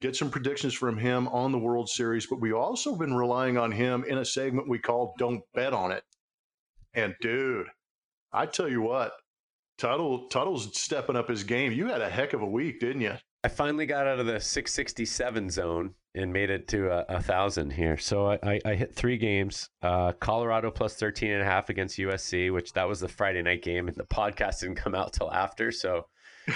get 0.00 0.16
some 0.16 0.30
predictions 0.30 0.74
from 0.74 0.98
him 0.98 1.28
on 1.28 1.50
the 1.50 1.58
World 1.58 1.88
Series, 1.88 2.26
but 2.26 2.40
we've 2.40 2.54
also 2.54 2.94
been 2.94 3.14
relying 3.14 3.56
on 3.56 3.72
him 3.72 4.04
in 4.06 4.18
a 4.18 4.24
segment 4.24 4.68
we 4.68 4.78
call 4.78 5.14
Don't 5.18 5.42
Bet 5.54 5.72
on 5.72 5.92
It. 5.92 6.04
And 6.94 7.14
dude, 7.22 7.68
I 8.32 8.44
tell 8.44 8.68
you 8.68 8.82
what, 8.82 9.12
Tuttle 9.78 10.28
Tuttle's 10.28 10.78
stepping 10.78 11.16
up 11.16 11.28
his 11.28 11.42
game. 11.42 11.72
You 11.72 11.86
had 11.86 12.02
a 12.02 12.10
heck 12.10 12.34
of 12.34 12.42
a 12.42 12.46
week, 12.46 12.80
didn't 12.80 13.00
you? 13.00 13.14
I 13.44 13.48
finally 13.48 13.86
got 13.86 14.06
out 14.06 14.20
of 14.20 14.26
the 14.26 14.40
667 14.40 15.50
zone 15.50 15.94
and 16.14 16.32
made 16.32 16.50
it 16.50 16.68
to 16.68 16.90
a, 16.90 17.16
a 17.16 17.22
thousand 17.22 17.70
here. 17.70 17.96
So 17.96 18.26
I, 18.26 18.38
I, 18.42 18.60
I, 18.64 18.74
hit 18.74 18.94
three 18.94 19.16
games. 19.16 19.70
Uh, 19.82 20.12
Colorado 20.12 20.70
plus 20.70 20.94
13 20.94 21.30
and 21.30 21.42
a 21.42 21.44
half 21.44 21.70
against 21.70 21.98
USC, 21.98 22.52
which 22.52 22.74
that 22.74 22.86
was 22.86 23.00
the 23.00 23.08
Friday 23.08 23.42
night 23.42 23.62
game, 23.62 23.88
and 23.88 23.96
the 23.96 24.04
podcast 24.04 24.60
didn't 24.60 24.76
come 24.76 24.94
out 24.94 25.12
till 25.12 25.32
after. 25.32 25.72
So 25.72 26.06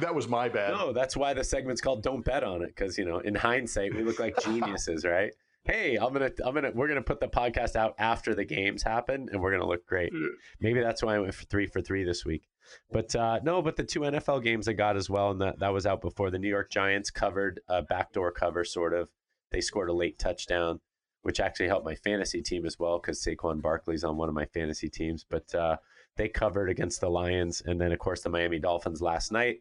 that 0.00 0.14
was 0.14 0.28
my 0.28 0.48
bad. 0.48 0.72
No, 0.72 0.92
that's 0.92 1.16
why 1.16 1.32
the 1.34 1.44
segment's 1.44 1.80
called 1.80 2.02
"Don't 2.02 2.24
Bet 2.24 2.44
on 2.44 2.62
It" 2.62 2.68
because 2.68 2.98
you 2.98 3.04
know, 3.04 3.18
in 3.18 3.34
hindsight, 3.34 3.94
we 3.94 4.02
look 4.02 4.18
like 4.18 4.38
geniuses, 4.42 5.04
right? 5.04 5.32
Hey, 5.64 5.96
I'm 5.96 6.12
gonna, 6.12 6.30
I'm 6.44 6.54
gonna, 6.54 6.72
we're 6.74 6.88
gonna 6.88 7.02
put 7.02 7.20
the 7.20 7.28
podcast 7.28 7.76
out 7.76 7.94
after 7.98 8.34
the 8.34 8.44
games 8.44 8.82
happen, 8.82 9.28
and 9.30 9.40
we're 9.40 9.52
gonna 9.52 9.66
look 9.66 9.86
great. 9.86 10.12
Maybe 10.60 10.80
that's 10.80 11.02
why 11.02 11.16
I 11.16 11.18
went 11.20 11.34
for 11.34 11.44
three 11.44 11.66
for 11.66 11.80
three 11.80 12.04
this 12.04 12.24
week. 12.24 12.48
But 12.90 13.14
uh, 13.14 13.40
no, 13.42 13.62
but 13.62 13.76
the 13.76 13.84
two 13.84 14.00
NFL 14.00 14.42
games 14.42 14.68
I 14.68 14.72
got 14.72 14.96
as 14.96 15.10
well, 15.10 15.30
and 15.30 15.40
that 15.40 15.58
that 15.58 15.72
was 15.72 15.86
out 15.86 16.00
before 16.00 16.30
the 16.30 16.38
New 16.38 16.48
York 16.48 16.70
Giants 16.70 17.10
covered 17.10 17.60
a 17.68 17.82
backdoor 17.82 18.32
cover, 18.32 18.64
sort 18.64 18.94
of. 18.94 19.10
They 19.50 19.60
scored 19.60 19.88
a 19.88 19.94
late 19.94 20.18
touchdown, 20.18 20.80
which 21.22 21.40
actually 21.40 21.68
helped 21.68 21.86
my 21.86 21.94
fantasy 21.94 22.42
team 22.42 22.66
as 22.66 22.78
well 22.78 22.98
because 22.98 23.22
Saquon 23.22 23.62
Barkley's 23.62 24.04
on 24.04 24.16
one 24.16 24.28
of 24.28 24.34
my 24.34 24.44
fantasy 24.46 24.88
teams. 24.88 25.24
But 25.28 25.54
uh, 25.54 25.76
they 26.16 26.28
covered 26.28 26.68
against 26.68 27.00
the 27.00 27.08
Lions, 27.08 27.62
and 27.64 27.80
then 27.80 27.92
of 27.92 27.98
course 27.98 28.22
the 28.22 28.30
Miami 28.30 28.58
Dolphins 28.58 29.00
last 29.00 29.32
night. 29.32 29.60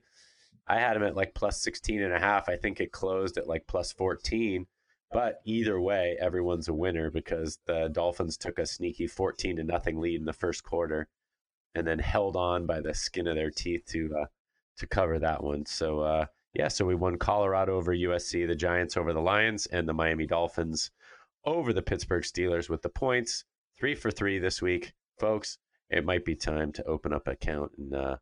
I 0.67 0.79
had 0.79 0.95
them 0.95 1.03
at 1.03 1.15
like 1.15 1.33
plus 1.33 1.61
16 1.61 2.01
and 2.01 2.13
a 2.13 2.19
half. 2.19 2.49
I 2.49 2.57
think 2.57 2.81
it 2.81 2.91
closed 2.91 3.37
at 3.37 3.47
like 3.47 3.67
plus 3.67 3.93
14. 3.93 4.67
But 5.11 5.39
either 5.45 5.79
way, 5.79 6.17
everyone's 6.19 6.67
a 6.67 6.73
winner 6.73 7.09
because 7.09 7.59
the 7.65 7.87
Dolphins 7.87 8.35
took 8.35 8.59
a 8.59 8.65
sneaky 8.65 9.07
14 9.07 9.55
to 9.55 9.63
nothing 9.63 10.01
lead 10.01 10.19
in 10.19 10.25
the 10.25 10.33
first 10.33 10.63
quarter 10.65 11.07
and 11.77 11.87
then 11.87 11.99
held 11.99 12.35
on 12.35 12.65
by 12.65 12.81
the 12.81 12.93
skin 12.93 13.27
of 13.27 13.35
their 13.35 13.51
teeth 13.51 13.85
to 13.87 14.13
uh, 14.21 14.25
to 14.77 14.87
cover 14.87 15.19
that 15.19 15.43
one. 15.43 15.65
So 15.65 16.01
uh, 16.01 16.25
yeah, 16.53 16.67
so 16.67 16.85
we 16.85 16.95
won 16.95 17.17
Colorado 17.17 17.75
over 17.75 17.95
USC, 17.95 18.47
the 18.47 18.55
Giants 18.55 18.97
over 18.97 19.13
the 19.13 19.21
Lions, 19.21 19.67
and 19.67 19.87
the 19.87 19.93
Miami 19.93 20.25
Dolphins 20.25 20.91
over 21.45 21.71
the 21.71 21.81
Pittsburgh 21.81 22.23
Steelers 22.23 22.69
with 22.69 22.81
the 22.81 22.89
points. 22.89 23.45
Three 23.79 23.95
for 23.95 24.09
three 24.09 24.39
this 24.39 24.61
week, 24.61 24.93
folks. 25.19 25.59
It 25.89 26.03
might 26.03 26.25
be 26.25 26.35
time 26.35 26.71
to 26.73 26.83
open 26.85 27.13
up 27.13 27.27
account 27.27 27.71
and 27.77 27.93
uh, 27.93 28.17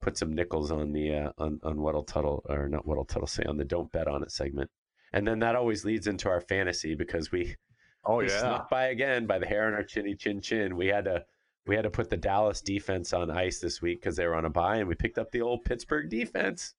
put 0.00 0.18
some 0.18 0.34
nickels 0.34 0.70
on 0.70 0.92
the 0.92 1.14
uh, 1.14 1.32
on 1.38 1.60
on 1.62 1.80
what'll 1.80 2.02
Tuttle 2.02 2.44
or 2.48 2.68
not 2.68 2.86
what'll 2.86 3.04
Tuttle 3.04 3.28
say 3.28 3.44
on 3.44 3.56
the 3.56 3.64
don't 3.64 3.90
bet 3.92 4.08
on 4.08 4.22
it 4.22 4.32
segment, 4.32 4.70
and 5.12 5.26
then 5.26 5.38
that 5.38 5.56
always 5.56 5.84
leads 5.84 6.06
into 6.06 6.28
our 6.28 6.40
fantasy 6.40 6.94
because 6.94 7.30
we 7.30 7.56
oh 8.04 8.16
we 8.16 8.28
yeah 8.28 8.40
snuck 8.40 8.68
by 8.68 8.86
again 8.86 9.26
by 9.26 9.38
the 9.38 9.46
hair 9.46 9.66
on 9.66 9.74
our 9.74 9.84
chinny 9.84 10.14
chin 10.14 10.40
chin. 10.40 10.76
We 10.76 10.88
had 10.88 11.04
to 11.04 11.24
we 11.66 11.74
had 11.74 11.82
to 11.82 11.90
put 11.90 12.10
the 12.10 12.16
Dallas 12.16 12.60
defense 12.60 13.12
on 13.12 13.30
ice 13.30 13.58
this 13.58 13.82
week 13.82 14.00
because 14.00 14.16
they 14.16 14.26
were 14.26 14.34
on 14.34 14.44
a 14.44 14.50
bye, 14.50 14.76
and 14.76 14.88
we 14.88 14.94
picked 14.94 15.18
up 15.18 15.30
the 15.32 15.42
old 15.42 15.64
Pittsburgh 15.64 16.08
defense, 16.08 16.74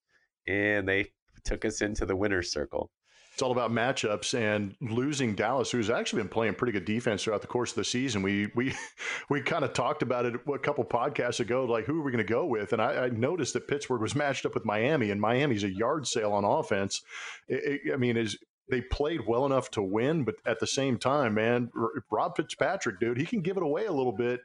and 0.48 0.88
they 0.88 1.12
took 1.44 1.66
us 1.66 1.82
into 1.82 2.06
the 2.06 2.16
winner's 2.16 2.52
circle. 2.52 2.92
It's 3.34 3.44
all 3.44 3.52
about 3.52 3.72
matchups 3.72 4.34
and 4.34 4.76
losing 4.82 5.36
Dallas, 5.36 5.70
who's 5.70 5.92
actually 5.92 6.24
been 6.24 6.30
playing 6.30 6.56
pretty 6.56 6.72
good 6.72 6.86
defense 6.86 7.24
throughout 7.24 7.42
the 7.42 7.48
course 7.48 7.70
of 7.70 7.76
the 7.76 7.84
season. 7.84 8.24
We 8.24 8.50
we 8.56 8.74
we 9.30 9.42
kind 9.42 9.64
of 9.64 9.74
talked 9.74 10.02
about 10.02 10.26
it 10.26 10.34
a 10.52 10.58
couple 10.58 10.84
podcasts 10.86 11.40
ago, 11.40 11.66
like 11.66 11.86
who 11.86 12.00
are 12.00 12.04
we 12.04 12.12
going 12.12 12.26
to 12.26 12.34
go 12.34 12.46
with? 12.46 12.74
And 12.74 12.82
I, 12.82 13.06
I, 13.06 13.10
noticed 13.10 13.54
that 13.54 13.68
Pittsburgh 13.68 14.02
was 14.02 14.16
matched 14.16 14.48
up 14.48 14.56
with 14.56 14.66
Miami, 14.66 15.12
and 15.12 15.22
Miami's 15.22 15.64
a 15.64 15.70
yard 15.70 16.08
sale 16.08 16.32
on 16.32 16.46
offense. 16.46 17.04
It, 17.48 17.82
it, 17.86 17.94
I 17.94 17.98
mean, 17.98 18.18
is 18.18 18.40
they 18.72 18.82
played 18.82 19.28
well 19.28 19.46
enough 19.46 19.70
to 19.72 19.84
win, 19.84 20.24
but 20.24 20.36
at 20.46 20.60
the 20.60 20.66
same 20.68 20.98
time, 20.98 21.36
man, 21.36 21.70
Rob 22.12 22.36
Fitzpatrick, 22.36 23.00
dude, 23.00 23.18
he 23.18 23.26
can 23.26 23.42
give 23.42 23.58
it 23.58 23.64
away 23.64 23.86
a 23.86 23.94
little 23.94 24.12
bit 24.12 24.42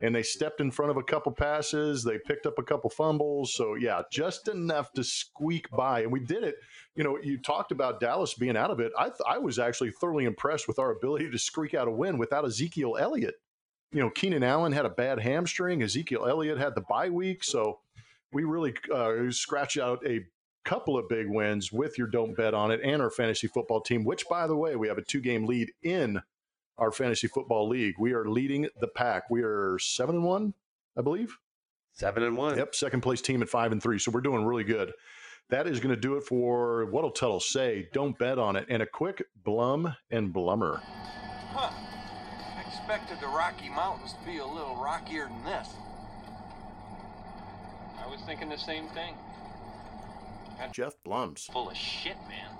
and 0.00 0.14
they 0.14 0.22
stepped 0.22 0.60
in 0.60 0.70
front 0.70 0.90
of 0.90 0.96
a 0.96 1.02
couple 1.02 1.32
passes. 1.32 2.02
They 2.02 2.18
picked 2.18 2.46
up 2.46 2.58
a 2.58 2.62
couple 2.62 2.90
fumbles. 2.90 3.54
So, 3.54 3.74
yeah, 3.74 4.02
just 4.10 4.48
enough 4.48 4.92
to 4.92 5.04
squeak 5.04 5.70
by. 5.70 6.00
And 6.00 6.12
we 6.12 6.20
did 6.20 6.42
it. 6.42 6.56
You 6.96 7.04
know, 7.04 7.18
you 7.22 7.38
talked 7.38 7.72
about 7.72 8.00
Dallas 8.00 8.34
being 8.34 8.56
out 8.56 8.70
of 8.70 8.80
it. 8.80 8.92
I, 8.98 9.04
th- 9.04 9.20
I 9.26 9.38
was 9.38 9.58
actually 9.58 9.92
thoroughly 9.92 10.24
impressed 10.24 10.68
with 10.68 10.78
our 10.78 10.90
ability 10.90 11.30
to 11.30 11.38
squeak 11.38 11.74
out 11.74 11.88
a 11.88 11.92
win 11.92 12.18
without 12.18 12.44
Ezekiel 12.44 12.96
Elliott. 12.98 13.36
You 13.92 14.00
know, 14.00 14.10
Keenan 14.10 14.42
Allen 14.42 14.72
had 14.72 14.86
a 14.86 14.90
bad 14.90 15.20
hamstring. 15.20 15.82
Ezekiel 15.82 16.26
Elliott 16.26 16.58
had 16.58 16.74
the 16.74 16.82
bye 16.82 17.10
week. 17.10 17.44
So, 17.44 17.78
we 18.32 18.42
really 18.44 18.74
uh, 18.92 19.30
scratched 19.30 19.78
out 19.78 20.04
a 20.04 20.26
couple 20.64 20.98
of 20.98 21.08
big 21.08 21.28
wins 21.28 21.72
with 21.72 21.96
your 21.96 22.08
don't 22.08 22.36
bet 22.36 22.52
on 22.52 22.70
it 22.70 22.80
and 22.82 23.00
our 23.00 23.10
fantasy 23.10 23.46
football 23.46 23.80
team, 23.80 24.04
which, 24.04 24.28
by 24.28 24.46
the 24.46 24.56
way, 24.56 24.76
we 24.76 24.88
have 24.88 24.98
a 24.98 25.02
two 25.02 25.20
game 25.20 25.46
lead 25.46 25.70
in 25.82 26.20
our 26.78 26.90
fantasy 26.92 27.26
football 27.26 27.68
league. 27.68 27.94
We 27.98 28.12
are 28.12 28.28
leading 28.28 28.68
the 28.80 28.88
pack. 28.88 29.30
We 29.30 29.42
are 29.42 29.78
seven 29.78 30.16
and 30.16 30.24
one, 30.24 30.54
I 30.96 31.02
believe. 31.02 31.36
Seven 31.92 32.22
and 32.22 32.36
one. 32.36 32.56
Yep, 32.56 32.74
second 32.74 33.00
place 33.02 33.20
team 33.22 33.42
at 33.42 33.48
five 33.48 33.72
and 33.72 33.82
three. 33.82 33.98
So 33.98 34.10
we're 34.10 34.20
doing 34.20 34.44
really 34.44 34.64
good. 34.64 34.92
That 35.50 35.66
is 35.66 35.78
going 35.78 35.94
to 35.94 36.00
do 36.00 36.16
it 36.16 36.24
for 36.24 36.86
what'll 36.86 37.10
Tuttle 37.10 37.40
say. 37.40 37.88
Don't 37.92 38.18
bet 38.18 38.38
on 38.38 38.56
it. 38.56 38.66
And 38.68 38.82
a 38.82 38.86
quick 38.86 39.22
blum 39.44 39.94
and 40.10 40.32
blummer. 40.32 40.80
Huh. 41.52 41.70
I 42.56 42.64
expected 42.66 43.20
the 43.20 43.28
Rocky 43.28 43.68
Mountains 43.68 44.14
to 44.14 44.26
be 44.26 44.38
a 44.38 44.46
little 44.46 44.76
rockier 44.76 45.28
than 45.28 45.44
this. 45.44 45.68
I 48.02 48.06
was 48.10 48.20
thinking 48.26 48.48
the 48.48 48.56
same 48.56 48.88
thing. 48.88 49.14
Jeff 50.72 50.94
Blums. 51.06 51.50
Full 51.52 51.70
of 51.70 51.76
shit, 51.76 52.16
man. 52.28 52.50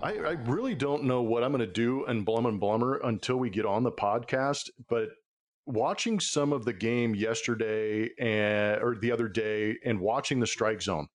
I, 0.00 0.12
I 0.12 0.30
really 0.44 0.76
don't 0.76 1.04
know 1.04 1.22
what 1.22 1.42
I'm 1.42 1.50
going 1.50 1.60
to 1.60 1.66
do 1.66 2.06
in 2.06 2.22
Blum 2.22 2.46
and 2.46 2.60
Blummer 2.60 2.98
until 3.04 3.36
we 3.36 3.50
get 3.50 3.66
on 3.66 3.82
the 3.82 3.90
podcast. 3.90 4.70
But 4.88 5.08
watching 5.66 6.20
some 6.20 6.52
of 6.52 6.64
the 6.64 6.72
game 6.72 7.16
yesterday 7.16 8.08
and 8.18 8.80
or 8.80 8.96
the 9.00 9.10
other 9.10 9.28
day, 9.28 9.76
and 9.84 10.00
watching 10.00 10.38
the 10.38 10.46
strike 10.46 10.82
zone, 10.82 11.08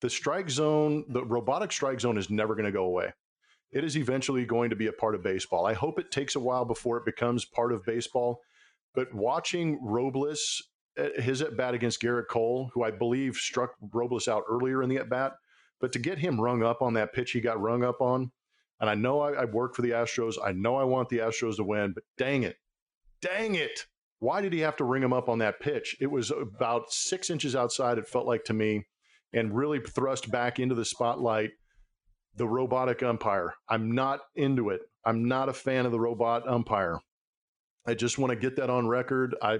the 0.00 0.08
strike 0.08 0.48
zone, 0.48 1.04
the 1.08 1.24
robotic 1.24 1.70
strike 1.70 2.00
zone 2.00 2.16
is 2.16 2.30
never 2.30 2.54
going 2.54 2.64
to 2.64 2.72
go 2.72 2.84
away. 2.84 3.12
It 3.72 3.84
is 3.84 3.96
eventually 3.96 4.46
going 4.46 4.70
to 4.70 4.76
be 4.76 4.86
a 4.86 4.92
part 4.92 5.14
of 5.14 5.22
baseball. 5.22 5.66
I 5.66 5.74
hope 5.74 5.98
it 5.98 6.10
takes 6.10 6.34
a 6.34 6.40
while 6.40 6.64
before 6.64 6.96
it 6.96 7.04
becomes 7.04 7.44
part 7.44 7.72
of 7.72 7.84
baseball. 7.84 8.40
But 8.94 9.12
watching 9.12 9.78
Robles, 9.82 10.62
uh, 10.98 11.20
his 11.20 11.42
at 11.42 11.56
bat 11.58 11.74
against 11.74 12.00
Gerrit 12.00 12.28
Cole, 12.30 12.70
who 12.72 12.84
I 12.84 12.90
believe 12.90 13.36
struck 13.36 13.72
Robles 13.92 14.28
out 14.28 14.44
earlier 14.48 14.82
in 14.82 14.88
the 14.88 14.96
at 14.96 15.10
bat, 15.10 15.32
but 15.84 15.92
to 15.92 15.98
get 15.98 16.18
him 16.18 16.40
rung 16.40 16.62
up 16.62 16.80
on 16.80 16.94
that 16.94 17.12
pitch 17.12 17.32
he 17.32 17.42
got 17.42 17.60
rung 17.60 17.84
up 17.84 18.00
on, 18.00 18.32
and 18.80 18.88
I 18.88 18.94
know 18.94 19.20
I, 19.20 19.42
I 19.42 19.44
work 19.44 19.74
for 19.74 19.82
the 19.82 19.90
Astros. 19.90 20.36
I 20.42 20.52
know 20.52 20.76
I 20.76 20.84
want 20.84 21.10
the 21.10 21.18
Astros 21.18 21.56
to 21.56 21.64
win, 21.64 21.92
but 21.92 22.04
dang 22.16 22.42
it, 22.42 22.56
dang 23.20 23.54
it. 23.54 23.84
Why 24.18 24.40
did 24.40 24.54
he 24.54 24.60
have 24.60 24.76
to 24.76 24.84
ring 24.84 25.02
him 25.02 25.12
up 25.12 25.28
on 25.28 25.40
that 25.40 25.60
pitch? 25.60 25.94
It 26.00 26.10
was 26.10 26.30
about 26.30 26.90
six 26.90 27.28
inches 27.28 27.54
outside, 27.54 27.98
it 27.98 28.08
felt 28.08 28.24
like 28.24 28.44
to 28.44 28.54
me, 28.54 28.86
and 29.34 29.54
really 29.54 29.78
thrust 29.78 30.30
back 30.30 30.58
into 30.58 30.74
the 30.74 30.86
spotlight 30.86 31.50
the 32.34 32.48
robotic 32.48 33.02
umpire. 33.02 33.52
I'm 33.68 33.94
not 33.94 34.20
into 34.34 34.70
it. 34.70 34.80
I'm 35.04 35.28
not 35.28 35.50
a 35.50 35.52
fan 35.52 35.84
of 35.84 35.92
the 35.92 36.00
robot 36.00 36.48
umpire. 36.48 36.98
I 37.86 37.92
just 37.92 38.18
want 38.18 38.30
to 38.30 38.36
get 38.36 38.56
that 38.56 38.70
on 38.70 38.88
record. 38.88 39.36
I, 39.42 39.58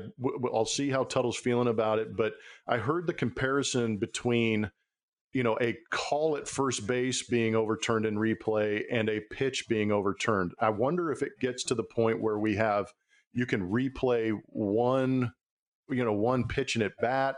I'll 0.54 0.64
see 0.64 0.88
how 0.88 1.04
Tuttle's 1.04 1.36
feeling 1.36 1.68
about 1.68 1.98
it, 1.98 2.16
but 2.16 2.32
I 2.66 2.78
heard 2.78 3.06
the 3.06 3.12
comparison 3.12 3.98
between 3.98 4.70
you 5.34 5.42
know, 5.42 5.58
a 5.60 5.76
call 5.90 6.36
at 6.36 6.48
first 6.48 6.86
base 6.86 7.24
being 7.24 7.56
overturned 7.56 8.06
in 8.06 8.14
replay 8.14 8.84
and 8.90 9.08
a 9.08 9.20
pitch 9.20 9.64
being 9.68 9.90
overturned. 9.90 10.52
I 10.60 10.70
wonder 10.70 11.10
if 11.10 11.22
it 11.22 11.32
gets 11.40 11.64
to 11.64 11.74
the 11.74 11.82
point 11.82 12.22
where 12.22 12.38
we 12.38 12.54
have 12.54 12.86
you 13.32 13.44
can 13.44 13.68
replay 13.68 14.32
one, 14.46 15.32
you 15.90 16.04
know, 16.04 16.12
one 16.12 16.46
pitch 16.46 16.76
and 16.76 16.84
at 16.84 16.92
bat 17.00 17.34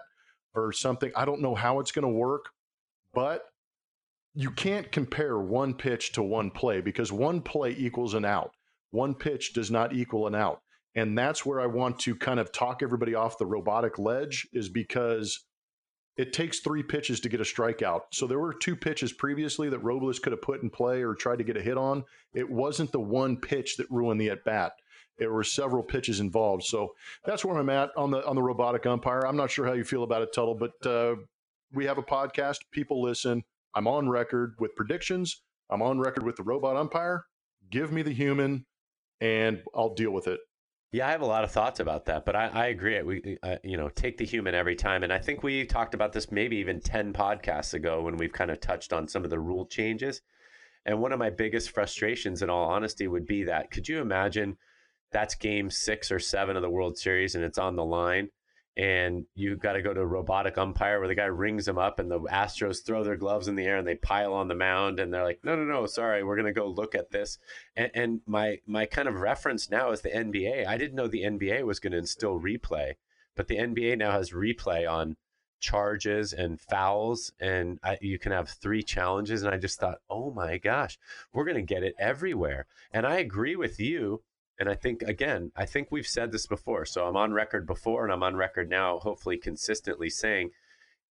or 0.55 0.73
something. 0.73 1.11
I 1.17 1.25
don't 1.25 1.41
know 1.41 1.55
how 1.55 1.81
it's 1.81 1.91
going 1.91 2.03
to 2.03 2.09
work, 2.09 2.51
but 3.15 3.41
you 4.35 4.51
can't 4.51 4.93
compare 4.93 5.39
one 5.39 5.73
pitch 5.73 6.13
to 6.13 6.23
one 6.23 6.51
play 6.51 6.83
because 6.83 7.11
one 7.11 7.41
play 7.41 7.75
equals 7.77 8.13
an 8.13 8.27
out. 8.27 8.51
One 8.91 9.15
pitch 9.15 9.55
does 9.55 9.71
not 9.71 9.95
equal 9.95 10.27
an 10.27 10.35
out. 10.35 10.61
And 10.95 11.17
that's 11.17 11.47
where 11.47 11.61
I 11.61 11.67
want 11.67 11.99
to 12.01 12.15
kind 12.15 12.39
of 12.39 12.53
talk 12.53 12.83
everybody 12.83 13.15
off 13.15 13.39
the 13.39 13.47
robotic 13.47 13.99
ledge 13.99 14.47
is 14.53 14.69
because 14.69 15.47
it 16.17 16.33
takes 16.33 16.61
three 16.61 16.83
pitches 16.83 17.21
to 17.21 17.29
get 17.29 17.41
a 17.41 17.45
strikeout. 17.45 18.03
So 18.13 18.27
there 18.27 18.39
were 18.39 18.55
two 18.55 18.75
pitches 18.75 19.13
previously 19.13 19.69
that 19.69 19.81
Robles 19.81 20.19
could 20.19 20.33
have 20.33 20.43
put 20.43 20.63
in 20.63 20.71
play 20.71 21.03
or 21.03 21.15
tried 21.15 21.39
to 21.39 21.45
get 21.45 21.57
a 21.57 21.63
hit 21.63 21.77
on. 21.77 22.05
It 22.33 22.51
wasn't 22.51 22.93
the 22.93 23.01
one 23.01 23.37
pitch 23.37 23.77
that 23.77 23.91
ruined 23.91 24.21
the 24.21 24.31
at 24.31 24.45
bat. 24.45 24.73
There 25.19 25.33
were 25.33 25.45
several 25.45 25.83
pitches 25.83 26.21
involved. 26.21 26.65
So 26.65 26.95
that's 27.25 27.45
where 27.45 27.57
I'm 27.57 27.71
at 27.71 27.91
on 27.97 28.11
the 28.11 28.27
on 28.27 28.35
the 28.35 28.43
robotic 28.43 28.87
umpire. 28.87 29.27
I'm 29.27 29.37
not 29.37 29.51
sure 29.51 29.67
how 29.67 29.73
you 29.73 29.85
feel 29.85 30.03
about 30.03 30.23
it, 30.23 30.33
Tuttle, 30.35 30.55
but 30.55 30.87
uh, 30.87 31.17
we 31.73 31.87
have 31.87 31.99
a 31.99 32.03
podcast. 32.03 32.59
People 32.71 33.03
listen. 33.03 33.43
I'm 33.75 33.87
on 33.87 34.09
record 34.09 34.55
with 34.59 34.75
predictions. 34.75 35.43
I'm 35.71 35.83
on 35.83 35.99
record 35.99 36.25
with 36.25 36.37
the 36.37 36.43
robot 36.43 36.77
umpire. 36.77 37.25
Give 37.71 37.93
me 37.93 38.03
the 38.03 38.13
human, 38.13 38.67
and 39.21 39.63
I'll 39.75 39.95
deal 39.95 40.13
with 40.13 40.29
it. 40.29 40.41
Yeah, 40.93 41.09
I 41.09 41.11
have 41.11 41.21
a 41.21 41.27
lot 41.27 41.45
of 41.45 41.51
thoughts 41.51 41.81
about 41.81 42.07
that, 42.07 42.25
but 42.25 42.37
I, 42.37 42.47
I 42.47 42.67
agree. 42.67 43.03
We, 43.03 43.39
uh, 43.43 43.57
you 43.65 43.77
know, 43.77 43.89
take 43.89 44.17
the 44.17 44.25
human 44.25 44.55
every 44.55 44.77
time, 44.77 45.03
and 45.03 45.13
I 45.13 45.19
think 45.19 45.43
we 45.43 45.67
talked 45.67 45.95
about 45.95 46.13
this 46.13 46.31
maybe 46.31 46.57
even 46.57 46.81
ten 46.81 47.13
podcasts 47.13 47.75
ago 47.75 48.03
when 48.03 48.17
we've 48.17 48.33
kind 48.33 48.51
of 48.51 48.61
touched 48.61 48.93
on 48.93 49.09
some 49.09 49.25
of 49.25 49.31
the 49.31 49.39
rule 49.41 49.67
changes. 49.67 50.23
And 50.87 51.01
one 51.01 51.13
of 51.13 51.19
my 51.19 51.31
biggest 51.31 51.71
frustrations, 51.71 52.41
in 52.43 52.51
all 52.51 52.71
honesty, 52.71 53.09
would 53.09 53.27
be 53.27 53.45
that 53.45 53.71
could 53.71 53.89
you 53.89 54.01
imagine 54.01 54.57
that's 55.11 55.35
game 55.35 55.71
six 55.71 56.11
or 56.13 56.21
seven 56.21 56.57
of 56.57 56.63
the 56.63 56.71
World 56.71 56.97
Series 56.97 57.35
and 57.35 57.45
it's 57.45 57.59
on 57.59 57.77
the 57.77 57.85
line, 57.85 58.29
and 58.77 59.25
you 59.35 59.57
got 59.57 59.73
to 59.73 59.83
go 59.83 59.95
to 59.95 60.01
a 60.01 60.07
robotic 60.07 60.59
umpire 60.59 60.99
where 60.99 61.09
the 61.09 61.15
guy 61.15 61.25
rings 61.25 61.65
them 61.65 61.79
up 61.79 61.99
and 61.99 62.11
the 62.11 62.21
Astros 62.21 62.85
throw 62.85 63.03
their 63.03 63.17
gloves 63.17 63.49
in 63.49 63.57
the 63.57 63.65
air 63.65 63.79
and 63.79 63.89
they 63.89 63.95
pile 63.95 64.35
on 64.35 64.49
the 64.49 64.55
mound 64.55 65.01
and 65.01 65.13
they're 65.13 65.25
like, 65.25 65.41
no, 65.43 65.57
no, 65.57 65.65
no, 65.65 65.87
sorry, 65.87 66.23
we're 66.23 66.37
going 66.37 66.53
to 66.53 66.53
go 66.53 66.69
look 66.69 66.95
at 66.95 67.11
this. 67.11 67.39
And, 67.75 67.91
and, 67.95 68.21
my 68.27 68.59
my 68.67 68.87
kind 68.87 69.09
of 69.09 69.21
reference 69.21 69.71
now 69.71 69.93
is 69.93 70.01
the 70.01 70.11
NBA. 70.11 70.67
I 70.67 70.77
didn't 70.77 70.95
know 70.95 71.07
the 71.07 71.23
NBA 71.23 71.65
was 71.65 71.81
going 71.81 71.93
to 71.93 71.99
instill 71.99 72.41
replay, 72.41 72.95
but 73.35 73.49
the 73.49 73.57
NBA 73.57 73.99
now 73.99 74.13
has 74.13 74.33
replay 74.33 74.91
on 74.91 75.17
charges 75.61 76.33
and 76.33 76.61
fouls, 76.61 77.33
and 77.41 77.79
I, 77.83 77.99
you 78.01 78.19
can 78.19 78.33
have 78.33 78.49
three 78.49 78.83
challenges. 78.83 79.43
And 79.43 79.55
I 79.55 79.59
just 79.59 79.81
thought, 79.81 79.99
oh 80.11 80.31
my 80.31 80.59
gosh, 80.59 80.99
we're 81.33 81.45
going 81.45 81.57
to 81.57 81.63
get 81.75 81.83
it 81.83 81.95
everywhere. 81.99 82.67
And 82.93 83.07
I 83.07 83.17
agree 83.17 83.57
with 83.57 83.81
you. 83.81 84.23
And 84.59 84.69
I 84.69 84.75
think, 84.75 85.03
again, 85.03 85.53
I 85.57 85.67
think 85.67 85.89
we've 85.91 86.07
said 86.07 86.33
this 86.33 86.47
before. 86.47 86.85
So 86.87 87.05
I'm 87.05 87.17
on 87.17 87.33
record 87.33 87.67
before 87.67 88.05
and 88.05 88.13
I'm 88.13 88.23
on 88.23 88.37
record 88.37 88.71
now, 88.71 88.99
hopefully 88.99 89.37
consistently 89.37 90.09
saying, 90.09 90.51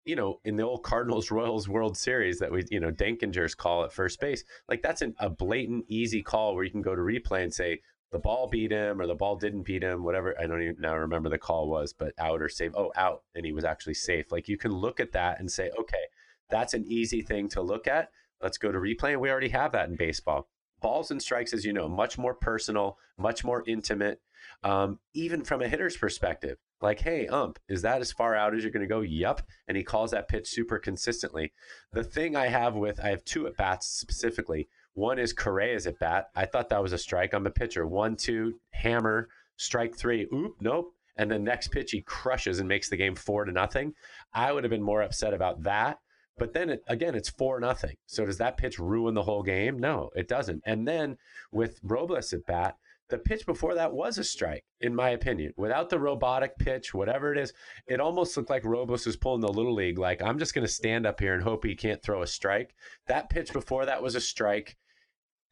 you 0.04 0.16
know, 0.16 0.40
in 0.44 0.56
the 0.56 0.64
old 0.64 0.84
Cardinals 0.84 1.32
Royals 1.32 1.68
World 1.68 1.98
Series 1.98 2.40
that 2.40 2.52
we, 2.52 2.64
you 2.70 2.80
know, 2.80 2.92
Denkinger's 2.92 3.56
call 3.56 3.84
at 3.84 3.94
first 3.94 4.20
base, 4.20 4.44
like 4.68 4.82
that's 4.82 5.02
an, 5.02 5.16
a 5.20 5.30
blatant, 5.30 5.86
easy 5.88 6.22
call 6.22 6.56
where 6.56 6.64
you 6.64 6.72
can 6.72 6.82
go 6.82 6.96
to 6.96 7.02
replay 7.02 7.44
and 7.44 7.54
say, 7.54 7.82
the 8.12 8.20
ball 8.20 8.48
beat 8.48 8.72
him 8.72 9.02
or 9.02 9.08
the 9.08 9.16
ball 9.16 9.36
didn't 9.36 9.64
beat 9.64 9.84
him, 9.84 10.04
whatever. 10.04 10.40
I 10.40 10.48
don't 10.48 10.62
even 10.62 10.78
now 10.80 10.96
remember 10.96 11.28
the 11.28 11.38
call 11.38 11.68
was, 11.68 11.92
but 11.92 12.14
out 12.18 12.42
or 12.42 12.48
safe. 12.48 12.72
Oh, 12.76 12.92
out. 12.96 13.24
And 13.34 13.46
he 13.46 13.52
was 13.52 13.66
actually 13.66 13.96
safe. 13.96 14.32
Like 14.32 14.48
you 14.48 14.58
can 14.58 14.72
look 14.72 15.00
at 15.00 15.12
that 15.14 15.40
and 15.40 15.52
say, 15.52 15.70
okay, 15.78 16.06
that's 16.50 16.74
an 16.74 16.86
easy 16.88 17.22
thing 17.22 17.50
to 17.50 17.62
look 17.62 17.88
at. 17.88 18.12
Let's 18.42 18.58
go 18.58 18.72
to 18.72 18.78
replay. 18.78 19.14
And 19.14 19.22
we 19.22 19.30
already 19.30 19.50
have 19.50 19.72
that 19.74 19.90
in 19.90 19.96
baseball. 19.96 20.48
Balls 20.86 21.10
and 21.10 21.20
strikes, 21.20 21.52
as 21.52 21.66
you 21.66 21.74
know, 21.74 21.90
much 21.90 22.20
more 22.20 22.36
personal, 22.36 23.00
much 23.18 23.44
more 23.44 23.64
intimate, 23.66 24.22
um, 24.64 25.00
even 25.16 25.44
from 25.44 25.64
a 25.64 25.68
hitter's 25.68 25.98
perspective. 25.98 26.60
Like, 26.80 27.02
hey, 27.02 27.26
ump, 27.26 27.58
is 27.68 27.82
that 27.82 28.02
as 28.02 28.12
far 28.12 28.36
out 28.36 28.54
as 28.54 28.62
you're 28.62 28.72
going 28.72 28.88
to 28.88 28.88
go? 28.88 29.02
Yup. 29.02 29.42
And 29.68 29.76
he 29.76 29.84
calls 29.84 30.12
that 30.12 30.28
pitch 30.28 30.48
super 30.48 30.78
consistently. 30.78 31.54
The 31.92 32.04
thing 32.04 32.36
I 32.36 32.50
have 32.50 32.76
with, 32.76 33.00
I 33.00 33.08
have 33.10 33.26
two 33.26 33.48
at 33.48 33.58
bats 33.58 33.88
specifically. 33.88 34.70
One 34.94 35.18
is 35.18 35.34
Correa's 35.34 35.88
at 35.88 35.98
bat. 35.98 36.30
I 36.36 36.46
thought 36.46 36.70
that 36.70 36.84
was 36.84 36.94
a 36.94 37.00
strike 37.00 37.34
on 37.34 37.44
the 37.44 37.50
pitcher. 37.50 37.88
One, 37.88 38.16
two, 38.16 38.60
hammer, 38.70 39.30
strike 39.58 39.96
three. 39.96 40.28
Oop, 40.32 40.58
nope. 40.60 40.94
And 41.18 41.32
the 41.32 41.40
next 41.40 41.70
pitch 41.70 41.90
he 41.94 42.02
crushes 42.02 42.60
and 42.60 42.70
makes 42.70 42.90
the 42.90 42.98
game 42.98 43.16
four 43.16 43.46
to 43.46 43.52
nothing. 43.52 43.96
I 44.36 44.52
would 44.52 44.64
have 44.64 44.72
been 44.72 44.84
more 44.84 45.02
upset 45.02 45.34
about 45.34 45.64
that. 45.64 45.98
But 46.38 46.54
then 46.54 46.70
it, 46.70 46.84
again, 46.88 47.16
it's 47.16 47.30
four 47.30 47.60
nothing. 47.60 47.96
So 48.06 48.26
does 48.26 48.38
that 48.40 48.58
pitch 48.58 48.80
ruin 48.80 49.14
the 49.14 49.24
whole 49.24 49.44
game? 49.44 49.80
No, 49.80 50.10
it 50.16 50.28
doesn't. 50.28 50.64
And 50.66 50.88
then 50.88 51.18
with 51.52 51.80
Robles 51.84 52.34
at 52.34 52.46
bat, 52.46 52.78
the 53.10 53.18
pitch 53.18 53.46
before 53.46 53.76
that 53.76 53.94
was 53.94 54.18
a 54.18 54.24
strike, 54.24 54.66
in 54.82 54.96
my 54.96 55.12
opinion. 55.12 55.54
Without 55.58 55.90
the 55.90 56.00
robotic 56.00 56.58
pitch, 56.58 56.94
whatever 56.94 57.32
it 57.32 57.38
is, 57.38 57.54
it 57.88 58.00
almost 58.00 58.36
looked 58.36 58.50
like 58.50 58.66
Robles 58.66 59.06
was 59.06 59.16
pulling 59.16 59.42
the 59.42 59.48
little 59.48 59.76
league. 59.76 60.00
Like 60.00 60.22
I'm 60.24 60.40
just 60.40 60.56
going 60.56 60.66
to 60.66 60.74
stand 60.74 61.06
up 61.06 61.20
here 61.20 61.34
and 61.34 61.44
hope 61.44 61.64
he 61.64 61.76
can't 61.76 62.02
throw 62.02 62.24
a 62.24 62.28
strike. 62.28 62.76
That 63.08 63.30
pitch 63.30 63.54
before 63.54 63.86
that 63.86 64.02
was 64.02 64.16
a 64.16 64.22
strike 64.22 64.76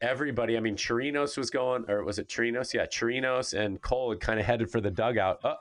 everybody. 0.00 0.56
I 0.56 0.60
mean, 0.60 0.76
Chirinos 0.76 1.36
was 1.36 1.50
going, 1.50 1.88
or 1.88 2.04
was 2.04 2.18
it 2.18 2.28
Chirinos? 2.28 2.74
Yeah, 2.74 2.86
Chirinos 2.86 3.58
and 3.58 3.80
Cole 3.80 4.10
had 4.10 4.20
kind 4.20 4.40
of 4.40 4.46
headed 4.46 4.70
for 4.70 4.80
the 4.80 4.90
dugout. 4.90 5.38
Oh, 5.44 5.54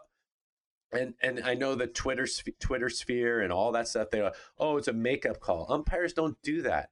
and 0.93 1.13
and 1.21 1.41
I 1.43 1.53
know 1.53 1.75
the 1.75 1.87
Twitter 1.87 2.27
Twitter 2.59 2.89
sphere 2.89 3.41
and 3.41 3.51
all 3.51 3.71
that 3.71 3.87
stuff. 3.87 4.09
They 4.09 4.19
go, 4.19 4.31
oh, 4.57 4.77
it's 4.77 4.87
a 4.87 4.93
makeup 4.93 5.39
call. 5.39 5.65
Umpires 5.69 6.13
don't 6.13 6.37
do 6.41 6.61
that. 6.63 6.89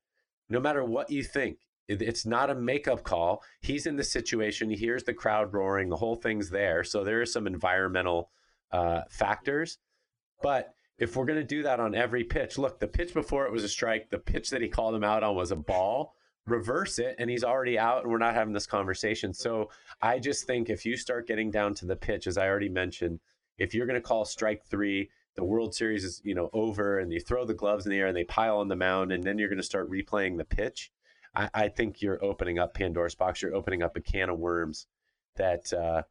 No 0.49 0.59
matter 0.59 0.83
what 0.83 1.09
you 1.09 1.23
think, 1.23 1.59
it's 1.87 2.25
not 2.25 2.49
a 2.49 2.55
makeup 2.55 3.03
call. 3.03 3.43
He's 3.61 3.85
in 3.85 3.95
the 3.95 4.03
situation. 4.03 4.69
He 4.69 4.75
hears 4.75 5.03
the 5.03 5.13
crowd 5.13 5.53
roaring. 5.53 5.89
The 5.89 5.97
whole 5.97 6.15
thing's 6.15 6.49
there. 6.49 6.83
So 6.83 7.03
there 7.03 7.21
are 7.21 7.25
some 7.25 7.47
environmental 7.47 8.29
uh, 8.71 9.01
factors, 9.09 9.77
but 10.41 10.73
if 10.97 11.15
we're 11.15 11.25
going 11.25 11.39
to 11.39 11.45
do 11.45 11.63
that 11.63 11.79
on 11.79 11.95
every 11.95 12.23
pitch, 12.23 12.57
look, 12.57 12.79
the 12.79 12.87
pitch 12.87 13.13
before 13.13 13.45
it 13.45 13.51
was 13.51 13.63
a 13.63 13.69
strike. 13.69 14.09
The 14.09 14.19
pitch 14.19 14.49
that 14.51 14.61
he 14.61 14.67
called 14.67 14.93
him 14.93 15.03
out 15.03 15.23
on 15.23 15.35
was 15.35 15.51
a 15.51 15.55
ball 15.55 16.13
reverse 16.47 16.99
it 16.99 17.15
and 17.19 17.29
he's 17.29 17.43
already 17.43 17.77
out 17.77 18.03
and 18.03 18.11
we're 18.11 18.17
not 18.17 18.33
having 18.33 18.53
this 18.53 18.65
conversation. 18.65 19.33
So 19.33 19.69
I 20.01 20.19
just 20.19 20.45
think 20.45 20.69
if 20.69 20.85
you 20.85 20.97
start 20.97 21.27
getting 21.27 21.51
down 21.51 21.73
to 21.75 21.85
the 21.85 21.95
pitch, 21.95 22.27
as 22.27 22.37
I 22.37 22.47
already 22.47 22.69
mentioned, 22.69 23.19
if 23.61 23.73
you're 23.73 23.85
going 23.85 23.99
to 23.99 24.07
call 24.07 24.25
strike 24.25 24.63
three, 24.65 25.09
the 25.35 25.43
World 25.43 25.73
Series 25.73 26.03
is 26.03 26.21
you 26.23 26.35
know 26.35 26.49
over 26.53 26.99
and 26.99 27.11
you 27.11 27.19
throw 27.19 27.45
the 27.45 27.53
gloves 27.53 27.85
in 27.85 27.91
the 27.91 27.99
air 27.99 28.07
and 28.07 28.17
they 28.17 28.23
pile 28.23 28.57
on 28.57 28.67
the 28.67 28.75
mound 28.75 29.11
and 29.11 29.23
then 29.23 29.37
you're 29.37 29.49
going 29.49 29.57
to 29.57 29.63
start 29.63 29.89
replaying 29.89 30.37
the 30.37 30.45
pitch. 30.45 30.91
I, 31.33 31.49
I, 31.53 31.67
think 31.69 32.01
you're 32.01 32.23
opening 32.23 32.59
up 32.59 32.73
Pandora's 32.73 33.15
box. 33.15 33.41
You're 33.41 33.55
opening 33.55 33.81
up 33.81 33.95
a 33.95 34.01
can 34.01 34.29
of 34.29 34.37
worms 34.37 34.87
that 35.37 35.71
uh, 35.71 36.03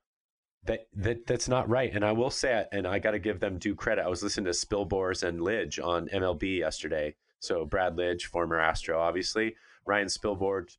that 0.64 0.86
that 0.94 1.26
that's 1.26 1.48
not 1.48 1.68
right. 1.68 1.94
And 1.94 2.04
I 2.04 2.12
will 2.12 2.30
say, 2.30 2.60
it 2.60 2.68
and 2.72 2.86
I 2.86 2.98
got 2.98 3.10
to 3.10 3.18
give 3.18 3.40
them 3.40 3.58
due 3.58 3.74
credit. 3.74 4.04
I 4.04 4.08
was 4.08 4.22
listening 4.22 4.46
to 4.46 4.52
Spilborghs 4.52 5.22
and 5.22 5.40
Lidge 5.40 5.84
on 5.84 6.08
MLB 6.08 6.58
yesterday. 6.58 7.16
So 7.40 7.64
Brad 7.64 7.96
Lidge, 7.96 8.22
former 8.22 8.58
Astro, 8.58 9.00
obviously 9.00 9.56
Ryan 9.86 10.08
Spilborghs 10.08 10.76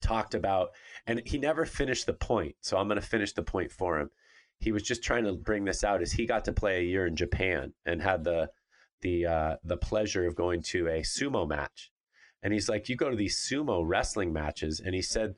talked 0.00 0.34
about, 0.34 0.70
and 1.06 1.22
he 1.24 1.38
never 1.38 1.64
finished 1.64 2.06
the 2.06 2.12
point. 2.12 2.56
So 2.60 2.76
I'm 2.76 2.88
going 2.88 3.00
to 3.00 3.06
finish 3.06 3.32
the 3.32 3.42
point 3.42 3.70
for 3.70 3.98
him. 3.98 4.10
He 4.58 4.72
was 4.72 4.82
just 4.82 5.02
trying 5.02 5.24
to 5.24 5.34
bring 5.34 5.64
this 5.64 5.84
out 5.84 6.02
is 6.02 6.12
he 6.12 6.26
got 6.26 6.44
to 6.46 6.52
play 6.52 6.78
a 6.78 6.84
year 6.84 7.06
in 7.06 7.16
Japan 7.16 7.72
and 7.84 8.02
had 8.02 8.24
the 8.24 8.50
the 9.02 9.26
uh, 9.26 9.56
the 9.64 9.76
pleasure 9.76 10.26
of 10.26 10.34
going 10.34 10.62
to 10.62 10.88
a 10.88 11.02
sumo 11.02 11.48
match. 11.48 11.90
And 12.42 12.52
he's 12.52 12.68
like, 12.68 12.88
you 12.88 12.96
go 12.96 13.10
to 13.10 13.16
these 13.16 13.38
sumo 13.38 13.82
wrestling 13.84 14.32
matches, 14.32 14.80
and 14.84 14.94
he 14.94 15.02
said 15.02 15.34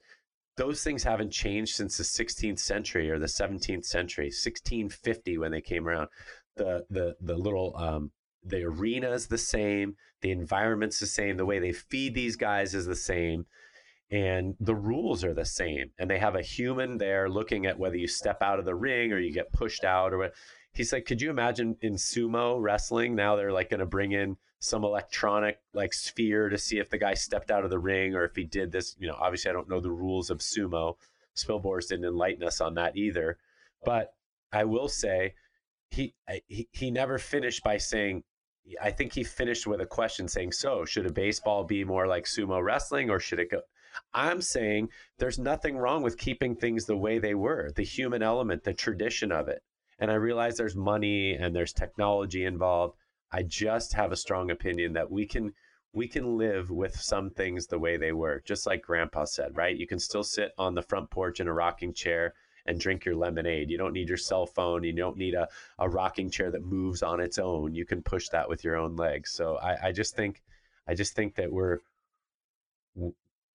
those 0.56 0.82
things 0.82 1.04
haven't 1.04 1.30
changed 1.30 1.74
since 1.74 1.96
the 1.96 2.04
16th 2.04 2.58
century 2.58 3.10
or 3.10 3.18
the 3.18 3.26
17th 3.26 3.84
century, 3.84 4.26
1650 4.26 5.38
when 5.38 5.52
they 5.52 5.60
came 5.60 5.86
around. 5.88 6.08
The 6.56 6.84
the 6.90 7.16
the 7.20 7.36
little 7.36 7.76
um, 7.76 8.10
the 8.44 8.64
arena 8.64 9.10
is 9.12 9.28
the 9.28 9.38
same, 9.38 9.96
the 10.20 10.30
environment's 10.30 11.00
the 11.00 11.06
same, 11.06 11.36
the 11.36 11.46
way 11.46 11.58
they 11.58 11.72
feed 11.72 12.14
these 12.14 12.36
guys 12.36 12.74
is 12.74 12.86
the 12.86 12.96
same, 12.96 13.46
and 14.10 14.56
the 14.60 14.74
rules 14.74 15.22
are 15.24 15.34
the 15.34 15.44
same. 15.44 15.90
And 15.98 16.10
they 16.10 16.18
have 16.18 16.34
a 16.34 16.42
human 16.42 16.98
there 16.98 17.28
looking 17.28 17.66
at 17.66 17.78
whether 17.78 17.96
you 17.96 18.08
step 18.08 18.42
out 18.42 18.58
of 18.58 18.64
the 18.64 18.74
ring 18.74 19.12
or 19.12 19.18
you 19.18 19.32
get 19.32 19.52
pushed 19.52 19.84
out 19.84 20.12
or 20.12 20.18
what. 20.18 20.34
He's 20.72 20.92
like, 20.92 21.06
could 21.06 21.20
you 21.20 21.30
imagine 21.30 21.76
in 21.80 21.94
sumo 21.94 22.60
wrestling 22.60 23.14
now 23.14 23.36
they're 23.36 23.52
like 23.52 23.70
going 23.70 23.80
to 23.80 23.86
bring 23.86 24.12
in 24.12 24.36
some 24.60 24.84
electronic 24.84 25.60
like 25.72 25.92
sphere 25.92 26.48
to 26.48 26.58
see 26.58 26.78
if 26.78 26.90
the 26.90 26.98
guy 26.98 27.14
stepped 27.14 27.50
out 27.50 27.64
of 27.64 27.70
the 27.70 27.78
ring 27.78 28.14
or 28.14 28.24
if 28.24 28.34
he 28.34 28.44
did 28.44 28.72
this. 28.72 28.96
You 28.98 29.08
know, 29.08 29.16
obviously 29.18 29.50
I 29.50 29.54
don't 29.54 29.68
know 29.68 29.80
the 29.80 29.90
rules 29.90 30.30
of 30.30 30.38
sumo. 30.38 30.96
Spilborghs 31.36 31.88
didn't 31.88 32.06
enlighten 32.06 32.42
us 32.42 32.60
on 32.60 32.74
that 32.74 32.96
either, 32.96 33.38
but 33.84 34.14
I 34.52 34.64
will 34.64 34.88
say 34.88 35.34
he 35.90 36.14
he 36.46 36.68
he 36.72 36.90
never 36.90 37.18
finished 37.18 37.62
by 37.62 37.78
saying 37.78 38.24
I 38.82 38.90
think 38.90 39.12
he 39.12 39.24
finished 39.24 39.66
with 39.66 39.80
a 39.80 39.86
question 39.86 40.28
saying, 40.28 40.52
"So, 40.52 40.84
should 40.84 41.06
a 41.06 41.12
baseball 41.12 41.64
be 41.64 41.84
more 41.84 42.06
like 42.06 42.24
sumo 42.24 42.62
wrestling 42.62 43.08
or 43.08 43.20
should 43.20 43.38
it 43.38 43.50
go?" 43.50 43.62
I'm 44.14 44.40
saying 44.42 44.90
there's 45.18 45.38
nothing 45.38 45.76
wrong 45.76 46.02
with 46.02 46.18
keeping 46.18 46.54
things 46.54 46.86
the 46.86 46.96
way 46.96 47.18
they 47.18 47.34
were, 47.34 47.70
the 47.74 47.82
human 47.82 48.22
element, 48.22 48.64
the 48.64 48.74
tradition 48.74 49.32
of 49.32 49.48
it. 49.48 49.62
And 49.98 50.10
I 50.10 50.14
realize 50.14 50.56
there's 50.56 50.76
money 50.76 51.34
and 51.34 51.54
there's 51.54 51.72
technology 51.72 52.44
involved. 52.44 52.96
I 53.32 53.42
just 53.42 53.92
have 53.94 54.12
a 54.12 54.16
strong 54.16 54.50
opinion 54.50 54.92
that 54.94 55.10
we 55.10 55.26
can 55.26 55.52
we 55.92 56.06
can 56.06 56.36
live 56.36 56.70
with 56.70 56.94
some 57.00 57.30
things 57.30 57.66
the 57.66 57.78
way 57.78 57.96
they 57.96 58.12
were, 58.12 58.42
just 58.44 58.66
like 58.66 58.82
grandpa 58.82 59.24
said, 59.24 59.56
right? 59.56 59.76
You 59.76 59.86
can 59.86 59.98
still 59.98 60.22
sit 60.22 60.52
on 60.58 60.74
the 60.74 60.82
front 60.82 61.10
porch 61.10 61.40
in 61.40 61.48
a 61.48 61.52
rocking 61.52 61.94
chair 61.94 62.34
and 62.66 62.78
drink 62.78 63.04
your 63.04 63.16
lemonade. 63.16 63.70
You 63.70 63.78
don't 63.78 63.94
need 63.94 64.08
your 64.08 64.18
cell 64.18 64.46
phone. 64.46 64.84
You 64.84 64.92
don't 64.92 65.16
need 65.16 65.34
a, 65.34 65.48
a 65.78 65.88
rocking 65.88 66.30
chair 66.30 66.50
that 66.50 66.62
moves 66.62 67.02
on 67.02 67.20
its 67.20 67.38
own. 67.38 67.74
You 67.74 67.86
can 67.86 68.02
push 68.02 68.28
that 68.28 68.48
with 68.48 68.62
your 68.62 68.76
own 68.76 68.96
legs. 68.96 69.30
So 69.30 69.56
I, 69.56 69.88
I 69.88 69.92
just 69.92 70.14
think, 70.14 70.42
I 70.86 70.94
just 70.94 71.14
think 71.14 71.34
that 71.36 71.50
we're, 71.50 71.78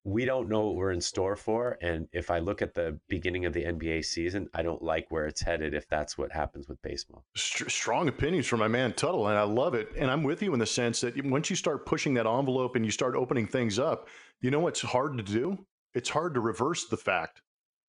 we 0.06 0.26
don't 0.26 0.50
know 0.50 0.66
what 0.66 0.76
we're 0.76 0.92
in 0.92 1.02
store 1.02 1.36
for. 1.36 1.78
And 1.82 2.08
if 2.12 2.30
I 2.30 2.40
look 2.40 2.62
at 2.62 2.74
the 2.74 3.00
beginning 3.08 3.46
of 3.46 3.54
the 3.54 3.64
NBA 3.64 4.04
season, 4.04 4.50
I 4.54 4.62
don't 4.62 4.82
like 4.82 5.10
where 5.10 5.26
it's 5.26 5.42
headed 5.42 5.74
if 5.74 5.88
that's 5.88 6.18
what 6.18 6.32
happens 6.32 6.68
with 6.68 6.82
baseball. 6.82 7.24
Strong 7.36 8.10
opinions 8.10 8.48
from 8.48 8.60
my 8.60 8.68
man 8.68 8.94
Tuttle, 8.94 9.28
and 9.28 9.38
I 9.38 9.44
love 9.44 9.76
it. 9.76 9.90
And 9.98 10.12
I'm 10.12 10.24
with 10.24 10.42
you 10.42 10.54
in 10.54 10.60
the 10.60 10.66
sense 10.66 11.02
that 11.02 11.24
once 11.26 11.50
you 11.50 11.56
start 11.56 11.86
pushing 11.86 12.14
that 12.16 12.28
envelope 12.28 12.76
and 12.76 12.84
you 12.84 12.92
start 12.92 13.16
opening 13.16 13.48
things 13.48 13.80
up, 13.80 14.08
you 14.42 14.52
know 14.52 14.60
what's 14.60 14.82
hard 14.82 15.18
to 15.18 15.24
do? 15.24 15.66
It's 15.94 16.10
hard 16.10 16.34
to 16.34 16.42
reverse 16.42 16.88
the 16.88 16.98
fact 16.98 17.42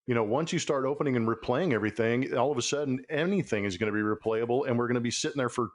you 0.06 0.14
know, 0.14 0.22
once 0.22 0.52
you 0.52 0.58
start 0.58 0.84
opening 0.84 1.16
and 1.16 1.26
replaying 1.26 1.72
everything, 1.72 2.36
all 2.36 2.52
of 2.52 2.58
a 2.58 2.62
sudden 2.62 3.02
anything 3.08 3.64
is 3.64 3.76
going 3.76 3.92
to 3.92 3.96
be 3.96 4.02
replayable. 4.02 4.68
And 4.68 4.78
we're 4.78 4.86
going 4.86 4.96
to 4.96 5.00
be 5.00 5.10
sitting 5.10 5.38
there 5.38 5.48
for 5.48 5.70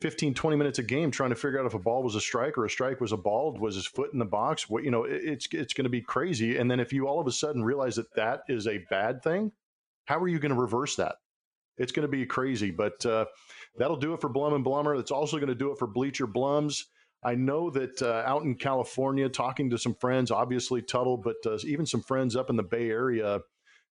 15, 0.00 0.34
20 0.34 0.56
minutes 0.56 0.78
a 0.78 0.82
game 0.82 1.10
trying 1.10 1.30
to 1.30 1.36
figure 1.36 1.58
out 1.58 1.66
if 1.66 1.74
a 1.74 1.78
ball 1.78 2.02
was 2.02 2.14
a 2.14 2.20
strike 2.20 2.56
or 2.56 2.64
a 2.64 2.70
strike 2.70 3.00
was 3.00 3.12
a 3.12 3.16
ball, 3.16 3.56
was 3.58 3.74
his 3.74 3.86
foot 3.86 4.12
in 4.12 4.18
the 4.18 4.24
box. 4.24 4.68
What, 4.68 4.84
you 4.84 4.90
know, 4.90 5.04
it, 5.04 5.20
it's, 5.24 5.48
it's 5.52 5.74
going 5.74 5.84
to 5.84 5.90
be 5.90 6.00
crazy. 6.00 6.56
And 6.56 6.70
then 6.70 6.80
if 6.80 6.92
you 6.92 7.06
all 7.06 7.20
of 7.20 7.26
a 7.26 7.32
sudden 7.32 7.62
realize 7.62 7.96
that 7.96 8.14
that 8.14 8.42
is 8.48 8.66
a 8.66 8.84
bad 8.90 9.22
thing, 9.22 9.52
how 10.04 10.18
are 10.18 10.28
you 10.28 10.38
going 10.38 10.54
to 10.54 10.60
reverse 10.60 10.96
that? 10.96 11.16
It's 11.76 11.92
going 11.92 12.06
to 12.06 12.10
be 12.10 12.26
crazy, 12.26 12.70
but 12.70 13.04
uh, 13.06 13.26
that'll 13.76 13.96
do 13.96 14.12
it 14.14 14.20
for 14.20 14.28
Blum 14.28 14.54
and 14.54 14.64
Blummer. 14.64 14.98
It's 14.98 15.12
also 15.12 15.36
going 15.36 15.48
to 15.48 15.54
do 15.54 15.70
it 15.70 15.78
for 15.78 15.86
Bleacher 15.86 16.26
Blums. 16.26 16.84
I 17.22 17.34
know 17.34 17.70
that 17.70 18.00
uh, 18.00 18.22
out 18.26 18.44
in 18.44 18.54
California, 18.54 19.28
talking 19.28 19.70
to 19.70 19.78
some 19.78 19.94
friends, 19.94 20.30
obviously 20.30 20.82
Tuttle, 20.82 21.16
but 21.16 21.36
uh, 21.46 21.58
even 21.64 21.86
some 21.86 22.02
friends 22.02 22.36
up 22.36 22.50
in 22.50 22.56
the 22.56 22.62
Bay 22.62 22.90
Area, 22.90 23.40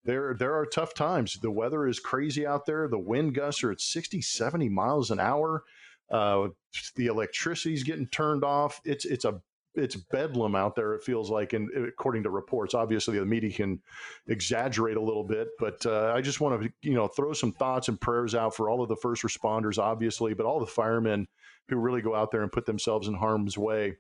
there 0.03 0.35
there 0.37 0.55
are 0.55 0.65
tough 0.67 0.93
times. 0.93 1.39
The 1.41 1.49
weather 1.49 1.87
is 1.87 1.99
crazy 1.99 2.45
out 2.45 2.67
there. 2.67 2.87
The 2.87 2.99
wind 2.99 3.33
gusts 3.33 3.63
are 3.63 3.71
at 3.71 3.81
60, 3.81 4.21
70 4.21 4.69
miles 4.69 5.09
an 5.09 5.19
hour. 5.19 5.63
Uh, 6.11 6.49
the 6.95 7.07
electricity's 7.07 7.83
getting 7.83 8.07
turned 8.07 8.43
off. 8.43 8.81
It's 8.85 9.05
it's 9.05 9.25
a 9.25 9.41
it's 9.75 9.95
bedlam 9.95 10.55
out 10.55 10.75
there. 10.75 10.93
It 10.93 11.03
feels 11.03 11.29
like, 11.29 11.53
and 11.53 11.69
according 11.87 12.23
to 12.23 12.29
reports, 12.29 12.73
obviously 12.73 13.19
the 13.19 13.25
media 13.25 13.51
can 13.51 13.81
exaggerate 14.27 14.97
a 14.97 15.01
little 15.01 15.23
bit, 15.23 15.49
but 15.59 15.85
uh, 15.85 16.13
I 16.15 16.21
just 16.21 16.41
want 16.41 16.61
to 16.61 16.69
you 16.81 16.93
know 16.93 17.07
throw 17.07 17.33
some 17.33 17.51
thoughts 17.51 17.87
and 17.87 17.99
prayers 17.99 18.35
out 18.35 18.55
for 18.55 18.69
all 18.69 18.81
of 18.81 18.89
the 18.89 18.95
first 18.95 19.23
responders, 19.23 19.77
obviously, 19.77 20.33
but 20.33 20.45
all 20.45 20.59
the 20.59 20.65
firemen 20.65 21.27
who 21.69 21.77
really 21.77 22.01
go 22.01 22.15
out 22.15 22.31
there 22.31 22.43
and 22.43 22.51
put 22.51 22.65
themselves 22.65 23.07
in 23.07 23.15
harm's 23.15 23.57
way. 23.57 23.97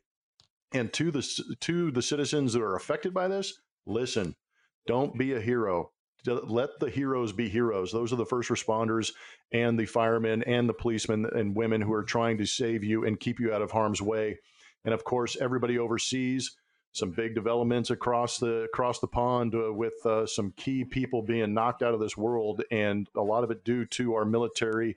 And 0.73 0.91
to 0.93 1.11
the 1.11 1.55
to 1.61 1.91
the 1.91 2.01
citizens 2.01 2.53
that 2.53 2.61
are 2.61 2.75
affected 2.75 3.13
by 3.13 3.27
this, 3.27 3.61
listen, 3.85 4.35
don't 4.87 5.17
be 5.17 5.33
a 5.33 5.41
hero. 5.41 5.91
Let 6.25 6.79
the 6.79 6.89
heroes 6.89 7.31
be 7.31 7.49
heroes. 7.49 7.91
Those 7.91 8.11
are 8.11 8.17
the 8.17 8.25
first 8.25 8.49
responders 8.49 9.11
and 9.51 9.77
the 9.79 9.85
firemen 9.85 10.43
and 10.43 10.67
the 10.67 10.73
policemen 10.73 11.25
and 11.25 11.55
women 11.55 11.81
who 11.81 11.93
are 11.93 12.03
trying 12.03 12.37
to 12.39 12.45
save 12.45 12.83
you 12.83 13.05
and 13.05 13.19
keep 13.19 13.39
you 13.39 13.53
out 13.53 13.61
of 13.61 13.71
harm's 13.71 14.01
way. 14.01 14.39
And 14.83 14.93
of 14.93 15.03
course, 15.03 15.37
everybody 15.39 15.77
oversees 15.77 16.55
some 16.95 17.11
big 17.11 17.35
developments 17.35 17.89
across 17.89 18.37
the 18.37 18.63
across 18.63 18.99
the 18.99 19.07
pond 19.07 19.53
uh, 19.53 19.73
with 19.73 19.93
uh, 20.05 20.25
some 20.25 20.53
key 20.55 20.85
people 20.85 21.21
being 21.21 21.53
knocked 21.53 21.83
out 21.83 21.93
of 21.93 21.99
this 21.99 22.15
world, 22.15 22.63
and 22.71 23.09
a 23.15 23.21
lot 23.21 23.43
of 23.43 23.51
it 23.51 23.65
due 23.65 23.85
to 23.85 24.13
our 24.13 24.23
military, 24.23 24.95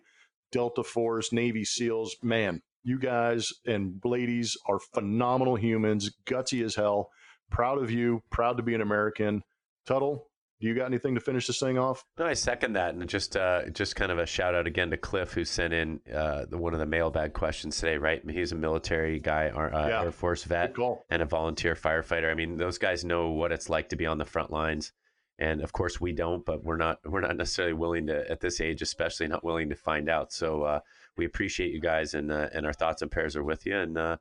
Delta 0.53 0.85
Force, 0.85 1.33
Navy 1.33 1.65
SEALs. 1.65 2.17
Man, 2.23 2.63
you 2.85 2.99
guys 2.99 3.53
and 3.67 4.01
ladies 4.05 4.57
are 4.67 4.79
phenomenal 4.79 5.57
humans, 5.57 6.11
gutsy 6.25 6.65
as 6.65 6.77
hell. 6.77 7.11
Proud 7.51 7.83
of 7.83 7.91
you. 7.91 8.23
Proud 8.31 8.59
to 8.59 8.63
be 8.63 8.75
an 8.75 8.81
American. 8.81 9.43
Tuttle, 9.85 10.28
do 10.61 10.67
you 10.67 10.75
got 10.75 10.87
anything 10.87 11.15
to 11.15 11.21
finish 11.21 11.47
this 11.47 11.61
thing 11.61 11.79
off? 11.79 12.05
No, 12.19 12.27
I 12.27 12.35
second 12.35 12.73
that, 12.73 12.95
and 12.95 13.09
just 13.09 13.37
uh, 13.37 13.69
just 13.71 13.95
kind 13.95 14.11
of 14.11 14.19
a 14.19 14.27
shout 14.27 14.55
out 14.55 14.67
again 14.67 14.91
to 14.91 14.97
Cliff 14.97 15.33
who 15.33 15.45
sent 15.45 15.73
in 15.73 16.01
uh, 16.13 16.47
the, 16.51 16.59
one 16.59 16.73
of 16.73 16.81
the 16.81 16.87
mailbag 16.87 17.33
questions 17.33 17.79
today. 17.79 17.97
Right, 17.97 18.23
he's 18.29 18.53
a 18.53 18.57
military 18.57 19.21
guy, 19.21 19.49
uh, 19.49 19.89
yeah. 19.89 20.03
Air 20.03 20.13
Force 20.13 20.45
vet, 20.45 20.75
and 21.11 21.23
a 21.23 21.27
volunteer 21.27 21.75
firefighter. 21.75 22.31
I 22.31 22.35
mean, 22.35 22.57
those 22.57 22.79
guys 22.79 23.05
know 23.05 23.31
what 23.31 23.53
it's 23.53 23.69
like 23.69 23.91
to 23.91 23.97
be 23.97 24.07
on 24.07 24.19
the 24.19 24.25
front 24.25 24.51
lines, 24.51 24.93
and 25.39 25.63
of 25.63 25.73
course 25.73 26.01
we 26.01 26.13
don't, 26.13 26.45
but 26.45 26.65
we're 26.65 26.77
not 26.77 26.99
we're 27.05 27.21
not 27.21 27.37
necessarily 27.37 27.75
willing 27.75 28.09
to 28.09 28.29
at 28.29 28.41
this 28.41 28.61
age, 28.61 28.83
especially 28.83 29.29
not 29.29 29.45
willing 29.45 29.69
to 29.69 29.77
find 29.77 30.09
out. 30.09 30.33
So 30.33 30.65
uh, 30.65 30.81
we 31.17 31.25
appreciate 31.25 31.73
you 31.73 31.81
guys, 31.81 32.15
and 32.15 32.33
uh, 32.33 32.49
and 32.53 32.67
our 32.67 32.73
thoughts 32.73 33.03
and 33.03 33.11
prayers 33.11 33.37
are 33.37 33.45
with 33.45 33.65
you, 33.65 33.77
and 33.77 33.97
uh, 33.97 34.17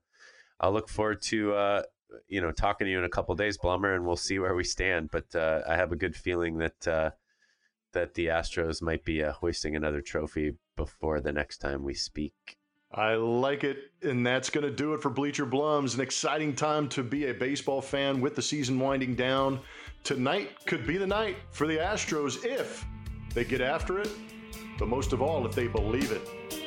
I'll 0.59 0.71
look 0.71 0.87
forward 0.87 1.23
to 1.23 1.83
you 2.27 2.41
know, 2.41 2.51
talking 2.51 2.85
to 2.85 2.91
you 2.91 2.97
in 2.97 3.03
a 3.03 3.09
couple 3.09 3.35
days, 3.35 3.57
Blummer, 3.57 3.95
and 3.95 4.05
we'll 4.05 4.15
see 4.15 4.39
where 4.39 4.55
we 4.55 4.63
stand. 4.63 5.11
But 5.11 5.33
uh, 5.35 5.61
I 5.67 5.75
have 5.75 5.91
a 5.91 5.97
good 5.97 6.15
feeling 6.15 6.57
that 6.59 6.87
uh, 6.87 7.11
that 7.93 8.13
the 8.13 8.27
Astros 8.27 8.81
might 8.81 9.03
be 9.03 9.23
uh, 9.23 9.31
hoisting 9.33 9.75
another 9.75 10.01
trophy 10.01 10.55
before 10.75 11.19
the 11.19 11.31
next 11.31 11.57
time 11.57 11.83
we 11.83 11.93
speak. 11.93 12.57
I 12.91 13.15
like 13.15 13.63
it, 13.63 13.91
and 14.01 14.25
that's 14.25 14.49
going 14.49 14.63
to 14.63 14.71
do 14.71 14.93
it 14.93 15.01
for 15.01 15.09
Bleacher 15.09 15.45
Blums. 15.45 15.95
An 15.95 16.01
exciting 16.01 16.55
time 16.55 16.87
to 16.89 17.03
be 17.03 17.25
a 17.25 17.33
baseball 17.33 17.81
fan 17.81 18.21
with 18.21 18.35
the 18.35 18.41
season 18.41 18.79
winding 18.79 19.15
down. 19.15 19.59
Tonight 20.03 20.65
could 20.65 20.87
be 20.87 20.97
the 20.97 21.07
night 21.07 21.35
for 21.51 21.67
the 21.67 21.77
Astros 21.77 22.45
if 22.45 22.85
they 23.33 23.43
get 23.43 23.59
after 23.59 23.99
it, 23.99 24.09
but 24.79 24.87
most 24.87 25.11
of 25.11 25.21
all, 25.21 25.45
if 25.45 25.53
they 25.53 25.67
believe 25.67 26.11
it. 26.11 26.66